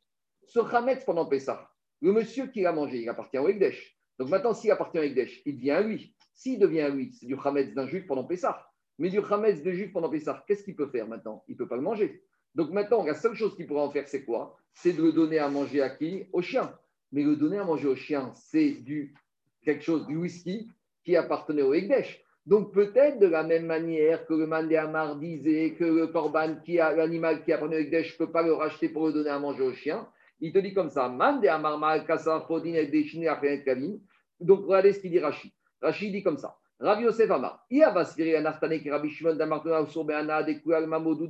Ce 0.47 0.61
Hametz 0.61 1.05
pendant 1.05 1.26
Pessah, 1.26 1.68
le 2.01 2.12
monsieur 2.12 2.47
qui 2.47 2.62
l'a 2.62 2.72
mangé, 2.72 3.03
il 3.03 3.09
appartient 3.11 3.36
au 3.36 3.49
Ekdesh. 3.49 3.99
Donc 4.18 4.30
maintenant, 4.30 4.55
s'il 4.55 4.70
appartient 4.70 4.99
au 4.99 5.03
Ekdesh, 5.03 5.42
il 5.45 5.57
devient 5.57 5.72
à 5.72 5.82
lui. 5.82 6.14
S'il 6.35 6.59
devient 6.59 6.82
à 6.82 6.91
c'est 7.12 7.26
du 7.26 7.37
Hametz 7.43 7.74
d'un 7.74 7.87
juif 7.87 8.07
pendant 8.07 8.24
Pessah. 8.24 8.66
Mais 8.99 9.09
du 9.09 9.20
Hametz 9.20 9.62
de 9.62 9.72
juif 9.72 9.93
pendant 9.93 10.11
Pessah, 10.11 10.45
qu'est-ce 10.47 10.64
qu'il 10.64 10.76
peut 10.76 10.89
faire 10.89 11.09
maintenant? 11.09 11.45
Il 11.49 11.53
ne 11.53 11.59
peut 11.59 11.68
pas 11.68 11.76
le 11.76 11.82
manger. 11.82 12.22
Donc 12.55 12.70
maintenant, 12.70 13.05
la 13.05 13.14
seule 13.14 13.35
chose 13.35 13.57
qu'il 13.57 13.66
pourra 13.66 13.82
en 13.82 13.91
faire, 13.91 14.07
c'est 14.09 14.24
quoi? 14.24 14.57
C'est 14.72 14.93
de 14.93 15.03
le 15.03 15.12
donner 15.12 15.39
à 15.39 15.49
manger 15.49 15.82
à 15.82 15.91
qui? 15.91 16.26
Au 16.32 16.43
chien. 16.43 16.72
Mais 17.12 17.22
le 17.22 17.37
donner 17.37 17.59
à 17.59 17.64
manger 17.64 17.89
au 17.89 17.97
chien, 17.97 18.32
c'est 18.35 18.70
du 18.70 19.14
quelque 19.62 19.82
chose, 19.82 20.07
du 20.07 20.16
whisky 20.16 20.68
qui 21.05 21.16
appartenait 21.16 21.62
au 21.62 21.72
Ekdesh. 21.74 22.22
Donc 22.47 22.74
peut-être 22.74 23.18
de 23.18 23.26
la 23.26 23.43
même 23.43 23.66
manière 23.66 24.26
que 24.26 24.35
le 24.35 24.47
Mandéamar 24.47 25.16
disait 25.16 25.74
que 25.78 25.85
le 25.85 26.09
korban, 26.09 26.57
qui 26.64 26.78
a 26.78 26.95
l'animal 26.95 27.43
qui 27.43 27.53
appartenait 27.53 27.78
au 27.78 27.80
Ekdesh, 27.80 28.09
je 28.09 28.14
ne 28.14 28.26
peux 28.26 28.32
pas 28.32 28.43
le 28.43 28.53
racheter 28.53 28.89
pour 28.89 29.07
le 29.07 29.12
donner 29.12 29.30
à 29.30 29.39
manger 29.39 29.62
au 29.62 29.72
chien. 29.72 30.07
Il 30.41 30.53
te 30.53 30.59
dit 30.59 30.74
comme 30.74 30.91
ça, 30.91 31.09
Mande 31.09 31.47
Amar 31.47 32.05
Kasar 32.07 32.47
Fodin 32.47 32.74
et 32.74 32.87
Deshine 32.87 33.24
Kavim. 33.64 33.99
Donc 34.41 34.66
regardez 34.66 34.93
ce 34.93 35.01
qu'il 35.01 35.11
dit 35.11 35.20
Rashi. 35.20 35.55
Rashi 35.85 36.11
dit 36.11 36.22
comme 36.22 36.39
ça. 36.39 36.57
Rav 36.80 37.01
Yosef 37.01 37.30
Amar, 37.30 37.66
Rabbi 37.70 39.11
Shimon 39.11 39.37
d'Amartona 39.37 39.85
Koual 39.85 40.87
Mamodou 40.87 41.28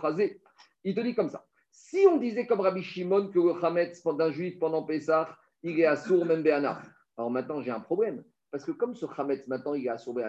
Chazé. 0.00 0.40
Il 0.84 0.94
te 0.94 1.00
dit 1.00 1.14
comme 1.14 1.28
ça. 1.28 1.44
Si 1.70 2.06
on 2.08 2.16
disait 2.16 2.46
comme 2.46 2.60
Rabbi 2.60 2.82
Shimon 2.82 3.28
que 3.28 3.38
le 3.38 3.64
Hametz 3.64 4.02
d'un 4.04 4.30
juif 4.30 4.58
pendant 4.58 4.84
Pessah, 4.84 5.28
il 5.62 5.78
est 5.80 5.86
à 5.86 5.96
Sour 5.96 6.24
même 6.24 6.46
Alors 7.16 7.30
maintenant 7.30 7.60
j'ai 7.60 7.70
un 7.70 7.80
problème. 7.80 8.24
Parce 8.50 8.64
que 8.64 8.72
comme 8.72 8.94
ce 8.94 9.06
Hametz 9.18 9.46
maintenant 9.48 9.74
il 9.74 9.86
est 9.86 9.90
à 9.90 9.98
Sour 9.98 10.20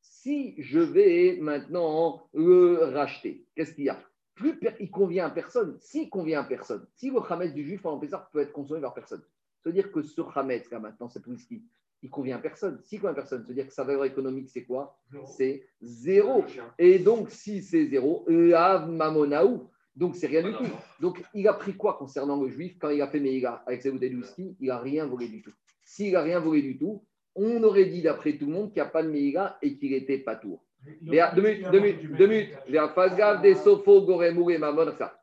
si 0.00 0.54
je 0.58 0.78
vais 0.78 1.38
maintenant 1.40 2.28
le 2.32 2.92
racheter, 2.94 3.44
qu'est-ce 3.54 3.74
qu'il 3.74 3.84
y 3.84 3.88
a? 3.88 3.98
Plus 4.34 4.58
il 4.80 4.90
convient 4.90 5.26
à 5.26 5.30
personne. 5.30 5.76
S'il 5.80 6.08
convient 6.10 6.40
à 6.40 6.44
personne, 6.44 6.86
si 6.94 7.10
le 7.10 7.20
Hametz 7.28 7.52
du 7.52 7.64
juif 7.64 7.82
pendant 7.82 7.98
Pessah 7.98 8.28
peut 8.32 8.40
être 8.40 8.52
consommé 8.52 8.80
par 8.80 8.94
personne, 8.94 9.22
c'est-à-dire 9.62 9.90
que 9.90 10.02
ce 10.02 10.20
Hametz, 10.34 10.70
là 10.70 10.78
maintenant, 10.78 11.08
cette 11.08 11.26
whisky, 11.26 11.64
il 12.06 12.10
convient 12.10 12.36
à 12.36 12.38
personne. 12.38 12.78
S'il 12.84 13.00
convient 13.00 13.12
à 13.12 13.16
personne, 13.16 13.42
c'est-à-dire 13.44 13.66
que 13.66 13.72
sa 13.72 13.82
valeur 13.82 14.04
économique, 14.04 14.48
c'est 14.48 14.62
quoi? 14.62 14.96
C'est 15.26 15.66
zéro. 15.82 16.44
Et 16.78 17.00
donc, 17.00 17.30
si 17.30 17.62
c'est 17.62 17.86
zéro, 17.86 18.24
lav 18.28 18.88
mamonaou. 18.88 19.68
Donc, 19.96 20.14
c'est 20.14 20.28
rien 20.28 20.42
du 20.42 20.52
tout. 20.52 20.70
Donc, 21.00 21.20
il 21.34 21.48
a 21.48 21.54
pris 21.54 21.74
quoi 21.74 21.96
concernant 21.98 22.40
le 22.40 22.48
juif 22.48 22.76
quand 22.78 22.90
il 22.90 23.02
a 23.02 23.08
fait 23.08 23.18
Meïga 23.18 23.64
avec 23.66 23.82
ses 23.82 23.90
bouteilles 23.90 24.10
de 24.10 24.18
whisky 24.18 24.56
Il 24.60 24.68
n'a 24.68 24.78
rien 24.78 25.06
volé 25.06 25.26
du 25.28 25.42
tout. 25.42 25.52
S'il 25.82 26.12
n'a 26.12 26.22
rien 26.22 26.38
volé 26.38 26.62
du 26.62 26.78
tout, 26.78 27.04
on 27.34 27.62
aurait 27.64 27.86
dit 27.86 28.02
d'après 28.02 28.36
tout 28.36 28.46
le 28.46 28.52
monde 28.52 28.72
qu'il 28.72 28.82
n'y 28.82 28.88
a 28.88 28.90
pas 28.90 29.02
de 29.02 29.08
Meïga 29.08 29.58
et 29.62 29.76
qu'il 29.76 29.90
n'était 29.90 30.18
pas 30.18 30.36
tour. 30.36 30.62
Deux 31.02 31.42
minutes, 31.42 31.70
deux 31.72 31.80
minutes, 31.80 32.16
deux 32.16 32.26
minutes. 32.28 33.42
des 33.42 33.54
sofo 33.56 34.22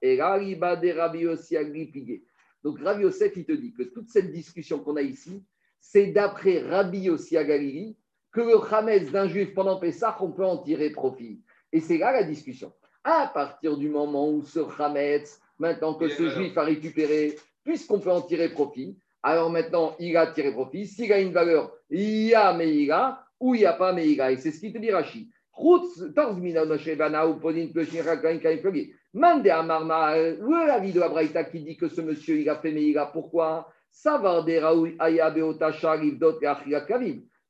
et 0.02 0.22
Rabi 0.22 1.28
aussi 1.28 1.56
Donc 2.64 2.80
Rabbi 2.80 3.04
Yosef, 3.04 3.32
il 3.38 3.46
te 3.46 3.54
dit 3.54 3.74
que 3.74 3.84
toute 3.84 4.10
cette 4.10 4.32
discussion 4.32 4.80
qu'on 4.80 4.98
a 4.98 5.02
ici, 5.02 5.46
c'est 5.84 6.08
d'après 6.08 6.60
Rabbi 6.60 7.10
aussi 7.10 7.38
à 7.38 7.44
Galilée 7.44 7.98
que 8.32 8.40
le 8.40 8.56
Hametz 8.74 9.12
d'un 9.12 9.28
juif 9.28 9.54
pendant 9.54 9.80
Pessah, 9.80 10.16
on 10.22 10.32
peut 10.32 10.46
en 10.46 10.58
tirer 10.58 10.90
profit. 10.90 11.42
Et 11.74 11.82
c'est 11.82 11.98
là 11.98 12.14
la 12.14 12.24
discussion. 12.24 12.72
À 13.04 13.30
partir 13.32 13.78
du 13.78 13.90
moment 13.90 14.30
où 14.30 14.42
ce 14.44 14.62
Hametz, 14.80 15.42
maintenant 15.60 15.94
que 15.94 16.08
ce 16.08 16.30
juif 16.30 16.58
a 16.58 16.64
récupéré, 16.64 17.36
puisqu'on 17.66 18.00
peut 18.00 18.12
en 18.12 18.22
tirer 18.22 18.50
profit, 18.50 18.98
alors 19.22 19.50
maintenant 19.50 19.96
il 20.00 20.16
a 20.16 20.28
tiré 20.28 20.54
profit. 20.54 20.88
S'il 20.88 21.12
a 21.12 21.20
une 21.20 21.34
valeur, 21.34 21.72
il 21.90 22.28
y 22.28 22.34
a 22.34 22.54
Meïga 22.54 23.20
ou 23.40 23.54
il 23.54 23.60
n'y 23.60 23.66
a 23.66 23.74
pas 23.74 23.92
Meïga. 23.92 24.32
Et 24.32 24.38
c'est 24.38 24.52
ce 24.52 24.62
qu'il 24.62 24.72
te 24.72 24.78
dit 24.78 24.90
Rachid. 24.90 25.28
Mande 29.14 29.48
à 29.48 29.62
Marma, 29.62 30.18
où 30.18 30.56
est 30.56 30.68
la 30.68 30.80
vie 30.80 30.94
de 30.94 31.00
la 31.00 31.10
Braïta 31.10 31.44
qui 31.44 31.60
dit 31.60 31.76
que 31.76 31.90
ce 31.90 32.02
monsieur, 32.02 32.40
il 32.40 32.50
a 32.50 32.56
fait 32.56 32.72
Meïga 32.72 33.08
Pourquoi? 33.08 33.73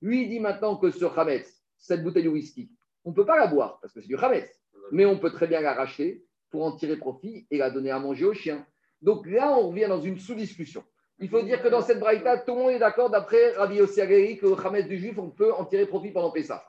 Lui, 0.02 0.28
dit 0.28 0.39
maintenant 0.39 0.76
que 0.76 0.91
ce 0.91 1.06
Hametz, 1.06 1.64
cette 1.78 2.04
bouteille 2.04 2.24
de 2.24 2.30
whisky, 2.30 2.70
on 3.06 3.12
ne 3.12 3.16
peut 3.16 3.26
pas 3.26 3.38
la 3.38 3.48
boire 3.48 3.80
parce 3.82 3.94
que 3.94 4.02
c'est 4.02 4.08
du 4.08 4.18
Hametz, 4.18 4.62
mais 4.91 5.06
on 5.06 5.18
peut 5.18 5.32
très 5.32 5.48
bien 5.48 5.62
la 5.62 5.74
racheter 5.74 6.26
pour 6.50 6.66
en 6.66 6.76
tirer 6.76 6.98
profit 6.98 7.48
et 7.50 7.58
la 7.58 7.70
donner 7.70 7.91
à 7.91 8.00
manger 8.00 8.26
aux 8.26 8.34
chiens. 8.34 8.66
Donc 9.02 9.26
là, 9.26 9.58
on 9.58 9.70
revient 9.70 9.88
dans 9.88 10.02
une 10.02 10.20
sous-discussion. 10.20 10.84
Il 11.20 11.30
faut 11.30 11.41
dire 11.41 11.62
que 11.62 11.70
dans 11.70 11.82
cette 11.82 12.00
braïta, 12.00 12.39
tout 12.39 12.54
le 12.54 12.62
monde 12.62 12.72
est 12.72 12.80
d'accord 12.80 13.10
d'après 13.10 13.52
Rabbi 13.54 13.78
Yossi 13.78 14.02
que 14.38 14.46
le 14.46 14.66
Hametz 14.66 14.88
du 14.88 14.98
juif, 14.98 15.18
on 15.18 15.30
peut 15.30 15.54
en 15.54 15.66
tirer 15.66 15.86
profit 15.86 16.12
pendant 16.12 16.32
Pessah. 16.32 16.64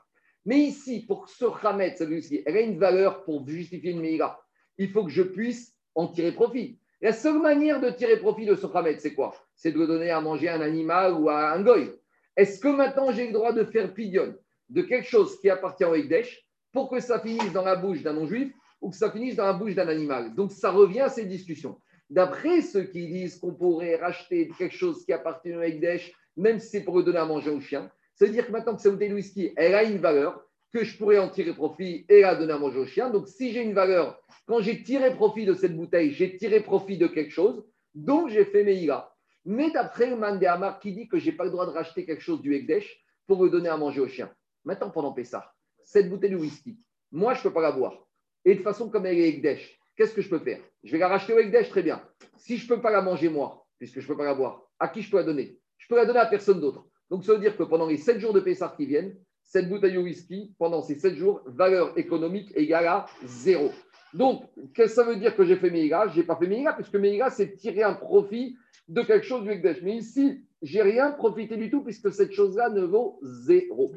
Mais 0.45 0.59
ici, 0.59 1.05
pour 1.05 1.27
ce 1.27 1.45
Hametz, 1.65 2.01
elle 2.01 2.57
a 2.57 2.61
une 2.61 2.77
valeur 2.77 3.25
pour 3.25 3.47
justifier 3.47 3.91
une 3.91 3.99
Meïra. 3.99 4.39
Il 4.77 4.91
faut 4.91 5.03
que 5.03 5.11
je 5.11 5.23
puisse 5.23 5.75
en 5.95 6.07
tirer 6.07 6.31
profit. 6.31 6.79
La 7.01 7.11
seule 7.11 7.41
manière 7.41 7.81
de 7.81 7.89
tirer 7.89 8.17
profit 8.17 8.45
de 8.45 8.55
ce 8.55 8.67
Hametz, 8.73 9.01
c'est 9.01 9.13
quoi? 9.13 9.35
C'est 9.55 9.71
de 9.71 9.85
donner 9.85 10.11
à 10.11 10.21
manger 10.21 10.47
à 10.47 10.55
un 10.55 10.61
animal 10.61 11.13
ou 11.13 11.29
à 11.29 11.51
un 11.51 11.61
goy. 11.61 11.91
Est-ce 12.37 12.59
que 12.59 12.69
maintenant 12.69 13.11
j'ai 13.11 13.27
le 13.27 13.33
droit 13.33 13.51
de 13.51 13.63
faire 13.65 13.93
pidion 13.93 14.33
de 14.69 14.81
quelque 14.81 15.07
chose 15.07 15.39
qui 15.39 15.49
appartient 15.49 15.83
au 15.83 15.93
Ekdesh 15.93 16.45
pour 16.71 16.89
que 16.89 16.99
ça 16.99 17.19
finisse 17.19 17.51
dans 17.51 17.63
la 17.63 17.75
bouche 17.75 18.01
d'un 18.01 18.13
non-juif 18.13 18.51
ou 18.81 18.89
que 18.89 18.95
ça 18.95 19.11
finisse 19.11 19.35
dans 19.35 19.45
la 19.45 19.53
bouche 19.53 19.75
d'un 19.75 19.87
animal? 19.87 20.35
Donc 20.35 20.51
ça 20.51 20.71
revient 20.71 21.01
à 21.01 21.09
ces 21.09 21.25
discussions. 21.25 21.77
D'après 22.09 22.61
ceux 22.61 22.83
qui 22.83 23.07
disent 23.07 23.39
qu'on 23.39 23.53
pourrait 23.53 23.97
racheter 23.97 24.49
quelque 24.57 24.75
chose 24.75 25.05
qui 25.05 25.11
appartient 25.11 25.53
au 25.53 25.61
Ekdesh, 25.61 26.13
même 26.37 26.59
si 26.59 26.69
c'est 26.69 26.83
pour 26.83 26.97
le 26.97 27.03
donner 27.03 27.17
à 27.17 27.25
manger 27.25 27.49
au 27.49 27.59
chien, 27.59 27.91
ça 28.13 28.25
veut 28.25 28.31
dire 28.31 28.47
que 28.47 28.51
maintenant 28.51 28.75
que 28.75 28.81
cette 28.81 28.93
bouteille 28.93 29.09
de 29.09 29.15
whisky, 29.15 29.51
elle 29.57 29.75
a 29.75 29.83
une 29.83 29.97
valeur, 29.97 30.44
que 30.75 30.83
je 30.83 30.97
pourrais 30.97 31.19
en 31.19 31.29
tirer 31.29 31.53
profit 31.53 32.05
et 32.09 32.19
la 32.19 32.35
donner 32.35 32.51
à 32.51 32.57
manger 32.57 32.79
au 32.79 32.85
chien. 32.85 33.09
Donc, 33.09 33.29
si 33.29 33.53
j'ai 33.53 33.61
une 33.61 33.73
valeur, 33.73 34.21
quand 34.45 34.59
j'ai 34.59 34.83
tiré 34.83 35.15
profit 35.15 35.45
de 35.45 35.53
cette 35.53 35.73
bouteille, 35.73 36.11
j'ai 36.11 36.35
tiré 36.35 36.59
profit 36.59 36.97
de 36.97 37.07
quelque 37.07 37.31
chose, 37.31 37.63
donc 37.93 38.27
j'ai 38.27 38.43
fait 38.43 38.65
Meïla. 38.65 39.09
Mais 39.45 39.71
d'après 39.71 40.09
le 40.09 40.17
Mandéamar 40.17 40.81
qui 40.81 40.91
dit 40.91 41.07
que 41.07 41.17
je 41.17 41.27
n'ai 41.27 41.31
pas 41.31 41.45
le 41.45 41.51
droit 41.51 41.65
de 41.65 41.71
racheter 41.71 42.05
quelque 42.05 42.21
chose 42.21 42.41
du 42.41 42.53
Ekdesh 42.53 43.01
pour 43.25 43.41
le 43.41 43.49
donner 43.49 43.69
à 43.69 43.77
manger 43.77 44.01
au 44.01 44.07
chien. 44.09 44.29
Maintenant, 44.65 44.89
pendant 44.89 45.13
Pessah, 45.13 45.49
cette 45.85 46.09
bouteille 46.09 46.31
de 46.31 46.35
whisky, 46.35 46.77
moi, 47.09 47.33
je 47.35 47.39
ne 47.39 47.43
peux 47.43 47.53
pas 47.53 47.61
la 47.61 47.71
boire. 47.71 48.05
Et 48.43 48.53
de 48.55 48.61
façon 48.61 48.89
comme 48.89 49.05
elle 49.05 49.17
est 49.17 49.29
Ekdesh, 49.29 49.79
qu'est-ce 49.95 50.13
que 50.13 50.21
je 50.21 50.27
peux 50.27 50.39
faire? 50.39 50.59
Je 50.83 50.91
vais 50.91 50.97
la 50.97 51.07
racheter 51.07 51.31
au 51.31 51.39
Ekdesh, 51.39 51.69
très 51.69 51.83
bien. 51.83 52.03
Si 52.35 52.57
je 52.57 52.65
ne 52.65 52.75
peux 52.75 52.81
pas 52.81 52.91
la 52.91 53.01
manger 53.01 53.29
moi, 53.29 53.65
puisque 53.77 54.01
je 54.01 54.03
ne 54.03 54.07
peux 54.09 54.17
pas 54.17 54.25
la 54.25 54.35
boire, 54.35 54.63
à 54.77 54.89
qui 54.89 55.01
je 55.01 55.09
peux 55.09 55.17
la 55.17 55.23
donner? 55.23 55.57
Je 55.77 55.87
peux 55.87 55.95
la 55.95 56.05
donner 56.05 56.19
à 56.19 56.25
personne 56.25 56.59
d'autre. 56.59 56.85
Donc, 57.09 57.23
ça 57.23 57.31
veut 57.31 57.39
dire 57.39 57.55
que 57.55 57.63
pendant 57.63 57.87
les 57.87 57.95
7 57.95 58.19
jours 58.19 58.33
de 58.33 58.41
Pessah 58.41 58.73
qui 58.75 58.85
viennent, 58.85 59.15
cette 59.45 59.69
bouteille 59.69 59.93
de 59.93 59.99
whisky, 59.99 60.53
pendant 60.57 60.81
ces 60.81 60.95
7 60.95 61.15
jours, 61.15 61.41
valeur 61.45 61.97
économique 61.97 62.51
égale 62.55 62.87
à 62.87 63.05
zéro. 63.23 63.71
Donc, 64.13 64.43
qu'est-ce 64.73 64.95
que 64.95 65.01
ça 65.01 65.03
veut 65.03 65.17
dire 65.17 65.35
que 65.35 65.43
j'ai 65.43 65.55
fait 65.57 65.69
Meïga 65.69 66.07
Je 66.07 66.19
n'ai 66.19 66.25
pas 66.25 66.35
fait 66.35 66.47
Meïga, 66.47 66.73
puisque 66.73 66.95
Meïga, 66.95 67.29
c'est 67.29 67.53
tirer 67.55 67.83
un 67.83 67.93
profit 67.93 68.57
de 68.87 69.01
quelque 69.01 69.25
chose 69.25 69.43
du 69.43 69.51
Ekdesh. 69.51 69.81
Mais 69.81 69.97
ici, 69.97 70.45
j'ai 70.61 70.81
rien 70.81 71.11
profité 71.11 71.57
du 71.57 71.69
tout, 71.69 71.83
puisque 71.83 72.11
cette 72.11 72.31
chose-là 72.31 72.69
ne 72.69 72.81
vaut 72.81 73.19
zéro. 73.21 73.93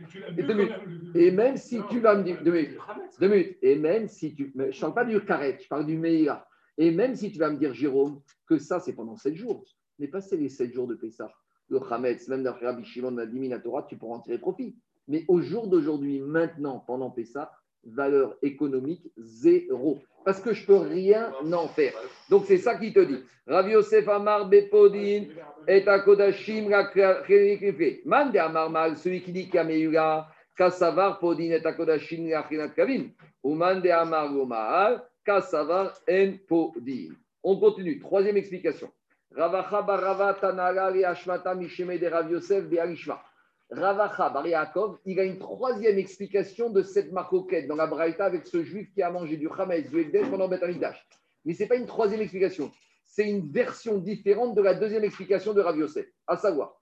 Et, 1.14 1.30
même 1.30 1.56
si 1.56 1.80
tu 1.88 2.00
vas 2.00 2.16
me 2.16 2.24
dire. 2.24 2.42
Deux 2.42 2.52
minutes. 3.28 3.58
Et 3.62 3.76
même 3.76 4.08
si 4.08 4.34
tu. 4.34 4.52
je 4.56 4.62
ne 4.66 4.80
parle 4.80 4.94
pas 4.94 5.04
du 5.04 5.24
carré, 5.24 5.58
je 5.62 5.68
parle 5.68 5.86
du 5.86 5.96
Meïga. 5.96 6.46
Et 6.76 6.90
même 6.90 7.14
si 7.14 7.30
tu 7.32 7.38
vas 7.38 7.50
me 7.50 7.56
dire, 7.56 7.72
Jérôme, 7.72 8.20
que 8.46 8.58
ça, 8.58 8.80
c'est 8.80 8.94
pendant 8.94 9.16
7 9.16 9.34
jours, 9.34 9.64
mais 9.98 10.08
pas 10.08 10.20
les 10.32 10.48
7 10.48 10.72
jours 10.72 10.86
de 10.86 10.94
Pessah. 10.94 11.32
Le 11.68 11.80
Hametz, 11.92 12.28
même 12.28 12.42
d'après 12.42 12.66
Rabbi 12.66 12.84
Shimon, 12.84 13.14
la 13.14 13.58
Torah, 13.58 13.86
tu 13.88 13.96
pourras 13.96 14.16
en 14.16 14.20
tirer 14.20 14.38
profit. 14.38 14.76
Mais 15.08 15.24
au 15.26 15.40
jour 15.40 15.66
d'aujourd'hui, 15.66 16.20
maintenant, 16.20 16.84
pendant 16.86 17.10
Pessah, 17.10 17.50
valeur 17.84 18.36
économique 18.42 19.10
zéro. 19.16 19.98
Parce 20.24 20.40
que 20.40 20.52
je 20.52 20.66
peux 20.66 20.76
rien 20.76 21.32
en 21.52 21.68
faire. 21.68 21.94
Donc 22.28 22.44
c'est 22.46 22.58
ça 22.58 22.76
qui 22.76 22.92
te 22.92 23.00
dit. 23.00 23.20
Rav 23.46 23.68
Yosef 23.70 24.06
Amar 24.08 24.48
Bepodin 24.48 25.24
et 25.66 25.88
Akodashim 25.88 26.68
Mande 28.04 28.36
Amar 28.36 28.68
Mal, 28.68 28.96
celui 28.98 29.22
qui 29.22 29.32
dit 29.32 29.48
Kameula, 29.48 30.28
Kasavar 30.54 31.18
Podin 31.18 31.52
et 31.52 31.64
Akodashim 31.64 32.28
Kavin. 32.76 33.08
Ou 33.42 33.54
Mande 33.54 33.86
Amar 33.86 34.30
Gomaal, 34.32 35.02
Kasavar 35.24 35.94
En 36.10 36.32
Podin. 36.46 37.14
On 37.42 37.58
continue. 37.58 37.98
Troisième 38.00 38.36
explication. 38.36 38.90
Ravacha 39.34 39.80
Barava 39.82 40.34
Tanara 40.34 40.86
Ashmata 41.08 41.54
Misheme 41.54 41.98
de 41.98 42.06
Rav 42.06 42.30
Yosef 42.30 42.64
Be'alishma. 42.64 43.22
Ravacha 43.70 44.30
Bar 44.30 44.46
il 45.04 45.20
a 45.20 45.24
une 45.24 45.38
troisième 45.38 45.98
explication 45.98 46.70
de 46.70 46.82
cette 46.82 47.12
marcoquette 47.12 47.68
dans 47.68 47.76
la 47.76 47.86
Braïta 47.86 48.24
avec 48.24 48.46
ce 48.46 48.62
juif 48.62 48.90
qui 48.94 49.02
a 49.02 49.10
mangé 49.10 49.36
du 49.36 49.48
Hametz, 49.48 49.90
du 49.90 50.00
Ekdesh 50.00 50.30
pendant 50.30 50.48
Beth 50.48 50.62
Mais 51.44 51.52
ce 51.54 51.62
n'est 51.62 51.68
pas 51.68 51.76
une 51.76 51.86
troisième 51.86 52.22
explication, 52.22 52.70
c'est 53.04 53.28
une 53.28 53.50
version 53.50 53.98
différente 53.98 54.54
de 54.54 54.62
la 54.62 54.74
deuxième 54.74 55.04
explication 55.04 55.52
de 55.52 55.60
Rav 55.60 55.76
Yosef, 55.76 56.06
à 56.26 56.36
savoir, 56.36 56.78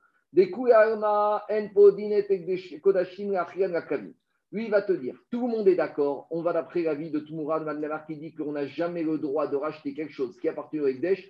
lui, 4.53 4.65
il 4.65 4.71
va 4.71 4.83
te 4.83 4.93
dire, 4.93 5.15
tout 5.31 5.41
le 5.41 5.53
monde 5.53 5.69
est 5.69 5.77
d'accord, 5.77 6.27
on 6.31 6.43
va 6.43 6.53
d'après 6.53 6.83
l'avis 6.83 7.11
de 7.11 7.21
Tumura 7.21 7.61
de 7.61 8.07
qui 8.07 8.17
dit 8.17 8.35
qu'on 8.35 8.53
n'a 8.53 8.67
jamais 8.67 9.03
le 9.03 9.19
droit 9.19 9.49
de 9.49 9.57
racheter 9.57 9.95
quelque 9.95 10.13
chose 10.13 10.39
qui 10.39 10.49
appartient 10.49 10.79
au 10.79 10.87
Ekdesh 10.87 11.27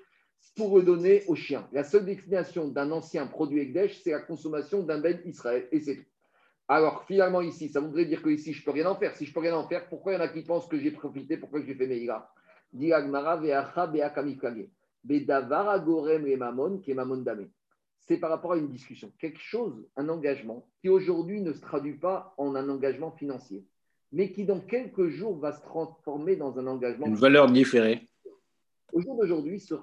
pour 0.57 0.70
redonner 0.70 1.24
au 1.28 1.34
chien. 1.34 1.68
La 1.72 1.84
seule 1.84 2.07
destination 2.07 2.68
d'un 2.68 2.91
ancien 2.91 3.26
produit 3.26 3.61
Ekdesh, 3.61 4.01
c'est 4.03 4.12
la 4.12 4.20
consommation 4.20 4.82
d'un 4.82 5.01
Ben 5.01 5.20
Israël, 5.24 5.68
et 5.70 5.80
c'est 5.80 5.97
tout. 5.97 6.05
Alors 6.68 7.05
finalement 7.05 7.43
ici, 7.43 7.68
ça 7.68 7.80
voudrait 7.80 8.07
dire 8.07 8.22
que 8.22 8.30
ici, 8.30 8.53
je 8.53 8.61
ne 8.61 8.64
peux 8.64 8.72
rien 8.72 8.87
en 8.87 8.97
faire. 8.97 9.14
Si 9.14 9.24
je 9.24 9.30
ne 9.30 9.34
peux 9.34 9.41
rien 9.41 9.57
en 9.57 9.68
faire, 9.68 9.89
pourquoi 9.89 10.12
il 10.12 10.14
y 10.16 10.18
en 10.18 10.24
a 10.24 10.28
qui 10.28 10.43
pensent 10.43 10.66
que 10.66 10.78
j'ai 10.78 10.91
profité, 10.91 11.37
pourquoi 11.37 11.61
j'ai 11.62 11.74
fait 11.74 11.87
Meïra 11.87 12.32
c'est 18.09 18.18
par 18.18 18.30
rapport 18.30 18.53
à 18.53 18.57
une 18.57 18.68
discussion, 18.68 19.12
quelque 19.18 19.41
chose, 19.41 19.87
un 19.97 20.09
engagement 20.09 20.68
qui 20.80 20.89
aujourd'hui 20.89 21.41
ne 21.41 21.53
se 21.53 21.61
traduit 21.61 21.97
pas 21.97 22.34
en 22.39 22.55
un 22.55 22.68
engagement 22.68 23.12
financier, 23.12 23.64
mais 24.12 24.32
qui 24.32 24.45
dans 24.45 24.61
quelques 24.61 25.09
jours 25.09 25.39
va 25.39 25.53
se 25.53 25.62
transformer 25.62 26.37
dans 26.37 26.59
un 26.59 26.66
engagement. 26.66 27.07
Une 27.07 27.14
valeur 27.14 27.51
différée. 27.51 28.09
Au 28.93 29.01
jour 29.01 29.16
d'aujourd'hui, 29.16 29.61
ce 29.61 29.74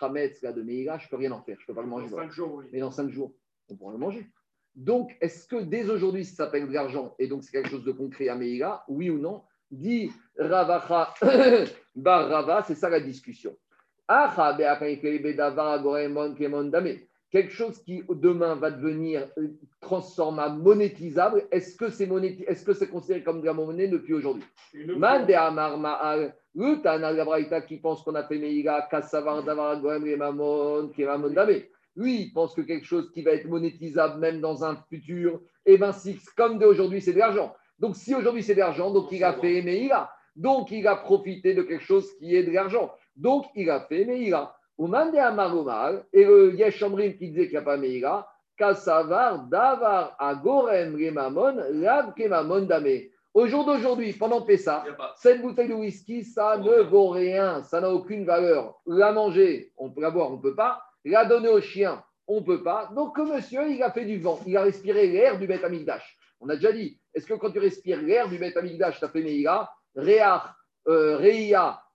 Hametz 0.00 0.42
là, 0.42 0.52
de 0.52 0.62
Meïla, 0.62 0.98
je 0.98 1.06
ne 1.06 1.10
peux 1.10 1.16
rien 1.16 1.32
en 1.32 1.42
faire, 1.42 1.56
je 1.58 1.64
ne 1.64 1.66
peux 1.66 1.74
pas 1.74 1.82
le 1.82 1.88
manger. 1.88 2.08
Mais 2.72 2.80
dans 2.80 2.90
cinq 2.90 3.10
jours, 3.10 3.32
on 3.68 3.76
pourra 3.76 3.92
le 3.92 3.98
manger. 3.98 4.26
Donc, 4.74 5.16
est-ce 5.20 5.48
que 5.48 5.56
dès 5.62 5.88
aujourd'hui, 5.88 6.24
ça 6.24 6.44
s'appelle 6.44 6.68
de 6.68 6.72
l'argent 6.72 7.14
et 7.18 7.28
donc 7.28 7.44
c'est 7.44 7.52
quelque 7.52 7.70
chose 7.70 7.84
de 7.84 7.92
concret 7.92 8.28
à 8.28 8.34
Meïla 8.36 8.84
Oui 8.88 9.08
ou 9.10 9.18
non? 9.18 9.42
Dit 9.70 10.10
Ravacha 10.38 11.14
Bar 11.96 12.28
Rava, 12.28 12.62
c'est 12.62 12.74
ça 12.74 12.88
la 12.90 13.00
discussion. 13.00 13.56
Quelque 17.30 17.52
chose 17.52 17.82
qui 17.82 18.04
demain 18.08 18.54
va 18.54 18.70
devenir 18.70 19.28
euh, 19.38 19.48
transformable, 19.80 20.62
monétisable, 20.62 21.48
est-ce 21.50 21.76
que 21.76 21.90
c'est 21.90 22.08
est-ce 22.46 22.64
que 22.64 22.72
c'est 22.72 22.88
considéré 22.88 23.24
comme 23.24 23.40
de 23.40 23.46
la 23.46 23.52
monnaie 23.52 23.88
depuis 23.88 24.14
aujourd'hui? 24.14 24.44
Le 26.58 26.80
Tana 26.80 27.12
qui 27.68 27.76
pense 27.76 28.02
qu'on 28.02 28.14
a 28.14 28.22
fait 28.22 28.38
Meïga, 28.38 28.88
Kassavar 28.90 29.42
Davar 29.42 29.78
Goem 29.78 30.06
et 30.06 30.16
Mamon, 30.16 30.88
qui 30.88 31.02
est 31.02 31.06
Mamon 31.06 31.28
Damé. 31.28 31.68
Lui, 31.94 32.22
il 32.22 32.32
pense 32.32 32.54
que 32.54 32.62
quelque 32.62 32.86
chose 32.86 33.10
qui 33.12 33.20
va 33.20 33.32
être 33.32 33.46
monétisable 33.46 34.18
même 34.18 34.40
dans 34.40 34.64
un 34.64 34.74
futur, 34.88 35.42
et 35.66 35.74
eh 35.74 35.78
bien 35.78 35.92
si 35.92 36.18
comme 36.34 36.58
d'aujourd'hui, 36.58 37.02
c'est 37.02 37.12
de 37.12 37.18
l'argent. 37.18 37.54
Donc 37.78 37.94
si 37.94 38.14
aujourd'hui 38.14 38.42
c'est 38.42 38.54
de 38.54 38.60
l'argent, 38.60 38.90
donc 38.90 39.12
il 39.12 39.22
a 39.22 39.34
fait 39.34 39.60
Meïga. 39.60 40.10
Donc 40.34 40.70
il 40.70 40.86
a 40.86 40.96
profité 40.96 41.52
de 41.52 41.60
quelque 41.60 41.84
chose 41.84 42.10
qui 42.18 42.34
est 42.34 42.44
de 42.44 42.52
l'argent. 42.52 42.90
Donc 43.16 43.44
il 43.54 43.68
a 43.68 43.80
fait 43.80 44.06
Meïga. 44.06 44.54
Ou 44.78 44.86
Mande 44.86 45.14
Amaromal, 45.14 46.06
et 46.10 46.24
le 46.24 46.54
Yeshamrim 46.54 47.18
qui 47.18 47.28
disait 47.28 47.44
qu'il 47.44 47.52
n'y 47.52 47.58
a 47.58 47.62
pas 47.62 47.76
Meïga, 47.76 48.26
Kassavar 48.56 49.46
Davar 49.48 50.16
Agorem 50.18 50.94
Remamon, 50.94 51.56
Lab 51.72 52.14
Kemamon 52.14 52.62
Damé. 52.62 53.10
Au 53.36 53.46
jour 53.46 53.66
d'aujourd'hui, 53.66 54.14
pendant 54.14 54.40
Pessa, 54.40 54.82
cette 55.16 55.42
bouteille 55.42 55.68
de 55.68 55.74
whisky, 55.74 56.24
ça 56.24 56.56
ne 56.56 56.80
vaut 56.80 57.08
rien, 57.08 57.62
ça 57.64 57.82
n'a 57.82 57.90
aucune 57.90 58.24
valeur. 58.24 58.80
La 58.86 59.12
manger, 59.12 59.74
on 59.76 59.90
peut 59.90 60.00
la 60.00 60.10
boire, 60.10 60.32
on 60.32 60.38
ne 60.38 60.40
peut 60.40 60.54
pas. 60.54 60.82
La 61.04 61.26
donner 61.26 61.50
au 61.50 61.60
chien, 61.60 62.02
on 62.26 62.40
ne 62.40 62.46
peut 62.46 62.62
pas. 62.62 62.90
Donc, 62.96 63.18
monsieur, 63.18 63.70
il 63.70 63.82
a 63.82 63.92
fait 63.92 64.06
du 64.06 64.18
vent, 64.18 64.40
il 64.46 64.56
a 64.56 64.62
respiré 64.62 65.08
l'air 65.08 65.38
du 65.38 65.46
Beth 65.46 65.64
Amigdash. 65.64 66.16
On 66.40 66.48
a 66.48 66.54
déjà 66.54 66.72
dit, 66.72 66.98
est-ce 67.12 67.26
que 67.26 67.34
quand 67.34 67.50
tu 67.50 67.58
respires 67.58 68.00
l'air 68.00 68.26
du 68.26 68.38
Beth 68.38 68.56
Amigdash, 68.56 69.00
tu 69.00 69.04
as 69.04 69.10
fait 69.10 69.20
Meïga, 69.20 69.70
Réach, 69.94 70.44
euh, 70.88 71.18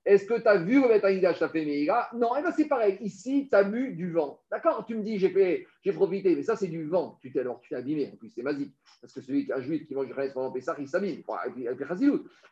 est-ce 0.04 0.26
que 0.26 0.40
tu 0.40 0.48
as 0.48 0.58
vu 0.58 0.82
le 0.82 0.88
Betanidash, 0.88 1.38
tu 1.38 1.44
as 1.44 1.50
fait 1.50 1.64
Meïga 1.64 2.10
Non, 2.14 2.36
et 2.36 2.40
eh 2.40 2.44
ben 2.44 2.52
c'est 2.52 2.68
pareil. 2.68 2.98
Ici, 3.02 3.48
tu 3.50 3.56
as 3.56 3.64
mu 3.64 3.94
du 3.94 4.12
vent. 4.12 4.42
D'accord? 4.50 4.84
Tu 4.88 4.96
me 4.96 5.04
dis, 5.04 5.20
j'ai 5.20 5.30
fait, 5.30 5.68
j'ai 5.84 5.94
profité, 5.94 6.36
mais 6.36 6.42
ça, 6.42 6.56
c'est 6.56 6.68
du 6.68 6.86
vent. 6.86 7.20
Tu 7.22 7.32
t'es 7.32 7.42
alors, 7.42 7.60
tu 7.62 7.70
t'es 7.70 7.76
abîmé. 7.76 8.10
En 8.12 8.18
plus, 8.18 8.30
c'est 8.30 8.42
magique. 8.42 8.74
Parce 9.00 9.14
que 9.14 9.22
celui 9.22 9.46
qui 9.46 9.54
un 9.54 9.62
juif 9.62 9.86
qui 9.86 9.94
mange 9.94 10.08
du 10.08 10.14
pendant 10.34 10.52
Pessah, 10.52 10.76
il 10.80 10.88
s'abîme. 10.88 11.22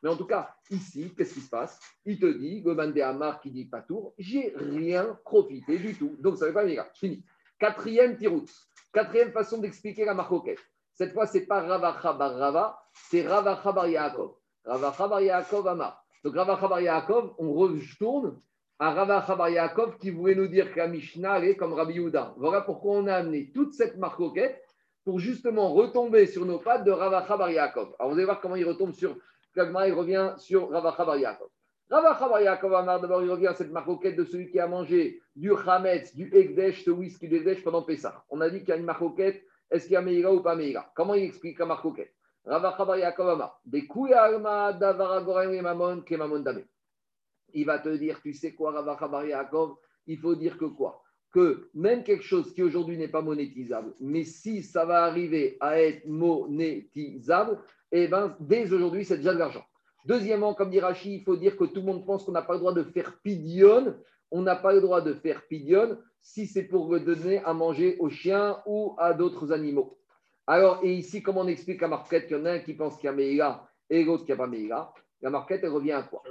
Mais 0.04 0.10
en 0.10 0.16
tout 0.16 0.26
cas, 0.26 0.54
ici, 0.70 1.12
qu'est-ce 1.18 1.34
qui 1.34 1.42
se 1.42 1.50
passe? 1.50 1.80
Il 2.06 2.20
te 2.20 2.28
dit, 2.28 2.62
Goman 2.62 2.94
de 2.94 3.02
Hamar 3.02 3.42
qui 3.42 3.50
dit 3.50 3.66
pas 3.66 3.82
tour, 3.82 4.14
j'ai 4.20 4.54
rien 4.56 5.18
profité 5.24 5.80
du 5.80 5.96
tout. 5.96 6.16
Donc, 6.20 6.38
ça 6.38 6.46
ne 6.46 6.50
veut 6.50 6.54
pas 6.54 6.66
Meïga. 6.66 6.88
Fini. 6.94 7.24
Quatrième 7.60 8.16
tirout. 8.16 8.46
Quatrième 8.94 9.32
façon 9.32 9.58
d'expliquer 9.58 10.06
la 10.06 10.14
marcoquette. 10.14 10.60
Cette 10.94 11.14
fois, 11.14 11.26
c'est 11.26 11.48
pas 11.48 11.62
Ravacha 11.62 12.14
bar 12.14 12.36
Rava, 12.36 12.80
c'est 12.94 13.26
Ravacha 13.26 13.72
bar 13.72 13.88
Yaakov. 13.88 14.36
Ravacha 14.66 15.08
bar 15.08 15.22
Yaakov 15.22 15.68
Amar. 15.68 16.06
Donc 16.24 16.36
Rava 16.36 16.58
Chabar 16.60 16.82
Yaakov, 16.82 17.34
on 17.38 17.54
retourne 17.54 18.42
à 18.78 18.92
Rava 18.92 19.24
Chabar 19.26 19.50
Yaakov 19.50 19.98
qui 19.98 20.10
voulait 20.10 20.36
nous 20.36 20.48
dire 20.48 20.74
que 20.74 20.80
la 20.80 20.88
Mishnah 20.88 21.40
est 21.46 21.56
comme 21.56 21.74
Rabbi 21.74 21.94
Yehuda. 21.94 22.34
Voilà 22.38 22.62
pourquoi 22.62 22.98
on 22.98 23.08
a 23.08 23.16
amené 23.16 23.52
toute 23.54 23.74
cette 23.74 23.98
marcoquette 23.98 24.62
pour 25.06 25.20
justement 25.20 25.74
retomber 25.74 26.26
sur 26.26 26.46
nos 26.46 26.60
pattes 26.60 26.84
de 26.84 26.92
Rava 26.92 27.26
Chabar 27.26 27.50
Yaakov. 27.50 27.96
Alors 28.00 28.12
vous 28.12 28.18
allez 28.18 28.26
voir 28.26 28.42
comment 28.42 28.58
il 28.58 28.66
retombe 28.66 28.92
sur, 28.92 29.16
comment 29.56 29.84
il 29.84 29.94
revient 29.94 30.34
sur 30.38 30.70
Rava 30.70 30.94
Chabar 30.96 31.18
Yaakov. 31.18 31.48
Rava 31.90 32.18
Chabar 32.20 32.42
Yaakov 32.42 32.72
d'abord 32.86 33.24
il 33.24 33.32
revient 33.32 33.48
à 33.48 33.54
cette 33.54 33.72
marcoquette 33.72 34.18
de 34.18 34.26
celui 34.26 34.52
qui 34.52 34.60
a 34.60 34.68
mangé 34.68 35.22
du 35.38 35.54
Hametz, 35.54 36.14
du 36.16 36.30
Ekdesh, 36.36 36.84
ce 36.84 36.92
whisky 36.92 37.30
d'Ekdesh 37.30 37.64
pendant 37.64 37.84
Pessah. 37.84 38.26
On 38.30 38.42
a 38.42 38.50
dit 38.50 38.60
qu'il 38.60 38.70
y 38.70 38.74
a 38.74 38.76
une 38.78 38.84
marcoquette, 38.84 39.42
est-ce 39.72 39.86
qu'il 39.86 39.94
y 39.94 39.98
a 39.98 40.02
Meïra 40.02 40.34
ou 40.34 40.42
pas 40.42 40.56
Meïra 40.56 40.92
Comment 40.96 41.14
il 41.14 41.24
explique 41.24 41.60
la 41.60 41.66
marcoquette? 41.66 42.14
Il 47.54 47.66
va 47.66 47.80
te 47.80 47.90
dire, 47.90 48.22
tu 48.22 48.34
sais 48.34 48.54
quoi, 48.54 49.24
Yaakov? 49.28 49.76
Il 50.08 50.18
faut 50.18 50.36
dire 50.36 50.58
que 50.58 50.66
quoi? 50.66 51.04
Que 51.32 51.70
même 51.76 52.04
quelque 52.04 52.24
chose 52.24 52.52
qui 52.54 52.64
aujourd'hui 52.64 52.98
n'est 52.98 53.08
pas 53.08 53.22
monétisable, 53.22 53.94
mais 54.00 54.24
si 54.24 54.64
ça 54.64 54.86
va 54.86 55.04
arriver 55.04 55.58
à 55.60 55.80
être 55.80 56.08
monétisable, 56.08 57.60
eh 57.92 58.08
ben, 58.08 58.36
dès 58.40 58.74
aujourd'hui, 58.74 59.06
c'est 59.06 59.18
déjà 59.18 59.34
de 59.34 59.40
l'argent. 59.40 59.64
Deuxièmement, 60.06 60.56
comme 60.56 60.72
dit 60.72 60.80
Rachi, 60.80 61.18
il 61.18 61.24
faut 61.24 61.36
dire 61.36 61.56
que 61.56 61.66
tout 61.66 61.82
le 61.82 61.86
monde 61.86 62.04
pense 62.06 62.24
qu'on 62.24 62.32
n'a 62.32 62.42
pas 62.42 62.54
le 62.54 62.60
droit 62.60 62.74
de 62.74 62.82
faire 62.84 63.20
pidion. 63.22 63.96
On 64.32 64.42
n'a 64.42 64.56
pas 64.56 64.74
le 64.74 64.82
droit 64.82 65.02
de 65.02 65.14
faire 65.14 65.46
pidion 65.48 66.00
si 66.22 66.48
c'est 66.48 66.64
pour 66.64 67.00
donner 67.00 67.44
à 67.44 67.54
manger 67.54 67.98
aux 68.00 68.10
chiens 68.10 68.62
ou 68.66 68.96
à 68.98 69.14
d'autres 69.14 69.52
animaux. 69.52 69.99
Alors, 70.52 70.80
et 70.82 70.92
ici, 70.92 71.22
comment 71.22 71.42
on 71.42 71.48
explique 71.48 71.80
la 71.80 71.88
marquette 71.88 72.26
qu'il 72.26 72.36
y 72.36 72.40
en 72.40 72.46
a 72.46 72.54
un 72.54 72.60
qui 72.60 72.74
pense 72.74 72.96
qu'il 72.98 73.06
y 73.06 73.10
a 73.10 73.12
Meïla 73.12 73.70
et 73.88 74.04
l'autre 74.04 74.26
qui 74.26 74.32
n'a 74.32 74.38
pas 74.38 74.48
Meïla 74.48 74.92
La 75.22 75.30
marquette, 75.30 75.60
elle 75.62 75.70
revient 75.70 75.92
à 75.92 76.02
quoi? 76.02 76.24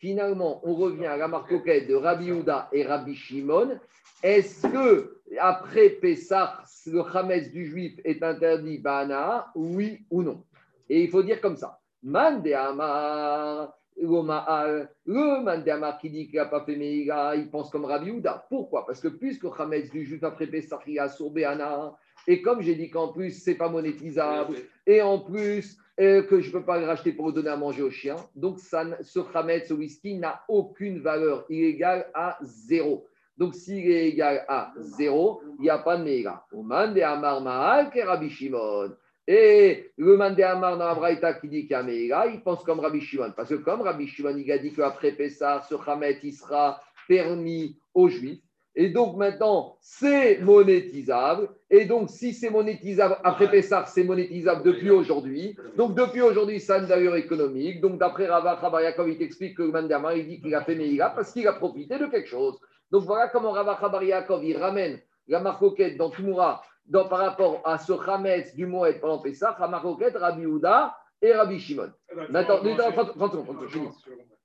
Finalement, 0.00 0.60
on 0.64 0.74
revient 0.74 1.06
à 1.06 1.16
la 1.16 1.28
marquette 1.28 1.86
de 1.86 1.94
Rabbi 1.94 2.24
Yehuda 2.24 2.70
et 2.72 2.84
Rabbi 2.84 3.14
Shimon. 3.14 3.78
Est-ce 4.20 4.66
que 4.66 5.22
après 5.38 5.90
Pessah, 5.90 6.64
le 6.86 7.00
Hametz 7.00 7.52
du 7.52 7.66
juif 7.66 8.00
est 8.04 8.20
interdit? 8.24 8.78
Bana 8.78 9.52
Oui 9.54 10.04
ou 10.10 10.24
non. 10.24 10.42
Et 10.88 11.04
il 11.04 11.08
faut 11.08 11.22
dire 11.22 11.40
comme 11.40 11.56
ça. 11.56 11.78
Man 12.02 12.42
de 12.42 12.52
Amar, 12.52 13.78
le 14.00 15.42
Mandama 15.42 15.98
qui 16.00 16.10
dit 16.10 16.26
qu'il 16.28 16.36
n'a 16.36 16.46
pas 16.46 16.64
fait 16.64 16.76
Meïga, 16.76 17.34
il 17.36 17.50
pense 17.50 17.70
comme 17.70 17.84
Rabbi 17.84 18.10
Houda. 18.10 18.46
Pourquoi? 18.48 18.86
Parce 18.86 19.00
que 19.00 19.08
puisque 19.08 19.46
Hametz 19.58 19.90
du 19.90 20.04
juif 20.04 20.22
après 20.24 20.46
Pessah, 20.46 20.80
il 20.86 20.98
a 20.98 21.08
sourbé 21.08 21.44
Anna, 21.44 21.94
et 22.26 22.42
comme 22.42 22.60
j'ai 22.60 22.74
dit 22.74 22.90
qu'en 22.90 23.08
plus, 23.08 23.30
c'est 23.30 23.54
pas 23.54 23.68
monétisable, 23.68 24.56
et 24.86 25.02
en 25.02 25.18
plus, 25.18 25.78
euh, 26.00 26.22
que 26.22 26.40
je 26.40 26.48
ne 26.48 26.52
peux 26.52 26.64
pas 26.64 26.78
le 26.78 26.86
racheter 26.86 27.12
pour 27.12 27.26
le 27.26 27.32
donner 27.32 27.50
à 27.50 27.56
manger 27.56 27.82
au 27.82 27.90
chien, 27.90 28.16
donc 28.34 28.58
ça, 28.58 28.84
ce 29.02 29.20
Hametz, 29.34 29.68
ce 29.68 29.74
whisky, 29.74 30.14
n'a 30.16 30.42
aucune 30.48 31.00
valeur. 31.00 31.44
Il 31.50 31.62
est 31.62 31.70
égal 31.70 32.06
à 32.14 32.38
zéro. 32.42 33.06
Donc, 33.36 33.54
s'il 33.54 33.90
est 33.90 34.08
égal 34.08 34.44
à 34.48 34.72
zéro, 34.78 35.42
il 35.58 35.62
n'y 35.62 35.70
a 35.70 35.78
pas 35.78 35.96
de 35.96 36.04
Meïga. 36.04 36.44
Mandama 36.52 37.40
Mahal, 37.40 37.90
Rabbi 37.94 38.30
Shimon. 38.30 38.92
Et 39.26 39.92
le 39.96 40.16
Mandé 40.16 40.42
Amar 40.42 40.76
dans 40.76 40.86
la 40.86 40.94
Braïta 40.94 41.34
qui 41.34 41.48
dit 41.48 41.62
qu'il 41.62 41.70
y 41.70 41.74
a 41.74 41.82
Meïla, 41.82 42.26
il 42.26 42.42
pense 42.42 42.64
comme 42.64 42.80
Rabbi 42.80 43.00
Shimon. 43.00 43.32
Parce 43.36 43.50
que 43.50 43.54
comme 43.54 43.82
Rabbi 43.82 44.08
Shimon, 44.08 44.36
il 44.36 44.50
a 44.50 44.58
dit 44.58 44.72
qu'après 44.72 45.12
Pessah, 45.12 45.62
ce 45.68 45.74
Hamet, 45.86 46.18
il 46.22 46.32
sera 46.32 46.80
permis 47.06 47.78
aux 47.94 48.08
Juifs. 48.08 48.40
Et 48.76 48.88
donc 48.88 49.16
maintenant, 49.16 49.76
c'est 49.80 50.38
monétisable. 50.40 51.48
Et 51.68 51.84
donc, 51.84 52.08
si 52.08 52.32
c'est 52.32 52.50
monétisable 52.50 53.18
après 53.24 53.50
Pessah, 53.50 53.84
c'est 53.86 54.04
monétisable 54.04 54.62
depuis 54.62 54.90
aujourd'hui. 54.90 55.56
Donc, 55.76 55.94
depuis 55.94 56.22
aujourd'hui, 56.22 56.60
ça 56.60 56.76
a 56.76 56.78
une 56.78 56.86
valeur 56.86 57.16
économique. 57.16 57.80
Donc, 57.80 57.98
d'après 57.98 58.26
Rava 58.26 58.58
Khabar 58.60 58.80
il 59.08 59.18
t'explique 59.18 59.56
que 59.56 59.62
le 59.62 59.72
Mandé 59.72 59.96
il 60.16 60.26
dit 60.28 60.40
qu'il 60.40 60.54
a 60.54 60.62
fait 60.62 60.76
Meïla 60.76 61.10
parce 61.10 61.32
qu'il 61.32 61.46
a 61.48 61.52
profité 61.52 61.98
de 61.98 62.06
quelque 62.06 62.28
chose. 62.28 62.58
Donc, 62.90 63.04
voilà 63.04 63.28
comment 63.28 63.50
Rava 63.50 63.76
Khabar 63.80 64.02
il 64.02 64.56
ramène 64.56 65.00
la 65.28 65.40
marcoquette 65.40 65.96
dans 65.96 66.10
Tumura 66.10 66.62
donc, 66.90 67.08
par 67.08 67.20
rapport 67.20 67.62
à 67.64 67.78
ce 67.78 67.92
Hametz 67.92 68.54
du 68.54 68.66
Moed 68.66 69.00
pendant 69.00 69.20
Pessah, 69.20 69.50
Hamaroket, 69.50 70.10
Rabbi 70.16 70.44
Houda 70.44 70.96
et 71.22 71.32
Rabbi 71.32 71.60
Shimon. 71.60 71.92
Maintenant, 72.28 72.58
30 72.58 73.32
secondes, 73.32 73.56
je. 73.68 73.78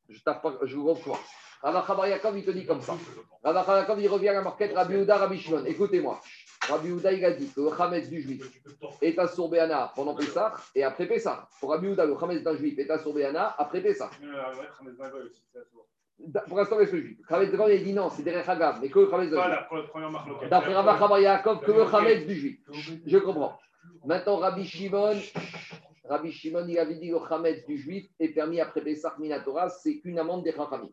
Je 0.08 0.76
vous 0.76 0.94
reprends. 0.94 1.18
Rabbi 1.64 2.10
Yaakov, 2.10 2.38
il 2.38 2.46
te 2.46 2.52
dit 2.52 2.68
comme 2.68 2.82
ça. 2.82 2.94
Rabbi 3.44 3.68
Yaakov, 3.68 4.00
il 4.00 4.08
revient 4.08 4.30
à 4.30 4.34
la 4.34 4.42
marquette 4.44 4.76
Rabbi 4.76 4.96
Houda, 4.96 5.18
Rabbi 5.18 5.40
Shimon. 5.40 5.66
Écoutez-moi. 5.66 6.22
Rabbi 6.70 6.92
Houda, 6.92 7.12
il 7.12 7.26
a 7.26 7.32
dit 7.32 7.52
que 7.52 7.62
le 7.62 7.82
Hametz 7.82 8.10
du 8.10 8.22
juif 8.22 8.48
est 9.02 9.18
à 9.18 9.28
Sourbéana 9.28 9.92
pendant 9.96 10.14
Pessah 10.14 10.54
et 10.76 10.84
après 10.84 11.08
Pessah. 11.08 11.50
Pour 11.60 11.72
Rabbi 11.72 11.88
Houda, 11.88 12.06
le 12.06 12.16
Hametz 12.22 12.44
d'un 12.44 12.56
juif 12.56 12.78
est 12.78 12.92
à 12.92 13.00
Sourbéana 13.00 13.56
après 13.58 13.82
Pessah. 13.82 14.12
Pour 16.48 16.58
l'instant, 16.58 16.78
reste 16.78 16.96
juif. 16.96 17.18
Chametz 17.30 17.52
de 17.52 17.72
il 17.74 17.84
dit 17.84 17.94
non, 17.94 18.10
c'est 18.10 18.24
derrière 18.24 18.50
Hagav, 18.50 18.80
mais 18.82 18.90
que 18.90 19.00
le 19.00 19.10
Chametz 19.10 19.30
de 19.30 19.36
Voilà, 19.36 19.64
pour 19.64 19.78
le 19.78 19.86
premier 19.86 20.08
D'après 20.50 20.74
Rabbi 20.74 21.00
Chabar 21.00 21.20
Yaakov, 21.20 21.62
que 21.62 21.72
le 21.72 21.86
Chametz 21.90 22.26
du 22.26 22.36
juif. 22.36 22.60
Je 23.06 23.18
comprends. 23.18 23.60
Maintenant, 24.06 24.38
Rabbi 24.38 24.66
Shimon, 24.66 25.18
Rabbi 26.06 26.32
Shimon, 26.32 26.68
il 26.68 26.80
avait 26.80 26.96
dit 26.96 27.10
que 27.10 27.16
le 27.16 27.28
Chametz 27.28 27.66
du 27.66 27.78
juif 27.78 28.08
est 28.20 28.30
permis 28.30 28.62
après 28.62 28.82
Pessah 28.82 29.16
Minatora, 29.20 29.70
c'est 29.70 30.00
qu'une 30.00 30.20
amende 30.20 30.44
des 30.44 30.52
Chachamim. 30.52 30.90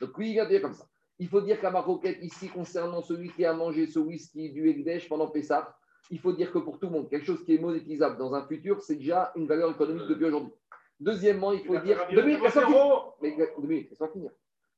Donc, 0.00 0.18
lui, 0.18 0.32
il 0.32 0.36
va 0.36 0.46
dire 0.46 0.62
comme 0.62 0.74
ça. 0.74 0.86
Il 1.18 1.28
faut 1.28 1.40
dire 1.40 1.60
qu'à 1.60 1.70
ma 1.70 1.80
roquette, 1.80 2.18
ici, 2.22 2.48
concernant 2.48 3.00
celui 3.00 3.30
qui 3.30 3.44
a 3.44 3.52
mangé 3.54 3.86
ce 3.86 3.98
whisky 3.98 4.50
du 4.52 4.68
Ekdesh 4.68 5.08
pendant 5.08 5.28
Pessah, 5.28 5.74
il 6.10 6.18
faut 6.18 6.32
dire 6.32 6.52
que 6.52 6.58
pour 6.58 6.78
tout 6.78 6.86
le 6.86 6.92
monde, 6.92 7.08
quelque 7.08 7.24
chose 7.24 7.42
qui 7.44 7.54
est 7.54 7.58
monétisable 7.58 8.18
dans 8.18 8.34
un 8.34 8.46
futur, 8.46 8.82
c'est 8.82 8.96
déjà 8.96 9.32
une 9.36 9.46
valeur 9.46 9.70
économique 9.70 10.06
depuis 10.08 10.26
aujourd'hui. 10.26 10.52
Deuxièmement, 11.00 11.52
il 11.52 11.64
faut 11.64 11.78
dire. 11.78 12.06
Deux 12.12 12.22
minutes, 12.22 12.42
laisse-moi 12.42 14.08
finir. 14.12 14.30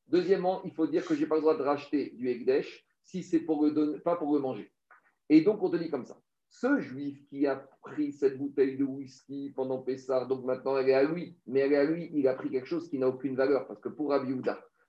Deuxièmement, 0.09 0.63
il 0.65 0.73
faut 0.73 0.87
dire 0.87 1.05
que 1.05 1.15
je 1.15 1.21
n'ai 1.21 1.27
pas 1.27 1.37
le 1.37 1.43
droit 1.43 1.57
de 1.57 1.63
racheter 1.63 2.11
du 2.17 2.29
Ekdesh 2.29 2.85
si 3.05 3.23
c'est 3.23 3.41
pour 3.41 3.65
le 3.65 3.99
pas 4.01 4.17
pour 4.17 4.35
le 4.35 4.41
manger. 4.41 4.71
Et 5.29 5.43
donc, 5.43 5.63
on 5.63 5.71
te 5.71 5.77
dit 5.77 5.91
comme 5.91 6.07
ça. 6.07 6.19
Ce 6.51 6.81
juif 6.81 7.27
qui 7.29 7.47
a 7.47 7.57
pris 7.83 8.13
cette 8.13 8.39
bouteille 8.39 8.77
de 8.77 8.85
whisky 8.85 9.53
pendant 9.55 9.79
Pessah, 9.79 10.25
donc 10.25 10.45
maintenant 10.45 10.79
elle 10.79 10.89
est 10.89 10.95
à 10.95 11.03
lui, 11.03 11.37
mais 11.47 11.61
elle 11.61 11.75
est 11.75 11.77
à 11.77 11.85
lui, 11.85 12.11
il 12.15 12.27
a 12.27 12.35
pris 12.35 12.51
quelque 12.51 12.67
chose 12.67 12.89
qui 12.89 12.99
n'a 12.99 13.07
aucune 13.07 13.37
valeur, 13.37 13.67
parce 13.67 13.81
que 13.81 13.91
pour 13.91 14.11
Rabbi 14.11 14.33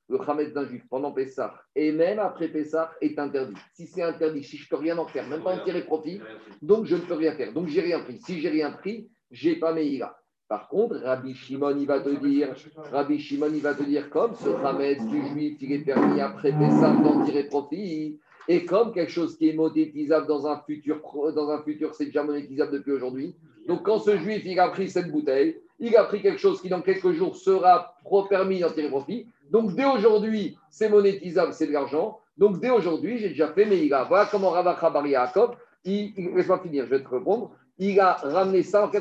le 0.10 0.20
Hametz 0.22 0.54
d'un 0.54 0.66
juif 0.66 0.84
pendant 0.90 1.12
Pessah 1.12 1.54
et 1.76 1.92
même 1.92 2.18
après 2.20 2.48
Pessah 2.48 2.92
est 3.02 3.20
interdit. 3.20 3.56
Si 3.74 3.86
c'est 3.88 4.02
interdit, 4.02 4.44
si 4.44 4.58
je 4.58 4.64
ne 4.64 4.70
peux 4.70 4.78
rien 4.78 4.98
en 4.98 5.06
faire, 5.06 5.28
même 5.28 5.44
pas 5.44 5.54
en 5.54 5.64
tirer 5.64 5.86
profit, 5.86 6.20
donc 6.62 6.86
je 6.86 6.96
ne 6.96 7.02
peux 7.02 7.14
rien 7.14 7.34
faire. 7.34 7.54
Donc 7.54 7.68
j'ai 7.68 7.82
rien 7.82 8.00
pris. 8.00 8.20
Si 8.20 8.40
j'ai 8.40 8.50
rien 8.50 8.72
pris, 8.72 9.12
j'ai 9.30 9.58
pas 9.58 9.74
Meïra. 9.74 10.18
Par 10.50 10.68
contre, 10.68 10.98
Rabbi 10.98 11.36
Shimon, 11.36 11.78
il 11.78 11.86
va 11.86 12.00
te 12.00 12.10
dire, 12.10 12.56
Rabbi 12.92 13.20
Shimon, 13.20 13.52
il 13.54 13.62
va 13.62 13.76
te 13.76 13.84
dire, 13.84 14.10
comme 14.10 14.34
ce 14.34 14.50
Hametz 14.66 15.06
du 15.06 15.24
juif, 15.28 15.58
il 15.62 15.74
est 15.74 15.86
permis 15.86 16.20
après 16.20 16.52
Pessah 16.52 16.92
d'en 17.04 17.24
tirer 17.24 17.44
profit, 17.44 18.18
et 18.48 18.66
comme 18.66 18.92
quelque 18.92 19.12
chose 19.12 19.38
qui 19.38 19.50
est 19.50 19.54
monétisable 19.54 20.26
dans 20.26 20.48
un 20.48 20.60
futur, 20.62 21.02
dans 21.36 21.64
c'est 21.94 22.06
déjà 22.06 22.24
monétisable 22.24 22.72
depuis 22.72 22.94
aujourd'hui. 22.94 23.36
Donc, 23.68 23.84
quand 23.84 24.00
ce 24.00 24.18
juif, 24.18 24.42
il 24.44 24.60
a 24.60 24.70
pris 24.70 24.90
cette 24.90 25.12
bouteille, 25.12 25.56
il 25.80 25.96
a 25.96 26.06
pris 26.06 26.20
quelque 26.20 26.40
chose 26.40 26.60
qui, 26.60 26.68
dans 26.68 26.82
quelques 26.82 27.12
jours, 27.12 27.36
sera 27.36 27.94
permis 28.28 28.60
d'en 28.60 28.72
tirer 28.72 28.90
profit. 28.90 29.28
Donc, 29.52 29.76
dès 29.76 29.86
aujourd'hui, 29.86 30.58
c'est 30.72 30.90
monétisable, 30.90 31.54
c'est 31.54 31.68
de 31.68 31.74
l'argent. 31.74 32.18
Donc, 32.40 32.60
dès 32.60 32.72
aujourd'hui, 32.72 33.20
j'ai 33.20 33.30
déjà 33.30 33.50
fait, 33.50 33.66
a. 33.94 34.04
Voilà 34.06 34.28
comment 34.32 34.50
Rabbi 34.50 34.82
Chabar 34.82 35.06
Yaakov, 35.06 35.58
il, 35.86 36.16
laisse-moi 36.36 36.58
finir, 36.58 36.86
je 36.86 36.90
vais 36.90 37.04
te 37.04 37.10
répondre 37.10 37.52
il 37.80 38.00
a 38.00 38.14
ramené 38.14 38.62
ça 38.62 38.86
en 38.86 38.92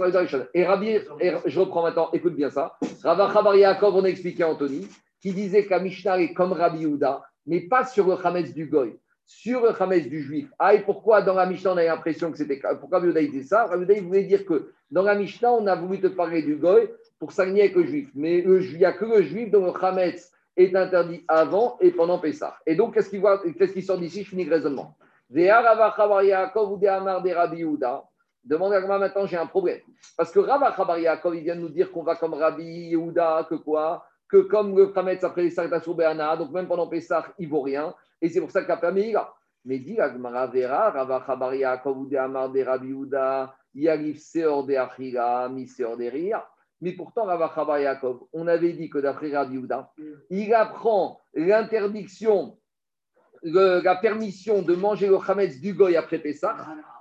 Et 0.55 0.64
Rabbi, 0.64 0.89
et 1.20 1.33
je 1.45 1.61
reprends 1.61 1.83
maintenant, 1.83 2.11
écoute 2.12 2.35
bien 2.35 2.49
ça. 2.49 2.76
Rabbi 3.03 3.33
Chabar 3.33 3.57
Yaakov, 3.57 3.97
on 3.97 4.05
a 4.05 4.09
expliqué 4.09 4.45
à 4.45 4.51
Anthony, 4.51 4.89
qui 5.20 5.33
disait 5.33 5.66
qu'un 5.66 5.81
Mishnah 5.81 6.20
est 6.20 6.33
comme 6.33 6.53
Rabbi 6.53 6.87
Houda, 6.87 7.22
mais 7.47 7.61
pas 7.62 7.85
sur 7.85 8.07
le 8.07 8.14
Hametz 8.24 8.55
du 8.55 8.66
Goy, 8.66 8.97
sur 9.26 9.62
le 9.62 9.83
Hametz 9.83 10.09
du 10.09 10.22
Juif. 10.22 10.49
Ah, 10.61 10.74
et 10.74 10.83
pourquoi 10.83 11.22
dans 11.22 11.35
la 11.35 11.47
Mishnah 11.47 11.72
on 11.72 11.76
a 11.76 11.85
l'impression 11.85 12.31
que 12.31 12.39
c'était. 12.39 12.61
Pourquoi 12.79 12.99
Rabbi 12.99 13.11
Houda 13.11 13.20
disait 13.20 13.43
ça 13.43 13.66
Rabbi 13.66 13.83
Houda 13.83 14.01
voulait 14.01 14.24
dire 14.24 14.47
que 14.47 14.72
dans 14.91 15.03
la 15.03 15.16
Mishnah, 15.16 15.53
on 15.53 15.66
a 15.66 15.74
voulu 15.74 16.01
te 16.01 16.07
parler 16.07 16.43
du 16.43 16.57
Goy 16.57 16.89
pour 17.18 17.33
s'aligner 17.33 17.62
avec 17.62 17.74
le 17.74 17.85
Juif. 17.85 18.09
Mais 18.14 18.39
il 18.39 18.79
n'y 18.79 18.85
a 18.85 18.93
que 18.93 19.05
le 19.05 19.22
Juif 19.22 19.51
dont 19.51 19.66
le 19.66 19.85
Hametz 19.85 20.33
est 20.57 20.74
interdit 20.74 21.24
avant 21.26 21.76
et 21.81 21.91
pendant 21.91 22.18
Pessah. 22.18 22.57
Et 22.64 22.74
donc, 22.74 22.95
qu'est-ce 22.95 23.11
qu'il 23.11 23.20
qu 23.20 23.83
sort 23.83 23.99
d'ici? 23.99 24.22
Je 24.22 24.31
finis 24.31 24.45
le 24.45 24.55
raisonnement. 24.55 24.97
Yaakov 25.31 26.72
ou 26.72 26.81
Rabbi 26.81 27.64
Houda. 27.64 28.05
Demande 28.49 28.72
à 28.72 28.80
moi 28.80 28.99
maintenant, 28.99 29.26
j'ai 29.26 29.36
un 29.36 29.46
problème. 29.46 29.80
Parce 30.16 30.32
que 30.32 30.38
Rabba 30.38 30.74
Chabar 30.74 30.99
Yaakov, 30.99 31.36
il 31.36 31.42
vient 31.42 31.55
de 31.55 31.61
nous 31.61 31.68
dire 31.68 31.92
qu'on 31.92 32.03
va 32.03 32.16
comme 32.16 32.32
Rabbi 32.32 32.64
Yehuda, 32.64 33.46
que 33.51 33.57
quoi 33.57 34.07
Que 34.26 34.38
comme 34.38 34.74
le 34.74 34.86
Khametz 34.86 35.22
après 35.22 35.42
les 35.42 35.51
Sartassou 35.51 35.92
Béana, 35.92 36.34
donc 36.34 36.51
même 36.53 36.66
pendant 36.66 36.86
Pessah, 36.86 37.26
il 37.38 37.46
ne 37.46 37.51
vaut 37.51 37.61
rien. 37.61 37.94
Et 38.22 38.30
c'est 38.30 38.40
pour 38.40 38.51
ça 38.51 38.62
qu'il 38.62 38.70
a 38.70 38.78
permis. 38.78 39.14
Mais 39.66 39.78
dit 39.78 40.01
Agmara 40.01 40.46
Vera, 40.46 40.90
Rabba 40.90 41.24
Chabar 41.26 41.55
Yaakov, 41.55 41.99
ou 41.99 42.07
de 42.07 42.16
Amar 42.16 42.49
de 42.49 42.62
Rabbi 42.62 42.88
Yehuda, 42.88 43.55
Yarif 43.74 44.18
Seor 44.18 44.64
de 44.64 44.76
Achira, 44.76 45.51
Mi 45.51 45.66
de 45.66 46.11
Ria. 46.11 46.49
Mais 46.80 46.92
pourtant, 46.92 47.24
Rabba 47.24 47.53
Chabar 47.55 47.78
Yaakov, 47.78 48.20
on 48.32 48.46
avait 48.46 48.72
dit 48.72 48.88
que 48.88 48.96
d'après 48.96 49.30
Rabbi 49.36 49.57
Yehuda, 49.57 49.92
il 50.30 50.55
apprend 50.55 51.20
l'interdiction 51.34 52.57
la 53.42 53.96
permission 53.96 54.62
de 54.62 54.75
manger 54.75 55.07
le 55.07 55.16
Hametz 55.16 55.61
du 55.61 55.75
Goy 55.75 55.96
après 55.96 56.18
Pessah, 56.18 56.57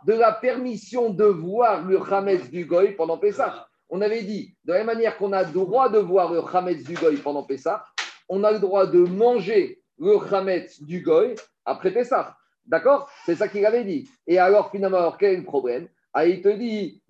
de 0.08 0.14
la 0.14 0.32
permission 0.32 1.10
de 1.10 1.26
voir 1.26 1.86
le 1.86 2.02
Hametz 2.02 2.50
du 2.50 2.64
Goy 2.64 2.94
pendant 2.94 3.18
Pessah. 3.18 3.68
On 3.90 4.00
avait 4.00 4.24
dit, 4.24 4.56
de 4.64 4.72
la 4.72 4.86
manière 4.86 5.18
qu'on 5.18 5.34
a 5.34 5.44
le 5.44 5.52
droit 5.52 5.90
de 5.90 5.98
voir 5.98 6.32
le 6.32 6.40
Hametz 6.40 6.86
du 6.86 6.94
Goy 6.94 7.18
pendant 7.18 7.44
Pessah, 7.44 7.86
on 8.30 8.46
a 8.46 8.54
le 8.54 8.60
droit 8.60 8.88
de 8.88 9.00
manger 9.00 9.82
le 10.00 10.18
Hametz 10.34 10.82
du 10.82 11.02
Goy 11.02 11.36
après 11.66 11.92
Pessah. 11.92 12.38
D'accord? 12.66 13.10
C'est 13.26 13.36
ça 13.36 13.50
qu'il 13.50 13.66
avait 13.66 13.84
dit. 13.84 14.10
Et 14.26 14.40
alors, 14.40 14.72
finalement, 14.72 15.12
quel 15.12 15.34
est 15.34 15.38
le 15.38 15.44
problème? 15.44 15.90
Ah, 16.14 16.26
Il 16.26 16.42
te 16.42 16.50
dit, 16.50 17.04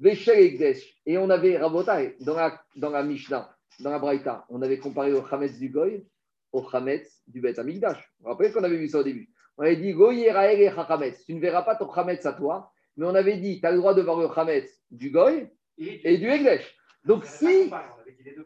Et 1.05 1.17
on 1.19 1.29
avait, 1.29 1.55
Rabotai, 1.55 2.15
dans 2.21 2.35
la, 2.35 2.59
dans 2.75 2.89
la 2.89 3.03
Mishnah, 3.03 3.55
dans 3.79 3.91
la 3.91 3.99
Braïta, 3.99 4.43
on 4.49 4.63
avait 4.63 4.79
comparé 4.79 5.11
le 5.11 5.21
Hametz 5.31 5.59
du 5.59 5.69
Goy 5.69 6.03
au 6.51 6.65
Hametz 6.73 7.21
du 7.27 7.41
Bet 7.41 7.59
Amigdash. 7.59 7.97
Vous 7.97 8.23
vous 8.23 8.29
rappelez 8.31 8.51
qu'on 8.51 8.63
avait 8.63 8.77
vu 8.77 8.87
ça 8.87 8.99
au 8.99 9.03
début? 9.03 9.29
On 9.55 9.63
avait 9.63 9.75
dit. 9.75 9.93
Tu 11.25 11.35
ne 11.35 11.39
verras 11.39 11.61
pas 11.61 11.75
ton 11.75 11.91
Hametz 11.91 12.25
à 12.25 12.33
toi, 12.33 12.71
mais 12.97 13.05
on 13.05 13.15
avait 13.15 13.37
dit 13.37 13.59
tu 13.59 13.65
as 13.65 13.71
le 13.71 13.77
droit 13.77 13.93
de 13.93 14.01
voir 14.01 14.19
le 14.19 14.27
Hametz 14.35 14.69
du 14.91 15.11
Goy 15.11 15.47
et 15.77 16.17
du 16.17 16.27
Egdesh. 16.27 16.75
Donc 17.05 17.25
si. 17.25 17.71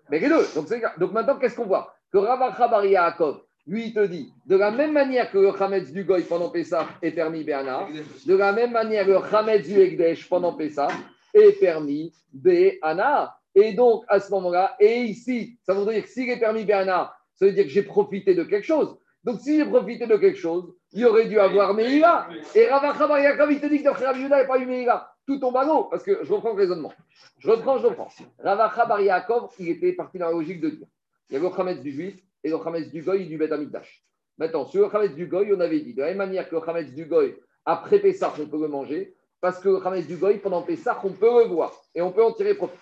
Mais 0.09 0.19
les 0.19 0.29
deux. 0.29 0.45
Donc, 0.53 0.67
donc 0.99 1.11
maintenant, 1.13 1.39
qu'est-ce 1.39 1.55
qu'on 1.55 1.65
voit? 1.65 1.93
Que 2.11 2.17
Rav 2.17 2.55
Chabar 2.57 2.85
Yaakov, 2.85 3.41
lui, 3.65 3.87
il 3.87 3.93
te 3.93 4.05
dit, 4.05 4.31
de 4.45 4.55
la 4.57 4.71
même 4.71 4.91
manière 4.91 5.31
que 5.31 5.37
le 5.37 5.49
Hametz 5.49 5.91
du 5.91 6.03
Goy 6.03 6.23
pendant 6.23 6.49
Pessah 6.49 6.87
est 7.01 7.11
permis 7.11 7.43
Béana, 7.43 7.87
de 8.25 8.35
la 8.35 8.51
même 8.51 8.71
manière 8.71 9.07
le 9.07 9.17
Hametz 9.17 9.67
du 9.67 9.79
Egdesh 9.79 10.27
pendant 10.27 10.53
Pessah 10.53 10.89
est 11.33 11.59
permis 11.59 12.13
Béana. 12.33 13.35
Et 13.55 13.73
donc, 13.73 14.03
à 14.07 14.19
ce 14.19 14.31
moment-là, 14.31 14.75
et 14.79 15.03
ici, 15.03 15.57
ça 15.63 15.73
voudrait 15.73 15.95
dire 15.95 16.03
que 16.03 16.09
s'il 16.09 16.29
est 16.29 16.39
permis 16.39 16.65
Béana, 16.65 17.13
ça 17.35 17.45
veut 17.45 17.53
dire 17.53 17.63
que 17.63 17.69
j'ai 17.69 17.83
profité 17.83 18.35
de 18.35 18.43
quelque 18.43 18.65
chose. 18.65 18.97
Donc, 19.23 19.39
si 19.39 19.57
j'ai 19.57 19.65
profité 19.65 20.07
de 20.07 20.17
quelque 20.17 20.37
chose, 20.37 20.73
il 20.93 21.05
aurait 21.05 21.27
dû 21.27 21.39
avoir 21.39 21.73
Meïla. 21.73 22.27
Et 22.55 22.67
Ravacha 22.67 23.07
Bar 23.07 23.19
Yaakov, 23.19 23.51
il 23.51 23.61
te 23.61 23.67
dit 23.67 23.79
que 23.79 23.83
d'après 23.83 24.05
Rabbi 24.05 24.19
Yehuda, 24.19 24.37
il 24.37 24.39
n'y 24.39 24.45
a 24.45 24.47
pas 24.47 24.59
eu 24.59 24.65
Meïla. 24.65 25.13
Tout 25.25 25.39
tombe 25.39 25.55
à 25.57 25.63
l'eau, 25.63 25.85
parce 25.85 26.03
que 26.03 26.23
je 26.23 26.33
reprends 26.33 26.49
le 26.49 26.57
raisonnement. 26.57 26.93
Je 27.37 27.49
reprends, 27.49 27.77
je 27.77 27.87
reprends. 27.87 28.09
Ravacha 28.39 28.85
Bar 28.85 29.01
Yaakov, 29.01 29.51
il 29.59 29.69
était 29.69 29.93
parti 29.93 30.17
dans 30.17 30.27
la 30.27 30.31
logique 30.31 30.61
de 30.61 30.69
dire 30.69 30.87
il 31.31 31.35
y 31.35 31.37
avait 31.37 31.47
le 31.47 31.55
Khametz 31.55 31.81
du 31.81 31.91
juif 31.93 32.21
et 32.43 32.49
le 32.49 32.57
Khametz 32.57 32.91
du 32.91 33.01
Goy 33.01 33.25
du 33.25 33.37
Bet 33.37 33.53
Amikdash. 33.53 34.03
Maintenant, 34.37 34.65
sur 34.65 34.81
le 34.81 34.89
Khametz 34.89 35.13
du 35.15 35.27
Goy, 35.27 35.53
on 35.55 35.59
avait 35.61 35.79
dit 35.79 35.93
de 35.93 36.01
la 36.01 36.07
même 36.07 36.17
manière 36.17 36.49
que 36.49 36.55
le 36.55 36.61
Khametz 36.61 36.91
du 36.91 37.05
Goy, 37.05 37.37
après 37.63 37.99
Pessah, 37.99 38.33
on 38.37 38.47
peut 38.47 38.59
le 38.59 38.67
manger, 38.67 39.15
parce 39.39 39.57
que 39.59 39.69
le 39.69 39.79
Khametz 39.79 40.07
du 40.07 40.17
Goy, 40.17 40.39
pendant 40.39 40.61
Pessah, 40.61 40.99
on 41.05 41.11
peut 41.11 41.43
le 41.43 41.47
voir 41.47 41.71
et 41.95 42.01
on 42.01 42.11
peut 42.11 42.21
en 42.21 42.33
tirer 42.33 42.53
profit. 42.53 42.77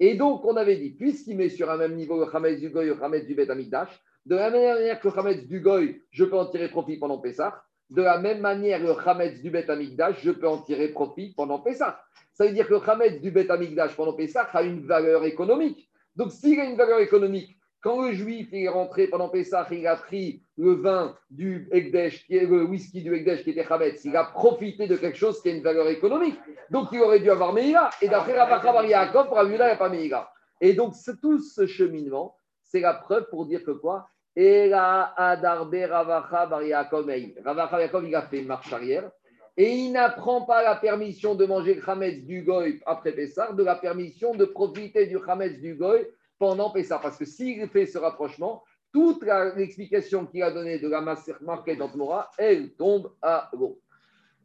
Et 0.00 0.16
donc, 0.16 0.44
on 0.44 0.54
avait 0.56 0.76
dit, 0.76 0.90
puisqu'il 0.90 1.38
met 1.38 1.48
sur 1.48 1.70
un 1.70 1.78
même 1.78 1.94
niveau 1.94 2.22
le 2.22 2.30
Khametz 2.30 2.60
du 2.60 2.68
Goy 2.68 2.84
et 2.84 2.88
le 2.88 2.96
Khametz 2.96 3.26
du 3.26 3.34
Bet 3.34 3.50
Amikdash, 3.50 3.88
de 4.28 4.36
la 4.36 4.50
même 4.50 4.76
manière 4.76 5.00
que 5.00 5.08
le 5.08 5.14
Khametz 5.14 5.46
du 5.46 5.60
Goy, 5.60 6.02
je 6.10 6.24
peux 6.24 6.36
en 6.36 6.44
tirer 6.44 6.68
profit 6.68 6.98
pendant 6.98 7.18
Pessah, 7.18 7.62
de 7.88 8.02
la 8.02 8.18
même 8.18 8.40
manière, 8.40 8.78
le 8.78 8.94
Khametz 8.94 9.40
du 9.40 9.50
Bet 9.50 9.70
Amikdash, 9.70 10.20
je 10.22 10.30
peux 10.30 10.46
en 10.46 10.58
tirer 10.58 10.88
profit 10.88 11.32
pendant 11.34 11.60
Pessah. 11.60 11.98
Ça 12.34 12.44
veut 12.44 12.52
dire 12.52 12.66
que 12.66 12.74
le 12.74 12.80
Khametz 12.80 13.22
du 13.22 13.30
Bet 13.30 13.50
Amikdash 13.50 13.96
pendant 13.96 14.12
Pessah 14.12 14.42
a 14.52 14.62
une 14.62 14.86
valeur 14.86 15.24
économique. 15.24 15.88
Donc, 16.14 16.30
s'il 16.30 16.60
a 16.60 16.64
une 16.64 16.76
valeur 16.76 17.00
économique, 17.00 17.56
quand 17.80 18.02
le 18.02 18.12
juif 18.12 18.48
est 18.52 18.68
rentré 18.68 19.06
pendant 19.06 19.30
Pessah, 19.30 19.66
il 19.70 19.86
a 19.86 19.96
pris 19.96 20.42
le 20.58 20.72
vin 20.72 21.16
du 21.30 21.66
Ekdesh, 21.72 22.26
le 22.28 22.64
whisky 22.64 23.02
du 23.02 23.14
Ekdesh 23.14 23.44
qui 23.44 23.50
était 23.50 23.64
Khametz, 23.64 24.04
il 24.04 24.14
a 24.14 24.24
profité 24.24 24.86
de 24.86 24.96
quelque 24.96 25.16
chose 25.16 25.40
qui 25.40 25.48
a 25.48 25.52
une 25.52 25.62
valeur 25.62 25.88
économique. 25.88 26.38
Donc 26.70 26.88
il 26.92 27.00
aurait 27.00 27.20
dû 27.20 27.30
avoir 27.30 27.54
Meïla. 27.54 27.88
Et 28.02 28.08
d'après 28.08 28.38
Ravacha 28.38 28.72
Bar 28.72 28.84
Yaakov, 28.84 29.28
pour 29.28 29.36
Rabbi 29.36 29.52
il 29.52 29.56
n'y 29.56 29.62
a 29.62 29.76
pas 29.76 29.88
Meïla. 29.88 30.30
Et 30.60 30.74
donc 30.74 30.92
tout 31.22 31.38
ce 31.38 31.66
cheminement, 31.66 32.36
c'est 32.62 32.80
la 32.80 32.92
preuve 32.92 33.26
pour 33.30 33.46
dire 33.46 33.64
que 33.64 33.70
quoi? 33.70 34.10
Et 34.40 34.68
la 34.68 35.14
Adarbe 35.16 35.74
Ravacha 35.74 36.46
Ravacha 36.46 36.62
Yaakov, 36.62 38.04
il 38.06 38.14
a 38.14 38.22
fait 38.22 38.42
marche 38.42 38.72
arrière. 38.72 39.10
Et 39.56 39.68
il 39.68 39.90
n'apprend 39.90 40.42
pas 40.42 40.62
la 40.62 40.76
permission 40.76 41.34
de 41.34 41.44
manger 41.44 41.74
le 41.74 41.82
Khametz 41.82 42.22
du 42.22 42.42
Goy 42.42 42.80
après 42.86 43.10
Pessah, 43.10 43.52
de 43.52 43.64
la 43.64 43.74
permission 43.74 44.36
de 44.36 44.44
profiter 44.44 45.06
du 45.08 45.18
Khametz 45.18 45.58
du 45.58 45.74
Goy 45.74 46.06
pendant 46.38 46.70
Pessah. 46.70 47.00
Parce 47.00 47.16
que 47.16 47.24
s'il 47.24 47.66
fait 47.66 47.86
ce 47.86 47.98
rapprochement, 47.98 48.62
toute 48.92 49.24
l'explication 49.56 50.24
qu'il 50.24 50.44
a 50.44 50.52
donnée 50.52 50.78
de 50.78 50.88
la 50.88 51.00
marquée 51.00 51.74
dans 51.74 51.90
elle 52.38 52.70
tombe 52.74 53.10
à 53.20 53.50
l'eau. 53.54 53.80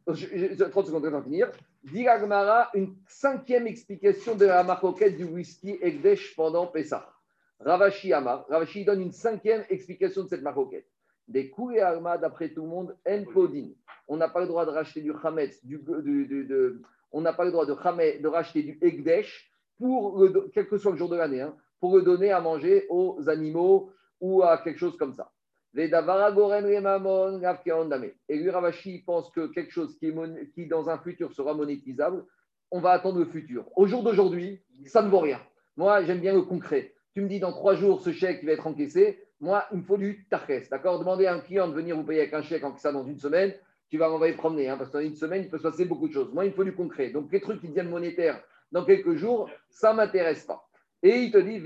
30 0.06 0.16
secondes 0.86 1.06
avant 1.06 1.20
de 1.20 1.24
finir. 1.24 1.52
Dit 1.84 2.04
une 2.74 2.96
cinquième 3.06 3.68
explication 3.68 4.34
de 4.34 4.46
la 4.46 4.64
marquette 4.64 5.16
du 5.16 5.22
whisky 5.22 5.78
Egdesh 5.80 6.34
pendant 6.34 6.66
Pessah. 6.66 7.13
Ravashi 7.64 8.12
Amar. 8.12 8.46
Ravashi 8.48 8.84
donne 8.84 9.00
une 9.00 9.12
cinquième 9.12 9.64
explication 9.68 10.24
de 10.24 10.28
cette 10.28 10.42
marquette. 10.42 10.86
Des 11.26 11.50
coups 11.50 11.76
et 11.76 11.80
armas, 11.80 12.18
d'après 12.18 12.50
tout 12.50 12.62
le 12.62 12.68
monde, 12.68 12.96
en. 13.06 13.24
On 14.06 14.16
n'a 14.16 14.28
pas 14.28 14.40
le 14.40 14.46
droit 14.46 14.66
de 14.66 14.70
racheter 14.70 15.00
du 15.00 15.12
Hametz, 15.22 15.64
du, 15.64 15.80
on 17.12 17.20
n'a 17.22 17.32
pas 17.32 17.44
le 17.44 17.50
droit 17.50 17.64
de, 17.64 17.72
de 18.20 18.28
racheter 18.28 18.62
du 18.62 18.78
Egdesh 18.82 19.50
pour 19.78 20.22
quel 20.52 20.68
que 20.68 20.76
soit 20.76 20.92
le 20.92 20.98
jour 20.98 21.08
de 21.08 21.16
l'année. 21.16 21.40
Hein 21.40 21.56
pour 21.84 21.96
le 21.96 22.02
donner 22.02 22.30
à 22.30 22.40
manger 22.40 22.86
aux 22.88 23.28
animaux 23.28 23.92
ou 24.18 24.42
à 24.42 24.56
quelque 24.56 24.78
chose 24.78 24.96
comme 24.96 25.12
ça. 25.12 25.30
Et 25.76 25.86
lui, 28.38 28.48
Ravashi 28.48 29.02
pense 29.04 29.28
que 29.30 29.48
quelque 29.48 29.70
chose 29.70 29.94
qui, 29.98 30.66
dans 30.66 30.88
un 30.88 30.96
futur 30.96 31.34
sera 31.34 31.52
monétisable, 31.52 32.24
on 32.70 32.80
va 32.80 32.92
attendre 32.92 33.18
le 33.18 33.26
futur. 33.26 33.66
Au 33.76 33.86
jour 33.86 34.02
d'aujourd'hui, 34.02 34.62
ça 34.86 35.02
ne 35.02 35.10
vaut 35.10 35.18
rien. 35.18 35.38
Moi, 35.76 36.02
j'aime 36.04 36.20
bien 36.20 36.32
le 36.32 36.40
concret. 36.40 36.93
Tu 37.14 37.20
me 37.20 37.28
dis 37.28 37.38
dans 37.38 37.52
trois 37.52 37.76
jours, 37.76 38.00
ce 38.00 38.10
chèque 38.10 38.42
va 38.44 38.52
être 38.52 38.66
encaissé. 38.66 39.22
Moi, 39.38 39.64
il 39.70 39.78
me 39.78 39.82
faut 39.84 39.96
du 39.96 40.26
tarkes. 40.28 40.68
D'accord? 40.68 40.98
Demandez 40.98 41.26
à 41.26 41.34
un 41.34 41.38
client 41.38 41.68
de 41.68 41.72
venir 41.72 41.96
vous 41.96 42.02
payer 42.02 42.22
avec 42.22 42.34
un 42.34 42.42
chèque 42.42 42.64
encaissé 42.64 42.92
dans 42.92 43.06
une 43.06 43.20
semaine. 43.20 43.54
Tu 43.88 43.98
vas 43.98 44.08
m'envoyer 44.08 44.34
promener. 44.34 44.68
Hein, 44.68 44.76
parce 44.76 44.90
que 44.90 44.96
dans 44.96 45.04
une 45.04 45.14
semaine, 45.14 45.44
il 45.44 45.48
peut 45.48 45.58
se 45.58 45.62
passer 45.62 45.84
beaucoup 45.84 46.08
de 46.08 46.12
choses. 46.12 46.34
Moi, 46.34 46.44
il 46.44 46.50
me 46.50 46.56
faut 46.56 46.64
du 46.64 46.74
concret. 46.74 47.10
Donc, 47.10 47.30
les 47.30 47.40
trucs 47.40 47.60
qui 47.60 47.68
deviennent 47.68 47.88
monétaires 47.88 48.42
dans 48.72 48.84
quelques 48.84 49.14
jours, 49.14 49.48
ça 49.70 49.92
ne 49.92 49.98
m'intéresse 49.98 50.44
pas. 50.44 50.68
Et 51.04 51.18
il 51.18 51.30
te 51.30 51.38
dit, 51.38 51.62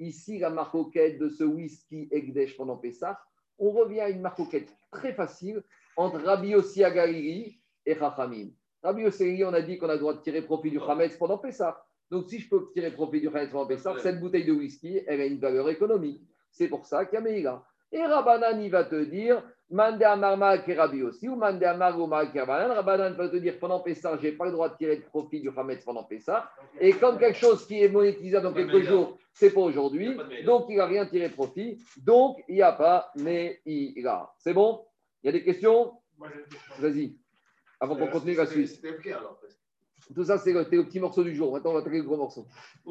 Ici, 0.00 0.38
la 0.40 0.50
marcoquette 0.50 1.18
de 1.18 1.28
ce 1.28 1.44
whisky 1.44 2.08
Egdesh 2.10 2.56
pendant 2.56 2.76
Pessah, 2.76 3.20
on 3.60 3.70
revient 3.70 4.00
à 4.00 4.08
une 4.08 4.22
marcoquette 4.22 4.74
très 4.90 5.12
facile 5.12 5.62
entre 5.96 6.18
Rabbi 6.18 6.48
Yossi 6.48 6.82
Agariri 6.82 7.60
et 7.86 7.94
Chachamim. 7.94 8.48
Rabbi 8.82 9.02
Yossi, 9.02 9.42
on 9.44 9.54
a 9.54 9.62
dit 9.62 9.78
qu'on 9.78 9.88
a 9.88 9.94
le 9.94 10.00
droit 10.00 10.14
de 10.14 10.20
tirer 10.20 10.42
profit 10.42 10.70
du 10.70 10.80
Hametz 10.80 11.16
pendant 11.16 11.38
Pessah. 11.38 11.84
Donc, 12.10 12.28
si 12.28 12.40
je 12.40 12.48
peux 12.48 12.68
tirer 12.72 12.90
profit 12.90 13.20
du 13.20 13.28
Hametz 13.28 13.50
pendant 13.50 13.66
Pessah, 13.66 13.94
cette 13.98 14.18
bouteille 14.18 14.44
de 14.44 14.52
whisky, 14.52 15.00
elle 15.06 15.20
a 15.20 15.26
une 15.26 15.38
valeur 15.38 15.68
économique. 15.68 16.20
C'est 16.50 16.68
pour 16.68 16.84
ça 16.84 17.06
qu'il 17.06 17.14
y 17.14 17.18
a 17.18 17.20
Meïla. 17.20 17.62
Et 17.92 18.02
Rabbanan, 18.02 18.60
il 18.60 18.70
va 18.70 18.84
te 18.84 19.04
dire, 19.04 19.42
Mande 19.70 20.02
Amarma 20.02 20.58
Kerabi 20.58 21.02
aussi, 21.02 21.28
ou 21.28 21.36
Mande 21.36 21.62
Amar 21.62 21.98
ou 21.98 22.08
Kerabanan. 22.08 22.74
Rabbanan 22.74 23.14
va 23.14 23.28
te 23.28 23.36
dire, 23.36 23.58
pendant 23.58 23.80
Pessah, 23.80 24.16
je 24.16 24.26
n'ai 24.26 24.32
pas 24.32 24.46
le 24.46 24.52
droit 24.52 24.68
de 24.68 24.76
tirer 24.76 24.96
de 24.96 25.02
profit 25.02 25.40
du 25.40 25.50
Hametz 25.56 25.84
pendant 25.84 26.04
Pessah. 26.04 26.50
Et 26.80 26.92
comme 26.94 27.18
quelque 27.18 27.38
chose 27.38 27.66
qui 27.66 27.82
est 27.82 27.88
monétisable 27.88 28.44
dans 28.44 28.52
quelques 28.52 28.82
jours, 28.82 29.16
c'est 29.32 29.54
pas 29.54 29.60
aujourd'hui, 29.60 30.18
donc 30.44 30.66
il 30.68 30.76
n'a 30.76 30.86
rien 30.86 31.06
tiré 31.06 31.28
de 31.28 31.34
profit. 31.34 31.78
Donc, 32.04 32.38
il 32.48 32.56
n'y 32.56 32.62
a 32.62 32.72
pas, 32.72 33.10
mais 33.16 33.60
il 33.64 34.06
a. 34.06 34.30
C'est 34.38 34.52
bon? 34.52 34.84
Il 35.22 35.26
y 35.26 35.28
a 35.28 35.32
des 35.32 35.44
questions? 35.44 35.92
Vas-y, 36.78 37.16
avant 37.82 37.96
qu'on 37.96 38.06
continue 38.06 38.36
la 38.36 38.46
Suisse. 38.46 38.80
Tout 40.14 40.24
ça, 40.24 40.38
c'est 40.38 40.52
le, 40.52 40.60
le, 40.70 40.84
petit 40.84 41.00
morceau 41.00 41.24
du 41.24 41.34
jour. 41.34 41.52
Maintenant, 41.52 41.70
on 41.70 41.74
va 41.74 41.80
attaquer 41.80 41.98
le 41.98 42.04
gros 42.04 42.16
morceau. 42.16 42.46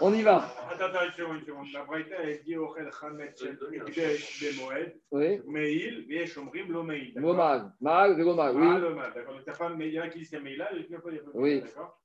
on 0.00 0.14
y 0.14 0.22
va. 0.22 0.48
Attends, 0.70 0.84
attends, 0.84 1.04
une 1.04 1.12
seconde, 1.12 1.36
une 1.38 1.44
seconde. 1.44 1.66
La 1.72 1.84
Braïta, 1.84 2.16
elle 2.22 2.42
dit 2.44 2.56
Ochel 2.56 2.90
Chamet 2.98 3.34
Ekdesh 3.72 4.40
Bemoed. 4.40 4.94
Oui. 5.10 5.40
Meil, 5.46 6.06
Viesh 6.06 6.38
Omrim, 6.38 6.72
Lo 6.72 6.82
Meil. 6.82 7.12
Gomag. 7.14 7.72
Mag, 7.80 8.16
c'est 8.16 8.22
Gomag, 8.22 8.54
oui. 8.56 8.68
Ah, 8.70 8.78
le 8.78 8.94
Mag, 8.94 9.14
d'accord. 9.14 9.34
Donc, 9.34 9.44
pas, 9.44 9.70
il 9.84 9.92
y 9.92 10.00
en 10.00 10.02
a 10.04 10.08
qui 10.08 10.20
disent 10.20 10.28
qu'il 10.28 10.38
y 10.38 10.40
a 10.40 10.44
Meila, 10.44 10.68
il 10.72 10.90
y 10.90 10.94
a 10.94 11.00
Oui. 11.34 11.60
D'accord. 11.60 12.00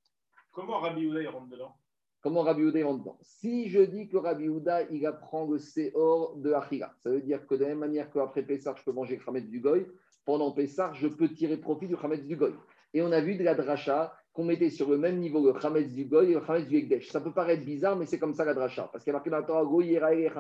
Comment 0.52 0.80
Rabbi 0.80 1.06
Houda, 1.06 1.22
il 1.22 1.28
rentre 1.28 1.48
dedans? 1.48 1.76
Comment 2.22 2.42
Rabbi 2.42 2.64
Houda, 2.64 2.80
il 2.80 2.86
rentre 2.86 3.00
dedans? 3.00 3.18
Si 3.22 3.70
je 3.70 3.82
dis 3.82 4.08
que 4.08 4.18
Rabbi 4.18 4.50
Houda, 4.50 4.84
il 4.90 5.06
apprend 5.06 5.46
le 5.46 5.60
Seor 5.60 6.36
de 6.38 6.52
Achila, 6.54 6.94
ça 7.04 7.10
veut 7.10 7.22
dire 7.22 7.46
que 7.46 7.56
de 7.56 7.62
la 7.62 7.70
même 7.70 7.80
manière 7.80 8.10
qu'après 8.12 8.42
Pessah, 8.42 8.74
je 8.78 8.84
peux 8.84 8.92
manger 8.92 9.18
le 9.18 9.24
Khamet 9.24 9.42
du 9.42 9.60
Goy, 9.60 9.86
pendant 10.26 10.52
Pessah, 10.52 10.92
je 10.94 11.08
peux 11.08 11.30
tirer 11.30 11.58
profit 11.58 11.88
du 11.88 11.96
Khamet 11.96 12.18
du 12.18 12.36
Goy. 12.36 12.54
Et 12.94 13.02
on 13.02 13.12
a 13.12 13.22
vu 13.22 13.36
de 13.36 13.44
la 13.44 13.56
dracha 13.56 14.14
qu'on 14.36 14.44
mettait 14.44 14.70
sur 14.70 14.90
le 14.90 14.98
même 14.98 15.20
niveau 15.20 15.42
le 15.46 15.58
Chametz 15.60 15.92
du 15.92 16.06
Goy 16.06 16.32
et 16.32 16.34
le 16.34 16.42
Chametz 16.46 16.68
du 16.68 16.78
Ekdesh. 16.78 17.08
Ça 17.10 17.22
peut 17.22 17.32
paraître 17.32 17.64
bizarre, 17.64 17.96
mais 17.96 18.06
c'est 18.06 18.20
comme 18.20 18.34
ça 18.34 18.44
la 18.44 18.54
dracha. 18.54 18.90
Parce 18.92 19.04
qu'il 19.04 19.12
y 19.12 19.14
a 19.14 19.18
marqué 19.18 19.30
dans 19.30 19.38
la 19.38 19.44
Torah 19.44 19.64
Goy 19.64 19.98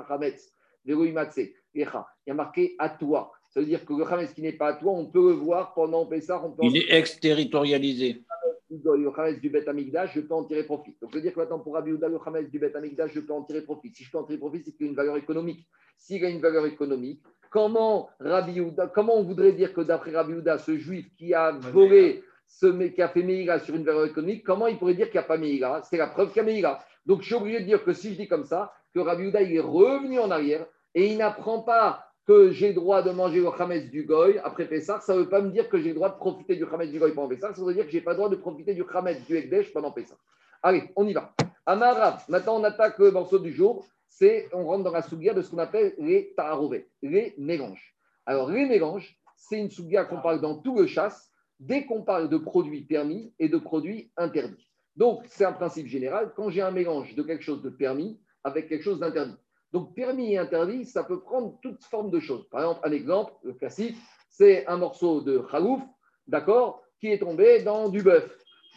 Chametz, 0.08 0.54
Il 0.86 0.96
y 1.78 1.84
a 1.84 2.34
marqué 2.34 2.76
à 2.78 2.90
toi. 2.90 3.32
Ça 3.50 3.62
veut 3.62 3.66
dire 3.66 3.86
que 3.86 3.94
le 3.94 4.06
Chametz 4.06 4.34
qui 4.34 4.42
n'est 4.42 4.52
pas 4.52 4.68
à 4.68 4.74
toi, 4.74 4.92
on 4.92 5.06
peut 5.06 5.30
le 5.30 5.36
voir 5.36 5.74
pendant 5.74 6.06
Pessah. 6.06 6.42
On 6.44 6.52
peut 6.52 6.64
Il 6.64 6.76
est 6.76 6.94
exterritorialisé. 6.94 8.25
Le 8.84 9.12
Chametz 9.16 9.40
du 9.40 9.50
Bet 9.50 9.68
Amigdash, 9.68 10.14
je 10.16 10.22
peux 10.22 10.34
en 10.34 10.44
tirer 10.44 10.64
profit. 10.64 10.96
Donc, 11.02 11.12
ça 11.12 11.18
veut 11.18 11.22
dire 11.22 11.34
que 11.34 11.40
maintenant, 11.40 11.60
pour 11.60 11.74
Rabbi 11.74 11.92
le 11.92 12.20
Chametz 12.24 12.50
du 12.50 12.60
Bet 12.60 12.76
Amigdash, 12.76 13.12
je 13.14 13.20
peux 13.20 13.34
en 13.34 13.44
tirer 13.44 13.62
profit. 13.62 13.94
Si 13.94 14.04
je 14.04 14.12
peux 14.12 14.18
en 14.18 14.24
tirer 14.24 14.40
profit, 14.40 14.62
c'est 14.64 14.72
qu'il 14.72 14.86
y 14.86 14.90
a 14.90 14.92
une 14.92 14.96
valeur 14.96 15.18
économique. 15.18 15.68
S'il 15.98 16.22
y 16.22 16.26
a 16.26 16.30
une 16.30 16.42
valeur 16.42 16.66
économique, 16.66 17.22
comment, 17.50 18.10
Rabbi 18.20 18.62
comment 18.94 19.18
on 19.18 19.24
voudrait 19.24 19.54
dire 19.54 19.74
que 19.74 19.82
d'après 19.82 20.12
Rabbi 20.12 20.34
Houda, 20.34 20.58
ce 20.58 20.78
juif 20.78 21.08
qui 21.18 21.34
a 21.34 21.52
volé 21.52 22.24
ce 22.48 22.66
mec 22.68 22.96
qui 22.96 23.02
a 23.02 23.10
fait 23.10 23.24
Meïla 23.24 23.60
sur 23.60 23.76
une 23.76 23.84
valeur 23.84 24.06
économique, 24.06 24.44
comment 24.44 24.68
il 24.68 24.78
pourrait 24.78 24.94
dire 24.94 25.08
qu'il 25.08 25.20
n'y 25.20 25.26
a 25.26 25.28
pas 25.28 25.38
Meïla 25.38 25.82
C'est 25.90 25.98
la 25.98 26.08
preuve 26.08 26.30
qu'il 26.30 26.38
y 26.38 26.40
a 26.42 26.44
Meïla. 26.44 26.84
Donc 27.06 27.22
je 27.22 27.28
suis 27.28 27.36
obligé 27.36 27.62
de 27.62 27.66
dire 27.66 27.84
que 27.84 27.94
si 27.94 28.14
je 28.14 28.18
dis 28.18 28.28
comme 28.28 28.46
ça, 28.46 28.74
que 28.94 29.00
Rabbi 29.00 29.28
Houda 29.28 29.42
il 29.42 29.56
est 29.56 29.60
revenu 29.60 30.20
en 30.20 30.32
arrière 30.32 30.66
et 30.94 31.08
il 31.08 31.18
n'apprend 31.18 31.62
pas 31.62 32.06
que 32.26 32.52
j'ai 32.52 32.74
droit 32.74 33.04
de 33.04 33.12
manger 33.12 33.40
le 33.40 33.50
Hametz 33.50 33.90
du 33.90 34.04
Goy 34.04 34.40
après 34.44 34.68
Pessah, 34.68 35.00
ça 35.00 35.14
ne 35.14 35.20
veut 35.20 35.30
pas 35.30 35.42
me 35.42 35.52
dire 35.52 35.70
que 35.70 35.80
j'ai 35.80 35.90
le 35.90 35.96
droit 35.96 36.10
de 36.10 36.18
profiter 36.18 36.56
du 36.56 36.66
Hametz 36.66 36.92
du 36.92 37.00
Goy 37.00 37.14
pendant 37.14 37.28
Pessah, 37.28 37.54
ça 37.54 37.64
veut 37.64 37.74
dire 37.74 37.86
que 37.86 37.92
je 37.92 37.98
n'ai 37.98 38.04
pas 38.04 38.12
le 38.12 38.18
droit 38.18 38.30
de 38.30 38.36
profiter 38.36 38.74
du 38.74 38.84
Hametz 38.92 39.24
du 39.26 39.38
Ekdesh 39.38 39.72
pendant 39.72 39.92
Pessah. 39.92 40.18
Allez, 40.64 40.92
on 40.96 41.08
y 41.08 41.14
va. 41.14 41.34
Amara, 41.66 42.18
maintenant 42.28 42.60
on 42.60 42.64
attaque 42.64 42.98
le 43.00 43.12
morceau 43.12 43.40
du 43.40 43.52
jour, 43.52 43.86
c'est 44.08 44.50
on 44.54 44.66
rentre 44.66 44.84
dans 44.84 44.92
la 44.92 45.02
sougia 45.02 45.34
de 45.34 45.42
ce 45.42 45.52
qu'on 45.52 45.60
appelle 45.60 45.94
les 46.00 46.34
taharové, 46.36 46.90
les 47.02 47.36
mélanges. 47.38 47.96
Alors 48.26 48.50
les 48.50 48.66
mélanges, 48.66 49.18
c'est 49.36 49.60
une 49.60 49.70
sougia 49.70 50.06
qu'on 50.06 50.22
parle 50.22 50.42
dans 50.42 50.58
tout 50.60 50.78
le 50.78 50.88
chasse, 50.88 51.32
dès 51.60 51.86
qu'on 51.86 52.02
parle 52.02 52.30
de 52.30 52.38
produits 52.38 52.82
permis 52.82 53.34
et 53.40 53.50
de 53.50 53.58
produits 53.58 54.12
interdits. 54.18 54.70
Donc, 54.96 55.24
c'est 55.28 55.46
un 55.46 55.52
principe 55.52 55.88
général. 55.88 56.34
Quand 56.36 56.50
j'ai 56.50 56.62
un 56.62 56.72
mélange 56.72 57.16
de 57.16 57.24
quelque 57.24 57.44
chose 57.44 57.62
de 57.62 57.70
permis 57.70 58.20
avec 58.44 58.70
quelque 58.70 58.84
chose 58.84 59.00
d'interdit. 59.00 59.36
Donc, 59.76 59.94
permis 59.94 60.32
et 60.32 60.38
interdit, 60.38 60.86
ça 60.86 61.04
peut 61.04 61.20
prendre 61.20 61.60
toute 61.62 61.84
forme 61.84 62.10
de 62.10 62.22
choses. 62.22 62.48
Par 62.48 62.62
exemple, 62.62 62.80
un 62.84 62.92
exemple, 62.94 63.34
le 63.44 63.52
classique, 63.52 63.98
c'est 64.30 64.66
un 64.68 64.78
morceau 64.78 65.20
de 65.20 65.40
khalouf, 65.40 65.82
d'accord, 66.28 66.82
qui 67.02 67.08
est 67.12 67.20
tombé 67.20 67.62
dans 67.62 67.90
du 67.90 68.02
bœuf. 68.02 68.26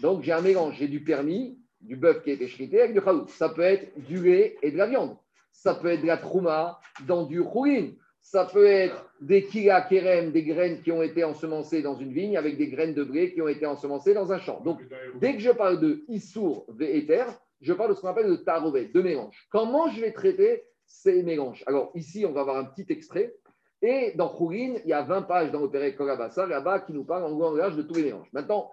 Donc, 0.02 0.24
j'ai 0.24 0.32
un 0.32 0.40
mélange, 0.40 0.74
j'ai 0.76 0.88
du 0.88 1.04
permis, 1.04 1.56
du 1.80 1.94
bœuf 1.94 2.24
qui 2.24 2.30
a 2.30 2.32
été 2.32 2.48
chrité 2.48 2.80
avec 2.80 2.94
du 2.94 3.00
khalouf. 3.00 3.32
Ça 3.32 3.48
peut 3.48 3.62
être 3.62 3.96
du 4.08 4.20
lait 4.20 4.56
et 4.60 4.72
de 4.72 4.76
la 4.76 4.88
viande. 4.88 5.16
Ça 5.52 5.76
peut 5.76 5.86
être 5.86 6.02
de 6.02 6.08
la 6.08 6.16
trouma 6.16 6.80
dans 7.06 7.26
du 7.26 7.44
choulin 7.44 7.90
ça 8.20 8.44
peut 8.44 8.66
être 8.66 9.06
des 9.20 9.44
kila 9.44 9.82
kerem, 9.82 10.32
des 10.32 10.42
graines 10.42 10.82
qui 10.82 10.92
ont 10.92 11.02
été 11.02 11.24
ensemencées 11.24 11.80
dans 11.80 11.94
une 11.94 12.12
vigne 12.12 12.36
avec 12.36 12.58
des 12.58 12.68
graines 12.68 12.92
de 12.92 13.02
blé 13.02 13.32
qui 13.32 13.40
ont 13.40 13.48
été 13.48 13.64
ensemencées 13.64 14.12
dans 14.12 14.32
un 14.32 14.38
champ. 14.38 14.60
Donc, 14.64 14.80
dès 15.14 15.34
que 15.34 15.40
je 15.40 15.50
parle 15.50 15.80
de 15.80 16.04
issour 16.08 16.66
ve'eter, 16.68 17.24
je 17.62 17.72
parle 17.72 17.90
de 17.90 17.94
ce 17.94 18.02
qu'on 18.02 18.08
appelle 18.08 18.28
le 18.28 18.44
tarovet, 18.44 18.90
de 18.92 19.00
mélange. 19.00 19.46
Comment 19.50 19.88
je 19.88 20.02
vais 20.02 20.12
traiter 20.12 20.64
ces 20.88 21.22
mélanges 21.22 21.62
Alors 21.66 21.92
ici, 21.94 22.26
on 22.26 22.32
va 22.32 22.40
avoir 22.40 22.56
un 22.56 22.64
petit 22.64 22.86
extrait. 22.92 23.34
Et 23.80 24.12
dans 24.16 24.28
Khourin, 24.28 24.74
il 24.84 24.88
y 24.88 24.92
a 24.92 25.02
20 25.02 25.22
pages 25.22 25.52
dans 25.52 25.60
l'opéré 25.60 25.94
Kolabassa, 25.94 26.46
là-bas, 26.46 26.80
qui 26.80 26.92
nous 26.92 27.04
parle 27.04 27.24
en 27.24 27.38
langage 27.38 27.76
de 27.76 27.82
tous 27.82 27.94
les 27.94 28.04
mélanges. 28.04 28.28
Maintenant, 28.32 28.72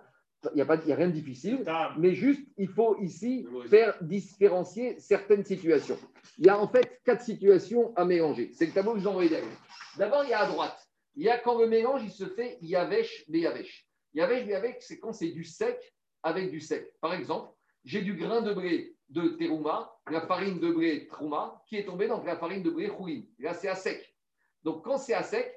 il 0.53 0.55
n'y 0.55 0.61
a, 0.61 0.71
a, 0.71 0.95
rien 0.95 1.07
de 1.07 1.11
difficile, 1.13 1.63
mais 1.97 2.13
juste, 2.13 2.47
il 2.57 2.67
faut 2.67 2.97
ici 2.99 3.47
faire 3.69 3.95
différencier 4.01 4.99
certaines 4.99 5.43
situations. 5.43 5.97
Il 6.37 6.45
y 6.45 6.49
a 6.49 6.59
en 6.59 6.67
fait 6.67 7.01
quatre 7.03 7.21
situations 7.21 7.93
à 7.95 8.05
mélanger. 8.05 8.51
C'est 8.53 8.65
le 8.65 8.71
tableau 8.71 8.93
que 8.93 8.99
j'envoie 8.99 9.27
derrière. 9.27 9.57
D'abord, 9.97 10.23
il 10.23 10.29
y 10.29 10.33
a 10.33 10.39
à 10.39 10.47
droite. 10.47 10.77
Il 11.15 11.23
y 11.23 11.29
a 11.29 11.37
quand 11.37 11.59
le 11.59 11.67
mélange, 11.67 12.01
il 12.03 12.11
se 12.11 12.25
fait 12.25 12.57
Yavesh, 12.61 13.25
Beyavesh. 13.29 13.87
Yavesh, 14.13 14.45
Beyavesh, 14.45 14.75
c'est 14.79 14.99
quand 14.99 15.13
c'est 15.13 15.31
du 15.31 15.43
sec 15.43 15.93
avec 16.23 16.51
du 16.51 16.59
sec. 16.59 16.93
Par 16.99 17.13
exemple, 17.13 17.53
j'ai 17.83 18.01
du 18.01 18.15
grain 18.15 18.41
de 18.41 18.53
blé 18.53 18.94
de 19.09 19.29
terouma, 19.29 19.91
la 20.09 20.21
farine 20.21 20.59
de 20.59 20.71
blé 20.71 21.07
trouma, 21.07 21.61
qui 21.67 21.77
est 21.77 21.85
tombée 21.85 22.07
dans 22.07 22.23
la 22.23 22.37
farine 22.37 22.63
de 22.63 22.69
blé 22.69 22.87
chouin. 22.87 23.21
Là, 23.39 23.53
c'est 23.53 23.67
à 23.67 23.75
sec. 23.75 24.15
Donc, 24.63 24.83
quand 24.83 24.97
c'est 24.97 25.13
à 25.13 25.23
sec, 25.23 25.51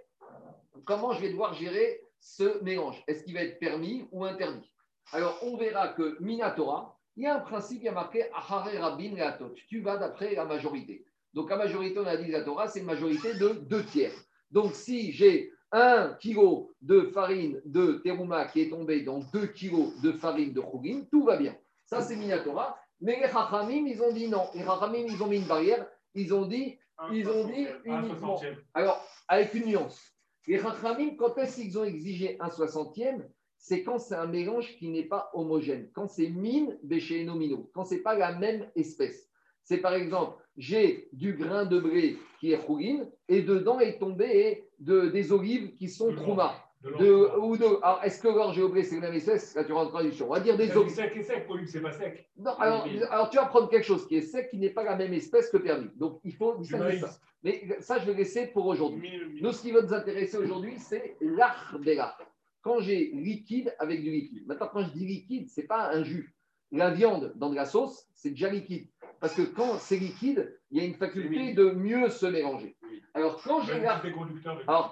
comment 0.85 1.13
je 1.13 1.21
vais 1.21 1.31
devoir 1.31 1.55
gérer 1.55 2.03
ce 2.21 2.63
mélange? 2.63 3.03
Est-ce 3.07 3.25
qu'il 3.25 3.35
va 3.35 3.43
être 3.43 3.59
permis 3.59 4.07
ou 4.13 4.25
interdit? 4.25 4.73
Alors, 5.13 5.39
on 5.43 5.57
verra 5.57 5.89
que 5.89 6.17
Minatora, 6.21 6.99
il 7.17 7.25
y 7.25 7.27
a 7.27 7.37
un 7.37 7.41
principe 7.41 7.81
qui 7.81 7.89
a 7.89 7.93
marqué 7.93 8.31
Ahare 8.33 8.71
Rabin 8.79 9.15
Leatot. 9.15 9.55
Tu 9.69 9.81
vas 9.81 9.97
d'après 9.97 10.35
la 10.35 10.45
majorité. 10.45 11.05
Donc, 11.35 11.51
la 11.51 11.57
majorité, 11.57 11.99
on 11.99 12.07
a 12.07 12.17
dit 12.17 12.31
la 12.31 12.43
Torah, 12.43 12.69
c'est 12.69 12.81
une 12.81 12.87
majorité 12.87 13.35
de 13.35 13.49
deux 13.49 13.85
tiers. 13.85 14.13
Donc, 14.51 14.75
si 14.75 15.13
j'ai 15.13 15.53
un 15.73 16.15
kilo 16.21 16.73
de 16.81 17.03
farine 17.13 17.61
de 17.65 18.01
terouma 18.05 18.47
qui 18.47 18.63
est 18.63 18.71
tombé 18.71 19.03
dans 19.03 19.19
deux 19.33 19.47
kilos 19.49 20.01
de 20.01 20.13
farine 20.13 20.53
de 20.53 20.63
chougin, 20.63 21.05
tout 21.11 21.25
va 21.25 21.37
bien. 21.37 21.57
Ça, 21.87 22.03
c'est 22.03 22.17
Minatora. 22.17 22.79
Mais 23.01 23.21
les 23.21 23.29
Chachamim, 23.29 23.87
ils 23.87 24.03
ont 24.03 24.13
dit 24.13 24.29
non. 24.29 24.49
Les 24.55 24.65
Chachamim, 24.65 25.07
ils 25.09 25.23
ont 25.23 25.27
mis 25.27 25.37
une 25.39 25.47
barrière. 25.47 25.87
Ils 26.15 26.35
ont 26.35 26.47
dit, 26.47 26.79
ils 27.13 27.29
ont 27.29 27.47
dit 27.47 27.67
uniquement. 27.85 28.41
Alors, 28.75 29.05
avec 29.29 29.55
une 29.55 29.67
nuance. 29.67 30.01
Les 30.47 30.59
Chachamim, 30.59 31.17
quand 31.17 31.37
est-ce 31.39 31.61
qu'ils 31.61 31.79
ont 31.79 31.85
exigé 31.85 32.37
un 32.41 32.51
soixantième? 32.51 33.29
C'est 33.61 33.83
quand 33.83 33.99
c'est 33.99 34.15
un 34.15 34.27
mélange 34.27 34.77
qui 34.77 34.89
n'est 34.89 35.05
pas 35.05 35.31
homogène. 35.35 35.91
Quand 35.93 36.07
c'est 36.09 36.29
mine, 36.29 36.79
béché 36.83 37.25
nomino. 37.25 37.71
Quand 37.75 37.85
c'est 37.85 38.03
pas 38.03 38.15
la 38.15 38.33
même 38.33 38.71
espèce. 38.77 39.29
C'est 39.65 39.79
par 39.79 39.95
exemple, 39.95 40.43
j'ai 40.57 41.09
du 41.13 41.35
grain 41.35 41.67
de 41.67 41.79
blé 41.79 42.17
qui 42.41 42.53
est 42.53 42.65
chougin 42.65 43.07
et 43.29 43.43
dedans 43.43 43.81
est 43.81 43.99
tombé 43.99 44.71
de, 44.79 45.09
des 45.09 45.33
olives 45.33 45.75
qui 45.75 45.89
sont 45.89 46.15
trouma. 46.15 46.68
De, 46.81 47.39
ou 47.39 47.57
de, 47.57 47.65
alors, 47.83 48.01
est-ce 48.05 48.23
que 48.23 48.29
l'orge 48.29 48.57
et 48.57 48.61
le 48.61 48.69
blé, 48.69 48.85
c'est 48.85 48.95
la 48.97 49.09
même 49.09 49.15
espèce? 49.15 49.55
Là, 49.57 49.65
tu 49.65 49.73
rentres 49.73 49.89
en 49.89 49.95
traduction. 49.95 50.27
On 50.27 50.35
va 50.35 50.41
dire 50.41 50.57
des 50.57 50.71
olives. 50.77 50.95
Sec 50.95 51.17
et 51.17 51.25
sec, 51.25 51.47
pour 51.47 51.57
lui, 51.57 51.67
c'est 51.67 51.81
pas 51.81 51.91
sec. 51.91 52.31
Non, 52.37 52.53
alors, 52.53 52.87
alors, 53.11 53.31
tu 53.31 53.37
vas 53.37 53.47
prendre 53.47 53.69
quelque 53.69 53.85
chose 53.85 54.07
qui 54.07 54.17
est 54.17 54.23
sec, 54.23 54.49
qui 54.49 54.59
n'est 54.59 54.71
pas 54.71 54.85
la 54.85 54.95
même 54.95 55.13
espèce 55.13 55.51
que 55.51 55.57
permis. 55.57 55.91
Donc, 55.97 56.21
il 56.23 56.35
faut 56.35 56.57
distinguer 56.57 56.99
ça. 56.99 57.11
Mais 57.43 57.69
ça, 57.81 57.99
je 57.99 58.07
vais 58.07 58.15
laisser 58.15 58.47
pour 58.47 58.67
aujourd'hui. 58.67 59.11
Nous, 59.41 59.53
ce 59.53 59.63
qui 59.63 59.73
va 59.73 59.83
nous 59.83 59.93
intéresser 59.93 60.37
aujourd'hui, 60.37 60.79
c'est 60.79 61.17
l'arbela. 61.21 62.17
Quand 62.63 62.81
j'ai 62.81 63.11
liquide 63.13 63.75
avec 63.81 64.03
du 64.03 64.11
liquide. 64.11 64.47
Maintenant, 64.47 64.69
quand 64.73 64.83
je 64.83 64.91
dis 64.91 65.07
liquide, 65.07 65.49
ce 65.49 65.61
n'est 65.61 65.67
pas 65.67 65.91
un 65.93 66.05
jus. 66.05 66.35
La 66.71 66.91
viande 66.91 67.33
dans 67.37 67.51
de 67.51 67.57
la 67.57 67.65
sauce, 67.65 68.07
c'est 68.15 68.31
déjà 68.31 68.51
liquide. 68.51 68.89
Parce 69.21 69.35
que 69.35 69.43
quand 69.43 69.79
c'est 69.79 69.97
liquide, 69.97 70.57
il 70.71 70.79
y 70.79 70.81
a 70.81 70.85
une 70.85 70.95
faculté 70.95 71.55
de 71.55 71.71
mieux 71.71 72.09
se 72.09 72.27
mélanger. 72.27 72.77
Alors 73.15 73.43
quand 73.43 73.63
j'ai 73.63 73.83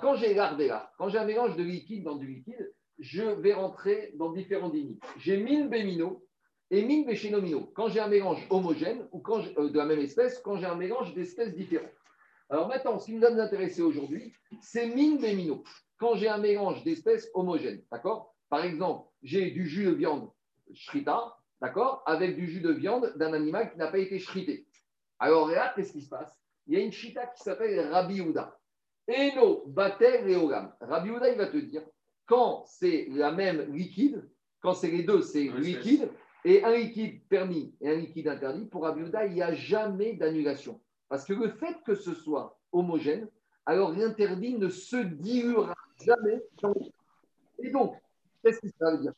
quand 0.01 0.17
j'ai 0.17 0.37
quand 0.99 1.09
j'ai 1.09 1.19
un 1.19 1.25
mélange 1.25 1.57
de 1.57 1.63
liquide 1.63 2.05
dans 2.05 2.17
du 2.17 2.27
liquide, 2.27 2.73
je 2.99 3.23
vais 3.23 3.53
rentrer 3.53 4.13
dans 4.17 4.33
différents 4.33 4.71
dynamiques. 4.71 5.03
J'ai 5.19 5.37
mine 5.37 5.69
bémino 5.69 6.25
et 6.71 6.83
mine 6.83 7.07
béchénomino. 7.07 7.71
Quand 7.75 7.89
j'ai 7.89 8.01
un 8.01 8.09
mélange 8.09 8.45
homogène 8.51 9.07
ou 9.13 9.21
quand 9.21 9.43
euh, 9.59 9.71
de 9.71 9.77
la 9.77 9.85
même 9.85 10.01
espèce, 10.01 10.39
quand 10.41 10.57
j'ai 10.57 10.67
un 10.67 10.75
mélange 10.75 11.15
d'espèces 11.15 11.55
différentes. 11.55 11.93
Alors 12.49 12.69
maintenant, 12.69 12.99
ce 12.99 13.07
qui 13.07 13.15
nous 13.15 13.25
a 13.25 13.31
intéressé 13.31 13.83
aujourd'hui, 13.83 14.33
c'est 14.61 14.87
mine 14.87 15.19
bémino. 15.19 15.63
Quand 15.99 16.15
j'ai 16.15 16.29
un 16.29 16.39
mélange 16.39 16.83
d'espèces 16.85 17.31
homogènes, 17.35 17.83
d'accord? 17.91 18.35
Par 18.49 18.65
exemple, 18.65 19.09
j'ai 19.23 19.51
du 19.51 19.67
jus 19.67 19.85
de 19.85 19.91
viande 19.91 20.31
shrita, 20.73 21.37
d'accord? 21.61 22.03
Avec 22.07 22.37
du 22.37 22.47
jus 22.47 22.61
de 22.61 22.73
viande 22.73 23.13
d'un 23.17 23.33
animal 23.33 23.71
qui 23.71 23.79
n'a 23.79 23.89
pas 23.89 23.99
été 23.99 24.19
shrité. 24.19 24.67
Alors 25.19 25.49
là, 25.49 25.73
qu'est-ce 25.75 25.93
qui 25.93 26.03
se 26.03 26.09
passe? 26.09 26.37
Il 26.67 26.79
y 26.79 26.81
a 26.81 26.85
une 26.85 26.93
chita 26.93 27.27
qui 27.27 27.43
s'appelle 27.43 27.79
Rabbi 27.91 28.21
Houda. 28.21 28.59
Eno 29.09 29.65
Batel 29.67 30.29
et 30.29 30.37
Rabbi 30.81 31.11
Houda, 31.11 31.31
il 31.31 31.39
va 31.39 31.47
te 31.47 31.57
dire, 31.57 31.83
quand 32.27 32.65
c'est 32.67 33.07
la 33.11 33.31
même 33.31 33.73
liquide, 33.73 34.29
quand 34.61 34.75
c'est 34.75 34.91
les 34.91 35.05
deux, 35.05 35.23
c'est 35.23 35.45
liquide, 35.45 36.11
et 36.45 36.65
un 36.65 36.75
liquide 36.77 37.27
permis 37.29 37.75
et 37.81 37.91
un 37.91 37.97
liquide 37.97 38.29
interdit, 38.29 38.67
pour 38.67 38.83
Rabbi 38.83 39.03
Houda, 39.03 39.27
il 39.27 39.35
n'y 39.35 39.43
a 39.43 39.55
jamais 39.55 40.15
d'annulation. 40.15 40.81
Parce 41.09 41.25
que 41.25 41.35
le 41.35 41.51
fait 41.51 41.77
que 41.85 41.95
ce 41.95 42.15
soit 42.15 42.59
homogène, 42.73 43.29
alors 43.65 43.93
l'interdit 43.93 44.59
ne 44.59 44.69
se 44.69 44.97
diluera 44.97 45.75
jamais. 46.05 46.43
Et 47.61 47.71
donc, 47.71 47.95
qu'est-ce 48.43 48.61
que 48.61 48.69
ça 48.79 48.91
veut 48.91 48.99
dire? 48.99 49.13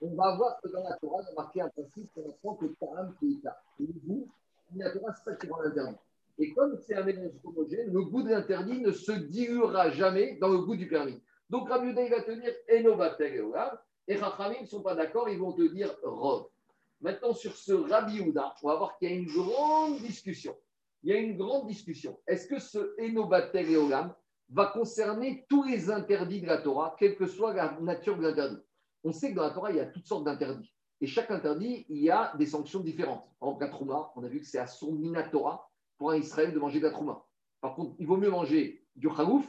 On 0.00 0.14
va 0.14 0.36
voir 0.36 0.60
que 0.60 0.68
dans 0.68 0.82
la 0.82 0.96
Torah, 0.96 1.22
il 1.22 1.28
y 1.28 1.32
a 1.32 1.34
marqué 1.34 1.60
un 1.60 1.68
principe 1.68 2.10
qu'on 2.14 2.28
apprend 2.30 2.54
que 2.54 2.66
Taram 2.80 3.14
qui 3.18 3.38
est 3.38 3.44
là. 3.44 3.60
Et 3.80 3.86
le 3.86 3.92
goût, 4.04 4.28
la 4.76 4.90
Torah, 4.90 5.14
c'est 5.14 5.30
ça 5.30 5.36
qui 5.36 5.46
rend 5.48 5.60
l'interdit. 5.60 5.96
Et 6.38 6.52
comme 6.52 6.76
c'est 6.78 6.96
un 6.96 7.04
mélange 7.04 7.32
homogène, 7.44 7.92
le 7.92 8.02
goût 8.02 8.22
de 8.22 8.30
l'interdit 8.30 8.80
ne 8.80 8.90
se 8.90 9.12
diluera 9.12 9.90
jamais 9.90 10.36
dans 10.40 10.48
le 10.48 10.58
goût 10.58 10.76
du 10.76 10.88
permis. 10.88 11.22
Donc 11.48 11.68
Rabbi 11.68 11.88
il 11.88 12.10
va 12.10 12.22
te 12.22 12.32
dire 12.32 12.52
Enobatel 12.68 13.44
et 14.08 14.16
Rachamim 14.16 14.62
ne 14.62 14.66
sont 14.66 14.82
pas 14.82 14.94
d'accord, 14.94 15.28
ils 15.28 15.38
vont 15.38 15.52
te 15.52 15.62
dire 15.62 15.94
Rod. 16.02 16.46
Maintenant, 17.00 17.34
sur 17.34 17.54
ce 17.54 17.72
Rabbi 17.72 18.20
on 18.20 18.32
va 18.32 18.76
voir 18.76 18.98
qu'il 18.98 19.10
y 19.10 19.12
a 19.12 19.14
une 19.14 19.26
grande 19.26 19.98
discussion. 19.98 20.56
Il 21.02 21.12
y 21.12 21.16
a 21.16 21.18
une 21.18 21.36
grande 21.36 21.68
discussion. 21.68 22.18
Est-ce 22.26 22.48
que 22.48 22.58
ce 22.58 22.94
Enobatel 23.00 23.66
va 24.50 24.66
concerner 24.66 25.46
tous 25.48 25.62
les 25.64 25.90
interdits 25.90 26.40
de 26.40 26.46
la 26.46 26.58
Torah, 26.58 26.96
quelle 26.98 27.16
que 27.16 27.26
soit 27.26 27.54
la 27.54 27.78
nature 27.80 28.16
de 28.16 28.22
l'interdit? 28.22 28.60
On 29.04 29.12
sait 29.12 29.30
que 29.30 29.36
dans 29.36 29.42
la 29.42 29.50
Torah, 29.50 29.70
il 29.70 29.76
y 29.76 29.80
a 29.80 29.86
toutes 29.86 30.06
sortes 30.06 30.24
d'interdits. 30.24 30.74
Et 31.00 31.06
chaque 31.06 31.30
interdit, 31.30 31.84
il 31.88 31.98
y 31.98 32.10
a 32.10 32.34
des 32.38 32.46
sanctions 32.46 32.80
différentes. 32.80 33.24
Par 33.38 33.50
exemple, 33.50 33.64
la 33.64 33.70
trouma, 33.70 34.12
on 34.16 34.24
a 34.24 34.28
vu 34.28 34.40
que 34.40 34.46
c'est 34.46 34.58
à 34.58 34.66
son 34.66 34.92
minatora 34.92 35.70
pour 35.98 36.10
un 36.10 36.16
Israël 36.16 36.52
de 36.52 36.58
manger 36.58 36.80
de 36.80 36.86
la 36.86 36.90
trouma. 36.90 37.24
Par 37.60 37.74
contre, 37.74 37.94
il 37.98 38.06
vaut 38.06 38.16
mieux 38.16 38.30
manger 38.30 38.86
du 38.96 39.08
khalouf 39.08 39.46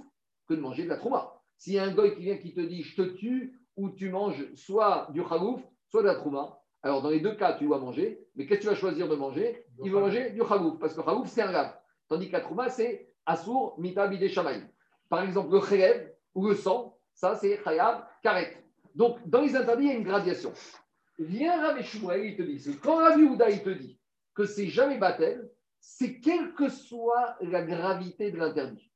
que 0.47 0.53
de 0.53 0.59
manger 0.59 0.83
de 0.83 0.89
la 0.89 0.97
trouma. 0.97 1.41
S'il 1.57 1.73
y 1.73 1.79
a 1.79 1.83
un 1.83 1.93
goy 1.93 2.13
qui 2.15 2.23
vient 2.23 2.37
qui 2.37 2.53
te 2.53 2.59
dit 2.59 2.83
je 2.83 3.01
te 3.01 3.07
tue 3.15 3.59
ou 3.77 3.89
tu 3.89 4.09
manges 4.09 4.45
soit 4.55 5.07
du 5.11 5.23
khalouf, 5.23 5.61
soit 5.87 6.01
de 6.01 6.07
la 6.07 6.15
trouma, 6.15 6.59
alors 6.83 7.01
dans 7.01 7.09
les 7.09 7.21
deux 7.21 7.35
cas, 7.35 7.53
tu 7.53 7.65
dois 7.65 7.79
manger. 7.79 8.27
Mais 8.35 8.45
qu'est-ce 8.45 8.59
que 8.59 8.65
tu 8.65 8.69
vas 8.69 8.75
choisir 8.75 9.07
de 9.07 9.15
manger? 9.15 9.65
Il 9.83 9.91
va 9.91 10.01
manger 10.01 10.31
du 10.31 10.43
khalouf 10.43 10.77
parce 10.79 10.93
que 10.93 10.99
le 10.99 11.05
khalouf, 11.05 11.27
c'est 11.27 11.41
un 11.41 11.51
lave. 11.51 11.73
Tandis 12.07 12.27
que 12.27 12.33
la 12.33 12.41
trouma, 12.41 12.69
c'est 12.69 13.13
assour 13.25 13.79
mita 13.79 14.07
bide 14.07 14.29
Par 15.09 15.23
exemple, 15.23 15.53
le 15.53 15.61
khelev 15.61 16.13
ou 16.33 16.47
le 16.47 16.55
sang, 16.55 16.97
ça 17.13 17.35
c'est 17.35 17.61
khayab 17.63 18.05
karet. 18.21 18.64
Donc, 18.95 19.19
dans 19.27 19.41
les 19.41 19.55
interdits, 19.55 19.85
il 19.85 19.89
y 19.89 19.91
a 19.91 19.97
une 19.97 20.03
gradation. 20.03 20.53
Viens 21.19 21.61
Rabbi 21.61 21.83
Shmuel, 21.83 22.25
il 22.25 22.37
te 22.37 22.41
dit, 22.41 22.77
quand 22.81 22.97
Rabbi 22.97 23.23
Houda, 23.23 23.49
il 23.49 23.61
te 23.61 23.69
dit 23.69 23.99
que 24.33 24.45
c'est 24.45 24.67
jamais 24.67 24.97
battel, 24.97 25.49
c'est 25.79 26.19
quelle 26.19 26.53
que 26.53 26.69
soit 26.69 27.37
la 27.41 27.61
gravité 27.61 28.31
de 28.31 28.37
l'interdit. 28.37 28.91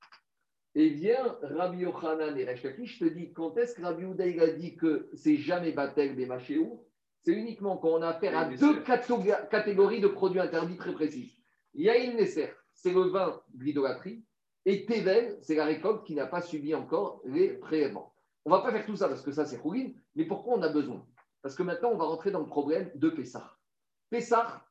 Et 0.75 0.89
vient 0.89 1.37
Rabbi 1.41 1.79
Yochanan 1.79 2.37
et 2.37 2.55
je 2.55 2.99
te 2.99 3.05
dis, 3.05 3.33
quand 3.33 3.57
est-ce 3.57 3.75
que 3.75 3.81
Rabbi 3.81 4.05
Houda, 4.05 4.25
il 4.25 4.39
a 4.39 4.51
dit 4.51 4.75
que 4.75 5.09
c'est 5.13 5.37
jamais 5.37 5.73
battel 5.73 6.15
des 6.15 6.25
machéou 6.25 6.85
C'est 7.23 7.33
uniquement 7.33 7.77
quand 7.77 7.89
on 7.89 8.01
a 8.01 8.09
affaire 8.09 8.37
à 8.37 8.45
deux 8.45 8.81
catégories 8.81 10.01
de 10.01 10.07
produits 10.07 10.39
interdits 10.39 10.77
très 10.77 10.93
précises. 10.93 11.35
Yaïn 11.73 12.15
Nesser, 12.15 12.49
c'est 12.73 12.93
le 12.93 13.09
vin 13.09 13.41
de 13.53 13.63
l'idolâtrie, 13.63 14.23
et 14.65 14.85
Tevel, 14.85 15.37
c'est 15.41 15.55
la 15.55 15.65
récolte 15.65 16.05
qui 16.05 16.15
n'a 16.15 16.25
pas 16.25 16.41
subi 16.41 16.73
encore 16.75 17.21
les 17.25 17.49
prélèvements. 17.49 18.13
On 18.49 18.53
ne 18.53 18.57
va 18.57 18.63
pas 18.63 18.71
faire 18.71 18.85
tout 18.87 18.95
ça 18.95 19.07
parce 19.07 19.21
que 19.21 19.31
ça, 19.31 19.45
c'est 19.45 19.57
rouline. 19.57 19.93
Mais 20.15 20.25
pourquoi 20.25 20.55
on 20.57 20.61
a 20.63 20.69
besoin? 20.69 21.05
Parce 21.43 21.53
que 21.53 21.61
maintenant, 21.61 21.91
on 21.91 21.97
va 21.97 22.05
rentrer 22.05 22.31
dans 22.31 22.39
le 22.39 22.47
problème 22.47 22.89
de 22.95 23.09
Pessah. 23.09 23.55
Pessah, 24.09 24.65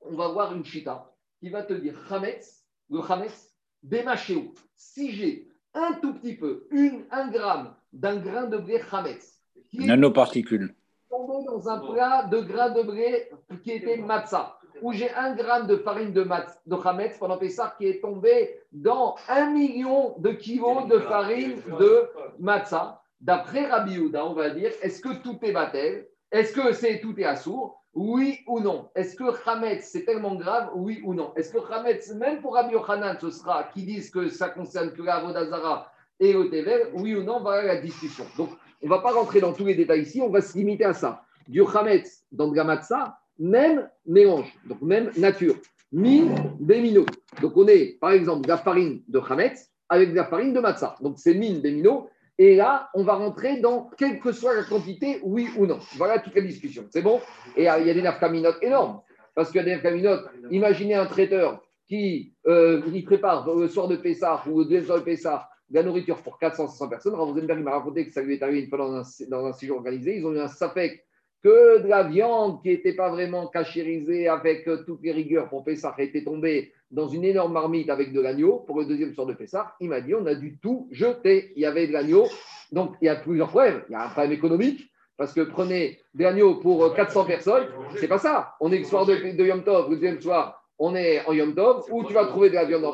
on 0.00 0.16
va 0.16 0.26
voir 0.28 0.52
une 0.52 0.64
chita 0.64 1.14
qui 1.38 1.48
va 1.48 1.62
te 1.62 1.74
dire 1.74 1.96
Hametz, 2.10 2.64
le 2.90 2.98
Hametz, 3.08 3.54
Bémachéou. 3.84 4.52
Si 4.74 5.12
j'ai 5.12 5.48
un 5.74 5.92
tout 6.02 6.14
petit 6.14 6.34
peu, 6.34 6.66
une, 6.72 7.04
un 7.12 7.28
gramme 7.28 7.76
d'un 7.92 8.16
grain 8.16 8.46
de 8.48 8.58
blé 8.58 8.82
Hametz, 8.90 9.40
nanoparticules, 9.74 10.74
tombé 11.08 11.44
dans 11.44 11.68
un 11.68 11.78
plat 11.92 12.24
de 12.24 12.40
grain 12.40 12.70
de 12.70 12.82
blé 12.82 13.30
qui 13.62 13.70
était 13.70 13.96
matzah, 13.96 14.58
où 14.82 14.92
j'ai 14.92 15.14
un 15.14 15.36
gramme 15.36 15.68
de 15.68 15.76
farine 15.76 16.12
de, 16.12 16.24
mat, 16.24 16.60
de 16.66 16.74
Hametz 16.74 17.16
pendant 17.18 17.38
Pessah 17.38 17.76
qui 17.78 17.86
est 17.86 18.00
tombé 18.00 18.58
dans 18.72 19.14
un 19.28 19.52
million 19.52 20.18
de 20.18 20.30
kilos 20.30 20.88
de 20.88 20.98
farine 20.98 21.62
de 21.78 22.10
matzah. 22.40 23.00
D'après 23.24 23.64
Rabbi 23.64 23.98
Houda, 23.98 24.26
on 24.26 24.34
va 24.34 24.50
dire, 24.50 24.70
est-ce 24.82 25.00
que 25.00 25.14
tout 25.22 25.38
est 25.40 25.52
batel 25.52 26.06
Est-ce 26.30 26.52
que 26.52 26.74
c'est 26.74 27.00
tout 27.00 27.18
est 27.18 27.24
assourd? 27.24 27.82
Oui 27.94 28.40
ou 28.46 28.60
non 28.60 28.90
Est-ce 28.94 29.16
que 29.16 29.24
Hametz, 29.48 29.88
c'est 29.90 30.04
tellement 30.04 30.34
grave? 30.34 30.68
Oui 30.74 31.00
ou 31.04 31.14
non 31.14 31.32
Est-ce 31.34 31.50
que 31.50 31.72
Hametz, 31.72 32.12
même 32.16 32.42
pour 32.42 32.52
Rabbi 32.52 32.74
Yochanan, 32.74 33.16
ce 33.18 33.30
sera 33.30 33.64
qui 33.72 33.84
disent 33.84 34.10
que 34.10 34.28
ça 34.28 34.50
concerne 34.50 34.92
que 34.92 35.00
la 35.00 35.20
Vodazara 35.20 35.90
et 36.20 36.34
le 36.34 36.50
Tevel 36.50 36.88
Oui 36.96 37.14
ou 37.14 37.22
non 37.22 37.40
Voilà 37.40 37.62
la 37.62 37.80
discussion. 37.80 38.26
Donc, 38.36 38.50
on 38.82 38.86
ne 38.86 38.90
va 38.90 38.98
pas 38.98 39.12
rentrer 39.12 39.40
dans 39.40 39.54
tous 39.54 39.64
les 39.64 39.74
détails 39.74 40.02
ici, 40.02 40.20
on 40.20 40.28
va 40.28 40.42
se 40.42 40.58
limiter 40.58 40.84
à 40.84 40.92
ça. 40.92 41.24
Du 41.48 41.62
Hametz 41.62 42.24
dans 42.30 42.48
de 42.48 42.56
la 42.56 42.64
matzah, 42.64 43.18
même 43.38 43.88
mélange, 44.04 44.52
donc 44.66 44.82
même 44.82 45.10
nature. 45.16 45.54
Min, 45.92 46.34
bémino. 46.60 47.06
Donc 47.40 47.56
on 47.56 47.66
est, 47.68 47.96
par 47.98 48.10
exemple, 48.10 48.42
de 48.42 48.48
la 48.48 48.58
farine 48.58 49.02
de 49.08 49.18
Hametz 49.18 49.70
avec 49.88 50.10
de 50.10 50.16
la 50.16 50.26
farine 50.26 50.52
de 50.52 50.60
matzah. 50.60 50.96
Donc 51.00 51.18
c'est 51.18 51.32
min, 51.32 51.60
bémino. 51.60 52.10
Et 52.38 52.56
là, 52.56 52.90
on 52.94 53.04
va 53.04 53.14
rentrer 53.14 53.60
dans 53.60 53.90
quelle 53.96 54.18
que 54.18 54.32
soit 54.32 54.54
la 54.54 54.64
quantité, 54.64 55.20
oui 55.22 55.48
ou 55.56 55.66
non. 55.66 55.78
Voilà 55.96 56.18
toute 56.18 56.34
la 56.34 56.42
discussion. 56.42 56.84
C'est 56.90 57.02
bon? 57.02 57.20
Et 57.56 57.70
euh, 57.70 57.78
il 57.78 57.86
y 57.86 57.90
a 57.90 57.94
des 57.94 58.02
nafkaminotes 58.02 58.62
énormes. 58.62 59.00
Parce 59.34 59.50
qu'il 59.50 59.58
y 59.58 59.60
a 59.60 59.64
des 59.64 59.76
nafkaminotes. 59.76 60.28
Imaginez 60.50 60.94
un 60.94 61.06
traiteur 61.06 61.62
qui 61.86 62.34
euh, 62.46 62.82
prépare 63.04 63.48
le 63.54 63.68
soir 63.68 63.88
de 63.88 63.96
Pessah 63.96 64.42
ou 64.48 64.60
le 64.60 64.64
deuxième 64.64 64.84
soir 64.84 64.98
de 64.98 65.04
Pessah 65.04 65.48
de 65.70 65.76
la 65.76 65.82
nourriture 65.82 66.22
pour 66.22 66.38
400-500 66.40 66.88
personnes. 66.88 67.14
Rosenberg 67.14 67.62
m'a 67.62 67.72
raconté 67.72 68.06
que 68.06 68.12
ça 68.12 68.22
lui 68.22 68.34
est 68.34 68.42
arrivé 68.42 68.62
une 68.62 68.68
fois 68.68 68.78
dans 68.78 68.94
un, 68.94 69.02
dans 69.28 69.52
séjour 69.52 69.78
organisé. 69.78 70.18
Ils 70.18 70.26
ont 70.26 70.32
eu 70.32 70.40
un 70.40 70.48
sapec 70.48 71.04
que 71.42 71.82
de 71.82 71.88
la 71.88 72.04
viande 72.04 72.62
qui 72.62 72.68
n'était 72.68 72.94
pas 72.94 73.10
vraiment 73.10 73.48
cachérisée 73.48 74.28
avec 74.28 74.66
euh, 74.66 74.82
toutes 74.84 75.02
les 75.02 75.12
rigueurs 75.12 75.48
pour 75.48 75.62
Pessah 75.62 75.94
était 75.98 76.24
tombée 76.24 76.72
dans 76.94 77.08
une 77.08 77.24
énorme 77.24 77.52
marmite 77.52 77.90
avec 77.90 78.12
de 78.12 78.20
l'agneau 78.20 78.64
pour 78.66 78.78
le 78.78 78.86
deuxième 78.86 79.12
soir 79.14 79.26
de 79.26 79.34
Pessah. 79.34 79.74
Il 79.80 79.88
m'a 79.88 80.00
dit 80.00 80.14
on 80.14 80.24
a 80.26 80.34
dû 80.34 80.58
tout 80.62 80.88
jeter. 80.92 81.52
Il 81.56 81.62
y 81.62 81.66
avait 81.66 81.88
de 81.88 81.92
l'agneau. 81.92 82.26
Donc 82.72 82.94
il 83.02 83.06
y 83.06 83.08
a 83.08 83.16
plusieurs 83.16 83.48
problèmes. 83.48 83.82
Il 83.88 83.92
y 83.92 83.94
a 83.96 84.04
un 84.04 84.08
problème 84.08 84.32
économique. 84.32 84.88
Parce 85.16 85.32
que 85.32 85.42
prenez 85.42 86.00
de 86.14 86.22
l'agneau 86.22 86.56
pour 86.56 86.92
400 86.92 87.22
euh, 87.22 87.24
personnes, 87.24 87.64
c'est 87.96 88.08
pas 88.08 88.18
ça. 88.18 88.54
On 88.60 88.72
est 88.72 88.78
le 88.78 88.84
soir 88.84 89.06
de, 89.06 89.14
Yom 89.14 89.62
Tov, 89.62 89.88
le 89.90 89.96
deuxième 89.96 90.20
soir, 90.20 90.64
on 90.76 90.96
est 90.96 91.24
en 91.26 91.32
Yom 91.32 91.54
Tov, 91.54 91.84
où 91.92 92.04
tu 92.04 92.12
vas 92.12 92.26
trouver 92.26 92.50
de 92.50 92.56
la 92.56 92.64
viande 92.64 92.84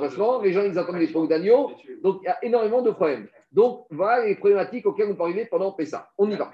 les 0.42 0.52
gens 0.52 0.62
ils 0.62 0.78
attendent 0.78 0.98
des 0.98 1.06
pots 1.06 1.26
d'agneau, 1.26 1.70
donc 2.02 2.18
il 2.22 2.26
y 2.26 2.28
a 2.28 2.36
énormément 2.44 2.82
de 2.82 2.90
problèmes. 2.90 3.26
Donc 3.52 3.86
voilà 3.90 4.26
les 4.26 4.34
problématiques 4.34 4.84
auxquelles 4.84 5.08
on 5.10 5.14
peut 5.14 5.22
arriver 5.22 5.46
pendant 5.46 5.72
Pessah. 5.72 6.10
On 6.18 6.30
y 6.30 6.36
va. 6.36 6.50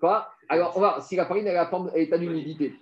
Quoi 0.00 0.28
Alors, 0.48 0.76
on 0.76 0.80
va, 0.80 1.00
si 1.00 1.16
la 1.16 1.26
farine 1.26 1.46
elle 1.46 1.56
est 1.94 2.12
à 2.12 2.16
l'humidité. 2.16 2.74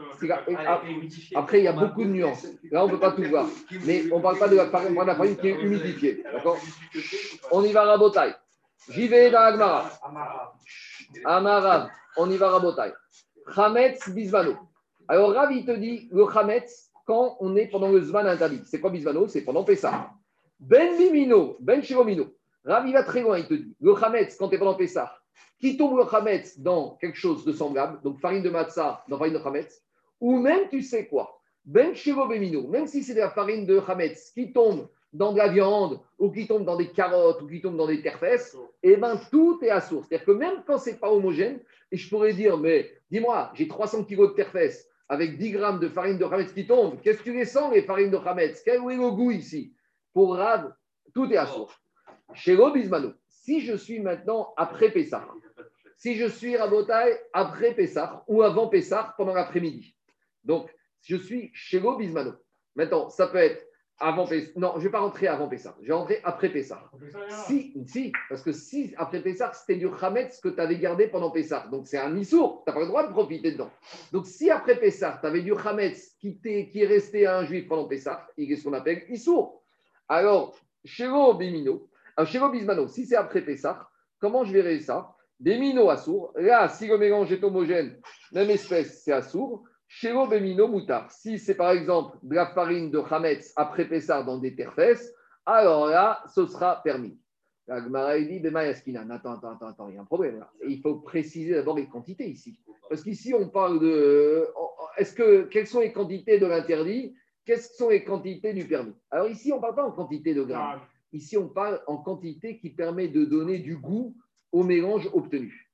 après, 1.35 1.61
il 1.61 1.65
y 1.65 1.69
a 1.69 1.73
beaucoup 1.73 2.05
de 2.05 2.11
nuances. 2.11 2.47
Là, 2.71 2.85
on 2.85 2.87
ne 2.87 2.93
peut 2.93 3.01
pas 3.01 3.13
tout 3.13 3.25
voir. 3.25 3.47
Mais 3.85 4.05
on 4.13 4.19
ne 4.19 4.23
parle 4.23 4.39
pas 4.39 4.49
de 4.49 4.57
la 4.57 4.67
farine, 4.67 4.95
de 4.95 5.05
la 5.05 5.15
farine 5.15 5.37
qui 5.37 5.49
est 5.49 5.61
humidifiée. 5.61 6.23
D'accord 6.33 6.59
On 7.51 7.63
y 7.63 7.73
va, 7.73 7.85
Rabotai. 7.85 8.35
J'y 8.91 9.09
vais 9.09 9.31
dans 9.31 9.41
Agmara. 9.41 9.91
Amara. 11.25 11.91
On 12.17 12.31
y 12.31 12.37
va, 12.37 12.51
Rabotai. 12.51 12.93
Chametz 13.55 14.09
Bisvano. 14.11 14.57
Alors, 15.09 15.33
Rav, 15.33 15.53
il 15.53 15.65
te 15.65 15.73
dit 15.73 16.09
le 16.13 16.27
Chametz, 16.33 16.91
quand 17.07 17.37
on 17.41 17.55
est 17.57 17.67
pendant 17.69 17.91
le 17.91 18.01
Zvan 18.03 18.27
interdit. 18.27 18.63
C'est 18.65 18.81
quoi 18.81 18.91
Bisvano 18.91 19.29
C'est 19.29 19.43
pendant 19.43 19.65
Pessah. 19.65 20.11
Ben 20.59 20.97
Bimino, 20.97 21.57
Ben 21.61 21.83
Shiromino. 21.83 22.27
Rav, 22.65 22.87
il 22.87 22.93
va 22.93 23.05
très 23.05 23.21
loin, 23.21 23.39
il 23.39 23.47
te 23.47 23.55
dit. 23.55 23.77
Le 23.81 23.95
Chametz, 23.95 24.37
quand 24.37 24.49
tu 24.49 24.57
es 24.57 24.59
pendant 24.59 24.75
Pessah, 24.75 25.17
qui 25.61 25.77
tombe 25.77 25.99
le 25.99 26.05
Chametz 26.11 26.59
dans 26.59 26.97
quelque 26.97 27.17
chose 27.17 27.45
de 27.45 27.53
semblable, 27.53 28.01
donc 28.03 28.19
farine 28.21 28.43
de 28.43 28.51
matzah 28.51 29.05
dans 29.09 29.19
farine 29.19 29.35
de 29.35 29.43
Chametz, 29.43 29.83
ou 30.21 30.39
même, 30.39 30.69
tu 30.69 30.83
sais 30.83 31.07
quoi, 31.07 31.41
Ben 31.65 31.93
Bemino, 32.29 32.67
même 32.69 32.87
si 32.87 33.03
c'est 33.03 33.15
de 33.15 33.21
la 33.21 33.31
farine 33.31 33.67
de 33.67 33.81
Chametz 33.81 34.31
qui 34.33 34.53
tombe 34.53 34.89
dans 35.13 35.33
de 35.33 35.39
la 35.39 35.49
viande, 35.49 36.01
ou 36.19 36.31
qui 36.31 36.47
tombe 36.47 36.65
dans 36.65 36.77
des 36.77 36.89
carottes, 36.89 37.41
ou 37.43 37.47
qui 37.47 37.61
tombe 37.61 37.77
dans 37.77 37.87
des 37.87 38.03
terfesses, 38.03 38.57
eh 38.83 38.97
bien, 38.97 39.19
tout 39.31 39.59
est 39.63 39.71
à 39.71 39.81
source. 39.81 40.07
C'est-à-dire 40.09 40.27
que 40.27 40.33
même 40.33 40.63
quand 40.67 40.79
ce 40.79 40.91
n'est 40.91 40.97
pas 40.97 41.11
homogène, 41.11 41.61
et 41.91 41.97
je 41.97 42.09
pourrais 42.09 42.35
dire, 42.35 42.59
mais 42.59 42.91
dis-moi, 43.11 43.51
j'ai 43.55 43.67
300 43.67 44.05
kilos 44.05 44.31
de 44.31 44.35
terfesses, 44.35 44.89
avec 45.09 45.39
10 45.39 45.53
grammes 45.53 45.81
de 45.81 45.89
farine 45.89 46.19
de 46.19 46.25
Hametz 46.25 46.53
qui 46.53 46.67
tombe. 46.67 47.01
Qu'est-ce 47.01 47.19
que 47.19 47.25
tu 47.25 47.33
les 47.33 47.45
sens, 47.45 47.73
les 47.73 47.83
farines 47.83 48.11
de 48.11 48.17
Hametz 48.17 48.63
Quel 48.65 48.77
est 48.77 48.97
le 48.97 49.11
goût 49.11 49.31
ici? 49.31 49.73
Pour 50.13 50.37
Rad, 50.37 50.75
tout 51.15 51.31
est 51.33 51.37
à 51.37 51.47
source. 51.47 51.75
Chez 52.35 52.57
Bismano, 52.75 53.13
si 53.29 53.61
je 53.61 53.77
suis 53.77 54.01
maintenant 54.01 54.53
après 54.57 54.91
Pessah, 54.91 55.27
si 55.97 56.15
je 56.17 56.27
suis 56.27 56.57
Rabotai 56.57 57.19
après 57.33 57.75
Pessah 57.75 58.25
ou 58.29 58.43
avant 58.43 58.69
Pessah 58.69 59.15
pendant 59.17 59.35
l'après-midi, 59.35 59.97
donc 60.45 60.75
je 61.03 61.17
suis 61.17 61.51
chez 61.55 61.81
Bismano. 61.81 62.35
Maintenant, 62.75 63.09
ça 63.09 63.29
peut 63.29 63.39
être 63.39 63.67
avant 63.99 64.27
Pessah. 64.27 64.51
Non, 64.57 64.73
je 64.75 64.79
ne 64.79 64.85
vais 64.85 64.91
pas 64.91 65.01
rentrer 65.01 65.27
avant 65.27 65.49
Pessah. 65.49 65.75
Je 65.81 65.89
vais 65.89 65.95
rentrer 65.95 66.21
après 66.25 66.51
Pessah. 66.51 66.91
Si, 67.47 67.73
si, 67.87 68.13
parce 68.29 68.43
que 68.43 68.53
si 68.53 68.93
après 68.99 69.23
Pessah, 69.23 69.53
c'était 69.53 69.77
du 69.77 69.89
Hametz 69.89 70.41
que 70.41 70.49
tu 70.49 70.61
avais 70.61 70.79
gardé 70.79 71.09
pendant 71.09 71.31
Pessah. 71.31 71.69
Donc 71.71 71.87
c'est 71.87 71.99
un 71.99 72.15
Issour. 72.17 72.63
Tu 72.65 72.71
n'as 72.71 72.75
pas 72.75 72.81
le 72.81 72.89
droit 72.89 73.07
de 73.07 73.13
profiter 73.13 73.53
dedans. 73.53 73.71
Donc 74.13 74.27
si 74.27 74.51
après 74.51 74.79
Pessah, 74.79 75.19
tu 75.21 75.27
avais 75.27 75.43
du 75.43 75.55
Hametz 75.55 76.15
qui, 76.21 76.39
qui 76.41 76.83
est 76.83 76.87
resté 76.87 77.27
à 77.27 77.39
un 77.39 77.45
juif 77.47 77.67
pendant 77.69 77.87
Pessah, 77.87 78.27
il 78.37 78.53
est 78.53 78.57
ce 78.57 78.65
qu'on 78.65 78.75
appelle 78.75 79.05
Issour. 79.09 79.63
Alors, 80.09 80.55
chez 80.85 81.09
Bimino, 81.39 81.89
euh, 82.21 82.27
chez 82.27 82.41
Bismano, 82.51 82.89
si 82.89 83.07
c'est 83.07 83.17
après 83.17 83.41
Pessah, 83.41 83.89
comment 84.21 84.45
je 84.45 84.53
verrai 84.53 84.79
ça? 84.81 85.16
Des 85.39 85.59
mino 85.59 85.91
assour. 85.91 86.33
Là, 86.37 86.69
si 86.69 86.87
le 86.87 86.97
mélange 86.97 87.31
est 87.33 87.45
homogène, 87.45 88.01
même 88.33 88.51
espèce, 88.51 89.03
c'est 89.03 89.13
assour. 89.13 89.65
Shelo 89.87 90.27
Bemino 90.27 90.67
Moutar. 90.67 91.11
Si 91.11 91.39
c'est 91.39 91.55
par 91.55 91.71
exemple 91.71 92.19
de 92.23 92.35
la 92.35 92.47
farine 92.47 92.91
de 92.91 92.99
Hametz 92.99 93.53
après 93.57 93.87
Pessar 93.87 94.25
dans 94.25 94.39
des 94.39 94.57
terfesses, 94.57 95.15
alors 95.45 95.87
là, 95.87 96.23
ce 96.35 96.47
sera 96.47 96.83
permis. 96.83 97.19
La 97.69 97.83
Gemara 97.83 98.19
dit 98.19 98.43
Attends, 98.47 99.33
attends, 99.33 99.51
attends, 99.51 99.67
attends, 99.67 99.89
il 99.89 99.95
y 99.95 99.99
a 99.99 100.01
un 100.01 100.05
problème 100.05 100.39
là. 100.39 100.51
Il 100.67 100.81
faut 100.81 100.97
préciser 100.97 101.55
d'abord 101.55 101.77
les 101.77 101.87
quantités 101.87 102.29
ici. 102.29 102.59
Parce 102.89 103.03
qu'ici, 103.03 103.35
on 103.35 103.49
parle 103.49 103.81
de. 103.81 104.47
Est-ce 104.97 105.15
que, 105.15 105.43
quelles 105.45 105.67
sont 105.67 105.81
les 105.81 105.93
quantités 105.93 106.39
de 106.39 106.47
l'interdit? 106.47 107.15
Quelles 107.45 107.61
sont 107.61 107.91
les 107.91 108.05
quantités 108.05 108.53
du 108.55 108.67
permis? 108.67 108.95
Alors 109.11 109.29
ici, 109.29 109.53
on 109.53 109.57
ne 109.57 109.61
parle 109.61 109.75
pas 109.75 109.85
en 109.85 109.93
quantité 109.93 110.35
de 110.35 110.43
grammes. 110.43 110.81
Ici, 111.13 111.37
on 111.37 111.49
parle 111.49 111.81
en 111.87 111.99
quantité 111.99 112.59
qui 112.59 112.71
permet 112.71 113.09
de 113.09 113.25
donner 113.25 113.59
du 113.59 113.77
goût 113.77 114.17
au 114.53 114.63
mélange 114.63 115.09
obtenu. 115.13 115.71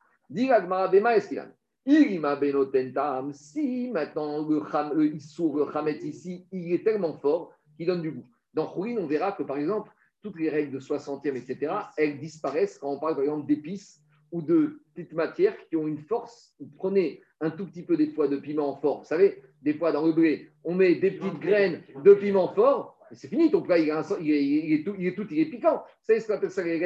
Si 3.35 3.91
maintenant 3.91 4.49
le, 4.49 4.61
kham, 4.61 4.93
le 4.95 5.09
le 5.09 6.05
ici, 6.05 6.47
il 6.53 6.73
est 6.73 6.85
tellement 6.85 7.15
fort 7.15 7.53
qu'il 7.77 7.87
donne 7.87 8.03
du 8.03 8.13
goût. 8.13 8.27
Dans 8.55 8.67
Khourin, 8.67 8.97
on 8.99 9.07
verra 9.07 9.33
que 9.33 9.43
par 9.43 9.59
exemple, 9.59 9.91
toutes 10.23 10.39
les 10.39 10.49
règles 10.49 10.73
de 10.73 10.81
60e, 10.81 11.37
etc., 11.37 11.73
elles 11.97 12.19
disparaissent 12.19 12.79
quand 12.79 12.93
on 12.93 13.01
parle 13.01 13.15
par 13.15 13.25
exemple 13.25 13.47
d'épices 13.47 14.01
ou 14.31 14.43
de 14.43 14.81
petites 14.95 15.13
matières 15.13 15.57
qui 15.69 15.77
ont 15.77 15.89
une 15.89 15.99
force. 15.99 16.55
Vous 16.61 16.71
prenez 16.77 17.21
un 17.41 17.51
tout 17.51 17.67
petit 17.67 17.83
peu 17.83 17.97
des 17.97 18.09
fois 18.09 18.29
de 18.29 18.37
piment 18.37 18.77
fort. 18.77 19.01
Vous 19.01 19.07
savez, 19.07 19.43
des 19.63 19.75
fois 19.75 19.91
dans 19.91 20.07
le 20.07 20.13
blé, 20.13 20.51
on 20.65 20.75
met 20.75 20.95
des 20.95 21.11
petites 21.11 21.41
graines 21.41 21.83
de 22.05 22.15
piment 22.15 22.49
fort. 22.55 22.99
Et 23.11 23.15
c'est 23.17 23.29
fini, 23.29 23.51
ton 23.51 23.61
plat, 23.61 23.79
il, 23.79 23.91
est, 23.91 24.85
tout, 24.85 24.95
il 24.99 25.07
est 25.07 25.15
tout, 25.15 25.27
il 25.31 25.41
est 25.41 25.47
piquant. 25.47 25.79
Vous 25.79 26.05
savez 26.05 26.21
ce 26.21 26.29
qu'on 26.29 26.35
appelle 26.35 26.51
ça 26.51 26.63
les, 26.63 26.79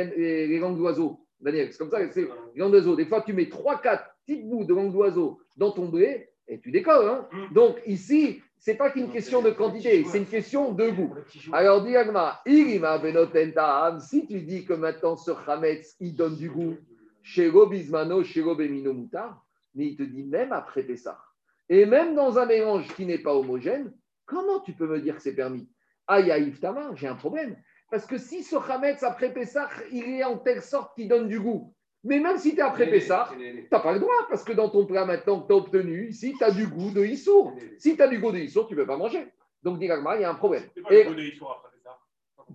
les 0.48 0.58
langues 0.58 0.78
d'oiseaux, 0.78 1.20
Daniel 1.40 1.72
C'est 1.72 1.78
comme 1.78 1.90
ça, 1.90 1.98
c'est 2.10 2.22
les 2.22 2.60
langues 2.60 2.72
d'oiseaux. 2.72 2.96
Des 2.96 3.06
fois, 3.06 3.22
tu 3.22 3.32
mets 3.32 3.44
3-4 3.44 4.02
petite 4.26 4.48
bout 4.48 4.64
de 4.64 4.74
langue 4.74 4.92
d'oiseau 4.92 5.40
dans 5.56 5.70
ton 5.70 5.88
blé 5.88 6.28
et 6.48 6.58
tu 6.60 6.70
décolles. 6.70 7.08
Hein 7.08 7.28
mm. 7.32 7.54
Donc 7.54 7.76
ici, 7.86 8.42
c'est 8.58 8.74
pas 8.74 8.90
qu'une 8.90 9.10
question 9.10 9.42
de 9.42 9.50
quantité, 9.50 10.04
c'est 10.04 10.18
une 10.18 10.26
question 10.26 10.72
de 10.72 10.90
goût. 10.90 11.14
Alors, 11.52 11.84
Diagma, 11.84 12.40
si 12.46 14.26
tu 14.26 14.40
dis 14.40 14.64
que 14.64 14.72
maintenant 14.72 15.16
ce 15.16 15.30
Hametz, 15.46 15.96
il 16.00 16.16
donne 16.16 16.36
du 16.36 16.50
goût, 16.50 16.76
chez 17.22 17.50
Bismano, 17.50 18.24
chez 18.24 18.42
Bemino 18.42 18.92
Moutar, 18.92 19.44
mais 19.74 19.86
il 19.88 19.96
te 19.96 20.02
dit 20.02 20.24
même 20.24 20.52
après 20.52 20.82
Pessah. 20.82 21.20
Et 21.68 21.84
même 21.84 22.14
dans 22.14 22.38
un 22.38 22.46
mélange 22.46 22.88
qui 22.94 23.04
n'est 23.04 23.18
pas 23.18 23.34
homogène, 23.34 23.92
comment 24.24 24.60
tu 24.60 24.72
peux 24.72 24.86
me 24.86 25.00
dire 25.00 25.16
que 25.16 25.22
c'est 25.22 25.34
permis? 25.34 25.68
Aïe, 26.06 26.30
aïe, 26.30 26.52
j'ai 26.94 27.08
un 27.08 27.16
problème. 27.16 27.56
Parce 27.90 28.06
que 28.06 28.18
si 28.18 28.42
ce 28.42 28.56
Hametz 28.56 29.02
après 29.02 29.32
Pessah, 29.32 29.68
il 29.92 30.08
est 30.08 30.24
en 30.24 30.38
telle 30.38 30.62
sorte 30.62 30.94
qu'il 30.94 31.08
donne 31.08 31.28
du 31.28 31.38
goût, 31.38 31.72
mais 32.06 32.20
même 32.20 32.38
si 32.38 32.52
tu 32.52 32.58
es 32.58 32.62
après 32.62 32.86
Pessah, 32.88 33.30
tu 33.36 33.68
n'as 33.70 33.80
pas 33.80 33.92
le 33.92 33.98
droit, 33.98 34.14
parce 34.28 34.44
que 34.44 34.52
dans 34.52 34.68
ton 34.68 34.86
plat 34.86 35.04
maintenant 35.04 35.40
que 35.40 35.48
tu 35.48 35.52
as 35.52 35.56
obtenu, 35.56 36.08
ici, 36.08 36.34
tu 36.38 36.44
as 36.44 36.52
du 36.52 36.68
goût 36.68 36.92
de 36.92 37.04
Issour. 37.04 37.54
Si 37.78 37.96
tu 37.96 38.02
as 38.02 38.06
du 38.06 38.20
goût 38.20 38.30
de 38.30 38.38
Issour, 38.38 38.68
tu 38.68 38.74
ne 38.74 38.80
peux 38.80 38.86
pas 38.86 38.96
manger. 38.96 39.26
Donc, 39.64 39.78
il 39.80 39.88
y 39.88 39.90
a 39.90 40.30
un 40.30 40.34
problème. 40.34 40.62
Et, 40.88 41.04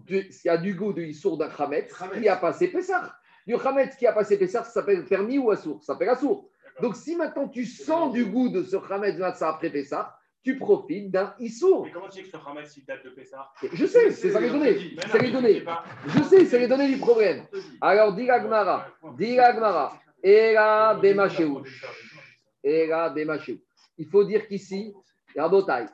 il 0.08 0.32
y 0.46 0.50
a 0.50 0.58
du 0.58 0.74
goût 0.74 0.94
de 0.94 1.02
Issour 1.02 1.38
d'un 1.38 1.50
Khametz 1.50 1.94
qui 2.14 2.30
a 2.30 2.38
passé 2.38 2.70
Pessah. 2.70 3.14
Du 3.46 3.58
Khametz 3.58 3.98
qui 3.98 4.08
a 4.08 4.14
passé 4.14 4.38
Pessah, 4.38 4.64
ça 4.64 4.72
s'appelle 4.72 5.04
permis 5.06 5.38
ou 5.38 5.52
Assour 5.52 5.84
Ça 5.84 5.94
s'appelle 5.94 6.10
Assour. 6.10 6.50
Donc, 6.82 6.96
si 6.96 7.18
maintenant 7.18 7.50
tu 7.50 7.66
sens 7.66 8.14
du 8.14 8.26
goût 8.26 8.48
de 8.48 8.64
ce 8.64 8.78
Khametz 8.78 9.42
après 9.42 9.70
Pessah, 9.70 10.18
tu 10.44 10.58
profites 10.58 11.12
d'un 11.12 11.34
Issour. 11.40 11.86
Mais 11.86 11.92
comment 11.92 12.08
tu 12.08 12.24
sais 12.24 12.30
que 12.30 12.38
ce 12.38 12.80
il 12.80 12.86
date 12.86 13.04
de 13.04 13.10
Pessah 13.12 13.52
Je 13.74 13.86
sais, 13.86 14.12
c'est 14.12 14.32
ça 14.32 14.40
les 14.40 14.50
données. 14.50 14.96
C'est 15.12 15.20
les 15.20 15.32
données. 15.32 15.64
Je 16.08 16.24
sais, 16.24 16.46
c'est 16.46 16.60
les 16.60 16.68
données 16.68 16.90
du 16.90 16.98
problème. 16.98 17.46
Alors, 17.80 18.14
dit 18.14 18.26
Gmara, 18.26 18.88
dit 19.18 19.36
Gmara, 19.36 20.00
Era 20.24 20.96
Bemacheuch. 20.96 21.86
Era 22.64 23.10
Bemacheuch. 23.10 23.60
Il 23.98 24.08
faut 24.08 24.24
dire 24.24 24.48
qu'ici, 24.48 24.94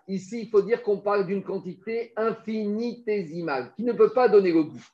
ici, 0.07 0.41
il 0.41 0.49
faut 0.49 0.61
dire 0.61 0.81
qu'on 0.81 0.99
parle 0.99 1.25
d'une 1.25 1.43
quantité 1.43 2.13
infinitésimale 2.15 3.73
qui 3.75 3.83
ne 3.83 3.93
peut 3.93 4.11
pas 4.11 4.29
donner 4.29 4.51
le 4.51 4.63
goût. 4.63 4.85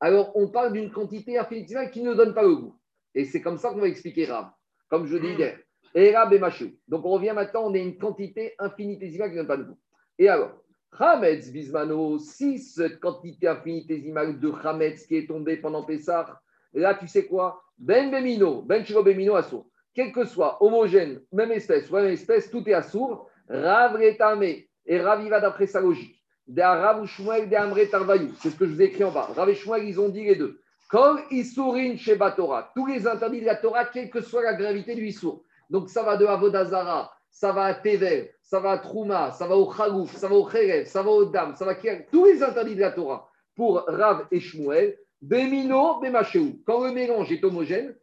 Alors, 0.00 0.36
on 0.36 0.48
parle 0.48 0.72
d'une 0.72 0.90
quantité 0.90 1.38
infinitésimale 1.38 1.90
qui 1.90 2.02
ne 2.02 2.14
donne 2.14 2.34
pas 2.34 2.42
le 2.42 2.54
goût. 2.54 2.74
Et 3.14 3.24
c'est 3.24 3.40
comme 3.40 3.58
ça 3.58 3.70
qu'on 3.70 3.80
va 3.80 3.88
expliquer 3.88 4.26
Rav, 4.26 4.50
comme 4.88 5.06
je 5.06 5.16
dis 5.16 5.34
hier. 5.34 5.58
Donc 5.94 7.04
on 7.04 7.10
revient 7.10 7.32
maintenant, 7.34 7.64
on 7.66 7.74
a 7.74 7.78
une 7.78 7.98
quantité 7.98 8.54
infinitésimale 8.58 9.30
qui 9.30 9.36
ne 9.36 9.40
donne 9.40 9.48
pas 9.48 9.56
de 9.56 9.64
goût. 9.64 9.78
Et 10.18 10.28
alors, 10.28 10.52
Hametz 10.98 11.50
Bismano, 11.50 12.18
si 12.18 12.58
cette 12.58 13.00
quantité 13.00 13.48
infinitésimale 13.48 14.38
de 14.38 14.52
Hametz 14.62 15.06
qui 15.06 15.16
est 15.16 15.26
tombée 15.26 15.56
pendant 15.56 15.84
Pessah, 15.84 16.40
là 16.72 16.94
tu 16.94 17.06
sais 17.06 17.26
quoi? 17.26 17.62
Ben 17.78 18.10
Bemino, 18.10 18.62
Ben 18.62 18.84
Shiro 18.84 19.02
Bemino 19.02 19.36
Assour. 19.36 19.66
quel 19.94 20.12
que 20.12 20.24
soit 20.24 20.62
homogène, 20.62 21.20
même 21.32 21.52
espèce, 21.52 21.90
ou 21.90 21.94
même 21.94 22.06
espèce, 22.06 22.50
tout 22.50 22.68
est 22.68 22.74
assourd. 22.74 23.28
Rav 23.48 23.94
Retame, 23.94 24.42
et 24.42 25.00
Rav 25.00 25.22
il 25.22 25.30
va 25.30 25.40
d'après 25.40 25.66
sa 25.66 25.80
logique. 25.80 26.22
De 26.46 26.62
Rav 26.62 27.04
Shmuel, 27.06 27.48
de 27.48 27.56
Amre 27.56 27.76
c'est 28.40 28.50
ce 28.50 28.56
que 28.56 28.66
je 28.66 28.72
vous 28.72 28.82
ai 28.82 28.86
écrit 28.86 29.04
en 29.04 29.12
bas. 29.12 29.28
Rav 29.36 29.48
et 29.48 29.54
Shmuel, 29.54 29.86
ils 29.86 30.00
ont 30.00 30.08
dit 30.08 30.24
les 30.24 30.36
deux. 30.36 30.60
Comme 30.88 31.20
Issourin 31.30 31.96
chez 31.96 32.16
Batora, 32.16 32.72
tous 32.74 32.86
les 32.86 33.06
interdits 33.06 33.40
de 33.40 33.46
la 33.46 33.56
Torah, 33.56 33.84
quelle 33.84 34.08
que 34.08 34.22
soit 34.22 34.42
la 34.42 34.54
gravité 34.54 34.94
du 34.94 35.06
Issour. 35.06 35.44
Donc 35.70 35.90
ça 35.90 36.02
va 36.02 36.16
de 36.16 36.26
Avodazara, 36.26 37.12
ça 37.30 37.52
va 37.52 37.64
à 37.64 37.74
Tevel, 37.74 38.30
ça 38.42 38.60
va 38.60 38.72
à 38.72 38.78
Trouma, 38.78 39.32
ça 39.32 39.46
va 39.46 39.56
au 39.56 39.72
Chagouf, 39.72 40.16
ça 40.16 40.28
va 40.28 40.34
au 40.34 40.44
Kherev, 40.44 40.86
ça 40.86 41.02
va 41.02 41.10
au 41.10 41.24
Dam, 41.26 41.54
ça 41.54 41.64
va 41.64 41.72
à 41.72 41.96
tous 42.10 42.24
les 42.24 42.42
interdits 42.42 42.74
de 42.74 42.80
la 42.80 42.92
Torah 42.92 43.28
pour 43.54 43.84
Rav 43.86 44.26
et 44.30 44.40
Shmuel. 44.40 44.98
Bemino, 45.20 46.00
Bemachéou. 46.00 46.62
Quand 46.64 46.84
le 46.84 46.92
mélange 46.92 47.32
est 47.32 47.42
homogène, 47.42 47.94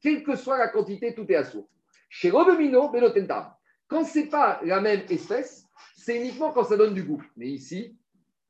quelle 0.00 0.22
que 0.22 0.36
soit 0.36 0.56
la 0.56 0.68
quantité, 0.68 1.14
tout 1.14 1.26
est 1.28 1.36
assourd. 1.36 1.68
Chez 2.08 2.30
Robemino, 2.30 2.90
Benotentam. 2.90 3.52
Quand 3.86 4.04
ce 4.04 4.20
n'est 4.20 4.26
pas 4.26 4.58
la 4.64 4.80
même 4.80 5.02
espèce, 5.10 5.66
c'est 5.96 6.16
uniquement 6.16 6.50
quand 6.50 6.64
ça 6.64 6.76
donne 6.76 6.94
du 6.94 7.02
goût. 7.02 7.22
Mais 7.36 7.48
ici, 7.48 7.96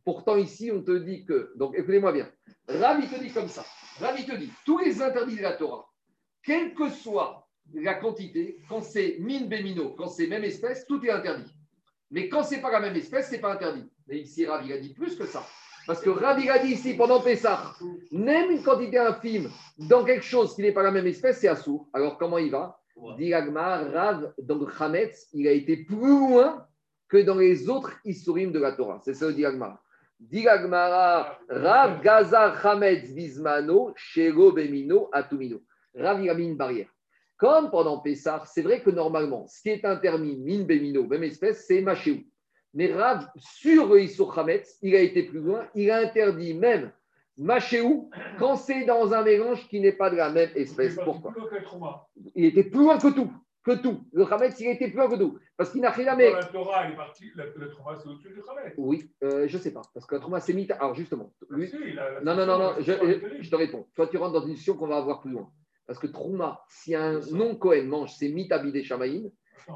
pourtant 0.04 0.36
ici, 0.36 0.70
on 0.72 0.82
te 0.82 0.96
dit 0.96 1.24
que. 1.24 1.52
Donc 1.56 1.74
écoutez-moi 1.76 2.12
bien. 2.12 2.30
Rav, 2.68 3.00
il 3.02 3.08
te 3.08 3.20
dit 3.20 3.32
comme 3.32 3.48
ça. 3.48 3.64
Rav, 4.00 4.14
il 4.18 4.24
te 4.24 4.36
dit 4.36 4.50
tous 4.64 4.78
les 4.78 5.02
interdits 5.02 5.36
de 5.36 5.42
la 5.42 5.52
Torah, 5.52 5.88
quelle 6.44 6.74
que 6.74 6.88
soit 6.90 7.41
la 7.74 7.94
quantité, 7.94 8.58
quand 8.68 8.82
c'est 8.82 9.16
mine 9.20 9.48
bémino, 9.48 9.94
quand 9.96 10.08
c'est 10.08 10.26
même 10.26 10.44
espèce, 10.44 10.86
tout 10.86 11.04
est 11.04 11.10
interdit. 11.10 11.52
Mais 12.10 12.28
quand 12.28 12.42
c'est 12.42 12.60
pas 12.60 12.70
la 12.70 12.80
même 12.80 12.96
espèce, 12.96 13.28
c'est 13.30 13.40
pas 13.40 13.54
interdit. 13.54 13.88
Mais 14.06 14.18
ici, 14.18 14.44
Rav, 14.46 14.64
il 14.66 14.72
a 14.72 14.78
dit 14.78 14.92
plus 14.92 15.16
que 15.16 15.24
ça. 15.24 15.44
Parce 15.86 16.00
que 16.00 16.10
Rav, 16.10 16.38
il 16.40 16.50
a 16.50 16.58
dit 16.58 16.72
ici, 16.72 16.94
pendant 16.94 17.20
Pessah, 17.20 17.74
même 18.12 18.50
une 18.50 18.62
quantité 18.62 18.98
infime 18.98 19.50
dans 19.78 20.04
quelque 20.04 20.24
chose 20.24 20.54
qui 20.54 20.62
n'est 20.62 20.72
pas 20.72 20.82
la 20.82 20.90
même 20.90 21.06
espèce, 21.06 21.40
c'est 21.40 21.48
assourd. 21.48 21.88
Alors, 21.92 22.18
comment 22.18 22.38
il 22.38 22.50
va 22.50 22.78
Dit 23.16 23.34
Rav, 23.34 24.34
donc 24.38 24.68
Hametz, 24.78 25.28
il 25.32 25.48
a 25.48 25.52
été 25.52 25.78
plus 25.78 26.18
loin 26.18 26.66
que 27.08 27.16
dans 27.16 27.36
les 27.36 27.68
autres 27.68 27.94
Issourim 28.04 28.52
de 28.52 28.60
la 28.60 28.72
Torah. 28.72 29.00
C'est 29.04 29.14
ça 29.14 29.26
le 29.26 29.32
dit 29.32 29.44
Dit 30.20 30.46
Rav 30.46 32.02
Gazar 32.02 32.66
Hametz 32.66 33.12
Bismano, 33.12 33.92
Shego 33.96 34.52
Bemino, 34.52 35.08
Atumino. 35.12 35.62
Rav, 35.94 36.22
il 36.22 36.30
a 36.30 36.34
mis 36.34 36.46
une 36.46 36.56
barrière. 36.56 36.88
Comme 37.42 37.72
pendant 37.72 37.98
Pessah, 37.98 38.44
c'est 38.46 38.62
vrai 38.62 38.82
que 38.82 38.90
normalement, 38.90 39.48
ce 39.48 39.62
qui 39.62 39.70
est 39.70 39.84
interdit, 39.84 40.36
mine 40.36 40.64
Bemino, 40.64 41.04
même 41.08 41.24
espèce, 41.24 41.66
c'est 41.66 41.80
Machéou. 41.80 42.20
Mais 42.72 42.94
Rav, 42.94 43.26
sur 43.36 43.88
le 43.88 44.00
Issour 44.00 44.38
Hametz, 44.38 44.78
il 44.80 44.94
a 44.94 45.00
été 45.00 45.24
plus 45.24 45.40
loin, 45.40 45.66
il 45.74 45.90
a 45.90 45.98
interdit 45.98 46.54
même 46.54 46.92
Machéou 47.36 48.10
quand 48.38 48.54
c'est 48.54 48.84
dans 48.84 49.12
un 49.12 49.24
mélange 49.24 49.66
qui 49.66 49.80
n'est 49.80 49.90
pas 49.90 50.08
de 50.08 50.14
la 50.14 50.30
même 50.30 50.50
espèce. 50.54 50.94
Pourquoi 50.94 51.34
Il 52.36 52.44
était 52.44 52.62
plus 52.62 52.78
loin 52.78 52.96
que 52.96 53.12
tout. 53.12 53.32
Que 53.64 53.72
tout. 53.72 54.04
Le 54.12 54.24
Hametz, 54.32 54.60
il 54.60 54.68
était 54.68 54.86
plus 54.86 54.98
loin 54.98 55.08
que 55.08 55.16
tout. 55.16 55.36
Parce 55.56 55.72
qu'il 55.72 55.80
n'a 55.80 55.90
rien 55.90 56.04
jamais. 56.04 56.30
La 56.30 56.44
Torah, 56.44 56.88
est 56.88 56.94
parti, 56.94 57.24
le, 57.34 57.70
Trauma, 57.70 57.98
c'est 58.00 58.08
au-dessus 58.08 58.28
du 58.28 58.40
Hametz. 58.48 58.74
Oui, 58.76 59.10
euh, 59.24 59.48
je 59.48 59.56
ne 59.56 59.62
sais 59.62 59.72
pas. 59.72 59.82
Parce 59.92 60.06
que 60.06 60.14
le 60.14 60.20
Trauma, 60.20 60.38
c'est 60.38 60.52
mis. 60.52 60.70
Alors 60.70 60.94
justement. 60.94 61.32
Lui... 61.50 61.72
non, 62.22 62.36
non, 62.36 62.46
non, 62.46 62.58
non, 62.58 62.74
je, 62.78 62.92
je, 63.40 63.50
te 63.50 63.56
réponds. 63.56 63.88
Toi, 63.96 64.06
tu 64.06 64.16
rentres 64.16 64.34
dans 64.34 64.42
une 64.42 64.50
discussion 64.50 64.76
qu'on 64.76 64.86
va 64.86 64.98
avoir 64.98 65.20
plus 65.20 65.32
loin. 65.32 65.50
Parce 65.86 65.98
que 65.98 66.06
Trouma, 66.06 66.62
si 66.68 66.94
un 66.94 67.20
non-Cohen 67.30 67.84
mange, 67.84 68.14
c'est 68.16 68.28
Mitabi 68.28 68.72
des 68.72 68.84
Shamaïm. 68.84 69.30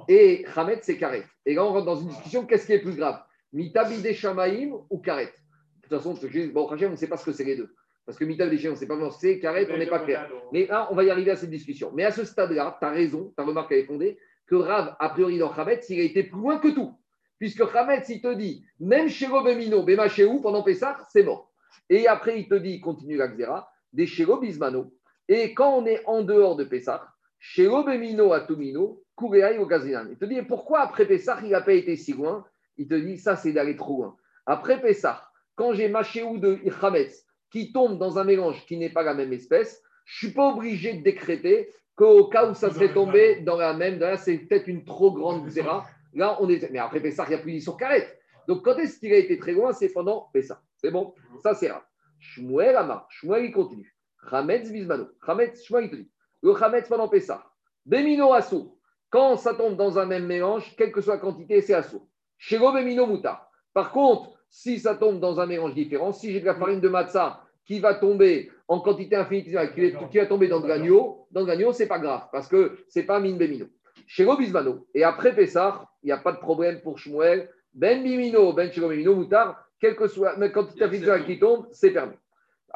Et 0.09 0.45
Hamet, 0.55 0.81
c'est 0.83 0.97
Karet. 0.97 1.25
Et 1.45 1.55
là, 1.55 1.65
on 1.65 1.73
rentre 1.73 1.87
dans 1.87 2.01
une 2.01 2.09
discussion 2.09 2.45
qu'est-ce 2.45 2.67
qui 2.67 2.73
est 2.73 2.81
plus 2.81 2.97
grave 2.97 3.23
Mitabi 3.53 4.01
des 4.03 4.15
Shamaïm 4.15 4.75
ou 4.91 4.99
Karet? 4.99 5.27
De 5.27 5.89
toute 5.89 5.91
façon, 5.91 6.15
bon, 6.53 6.69
on 6.71 6.91
ne 6.91 6.97
sait 6.97 7.07
pas 7.07 7.17
ce 7.17 7.25
que 7.25 7.33
c'est 7.33 7.45
les 7.45 7.57
deux. 7.57 7.75
Parce 8.05 8.19
que 8.19 8.25
Mitabi 8.25 8.51
des 8.51 8.59
Shamaïm, 8.59 8.73
on 8.73 8.75
ne 8.75 8.81
sait 8.81 8.87
pas 8.87 8.97
comment 8.97 9.11
c'est, 9.11 9.39
Karet, 9.39 9.69
on 9.71 9.79
n'est 9.79 9.87
pas 9.87 10.01
clair. 10.01 10.29
Mais 10.53 10.67
là, 10.67 10.89
on 10.91 10.95
va 10.95 11.05
y 11.05 11.11
arriver 11.11 11.31
à 11.31 11.37
cette 11.37 11.51
discussion. 11.51 11.93
Mais 11.95 12.05
à 12.05 12.13
ce 12.13 12.25
stade-là, 12.25 12.77
tu 12.81 12.87
as 12.87 12.91
raison, 12.91 13.33
ta 13.37 13.45
remarque 13.45 13.73
est 13.73 13.85
fondée, 13.85 14.19
que 14.47 14.55
Rav, 14.55 14.97
a 14.99 15.09
priori, 15.11 15.39
dans 15.39 15.51
Hamet, 15.51 15.81
il 15.89 16.01
a 16.01 16.05
été 16.05 16.23
plus 16.23 16.39
loin 16.39 16.59
que 16.59 16.69
tout. 16.69 16.97
Puisque 17.39 17.63
Hamet, 17.75 18.03
il 18.09 18.21
te 18.21 18.33
dit, 18.35 18.65
même 18.81 19.09
chez 19.09 19.27
Robemino, 19.27 19.83
Bema 19.83 20.07
où 20.29 20.41
pendant 20.41 20.63
Pessah, 20.63 20.99
c'est 21.11 21.23
mort. 21.23 21.53
Et 21.91 22.07
après, 22.07 22.41
il 22.41 22.49
te 22.49 22.55
dit, 22.55 22.81
continue 22.81 23.17
la 23.17 23.29
Xéra, 23.29 23.69
des 23.93 24.09
Bismano. 24.41 24.93
Et 25.29 25.55
quand 25.55 25.79
on 25.79 25.87
est 25.87 26.03
en 26.07 26.23
dehors 26.23 26.57
de 26.57 26.65
Pessah, 26.65 27.09
chez 27.39 27.67
Robemino 27.67 28.33
Atumino, 28.33 29.03
Kureai 29.17 29.59
au 29.59 29.69
Il 29.69 30.17
te 30.19 30.25
dit, 30.25 30.43
pourquoi 30.43 30.81
après 30.81 31.07
Pessah, 31.07 31.39
il 31.43 31.51
n'a 31.51 31.61
pas 31.61 31.73
été 31.73 31.97
si 31.97 32.13
loin? 32.13 32.45
Il 32.77 32.87
te 32.87 32.95
dit, 32.95 33.19
ça, 33.19 33.37
c'est 33.37 33.53
d'aller 33.53 33.77
trop 33.77 33.97
loin. 34.03 34.17
Après 34.45 34.81
Pessah, 34.81 35.29
quand 35.55 35.73
j'ai 35.73 35.91
ou 36.23 36.39
de 36.39 36.59
Ichametz 36.65 37.25
qui 37.51 37.73
tombe 37.73 37.99
dans 37.99 38.19
un 38.19 38.25
mélange 38.25 38.65
qui 38.67 38.77
n'est 38.77 38.91
pas 38.91 39.03
la 39.03 39.15
même 39.15 39.33
espèce, 39.33 39.83
je 40.05 40.27
ne 40.27 40.31
suis 40.31 40.37
pas 40.37 40.53
obligé 40.53 40.93
de 40.95 41.03
décréter 41.03 41.73
qu'au 41.97 42.29
cas 42.29 42.49
où 42.49 42.55
ça 42.55 42.71
serait 42.71 42.93
tombé 42.93 43.41
dans 43.41 43.57
la 43.57 43.73
même, 43.73 43.99
là, 43.99 44.17
c'est 44.17 44.37
peut-être 44.37 44.69
une 44.69 44.85
trop 44.85 45.13
grande 45.13 45.49
zéra. 45.49 45.87
Là, 46.15 46.37
on 46.41 46.49
est. 46.49 46.71
Mais 46.71 46.79
après 46.79 47.01
Pessah, 47.01 47.25
il 47.27 47.31
n'y 47.31 47.35
a 47.35 47.39
plus 47.39 47.61
sur 47.61 47.77
carrette. 47.77 48.19
Donc, 48.47 48.65
quand 48.65 48.77
est-ce 48.77 48.99
qu'il 48.99 49.13
a 49.13 49.17
été 49.17 49.39
très 49.39 49.53
loin? 49.53 49.73
C'est 49.73 49.89
pendant 49.89 50.29
Pessah. 50.33 50.63
C'est 50.77 50.91
bon? 50.91 51.15
Ça, 51.43 51.55
c'est 51.55 51.71
rare. 51.71 51.87
Shmuel 52.19 52.77
Amar. 52.77 53.07
Shmuel, 53.11 53.47
il 53.47 53.53
continue. 53.53 53.96
Chametz 54.31 54.71
Bismano. 54.71 55.09
Chametz, 55.25 55.65
Shmuel, 55.65 55.85
il 55.85 55.91
te 55.91 55.97
dit. 55.97 56.11
Le 56.43 56.55
Chametz 56.55 56.89
pendant 56.89 57.09
Pessah. 57.09 57.45
Bemino 57.85 58.33
Assour. 58.33 58.77
Quand 59.11 59.37
ça 59.37 59.55
tombe 59.55 59.77
dans 59.77 59.99
un 59.99 60.07
même 60.07 60.27
mélange, 60.27 60.75
quelle 60.77 60.93
que 60.93 61.01
soit 61.01 61.15
la 61.15 61.21
quantité, 61.21 61.61
c'est 61.61 61.75
assourd. 61.75 62.07
Chez 62.39 62.59
Bemino 62.59 63.07
Muta. 63.07 63.49
Par 63.73 63.93
contre, 63.93 64.33
si 64.51 64.79
ça 64.79 64.95
tombe 64.95 65.21
dans 65.21 65.41
un 65.41 65.47
mélange 65.47 65.75
différent, 65.75 66.13
si 66.13 66.33
j'ai 66.33 66.41
de 66.41 66.47
la 66.47 66.55
farine 66.55 66.81
de 66.81 66.89
matzah 66.89 67.43
qui 67.65 67.81
va 67.81 67.95
tomber 67.95 68.51
en 68.69 68.81
quantité 68.81 69.17
infinitésimale, 69.17 69.75
qui, 69.75 70.19
va 70.19 70.27
tomber 70.27 70.49
dans 70.49 70.61
de 70.61 70.69
l'agneau, 70.69 71.27
dans 71.31 71.45
l'agneau, 71.45 71.73
ce 71.73 71.83
n'est 71.83 71.89
pas 71.89 71.99
grave, 71.99 72.23
parce 72.33 72.49
que 72.49 72.79
ce 72.89 72.99
n'est 72.99 73.07
pas 73.07 73.21
min 73.21 73.37
bemino. 73.37 73.67
Chez 74.07 74.25
Bismano, 74.25 74.87
et 74.95 75.05
après 75.05 75.35
Pessah, 75.35 75.89
il 76.03 76.07
n'y 76.07 76.13
a 76.13 76.19
pas 76.19 76.33
de 76.33 76.39
problème 76.39 76.81
pour 76.81 76.99
Shmuel, 76.99 77.51
ben 77.75 78.03
bimino, 78.03 78.53
ben 78.53 78.71
chez 78.71 78.81
bemino, 78.81 79.15
moutar, 79.15 79.67
quelle 79.81 79.97
que 79.97 80.07
soit 80.07 80.37
la 80.39 80.49
quantité 80.49 80.85
infinitésimale 80.85 81.27
qui 81.27 81.39
tombe, 81.39 81.67
c'est 81.73 81.91
permis. 81.91 82.17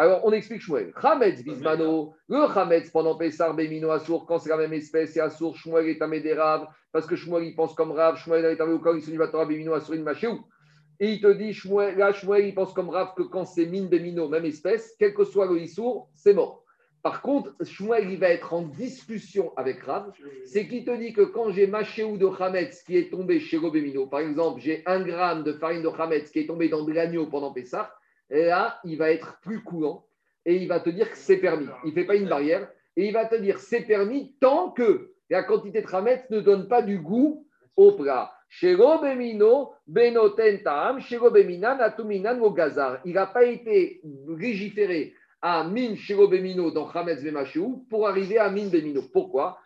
Alors, 0.01 0.23
on 0.25 0.33
explique 0.33 0.63
Shmuel. 0.63 0.95
Chametz 0.99 1.45
bismano, 1.45 2.15
le 2.27 2.47
Chametz 2.55 2.89
pendant 2.89 3.17
Pessar, 3.17 3.53
Bemino, 3.53 3.91
Assour, 3.91 4.25
quand 4.25 4.39
c'est 4.39 4.49
la 4.49 4.57
même 4.57 4.73
espèce, 4.73 5.13
c'est 5.13 5.21
Assour, 5.21 5.55
Shmuel 5.59 5.91
est 5.91 6.01
un 6.01 6.09
des 6.09 6.33
Rav, 6.33 6.69
parce 6.91 7.05
que 7.05 7.17
Shmuel 7.17 7.45
il 7.45 7.55
pense 7.55 7.75
comme 7.75 7.93
Rav, 7.93 8.17
Shmuel 8.17 8.47
est 8.47 8.59
arrivé 8.59 8.77
au 8.77 8.79
corps, 8.79 8.97
il 8.97 9.03
se 9.03 9.11
dit 9.11 9.19
Torah, 9.31 9.45
Bemino, 9.45 9.75
Assour, 9.75 9.97
il 9.97 10.01
où? 10.01 10.41
Et 11.01 11.11
il 11.13 11.21
te 11.21 11.31
dit, 11.31 11.53
Shmuel, 11.53 11.99
là, 11.99 12.13
Shmuel 12.13 12.47
il 12.47 12.55
pense 12.55 12.73
comme 12.73 12.89
Rav 12.89 13.13
que 13.15 13.25
quand 13.25 13.45
c'est 13.45 13.67
Min, 13.67 13.89
Bemino, 13.89 14.27
même 14.31 14.47
espèce, 14.47 14.97
quel 14.99 15.13
que 15.13 15.25
soit 15.25 15.45
le 15.45 15.61
Issour, 15.61 16.09
c'est 16.17 16.33
mort. 16.33 16.65
Par 17.03 17.21
contre, 17.21 17.55
Shmuel, 17.63 18.11
il 18.11 18.19
va 18.19 18.31
être 18.31 18.55
en 18.55 18.63
discussion 18.63 19.53
avec 19.59 19.83
Rav. 19.83 20.13
C'est 20.47 20.67
qu'il 20.67 20.87
te 20.87 20.97
dit 20.97 21.13
que 21.13 21.23
quand 21.23 21.51
j'ai 21.51 21.71
ou 22.05 22.17
de 22.17 22.31
Chametz 22.39 22.83
qui 22.85 22.97
est 22.97 23.11
tombé 23.11 23.39
chez 23.39 23.59
Robemino, 23.59 24.07
par 24.07 24.21
exemple, 24.21 24.63
j'ai 24.63 24.83
un 24.87 25.03
gramme 25.03 25.43
de 25.43 25.53
farine 25.53 25.83
de 25.83 25.91
Chametz 25.95 26.31
qui 26.31 26.39
est 26.39 26.47
tombé 26.47 26.71
dans 26.71 26.85
de 26.87 26.93
l'agneau 26.95 27.27
pendant 27.27 27.53
Pessah, 27.53 27.93
et 27.93 28.00
là, 28.31 28.81
il 28.85 28.97
va 28.97 29.11
être 29.11 29.39
plus 29.43 29.63
coulant 29.63 30.07
et 30.47 30.57
il 30.57 30.69
va 30.69 30.81
te 30.81 30.91
dire 30.91 31.11
que 31.11 31.17
c'est 31.17 31.39
permis. 31.39 31.67
Il 31.85 31.91
ne 31.91 31.95
fait 31.95 32.05
pas 32.05 32.17
une 32.17 32.29
barrière 32.29 32.69
et 32.97 33.07
il 33.07 33.13
va 33.13 33.27
te 33.27 33.35
dire 33.37 33.59
c'est 33.59 33.83
permis 33.83 34.35
tant 34.41 34.71
que 34.71 35.13
la 35.29 35.43
quantité 35.43 35.83
de 35.83 35.87
ramet 35.87 36.25
ne 36.31 36.41
donne 36.41 36.69
pas 36.69 36.83
du 36.83 36.99
goût 36.99 37.47
au 37.77 37.93
plat. 37.93 38.33
Il 38.63 38.77
n'a 43.15 43.27
pas 43.27 43.45
été 43.45 44.01
légiféré 44.27 45.15
à 45.41 45.65
min 45.65 45.95
shirobemino 45.95 46.71
dans 46.73 46.93
Chametz 46.93 47.23
Vemashou 47.23 47.87
pour 47.89 48.09
arriver 48.09 48.39
à 48.39 48.51
min 48.51 48.69
bemino. 48.69 49.03
Pourquoi? 49.13 49.59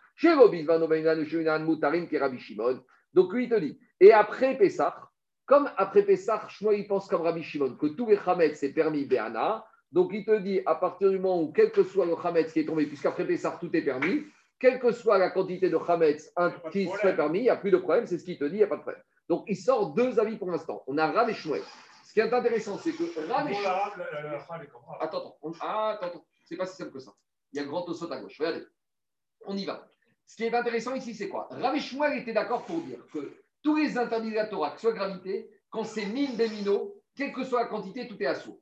Donc 3.13 3.33
lui, 3.33 3.43
il 3.43 3.49
te 3.49 3.59
dit, 3.59 3.79
et 3.99 4.13
après 4.13 4.57
Pessah, 4.57 5.04
comme 5.45 5.69
après 5.77 6.03
Pessah, 6.03 6.47
Shmuel, 6.47 6.79
il 6.79 6.87
pense 6.87 7.07
comme 7.07 7.21
Rabbi 7.21 7.43
Shimon, 7.43 7.75
que 7.75 7.87
tous 7.87 8.07
les 8.07 8.17
Hametz, 8.25 8.57
c'est 8.57 8.73
permis 8.73 9.05
Béana. 9.05 9.65
Donc 9.91 10.11
il 10.13 10.25
te 10.25 10.37
dit, 10.39 10.61
à 10.65 10.75
partir 10.75 11.09
du 11.09 11.19
moment 11.19 11.41
où, 11.41 11.51
quel 11.51 11.71
que 11.71 11.83
soit 11.83 12.05
le 12.05 12.15
Hametz 12.15 12.51
qui 12.51 12.59
est 12.59 12.65
tombé, 12.65 12.85
puisqu'après 12.87 13.25
Pessah, 13.25 13.57
tout 13.59 13.69
est 13.75 13.83
permis, 13.83 14.25
quelle 14.59 14.79
que 14.79 14.91
soit 14.91 15.17
la 15.17 15.29
quantité 15.29 15.69
de 15.69 15.77
Hametz 15.77 16.33
qui 16.71 16.87
serait 16.87 17.15
permis, 17.15 17.39
il 17.39 17.43
n'y 17.43 17.49
a 17.49 17.57
plus 17.57 17.71
de 17.71 17.77
problème, 17.77 18.05
c'est 18.07 18.17
ce 18.17 18.25
qu'il 18.25 18.37
te 18.37 18.45
dit, 18.45 18.55
il 18.55 18.57
n'y 18.57 18.63
a 18.63 18.67
pas 18.67 18.77
de 18.77 18.81
problème. 18.81 19.03
Donc 19.29 19.45
il 19.47 19.55
sort 19.55 19.93
deux 19.93 20.19
avis 20.19 20.37
pour 20.37 20.49
l'instant. 20.49 20.83
On 20.87 20.97
a 20.97 21.11
Rav 21.11 21.29
et 21.29 21.33
Shmuel. 21.33 21.63
Ce 22.03 22.13
qui 22.13 22.19
est 22.19 22.33
intéressant, 22.33 22.77
c'est 22.77 22.93
que 22.93 23.03
Rav 23.31 23.49
et 23.49 23.53
Shmuel. 23.53 24.69
Attends, 24.99 25.17
attends, 25.17 25.37
ah, 25.61 25.91
attends, 25.91 26.07
attends. 26.07 26.25
c'est 26.45 26.57
pas 26.57 26.65
si 26.65 26.77
simple 26.77 26.91
que 26.91 26.99
ça. 26.99 27.11
Il 27.51 27.57
y 27.57 27.59
a 27.59 27.63
un 27.63 27.67
grand 27.67 27.87
ossot 27.87 28.11
à 28.11 28.19
gauche. 28.19 28.37
Regardez, 28.39 28.65
on 29.45 29.55
y 29.55 29.65
va. 29.65 29.87
Ce 30.25 30.35
qui 30.35 30.43
est 30.43 30.53
intéressant 30.53 30.95
ici, 30.95 31.13
c'est 31.13 31.29
quoi? 31.29 31.47
Rav 31.51 31.75
et 31.75 31.79
Shmuel 31.79 32.19
étaient 32.19 32.33
d'accord 32.33 32.65
pour 32.65 32.81
dire 32.81 32.99
que 33.13 33.44
tous 33.65 33.75
les 33.75 33.97
interdits 33.97 34.29
de 34.29 34.35
la 34.35 34.45
Torah, 34.45 34.69
que 34.69 34.75
ce 34.79 34.87
soit 34.87 34.93
gravité, 34.95 35.49
quand 35.71 35.83
c'est 35.83 36.05
mine 36.05 36.37
des 36.37 36.47
minots, 36.47 36.95
quelle 37.15 37.33
que 37.33 37.43
soit 37.43 37.63
la 37.63 37.67
quantité, 37.67 38.07
tout 38.07 38.21
est 38.21 38.27
assaut. 38.27 38.61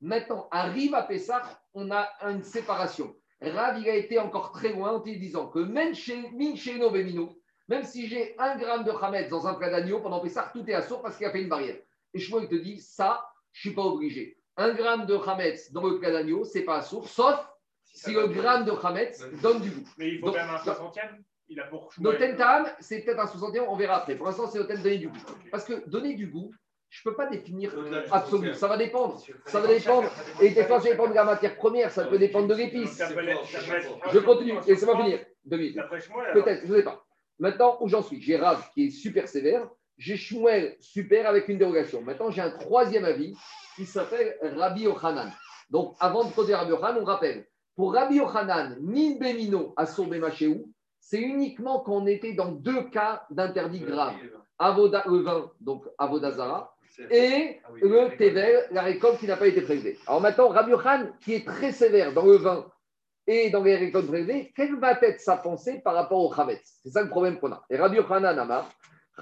Maintenant, 0.00 0.48
arrive 0.52 0.94
à 0.94 1.02
Pessah, 1.02 1.42
on 1.74 1.90
a 1.90 2.08
une 2.22 2.44
séparation. 2.44 3.16
Rav, 3.40 3.80
il 3.80 3.88
a 3.88 3.96
été 3.96 4.18
encore 4.18 4.52
très 4.52 4.72
loin 4.72 4.92
en 4.92 5.00
disant 5.00 5.48
que 5.48 5.58
même 5.58 5.94
chez 5.94 6.30
Mincheno 6.30 6.90
Bemino, 6.90 7.36
même 7.66 7.82
si 7.82 8.06
j'ai 8.06 8.36
un 8.38 8.56
gramme 8.56 8.84
de 8.84 8.92
Hametz 8.92 9.28
dans 9.28 9.46
un 9.48 9.54
plat 9.54 9.70
d'agneau, 9.70 10.00
pendant 10.00 10.20
Pessah, 10.20 10.50
tout 10.52 10.64
est 10.70 10.74
assaut 10.74 10.98
parce 10.98 11.16
qu'il 11.16 11.26
a 11.26 11.32
fait 11.32 11.42
une 11.42 11.48
barrière. 11.48 11.76
Et 12.12 12.20
je 12.20 12.36
il 12.36 12.48
te 12.48 12.54
dit, 12.54 12.78
ça, 12.80 13.26
je 13.52 13.68
ne 13.68 13.70
suis 13.70 13.74
pas 13.74 13.82
obligé. 13.82 14.38
Un 14.56 14.72
gramme 14.72 15.06
de 15.06 15.16
Hametz 15.16 15.72
dans 15.72 15.84
le 15.84 15.98
plat 15.98 16.12
d'agneau, 16.12 16.44
ce 16.44 16.58
n'est 16.58 16.64
pas 16.64 16.76
assaut, 16.76 17.02
sauf 17.02 17.44
si, 17.82 18.12
le 18.12 18.28
gramme 18.28 18.64
de 18.64 18.70
Hametz 18.70 19.24
donne 19.42 19.60
du 19.60 19.70
goût. 19.70 19.88
Mais 19.98 20.10
il 20.10 20.20
faut 20.20 20.26
quand 20.26 20.34
même 20.34 20.50
un 20.50 20.62
soixantième 20.62 21.24
Il 21.48 21.60
a 21.60 21.64
pour 21.64 21.92
Noten 21.98 22.36
Tam, 22.36 22.66
c'est 22.80 23.00
peut-être 23.00 23.20
un 23.20 23.26
61, 23.26 23.64
on 23.64 23.76
verra 23.76 23.96
après. 23.96 24.16
Pour 24.16 24.26
l'instant, 24.26 24.46
c'est 24.46 24.58
Noten 24.58 24.82
donner 24.82 24.98
du 24.98 25.08
goût. 25.08 25.18
Parce 25.50 25.64
que 25.64 25.88
donner 25.88 26.14
du 26.14 26.28
goût, 26.28 26.50
je 26.88 27.00
ne 27.04 27.10
peux 27.10 27.16
pas 27.16 27.26
définir 27.26 27.74
absolu. 28.10 28.54
Ça 28.54 28.68
va 28.68 28.76
dépendre. 28.76 29.20
Ça 29.46 29.60
va 29.60 29.66
dépendre. 29.66 30.08
Et 30.40 30.50
des 30.50 30.64
fois, 30.64 30.80
ça 30.80 30.88
dépend 30.88 31.08
de 31.08 31.14
la 31.14 31.24
matière 31.24 31.56
première, 31.56 31.90
ça 31.90 32.04
peut 32.04 32.18
dépendre 32.18 32.48
de 32.48 32.54
l'épice. 32.54 33.02
Je 34.12 34.18
continue. 34.20 34.54
Laissez-moi 34.66 34.96
finir. 34.96 35.24
Deux 35.44 35.56
minutes. 35.56 35.76
Peut-être, 36.32 36.66
je 36.66 36.72
ne 36.72 36.76
sais 36.76 36.84
pas. 36.84 37.04
Maintenant, 37.38 37.78
où 37.80 37.88
j'en 37.88 38.02
suis? 38.02 38.22
J'ai 38.22 38.36
Rav 38.36 38.70
qui 38.72 38.86
est 38.86 38.90
super 38.90 39.28
sévère. 39.28 39.68
J'ai 39.98 40.16
Shmuel 40.16 40.76
super 40.80 41.28
avec 41.28 41.48
une 41.48 41.58
dérogation. 41.58 42.00
Maintenant, 42.02 42.30
j'ai 42.30 42.42
un 42.42 42.50
troisième 42.50 43.04
avis 43.04 43.36
qui 43.76 43.86
s'appelle 43.86 44.36
Rabbi 44.40 44.86
Ochanan. 44.86 45.30
Donc, 45.70 45.96
avant 46.00 46.24
de 46.24 46.32
poser 46.32 46.54
Rabbi 46.54 46.72
Ochanan, 46.72 47.02
on 47.02 47.04
rappelle. 47.04 47.46
Pour 47.76 47.92
Rabbi 47.92 48.20
Ochanan, 48.20 48.78
Min 48.80 49.16
Bemino 49.18 49.74
à 49.76 49.84
Machéou, 50.18 50.72
c'est 51.06 51.20
uniquement 51.20 51.80
quand 51.80 52.02
on 52.02 52.06
était 52.06 52.32
dans 52.32 52.50
deux 52.50 52.84
cas 52.84 53.26
d'interdit 53.30 53.80
grave. 53.80 54.14
Avoda, 54.58 55.04
le 55.06 55.18
vin, 55.18 55.50
donc 55.60 55.84
Avodazara, 55.98 56.74
et 57.10 57.60
le 57.82 58.16
Tevel, 58.16 58.66
la 58.70 58.82
récolte 58.82 59.18
qui 59.18 59.26
n'a 59.26 59.36
pas 59.36 59.48
été 59.48 59.60
prélevée. 59.60 59.98
Alors 60.06 60.22
maintenant, 60.22 60.48
Rabbi 60.48 60.72
Khan, 60.82 61.10
qui 61.20 61.34
est 61.34 61.46
très 61.46 61.72
sévère 61.72 62.14
dans 62.14 62.24
le 62.24 62.36
vin 62.36 62.66
et 63.26 63.50
dans 63.50 63.62
les 63.62 63.76
récoltes 63.76 64.06
prélevées, 64.06 64.52
quelle 64.56 64.76
va 64.76 64.92
être 65.02 65.20
sa 65.20 65.36
pensée 65.36 65.82
par 65.84 65.94
rapport 65.94 66.24
au 66.24 66.32
Chametz 66.32 66.78
C'est 66.82 66.90
ça 66.90 67.02
le 67.02 67.10
problème 67.10 67.38
qu'on 67.38 67.52
a. 67.52 67.62
Et 67.68 67.76
Rabbi 67.76 67.98
Khanan 68.08 68.38
Amar, 68.38 68.70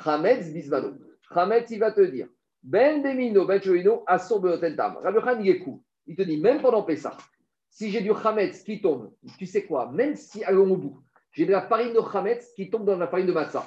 Chametz 0.04 0.52
Bismano. 0.52 0.92
Chametz, 1.34 1.68
il 1.70 1.80
va 1.80 1.90
te 1.90 2.02
dire, 2.02 2.28
Ben 2.62 3.02
Demino, 3.02 3.44
Ben 3.44 3.60
Choino, 3.60 4.04
Assur 4.06 4.38
Beotentam. 4.38 4.98
Rabbi 5.02 5.20
Khan, 5.20 5.40
il 5.40 5.48
est 5.48 5.58
cool. 5.58 5.80
Il 6.06 6.14
te 6.14 6.22
dit, 6.22 6.36
même 6.36 6.60
pendant 6.62 6.84
Pessah, 6.84 7.16
si 7.70 7.90
j'ai 7.90 8.02
du 8.02 8.12
Chametz 8.22 8.62
qui 8.62 8.80
tombe, 8.80 9.10
tu 9.36 9.46
sais 9.46 9.64
quoi, 9.64 9.90
même 9.90 10.14
si, 10.14 10.44
allons 10.44 10.70
au 10.70 10.76
bout, 10.76 11.02
j'ai 11.32 11.46
de 11.46 11.52
la 11.52 11.62
farine 11.62 11.92
de 11.92 12.00
Chametz 12.00 12.52
qui 12.54 12.70
tombe 12.70 12.84
dans 12.84 12.96
la 12.96 13.08
farine 13.08 13.26
de 13.26 13.32
Matzah, 13.32 13.66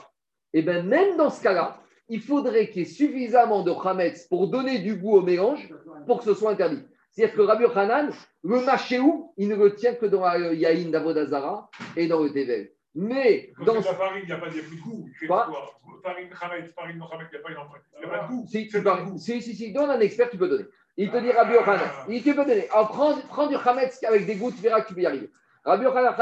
et 0.54 0.60
eh 0.60 0.62
bien 0.62 0.84
même 0.84 1.18
dans 1.18 1.30
ce 1.30 1.44
cas-là, 1.44 1.82
il 2.08 2.22
faudrait 2.22 2.70
qu'il 2.70 2.84
y 2.84 2.86
ait 2.86 2.90
suffisamment 2.90 3.64
de 3.64 3.74
chametz 3.74 4.28
pour 4.28 4.48
donner 4.48 4.80
du 4.80 4.96
goût 4.96 5.18
au 5.18 5.22
mélange 5.22 5.74
pour 6.06 6.20
que 6.20 6.26
ce 6.26 6.34
soit 6.34 6.52
interdit. 6.52 6.84
C'est-à-dire 7.12 7.36
que 7.36 7.42
Rabbi 7.42 7.66
Hanan, 7.74 8.12
le 8.44 8.60
machéou, 8.62 9.34
il 9.38 9.50
ne 9.50 9.56
le 9.56 9.74
tient 9.76 9.96
que 9.96 10.06
dans 10.06 10.32
le 10.38 10.54
yaïn 10.54 10.92
d'Avodazara 10.92 11.70
et 11.96 12.08
dans 12.08 12.22
le 12.22 12.32
tevel. 12.32 12.72
Mais 12.94 13.52
Quand 13.58 13.66
dans 13.66 13.76
la 13.76 13.82
farine, 13.82 14.24
il 14.24 14.28
n'y 14.28 14.32
a 14.32 14.38
pas 14.38 14.50
de 14.50 14.62
goût. 14.82 15.10
Quoi 15.28 15.50
Farine 16.04 16.30
chametz, 16.40 16.72
farine 16.74 16.98
non 16.98 17.08
chametz, 17.10 17.28
il 17.32 17.38
n'y 17.38 18.06
a 18.06 18.10
pas 18.10 18.24
de 18.24 18.28
goût. 18.28 18.46
Si, 18.48 18.68
tu 18.68 18.84
parles, 18.84 19.18
si, 19.18 19.42
si, 19.42 19.56
si, 19.56 19.74
donne 19.74 19.90
un 19.90 20.00
expert, 20.00 20.30
tu 20.30 20.38
peux 20.38 20.48
donner. 20.48 20.66
Il 20.98 21.12
te 21.12 21.18
dit 21.18 21.32
Rabbi 21.32 21.56
Hanan, 21.58 21.90
il 22.10 22.24
te 22.24 22.30
peut 22.30 22.46
donner. 22.46 22.70
Alors, 22.70 22.90
prends, 22.90 23.18
prends 23.28 23.48
du 23.48 23.58
chametz 23.58 24.04
avec 24.04 24.26
des 24.26 24.36
goûts, 24.36 24.52
tu 24.52 24.62
verras 24.62 24.82
que 24.82 24.90
tu 24.90 24.94
peux 24.94 25.02
y 25.02 25.06
arriver. 25.06 25.30
Rabbi 25.66 25.86
Hanan, 25.86 26.16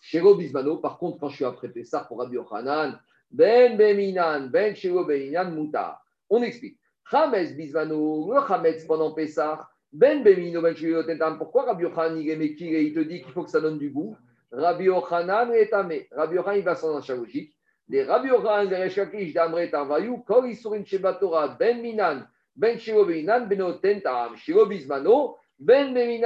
Shiro 0.00 0.34
Bismano, 0.34 0.78
par 0.78 0.98
contre, 0.98 1.18
quand 1.20 1.28
je 1.28 1.36
suis 1.36 1.44
après 1.44 1.70
ça 1.84 2.00
pour 2.08 2.18
Rabbi 2.20 2.38
Hanan, 2.50 2.98
ben 3.30 3.76
Beminan, 3.76 4.48
Ben 4.48 4.74
Shiro 4.74 5.04
Beminan, 5.04 5.50
Moutar. 5.50 6.02
On 6.30 6.42
explique. 6.42 6.78
Chametz 7.10 7.52
Bismano, 7.54 8.32
le 8.32 8.40
Chametz 8.48 8.86
pendant 8.86 9.12
Pessah, 9.12 9.68
Ben 9.92 10.22
Bemino, 10.22 10.62
Ben 10.62 10.74
Shiro 10.74 11.02
Tentam. 11.02 11.36
Pourquoi 11.36 11.64
Rabbi 11.64 11.82
Yochanan, 11.82 12.18
il 12.18 12.30
est 12.30 12.60
et 12.62 12.82
il 12.82 12.94
te 12.94 13.00
dit 13.00 13.20
qu'il 13.22 13.32
faut 13.32 13.44
que 13.44 13.50
ça 13.50 13.60
donne 13.60 13.78
du 13.78 13.90
goût? 13.90 14.16
Rabbi 14.50 14.84
Yochanan 14.84 15.52
est 15.52 15.72
amé. 15.74 16.08
Rabbi 16.12 16.36
Yochanan, 16.36 16.58
il 16.58 16.64
va 16.64 16.74
sans 16.74 16.98
la 16.98 17.14
logique. 17.14 17.54
Les 17.88 18.04
Rabbi 18.04 18.28
Yochanan, 18.28 18.70
les 18.70 18.84
Reshakish, 18.84 19.34
d'Amre 19.34 19.70
Tarvayou, 19.70 20.18
Kol 20.26 20.48
Isurin 20.48 20.82
Shebatora, 20.82 21.48
Ben 21.48 21.82
Minan, 21.82 22.26
Ben 22.56 22.78
Shiro 22.78 23.04
Beminan, 23.04 23.46
Beno 23.46 23.74
Tentam, 23.74 24.34
Shiro 24.36 24.64
Bismano, 24.64 25.36
Ben 25.62 25.94
Ben 25.94 26.20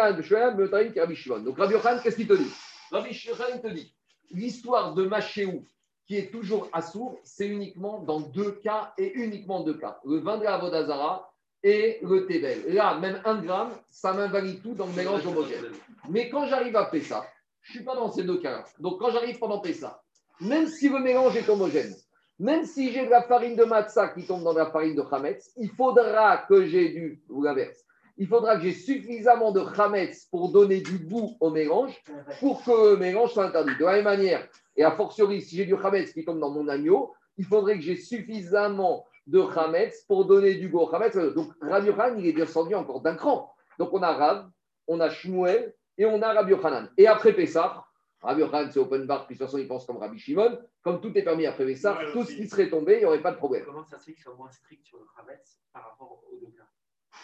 Benotarim, 0.56 0.92
Rabbi 0.96 1.14
Shimon. 1.14 1.40
Donc 1.40 1.58
Rabbi 1.58 1.74
Yochanan, 1.74 2.00
qu'est-ce 2.02 2.16
qu'il 2.16 2.26
te 2.26 2.32
dit? 2.32 2.50
Rabbi 2.90 3.10
Yochanan 3.10 3.60
te 3.60 3.68
dit 3.68 3.94
l'histoire 4.30 4.94
de 4.94 5.04
Machéou, 5.04 5.64
qui 6.06 6.16
est 6.16 6.30
toujours 6.30 6.68
assourd, 6.72 7.18
c'est 7.22 7.46
uniquement 7.46 8.00
dans 8.00 8.20
deux 8.20 8.52
cas 8.52 8.94
et 8.96 9.12
uniquement 9.14 9.62
deux 9.62 9.74
cas. 9.74 9.98
Le 10.04 10.18
vin 10.20 10.38
de 10.38 10.44
la 10.44 10.56
Vodazara 10.56 11.30
et 11.62 11.98
le 12.02 12.26
Tébel. 12.26 12.64
Là, 12.72 12.98
même 12.98 13.20
un 13.24 13.42
gramme, 13.42 13.72
ça 13.90 14.14
m'invalide 14.14 14.62
tout 14.62 14.74
dans 14.74 14.86
le 14.86 14.92
mélange 14.92 15.26
homogène. 15.26 15.66
Mais 16.08 16.30
quand 16.30 16.46
j'arrive 16.46 16.76
à 16.76 16.86
Pessa, 16.86 17.26
je 17.60 17.72
ne 17.72 17.76
suis 17.76 17.84
pas 17.84 17.94
dans 17.94 18.10
ces 18.10 18.22
deux 18.22 18.38
cas-là. 18.38 18.64
Donc 18.78 19.00
quand 19.00 19.10
j'arrive 19.10 19.38
pendant 19.38 19.60
Pessa, 19.60 20.00
même 20.40 20.66
si 20.66 20.88
le 20.88 21.00
mélange 21.00 21.36
est 21.36 21.48
homogène, 21.48 21.94
même 22.38 22.64
si 22.64 22.92
j'ai 22.92 23.04
de 23.04 23.10
la 23.10 23.22
farine 23.22 23.56
de 23.56 23.64
matzah 23.64 24.08
qui 24.08 24.26
tombe 24.26 24.44
dans 24.44 24.52
la 24.52 24.70
farine 24.70 24.94
de 24.94 25.02
chametz, 25.10 25.52
il 25.56 25.70
faudra 25.70 26.38
que 26.48 26.66
j'ai 26.66 26.90
du, 26.90 27.22
ou 27.28 27.42
l'inverse, 27.42 27.84
il 28.18 28.26
faudra 28.26 28.56
que 28.56 28.62
j'ai 28.62 28.72
suffisamment 28.72 29.52
de 29.52 29.62
chametz 29.74 30.26
pour 30.26 30.51
donner 30.51 30.80
du 30.80 30.98
goût 30.98 31.36
au 31.40 31.51
mélange 31.51 32.02
pour 32.40 32.64
que 32.64 32.93
le 32.93 32.97
mélange 32.97 33.32
soit 33.32 33.44
interdit. 33.44 33.76
De 33.78 33.84
la 33.84 33.93
même 33.93 34.05
manière, 34.05 34.48
et 34.76 34.84
a 34.84 34.90
fortiori, 34.90 35.43
si 35.43 35.56
j'ai 35.56 35.66
du 35.66 35.76
chametz 35.80 36.12
qui 36.12 36.24
tombe 36.24 36.40
dans 36.40 36.51
mon 36.51 36.68
agneau, 36.68 37.14
il 37.36 37.44
faudrait 37.44 37.76
que 37.76 37.82
j'ai 37.82 37.97
suffisamment 37.97 39.06
de 39.26 39.43
chametz 39.52 40.05
pour 40.05 40.24
donner 40.24 40.55
du 40.55 40.68
goût 40.68 40.80
au 40.80 40.90
chametz. 40.90 41.16
Donc, 41.16 41.52
Rabbi 41.60 41.88
Yochanan, 41.88 42.18
il 42.18 42.26
est 42.26 42.32
descendu 42.32 42.74
encore 42.74 43.01
d'un 43.01 43.16
cran. 43.16 43.52
Donc, 43.78 43.93
on 43.93 44.02
a 44.02 44.12
Rav, 44.12 44.48
on 44.86 45.01
a 45.01 45.10
Shmuel 45.10 45.74
et 45.98 46.06
on 46.06 46.22
a 46.22 46.32
Rabbi 46.32 46.52
Yochanan. 46.52 46.90
Et 46.97 47.06
après 47.06 47.32
Pessah, 47.32 47.84
Rabbi 48.22 48.40
Yochanan, 48.40 48.70
c'est 48.70 48.80
open 48.80 49.06
bar, 49.06 49.26
puis 49.26 49.34
de 49.34 49.38
toute 49.38 49.47
façon, 49.47 49.59
il 49.59 49.68
pense 49.68 49.84
comme 49.84 49.98
Rabbi 49.98 50.18
Shimon. 50.18 50.59
Comme 50.82 51.01
tout 51.01 51.16
est 51.18 51.22
permis 51.22 51.47
après 51.47 51.66
Pessah, 51.66 51.98
tout 52.12 52.24
ce 52.24 52.34
qui 52.34 52.48
serait 52.48 52.70
tombé, 52.70 52.94
il 52.94 52.98
n'y 53.01 53.05
aurait 53.05 53.22
pas 53.22 53.32
de 53.32 53.36
problème. 53.36 53.64
Comment 53.66 53.84
ça 53.84 53.98
se 53.98 54.05
fait 54.05 54.12
qu'il 54.12 54.22
soit 54.22 54.34
moins 54.34 54.51
strict 54.51 54.86
sur 54.86 54.98
le 54.98 55.06
chametz 55.16 55.59
par 55.72 55.90
rapport 55.90 56.22
aux 56.30 56.38
deux 56.38 56.52
cas 56.52 56.64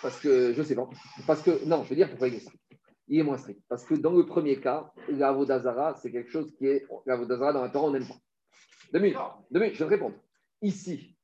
Parce 0.00 0.18
que, 0.20 0.52
je 0.52 0.58
ne 0.58 0.64
sais 0.64 0.74
pas. 0.74 0.88
Parce 1.26 1.42
que, 1.42 1.64
non, 1.66 1.84
je 1.84 1.90
veux 1.90 1.96
dire 1.96 2.08
pourquoi 2.08 2.28
il 2.28 2.34
est 2.34 2.40
strict 2.40 2.62
il 3.08 3.18
est 3.18 3.22
moins 3.22 3.36
strict. 3.36 3.60
Parce 3.68 3.84
que 3.84 3.94
dans 3.94 4.12
le 4.12 4.24
premier 4.24 4.58
cas, 4.58 4.90
la 5.08 5.32
Vodazara, 5.32 5.94
c'est 5.94 6.10
quelque 6.10 6.30
chose 6.30 6.52
qui 6.56 6.66
est. 6.66 6.86
La 7.06 7.16
Vodazara, 7.16 7.52
dans 7.52 7.62
la 7.62 7.68
Torah, 7.68 7.88
on 7.88 7.90
n'aime 7.90 8.06
pas. 8.06 8.16
Deux 8.92 9.00
minutes, 9.00 9.18
deux 9.50 9.60
minutes, 9.60 9.74
je 9.74 9.84
vais 9.84 9.88
te 9.88 9.94
répondre. 9.94 10.16
Ici, 10.62 11.16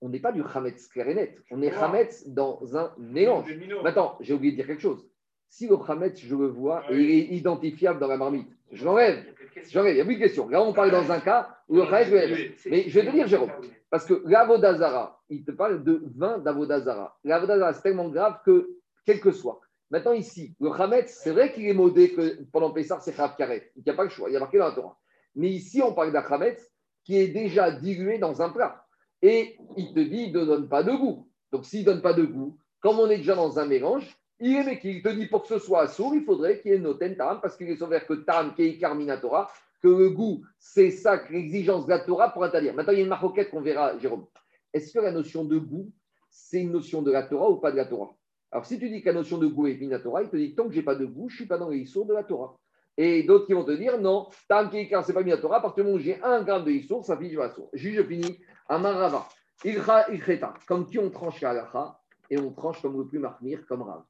on 0.00 0.08
n'est 0.08 0.20
pas 0.20 0.32
du 0.32 0.42
Hametz 0.42 0.88
clair 0.88 1.08
et 1.08 1.14
net. 1.14 1.38
On 1.50 1.62
est 1.62 1.72
Hametz 1.72 2.28
dans 2.28 2.76
un 2.76 2.92
mélange. 2.98 3.52
Maintenant, 3.82 4.16
j'ai 4.20 4.34
oublié 4.34 4.52
de 4.52 4.56
dire 4.56 4.66
quelque 4.66 4.82
chose. 4.82 5.08
Si 5.48 5.68
le 5.68 5.76
Hametz, 5.76 6.18
je 6.18 6.34
le 6.34 6.48
vois, 6.48 6.84
et 6.90 7.00
il 7.00 7.10
est 7.10 7.36
identifiable 7.36 8.00
dans 8.00 8.08
la 8.08 8.16
marmite, 8.16 8.48
je 8.72 8.84
l'enlève. 8.84 9.24
J'enlève. 9.70 9.94
Il 9.94 9.98
y 9.98 10.00
a 10.00 10.04
plus 10.04 10.16
de 10.16 10.20
questions. 10.20 10.48
Là, 10.48 10.62
on 10.62 10.72
parle 10.72 10.90
dans 10.90 11.10
un 11.10 11.20
cas 11.20 11.56
où 11.68 11.76
le 11.76 12.70
Mais 12.70 12.88
je 12.88 13.00
vais 13.00 13.06
te 13.06 13.12
dire, 13.12 13.26
Jérôme, 13.26 13.50
parce 13.90 14.04
que 14.04 14.22
l'Avodazara, 14.24 15.22
il 15.28 15.44
te 15.44 15.50
parle 15.50 15.82
de 15.82 16.02
vin 16.16 16.38
d'Avodazara. 16.38 17.18
L'Avodazara, 17.24 17.72
c'est 17.72 17.82
tellement 17.82 18.08
grave 18.08 18.38
que, 18.44 18.68
quel 19.04 19.20
que 19.20 19.30
soit, 19.30 19.60
Maintenant, 19.90 20.12
ici, 20.12 20.56
le 20.58 20.70
Hametz, 20.70 21.20
c'est 21.22 21.30
vrai 21.30 21.52
qu'il 21.52 21.66
est 21.68 21.74
modé 21.74 22.12
que 22.12 22.42
pendant 22.52 22.72
Pessah, 22.72 22.98
c'est 23.00 23.14
Chav 23.14 23.36
Karet. 23.36 23.70
Il 23.76 23.84
n'y 23.86 23.92
a 23.92 23.94
pas 23.94 24.02
le 24.02 24.08
choix, 24.08 24.28
il 24.28 24.32
y 24.32 24.36
a 24.36 24.40
marqué 24.40 24.58
dans 24.58 24.66
la 24.66 24.74
Torah. 24.74 24.98
Mais 25.36 25.48
ici, 25.48 25.80
on 25.80 25.94
parle 25.94 26.12
d'un 26.12 26.22
Hametz 26.22 26.72
qui 27.04 27.18
est 27.18 27.28
déjà 27.28 27.70
dilué 27.70 28.18
dans 28.18 28.42
un 28.42 28.50
plat. 28.50 28.84
Et 29.22 29.56
il 29.76 29.94
te 29.94 30.00
dit, 30.00 30.24
il 30.24 30.32
ne 30.32 30.44
donne 30.44 30.68
pas 30.68 30.82
de 30.82 30.90
goût. 30.90 31.30
Donc, 31.52 31.64
s'il 31.64 31.80
ne 31.80 31.84
donne 31.86 32.02
pas 32.02 32.14
de 32.14 32.24
goût, 32.24 32.58
comme 32.80 32.98
on 32.98 33.08
est 33.08 33.18
déjà 33.18 33.36
dans 33.36 33.60
un 33.60 33.66
mélange, 33.66 34.18
il 34.40 34.56
est 34.56 34.84
Il 34.84 35.02
te 35.02 35.08
dit, 35.08 35.26
pour 35.26 35.42
que 35.42 35.48
ce 35.48 35.58
soit 35.58 35.88
sourd, 35.88 36.14
il 36.14 36.24
faudrait 36.24 36.60
qu'il 36.60 36.72
y 36.72 36.74
ait 36.74 36.78
noten 36.78 37.16
tam, 37.16 37.40
parce 37.40 37.56
qu'il 37.56 37.68
est 37.68 37.76
sauvé 37.76 38.00
que 38.06 38.14
tam, 38.14 38.54
qui 38.54 38.78
Torah, 39.20 39.50
que 39.82 39.88
le 39.88 40.10
goût, 40.10 40.42
c'est 40.58 40.90
ça, 40.90 41.22
l'exigence 41.30 41.86
de 41.86 41.90
la 41.90 42.00
Torah 42.00 42.32
pour 42.32 42.44
interdire. 42.44 42.74
Maintenant, 42.74 42.92
il 42.92 42.98
y 42.98 43.00
a 43.00 43.04
une 43.04 43.10
maroquette 43.10 43.50
qu'on 43.50 43.60
verra, 43.60 43.98
Jérôme. 43.98 44.26
Est-ce 44.72 44.92
que 44.92 44.98
la 44.98 45.12
notion 45.12 45.44
de 45.44 45.58
goût, 45.58 45.90
c'est 46.28 46.60
une 46.60 46.72
notion 46.72 47.02
de 47.02 47.10
la 47.10 47.22
Torah 47.22 47.50
ou 47.50 47.56
pas 47.56 47.70
de 47.70 47.76
la 47.76 47.86
Torah? 47.86 48.14
Alors, 48.50 48.66
si 48.66 48.78
tu 48.78 48.88
dis 48.88 49.00
que 49.00 49.08
la 49.08 49.14
notion 49.14 49.38
de 49.38 49.46
goût 49.46 49.66
est 49.66 49.76
fine 49.76 49.98
Torah, 50.02 50.22
il 50.22 50.28
te 50.28 50.36
dit 50.36 50.54
tant 50.54 50.66
que 50.66 50.72
je 50.72 50.78
n'ai 50.78 50.84
pas 50.84 50.94
de 50.94 51.06
goût, 51.06 51.28
je 51.28 51.36
suis 51.36 51.46
pas 51.46 51.58
dans 51.58 51.68
les 51.68 51.78
issours 51.78 52.06
de 52.06 52.14
la 52.14 52.24
Torah. 52.24 52.56
Et 52.96 53.22
d'autres 53.22 53.46
qui 53.46 53.52
vont 53.52 53.64
te 53.64 53.72
dire 53.72 53.98
non, 54.00 54.28
tant 54.48 54.68
que 54.68 54.76
ce 54.76 55.08
n'est 55.08 55.14
pas 55.14 55.22
mis 55.22 55.38
Torah, 55.40 55.58
à 55.58 55.60
partir 55.60 55.84
j'ai 55.98 56.22
un 56.22 56.42
gramme 56.42 56.64
de 56.64 56.70
issour, 56.70 57.04
ça 57.04 57.16
finit 57.16 57.34
la 57.34 57.50
source. 57.50 57.68
Juge 57.72 58.02
fini, 58.06 58.38
Amarava. 58.68 59.26
Ilcha 59.64 60.10
ilcheta, 60.10 60.54
comme 60.66 60.86
qui 60.86 60.98
on 60.98 61.10
tranche 61.10 61.40
la 61.40 61.98
et 62.28 62.38
on 62.38 62.50
tranche 62.52 62.82
comme 62.82 62.98
le 62.98 63.06
plus 63.06 63.18
marmir, 63.18 63.66
comme 63.66 63.82
Rav. 63.82 64.02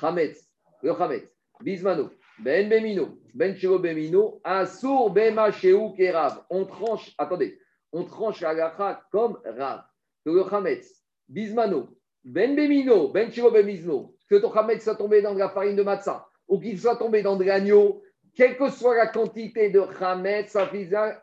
Chametz, 0.00 0.48
le 0.82 0.94
Chametz, 0.94 1.28
Bismano, 1.60 2.10
Ben 2.40 2.68
Bemino, 2.68 3.18
Ben 3.34 3.54
Bemino, 3.54 4.40
Asur 4.44 5.10
Bema 5.10 5.50
Sheu 5.50 5.92
Kerav. 5.96 6.44
On 6.50 6.64
tranche, 6.64 7.14
attendez, 7.18 7.58
on 7.92 8.04
tranche 8.04 8.40
la 8.40 8.50
halacha 8.50 9.02
comme 9.10 9.38
Rav. 9.44 9.82
Le 10.24 10.44
Chametz, 10.48 11.04
Bismano, 11.28 11.88
ben 12.24 12.54
Bemino, 12.54 13.08
Ben 13.08 13.30
Shiro 13.30 13.50
Bemizno, 13.50 14.14
que 14.28 14.36
ton 14.36 14.52
Hametz 14.52 14.82
soit 14.82 14.96
tombé 14.96 15.22
dans 15.22 15.34
de 15.34 15.38
la 15.38 15.48
farine 15.48 15.76
de 15.76 15.82
matzah 15.82 16.26
ou 16.46 16.58
qu'il 16.58 16.78
soit 16.78 16.96
tombé 16.96 17.22
dans 17.22 17.36
de 17.36 17.44
l'agneau, 17.44 18.02
quelle 18.34 18.56
que 18.56 18.70
soit 18.70 18.96
la 18.96 19.06
quantité 19.06 19.70
de 19.70 19.80
Hametz, 19.80 20.56
un 20.56 20.68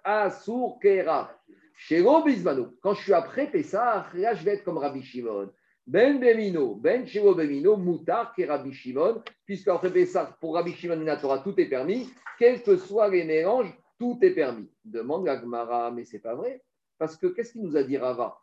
Asur 0.04 0.78
Kera. 0.82 1.32
Shiro 1.78 2.24
Bismano, 2.24 2.74
quand 2.82 2.94
je 2.94 3.04
suis 3.04 3.14
après 3.14 3.48
Pessah, 3.48 4.08
là 4.14 4.34
je 4.34 4.44
vais 4.44 4.54
être 4.54 4.64
comme 4.64 4.78
Rabbi 4.78 5.04
Shimon. 5.04 5.52
Ben 5.88 6.20
Bemino, 6.20 6.74
Ben 6.74 7.06
Shiro 7.06 7.36
Bemino, 7.36 7.78
Moutar, 7.78 8.34
qui 8.34 8.44
Rabbi 8.44 8.74
Shimon, 8.74 9.22
puisqu'après 9.46 9.92
Pessah, 9.92 10.36
pour 10.42 10.56
Rabbi 10.56 10.74
Shimon 10.74 11.06
et 11.06 11.18
Torah, 11.22 11.40
tout 11.40 11.60
est 11.60 11.70
permis, 11.70 12.10
quels 12.40 12.64
que 12.64 12.76
soient 12.76 13.10
les 13.10 13.24
mélanges, 13.24 13.72
tout 14.00 14.18
est 14.24 14.32
permis. 14.32 14.68
Demande 14.84 15.28
la 15.28 15.40
Gemara, 15.40 15.92
mais 15.92 16.04
c'est 16.04 16.20
pas 16.20 16.34
vrai. 16.34 16.64
Parce 16.98 17.18
que 17.18 17.28
qu'est-ce 17.28 17.52
qu'il 17.52 17.62
nous 17.62 17.78
a 17.78 17.84
dit 17.84 17.98
Rava? 17.98 18.42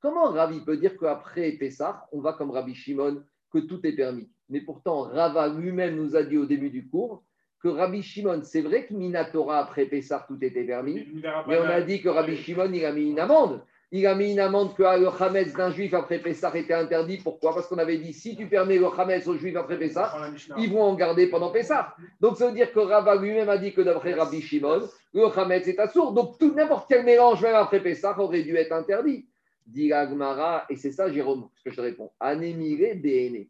Comment 0.00 0.30
Ravi 0.30 0.60
peut 0.64 0.76
dire 0.78 0.96
qu'après 0.96 1.52
Pessah, 1.52 2.08
on 2.12 2.20
va 2.20 2.32
comme 2.32 2.52
Rabbi 2.52 2.74
Shimon, 2.74 3.22
que 3.52 3.58
tout 3.58 3.86
est 3.86 3.92
permis? 3.92 4.30
Mais 4.48 4.62
pourtant, 4.62 5.02
Rava 5.02 5.48
lui-même 5.48 5.96
nous 5.96 6.16
a 6.16 6.22
dit 6.22 6.38
au 6.38 6.46
début 6.46 6.70
du 6.70 6.88
cours 6.88 7.22
que 7.62 7.68
Rabbi 7.68 8.02
Shimon, 8.02 8.40
c'est 8.42 8.62
vrai 8.62 8.86
que 8.86 8.94
Minatora, 8.94 9.58
après 9.58 9.84
Pessah, 9.84 10.24
tout 10.26 10.38
était 10.42 10.64
permis, 10.64 11.06
mais 11.46 11.58
on 11.58 11.64
a 11.64 11.80
dit 11.82 12.00
que 12.00 12.08
Rabbi 12.08 12.36
Shimon, 12.36 12.72
il 12.72 12.84
a 12.84 12.92
mis 12.92 13.10
une 13.10 13.20
amende. 13.20 13.62
Il 13.92 14.06
a 14.06 14.14
mis 14.14 14.30
une 14.30 14.38
amende 14.38 14.76
que 14.76 14.82
le 14.82 15.08
Hametz 15.08 15.52
d'un 15.52 15.72
juif 15.72 15.94
après 15.94 16.20
Pessah 16.20 16.56
était 16.56 16.74
interdit. 16.74 17.16
Pourquoi? 17.16 17.52
Parce 17.52 17.66
qu'on 17.66 17.78
avait 17.78 17.98
dit 17.98 18.12
si 18.12 18.36
tu 18.36 18.46
permets 18.46 18.78
le 18.78 18.86
Hametz 18.86 19.26
aux 19.26 19.36
juifs 19.36 19.56
après 19.56 19.78
Pessah, 19.78 20.14
ils 20.56 20.70
vont 20.70 20.82
en 20.82 20.94
garder 20.94 21.26
pendant 21.26 21.50
Pessah. 21.50 21.96
Donc 22.20 22.36
ça 22.36 22.46
veut 22.46 22.54
dire 22.54 22.72
que 22.72 22.78
Rava 22.78 23.16
lui-même 23.16 23.48
a 23.48 23.58
dit 23.58 23.72
que 23.74 23.80
d'après 23.80 24.14
Rabbi 24.14 24.40
Shimon, 24.42 24.82
le 25.12 25.26
Hametz 25.36 25.66
est 25.66 25.80
assourd. 25.80 26.12
Donc 26.12 26.38
tout 26.38 26.54
n'importe 26.54 26.86
quel 26.88 27.04
mélange, 27.04 27.42
même 27.42 27.56
après 27.56 27.80
Pessah, 27.80 28.16
aurait 28.20 28.44
dû 28.44 28.54
être 28.54 28.72
interdit. 28.72 29.26
Dit 29.66 29.92
Agmara, 29.92 30.66
et 30.70 30.76
c'est 30.76 30.92
ça, 30.92 31.10
Jérôme, 31.10 31.48
ce 31.56 31.64
que 31.64 31.70
je 31.70 31.76
te 31.76 31.80
réponds. 31.80 32.10
Anémiré, 32.20 32.94
BN. 32.94 33.44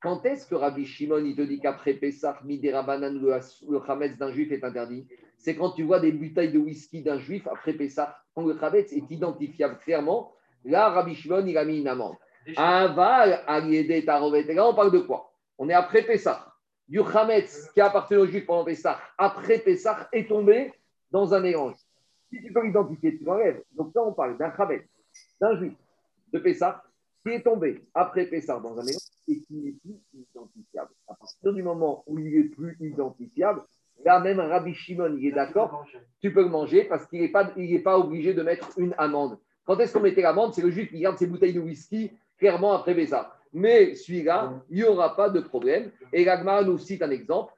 Quand 0.00 0.24
est-ce 0.24 0.46
que 0.46 0.54
Rabbi 0.54 0.86
Shimon 0.86 1.24
il 1.24 1.34
te 1.34 1.42
dit 1.42 1.58
qu'après 1.58 1.94
Pessah, 1.94 2.38
Miderabanan, 2.44 3.20
le, 3.20 3.40
le 3.68 3.90
Hametz 3.90 4.16
d'un 4.16 4.30
juif 4.30 4.52
est 4.52 4.62
interdit? 4.62 5.08
C'est 5.36 5.56
quand 5.56 5.70
tu 5.70 5.82
vois 5.82 5.98
des 5.98 6.12
bouteilles 6.12 6.52
de 6.52 6.58
whisky 6.58 7.02
d'un 7.02 7.18
juif 7.18 7.46
après 7.48 7.72
Pessah, 7.72 8.16
quand 8.34 8.46
le 8.46 8.56
Hametz 8.62 8.92
est 8.92 9.10
identifiable 9.10 9.78
clairement. 9.78 10.32
Là, 10.64 10.90
Rabbi 10.90 11.14
Shimon, 11.14 11.44
il 11.46 11.58
a 11.58 11.64
mis 11.64 11.80
une 11.80 11.88
amende. 11.88 12.14
Aval, 12.56 13.42
Aliede, 13.46 14.04
Tarovet. 14.04 14.46
Et 14.48 14.54
là, 14.54 14.68
on 14.68 14.74
parle 14.74 14.92
de 14.92 15.00
quoi? 15.00 15.32
On 15.58 15.68
est 15.68 15.74
après 15.74 16.02
Pessah. 16.02 16.46
Du 16.88 17.00
Hametz 17.00 17.70
qui 17.74 17.80
appartient 17.80 18.16
aux 18.16 18.26
juifs 18.26 18.46
pendant 18.46 18.64
Pessah, 18.64 18.98
après 19.18 19.58
Pessah, 19.58 20.08
est 20.12 20.28
tombé 20.28 20.72
dans 21.10 21.34
un 21.34 21.40
mélange. 21.40 21.74
Si 22.30 22.40
tu 22.40 22.52
peux 22.52 22.64
l'identifier, 22.64 23.18
tu 23.18 23.24
l'enlèves. 23.24 23.62
Donc 23.72 23.94
là, 23.94 24.02
on 24.04 24.12
parle 24.12 24.38
d'un 24.38 24.52
Hametz, 24.56 24.84
d'un 25.40 25.56
juif, 25.58 25.74
de 26.32 26.38
Pessah, 26.38 26.82
qui 27.28 27.34
est 27.34 27.42
tombé 27.42 27.82
après 27.94 28.26
Pessah 28.26 28.58
dans 28.60 28.78
un 28.78 28.84
mélange 28.84 29.02
et 29.28 29.40
qui 29.40 29.54
n'est 29.54 29.72
plus 29.72 29.98
identifiable. 30.14 30.90
À 31.06 31.14
partir 31.14 31.52
du 31.52 31.62
moment 31.62 32.02
où 32.06 32.18
il 32.18 32.34
est 32.34 32.44
plus 32.44 32.76
identifiable, 32.80 33.62
là 34.04 34.20
même 34.20 34.40
Rabbi 34.40 34.74
Shimon, 34.74 35.16
il 35.18 35.28
est 35.28 35.32
d'accord, 35.32 35.84
tu 36.20 36.32
peux 36.32 36.42
le 36.42 36.48
manger 36.48 36.84
parce 36.84 37.06
qu'il 37.06 37.20
n'est 37.20 37.28
pas, 37.28 37.52
il 37.56 37.74
est 37.74 37.80
pas 37.80 37.98
obligé 37.98 38.34
de 38.34 38.42
mettre 38.42 38.70
une 38.78 38.94
amende. 38.98 39.38
Quand 39.64 39.78
est-ce 39.78 39.92
qu'on 39.92 40.00
mettait 40.00 40.22
l'amende? 40.22 40.54
C'est 40.54 40.62
le 40.62 40.70
juif 40.70 40.90
qui 40.90 41.00
garde 41.00 41.18
ses 41.18 41.26
bouteilles 41.26 41.52
de 41.52 41.60
whisky 41.60 42.10
clairement 42.38 42.72
après 42.72 42.94
Pessah. 42.94 43.34
Mais 43.52 43.94
celui-là, 43.94 44.62
il 44.70 44.76
n'y 44.76 44.84
aura 44.84 45.14
pas 45.16 45.28
de 45.28 45.40
problème. 45.40 45.90
Et 46.12 46.24
l'Agmara 46.24 46.64
nous 46.64 46.78
cite 46.78 47.02
un 47.02 47.10
exemple. 47.10 47.52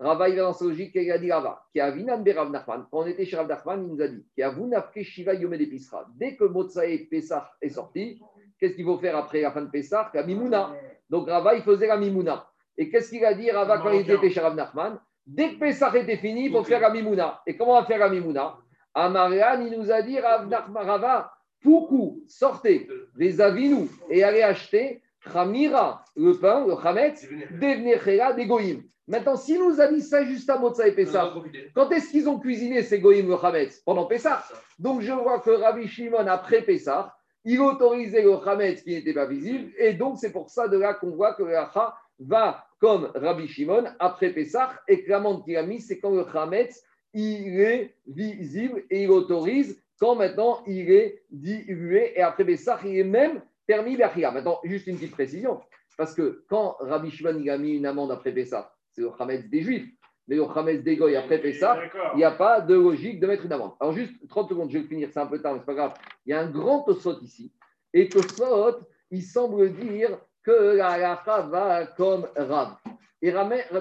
Rava, 0.00 0.30
il 0.30 0.36
va 0.36 0.44
dans 0.44 0.56
logique, 0.60 0.92
il 0.94 1.12
a 1.12 1.18
dit 1.18 1.30
Rava, 1.30 1.62
qui 1.72 1.80
a 1.80 1.90
Vinan 1.90 2.22
Berav 2.22 2.50
Nachman. 2.50 2.86
Quand 2.90 3.00
on 3.00 3.06
était 3.06 3.26
chez 3.26 3.36
Rav 3.36 3.46
Nachman, 3.46 3.84
il 3.84 3.94
nous 3.94 4.02
a 4.02 4.08
dit 4.08 4.24
qui 4.34 4.42
a 4.42 4.48
Vunafke 4.48 5.02
Shiva 5.02 5.34
Yome 5.34 5.58
Pisra. 5.58 6.06
Dès 6.16 6.36
que 6.36 6.44
Motsae 6.44 7.06
Pessah 7.10 7.50
est 7.60 7.68
sorti, 7.68 8.18
qu'est-ce 8.58 8.74
qu'il 8.74 8.86
faut 8.86 8.96
faire 8.96 9.14
après 9.16 9.42
la 9.42 9.52
fin 9.52 9.60
de 9.60 10.26
Mimouna. 10.26 10.72
Donc 11.10 11.28
Rava, 11.28 11.60
faisait 11.60 11.86
la. 11.86 12.46
Et 12.78 12.88
qu'est-ce 12.88 13.10
qu'il 13.10 13.24
a 13.26 13.34
dit 13.34 13.50
Rava 13.50 13.78
quand 13.78 13.90
il 13.90 14.10
était 14.10 14.30
chez 14.30 14.40
Rav 14.40 14.54
Nachman? 14.54 14.98
Dès 15.26 15.50
que 15.50 15.58
Pessah 15.58 15.94
était 15.94 16.16
fini, 16.16 16.46
il 16.46 16.52
faut 16.52 16.64
faire 16.64 16.80
la. 16.80 17.42
Et 17.46 17.56
comment 17.58 17.72
on 17.72 17.80
va 17.80 17.86
faire 17.86 17.98
la 17.98 18.08
Mimouna? 18.08 18.56
Amarian, 18.94 19.60
il 19.60 19.78
nous 19.78 19.92
a 19.92 20.00
dit 20.00 20.18
Rav 20.18 20.48
Nachman, 20.48 20.86
Rava, 20.86 21.30
Poukou, 21.62 22.24
sortez 22.26 22.88
les 23.16 23.38
avinous 23.38 23.88
et 24.08 24.24
allez 24.24 24.40
acheter 24.40 25.02
Khamira, 25.24 26.04
le 26.16 26.32
pain, 26.34 26.66
le 26.66 26.74
Chametz, 26.82 27.26
Devnechera, 27.60 28.32
des 28.32 28.46
Goïm. 28.46 28.82
Maintenant, 29.06 29.36
si 29.36 29.58
nous 29.58 29.80
a 29.80 29.88
dit 29.88 30.02
ça 30.02 30.24
juste 30.24 30.48
à 30.50 30.58
Motsa 30.58 30.86
et 30.86 30.92
Pessah, 30.92 31.34
quand 31.74 31.90
est-ce 31.90 32.10
qu'ils 32.10 32.28
ont 32.28 32.38
cuisiné 32.38 32.82
ces 32.82 33.00
Goïm, 33.00 33.28
le 33.28 33.36
Chametz 33.36 33.80
Pendant 33.80 34.06
Pessah. 34.06 34.44
Donc 34.78 35.00
je 35.00 35.12
vois 35.12 35.40
que 35.40 35.50
Rabbi 35.50 35.88
Shimon, 35.88 36.26
après 36.28 36.62
Pessah, 36.62 37.14
il 37.44 37.60
autorisait 37.60 38.22
le 38.22 38.36
Chametz 38.44 38.82
qui 38.82 38.90
n'était 38.90 39.12
pas 39.12 39.26
visible. 39.26 39.72
Et 39.78 39.94
donc 39.94 40.18
c'est 40.18 40.30
pour 40.30 40.48
ça 40.48 40.68
de 40.68 40.78
là 40.78 40.94
qu'on 40.94 41.10
voit 41.10 41.34
que 41.34 41.42
le 41.42 41.56
Racha 41.56 41.96
va 42.20 42.64
comme 42.78 43.10
Rabbi 43.14 43.48
Shimon 43.48 43.84
après 43.98 44.30
Pessah. 44.30 44.80
Et 44.86 45.02
clairement, 45.02 45.40
qu'il 45.40 45.56
a 45.56 45.62
mis, 45.62 45.80
c'est 45.80 45.98
quand 45.98 46.14
le 46.14 46.24
Chametz 46.32 46.82
il 47.12 47.60
est 47.60 47.96
visible 48.06 48.84
et 48.90 49.02
il 49.02 49.10
autorise 49.10 49.82
quand 49.98 50.14
maintenant 50.14 50.62
il 50.66 50.90
est 50.90 51.24
dilué. 51.30 52.12
Et 52.16 52.22
après 52.22 52.44
Pessah, 52.44 52.78
il 52.84 52.96
est 52.98 53.04
même 53.04 53.42
permis 53.70 53.96
l'achia. 53.96 54.32
Maintenant, 54.32 54.58
juste 54.64 54.88
une 54.88 54.96
petite 54.96 55.12
précision, 55.12 55.60
parce 55.96 56.12
que 56.12 56.44
quand 56.48 56.76
Rabbi 56.80 57.08
Shimon 57.08 57.46
a 57.46 57.56
mis 57.56 57.76
une 57.76 57.86
amende 57.86 58.10
après 58.10 58.32
Pessah, 58.32 58.74
c'est 58.90 59.00
le 59.00 59.12
Hametz 59.16 59.48
des 59.48 59.62
Juifs, 59.62 59.88
mais 60.26 60.34
le 60.34 60.42
Hametz 60.42 60.82
des 60.82 60.96
Goy 60.96 61.14
après 61.14 61.38
Pessah, 61.38 61.80
il 62.14 62.16
n'y 62.16 62.24
a 62.24 62.32
pas 62.32 62.60
de 62.60 62.74
logique 62.74 63.20
de 63.20 63.28
mettre 63.28 63.44
une 63.44 63.52
amende. 63.52 63.74
Alors 63.78 63.92
juste 63.92 64.12
30 64.28 64.48
secondes, 64.48 64.70
je 64.72 64.78
vais 64.78 64.88
finir, 64.88 65.08
c'est 65.12 65.20
un 65.20 65.26
peu 65.28 65.40
tard, 65.40 65.52
mais 65.52 65.60
c'est 65.60 65.66
pas 65.66 65.74
grave. 65.74 65.94
Il 66.26 66.30
y 66.30 66.32
a 66.32 66.40
un 66.40 66.50
grand 66.50 66.82
Tosot 66.82 67.20
ici, 67.20 67.52
et 67.94 68.08
Tosot, 68.08 68.80
il 69.12 69.22
semble 69.22 69.72
dire 69.72 70.18
que 70.42 70.74
la 70.76 70.88
halacha 70.88 71.42
va 71.42 71.86
comme 71.86 72.26
Rav. 72.34 72.74
Et 73.22 73.32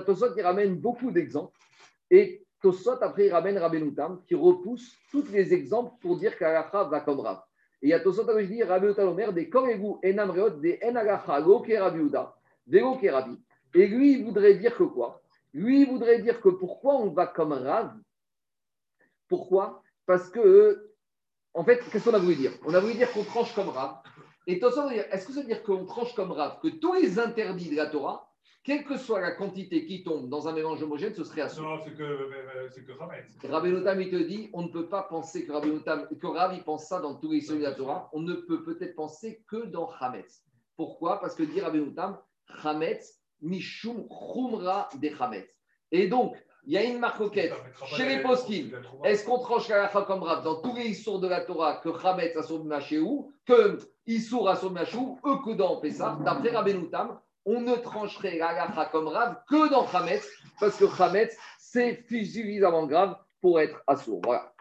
Tosot, 0.06 0.36
il 0.38 0.44
ramène 0.44 0.76
beaucoup 0.76 1.10
d'exemples, 1.10 1.58
et 2.12 2.46
Tosot, 2.62 3.02
après, 3.02 3.26
il 3.26 3.32
ramène 3.32 3.58
Rabbenoutam, 3.58 4.22
qui 4.28 4.36
repousse 4.36 4.96
tous 5.10 5.26
les 5.32 5.52
exemples 5.52 5.94
pour 6.00 6.16
dire 6.20 6.38
que 6.38 6.44
la 6.44 6.60
halacha 6.60 6.84
va 6.84 7.00
comme 7.00 7.22
Rav. 7.22 7.42
Et 7.82 7.88
il 7.88 7.90
y 7.90 7.94
a 7.94 8.00
Tosot 8.00 8.26
qui 8.26 8.48
dit 8.48 8.64
Rabbi 8.64 8.88
Omer, 8.88 9.32
des 9.32 9.50
Koregu 9.50 9.96
enam 10.04 10.32
reot, 10.32 10.50
des 10.60 10.80
enagacha, 10.82 11.40
lo 11.40 11.62
ke 11.62 11.78
Rabbi 11.80 12.00
Uda, 12.00 12.36
velo 12.68 12.96
ke 12.96 13.10
Rabbi. 13.10 13.38
Et 13.74 13.88
lui, 13.88 14.14
il 14.14 14.26
voudrait 14.26 14.56
dire 14.56 14.76
que 14.76 14.84
quoi? 14.84 15.22
Lui, 15.54 15.82
il 15.82 15.90
voudrait 15.90 16.22
dire 16.22 16.42
que 16.42 16.50
pourquoi 16.50 16.96
on 16.96 17.12
va 17.12 17.28
comme 17.28 17.54
Rav? 17.54 17.94
Pourquoi? 19.28 19.82
Parce 20.06 20.30
que, 20.30 20.92
en 21.54 21.64
fait, 21.64 21.80
qu'est-ce 21.90 22.10
qu'on 22.10 22.16
a 22.16 22.20
voulu 22.20 22.36
dire? 22.36 22.52
On 22.66 22.74
a 22.74 22.80
voulu 22.80 22.96
dire 22.96 23.12
qu'on 23.12 23.24
tranche 23.24 23.54
comme 23.56 23.70
Rav. 23.70 24.02
Et 24.46 24.60
Tosot 24.60 24.90
est-ce 24.90 25.26
que 25.28 25.34
ça 25.34 25.42
veut 25.42 25.48
dire 25.48 25.64
qu'on 25.64 25.86
tranche 25.86 26.14
comme 26.16 26.32
Rav, 26.32 26.60
que 26.62 26.68
tous 26.68 26.94
les 26.94 27.20
interdits 27.20 27.70
de 27.70 27.76
la 27.76 27.88
Torah, 27.88 28.29
quelle 28.70 28.84
que 28.84 28.98
soit 28.98 29.20
la 29.20 29.32
quantité 29.32 29.88
qui 29.88 30.04
tombe 30.04 30.30
dans 30.30 30.48
un 30.48 30.54
mélange 30.54 30.84
homogène, 30.84 31.16
ce 31.16 31.24
serait 31.24 31.42
assuré. 31.42 31.66
Non, 31.66 31.80
c'est 31.84 31.96
que, 31.96 32.30
c'est 32.70 32.86
que. 32.86 33.48
Rabbi 33.48 33.70
il 33.72 34.12
te 34.12 34.16
dit, 34.16 34.52
on 34.54 34.62
ne 34.62 34.68
peut 34.68 34.88
pas 34.88 35.02
penser 35.02 35.44
que 35.44 35.52
Rabbi 35.52 35.72
Notam, 35.72 36.08
que 36.22 36.28
Rav, 36.28 36.54
il 36.54 36.64
pense 36.64 36.86
ça 36.86 37.00
dans 37.00 37.16
tous 37.16 37.32
les 37.32 37.42
de 37.48 37.64
la 37.64 37.72
Torah. 37.72 38.12
On 38.14 38.22
ne 38.22 38.36
peut 38.36 38.62
peut-être 38.62 38.96
penser 38.96 39.44
que 39.48 39.66
dans 39.66 39.90
Hametz. 40.00 40.44
Pourquoi? 40.78 41.20
Parce 41.20 41.34
que 41.34 41.42
dit 41.42 41.60
Rabbi 41.60 41.80
Notam, 41.80 42.20
Hametz, 42.64 43.20
Mishum 43.42 44.08
Chumra 44.08 44.88
de 45.02 45.10
Hametz. 45.20 45.50
Et 45.92 46.08
donc, 46.08 46.38
il 46.68 46.74
y 46.74 46.78
a 46.78 46.84
une 46.84 47.00
marcoquette 47.00 47.56
chez 47.88 48.08
les 48.08 48.22
poskim. 48.22 48.70
Est-ce 49.04 49.26
qu'on 49.26 49.40
tranche 49.40 49.68
la 49.70 49.88
comme 49.88 50.22
Rav 50.22 50.44
dans 50.44 50.62
tous 50.62 50.76
les 50.76 50.90
issours 50.90 51.20
de 51.20 51.28
la 51.28 51.42
Torah 51.42 51.78
que 51.78 51.90
Hametz 51.90 52.38
a 52.38 52.44
son 52.44 52.64
Machéou, 52.66 53.32
que 53.48 53.80
Issour 54.06 54.48
a 54.48 54.56
son 54.56 54.70
Machéou, 54.70 55.18
eux 55.26 55.38
que 55.44 55.56
dans 55.56 55.78
Pessah? 55.78 56.20
D'après 56.24 56.52
Rabbi 56.52 56.76
Notam, 56.76 57.20
on 57.50 57.62
ne 57.62 57.76
trancherait 57.76 58.38
la 58.38 58.86
comme 58.92 59.08
Rav 59.08 59.38
que 59.50 59.70
dans 59.70 59.88
Hametz, 59.88 60.30
parce 60.60 60.78
que 60.78 60.86
Hametz, 61.02 61.36
c'est 61.58 62.06
suffisamment 62.08 62.86
grave 62.86 63.18
pour 63.42 63.60
être 63.60 63.82
assourd. 63.88 64.22
Voilà. 64.24 64.54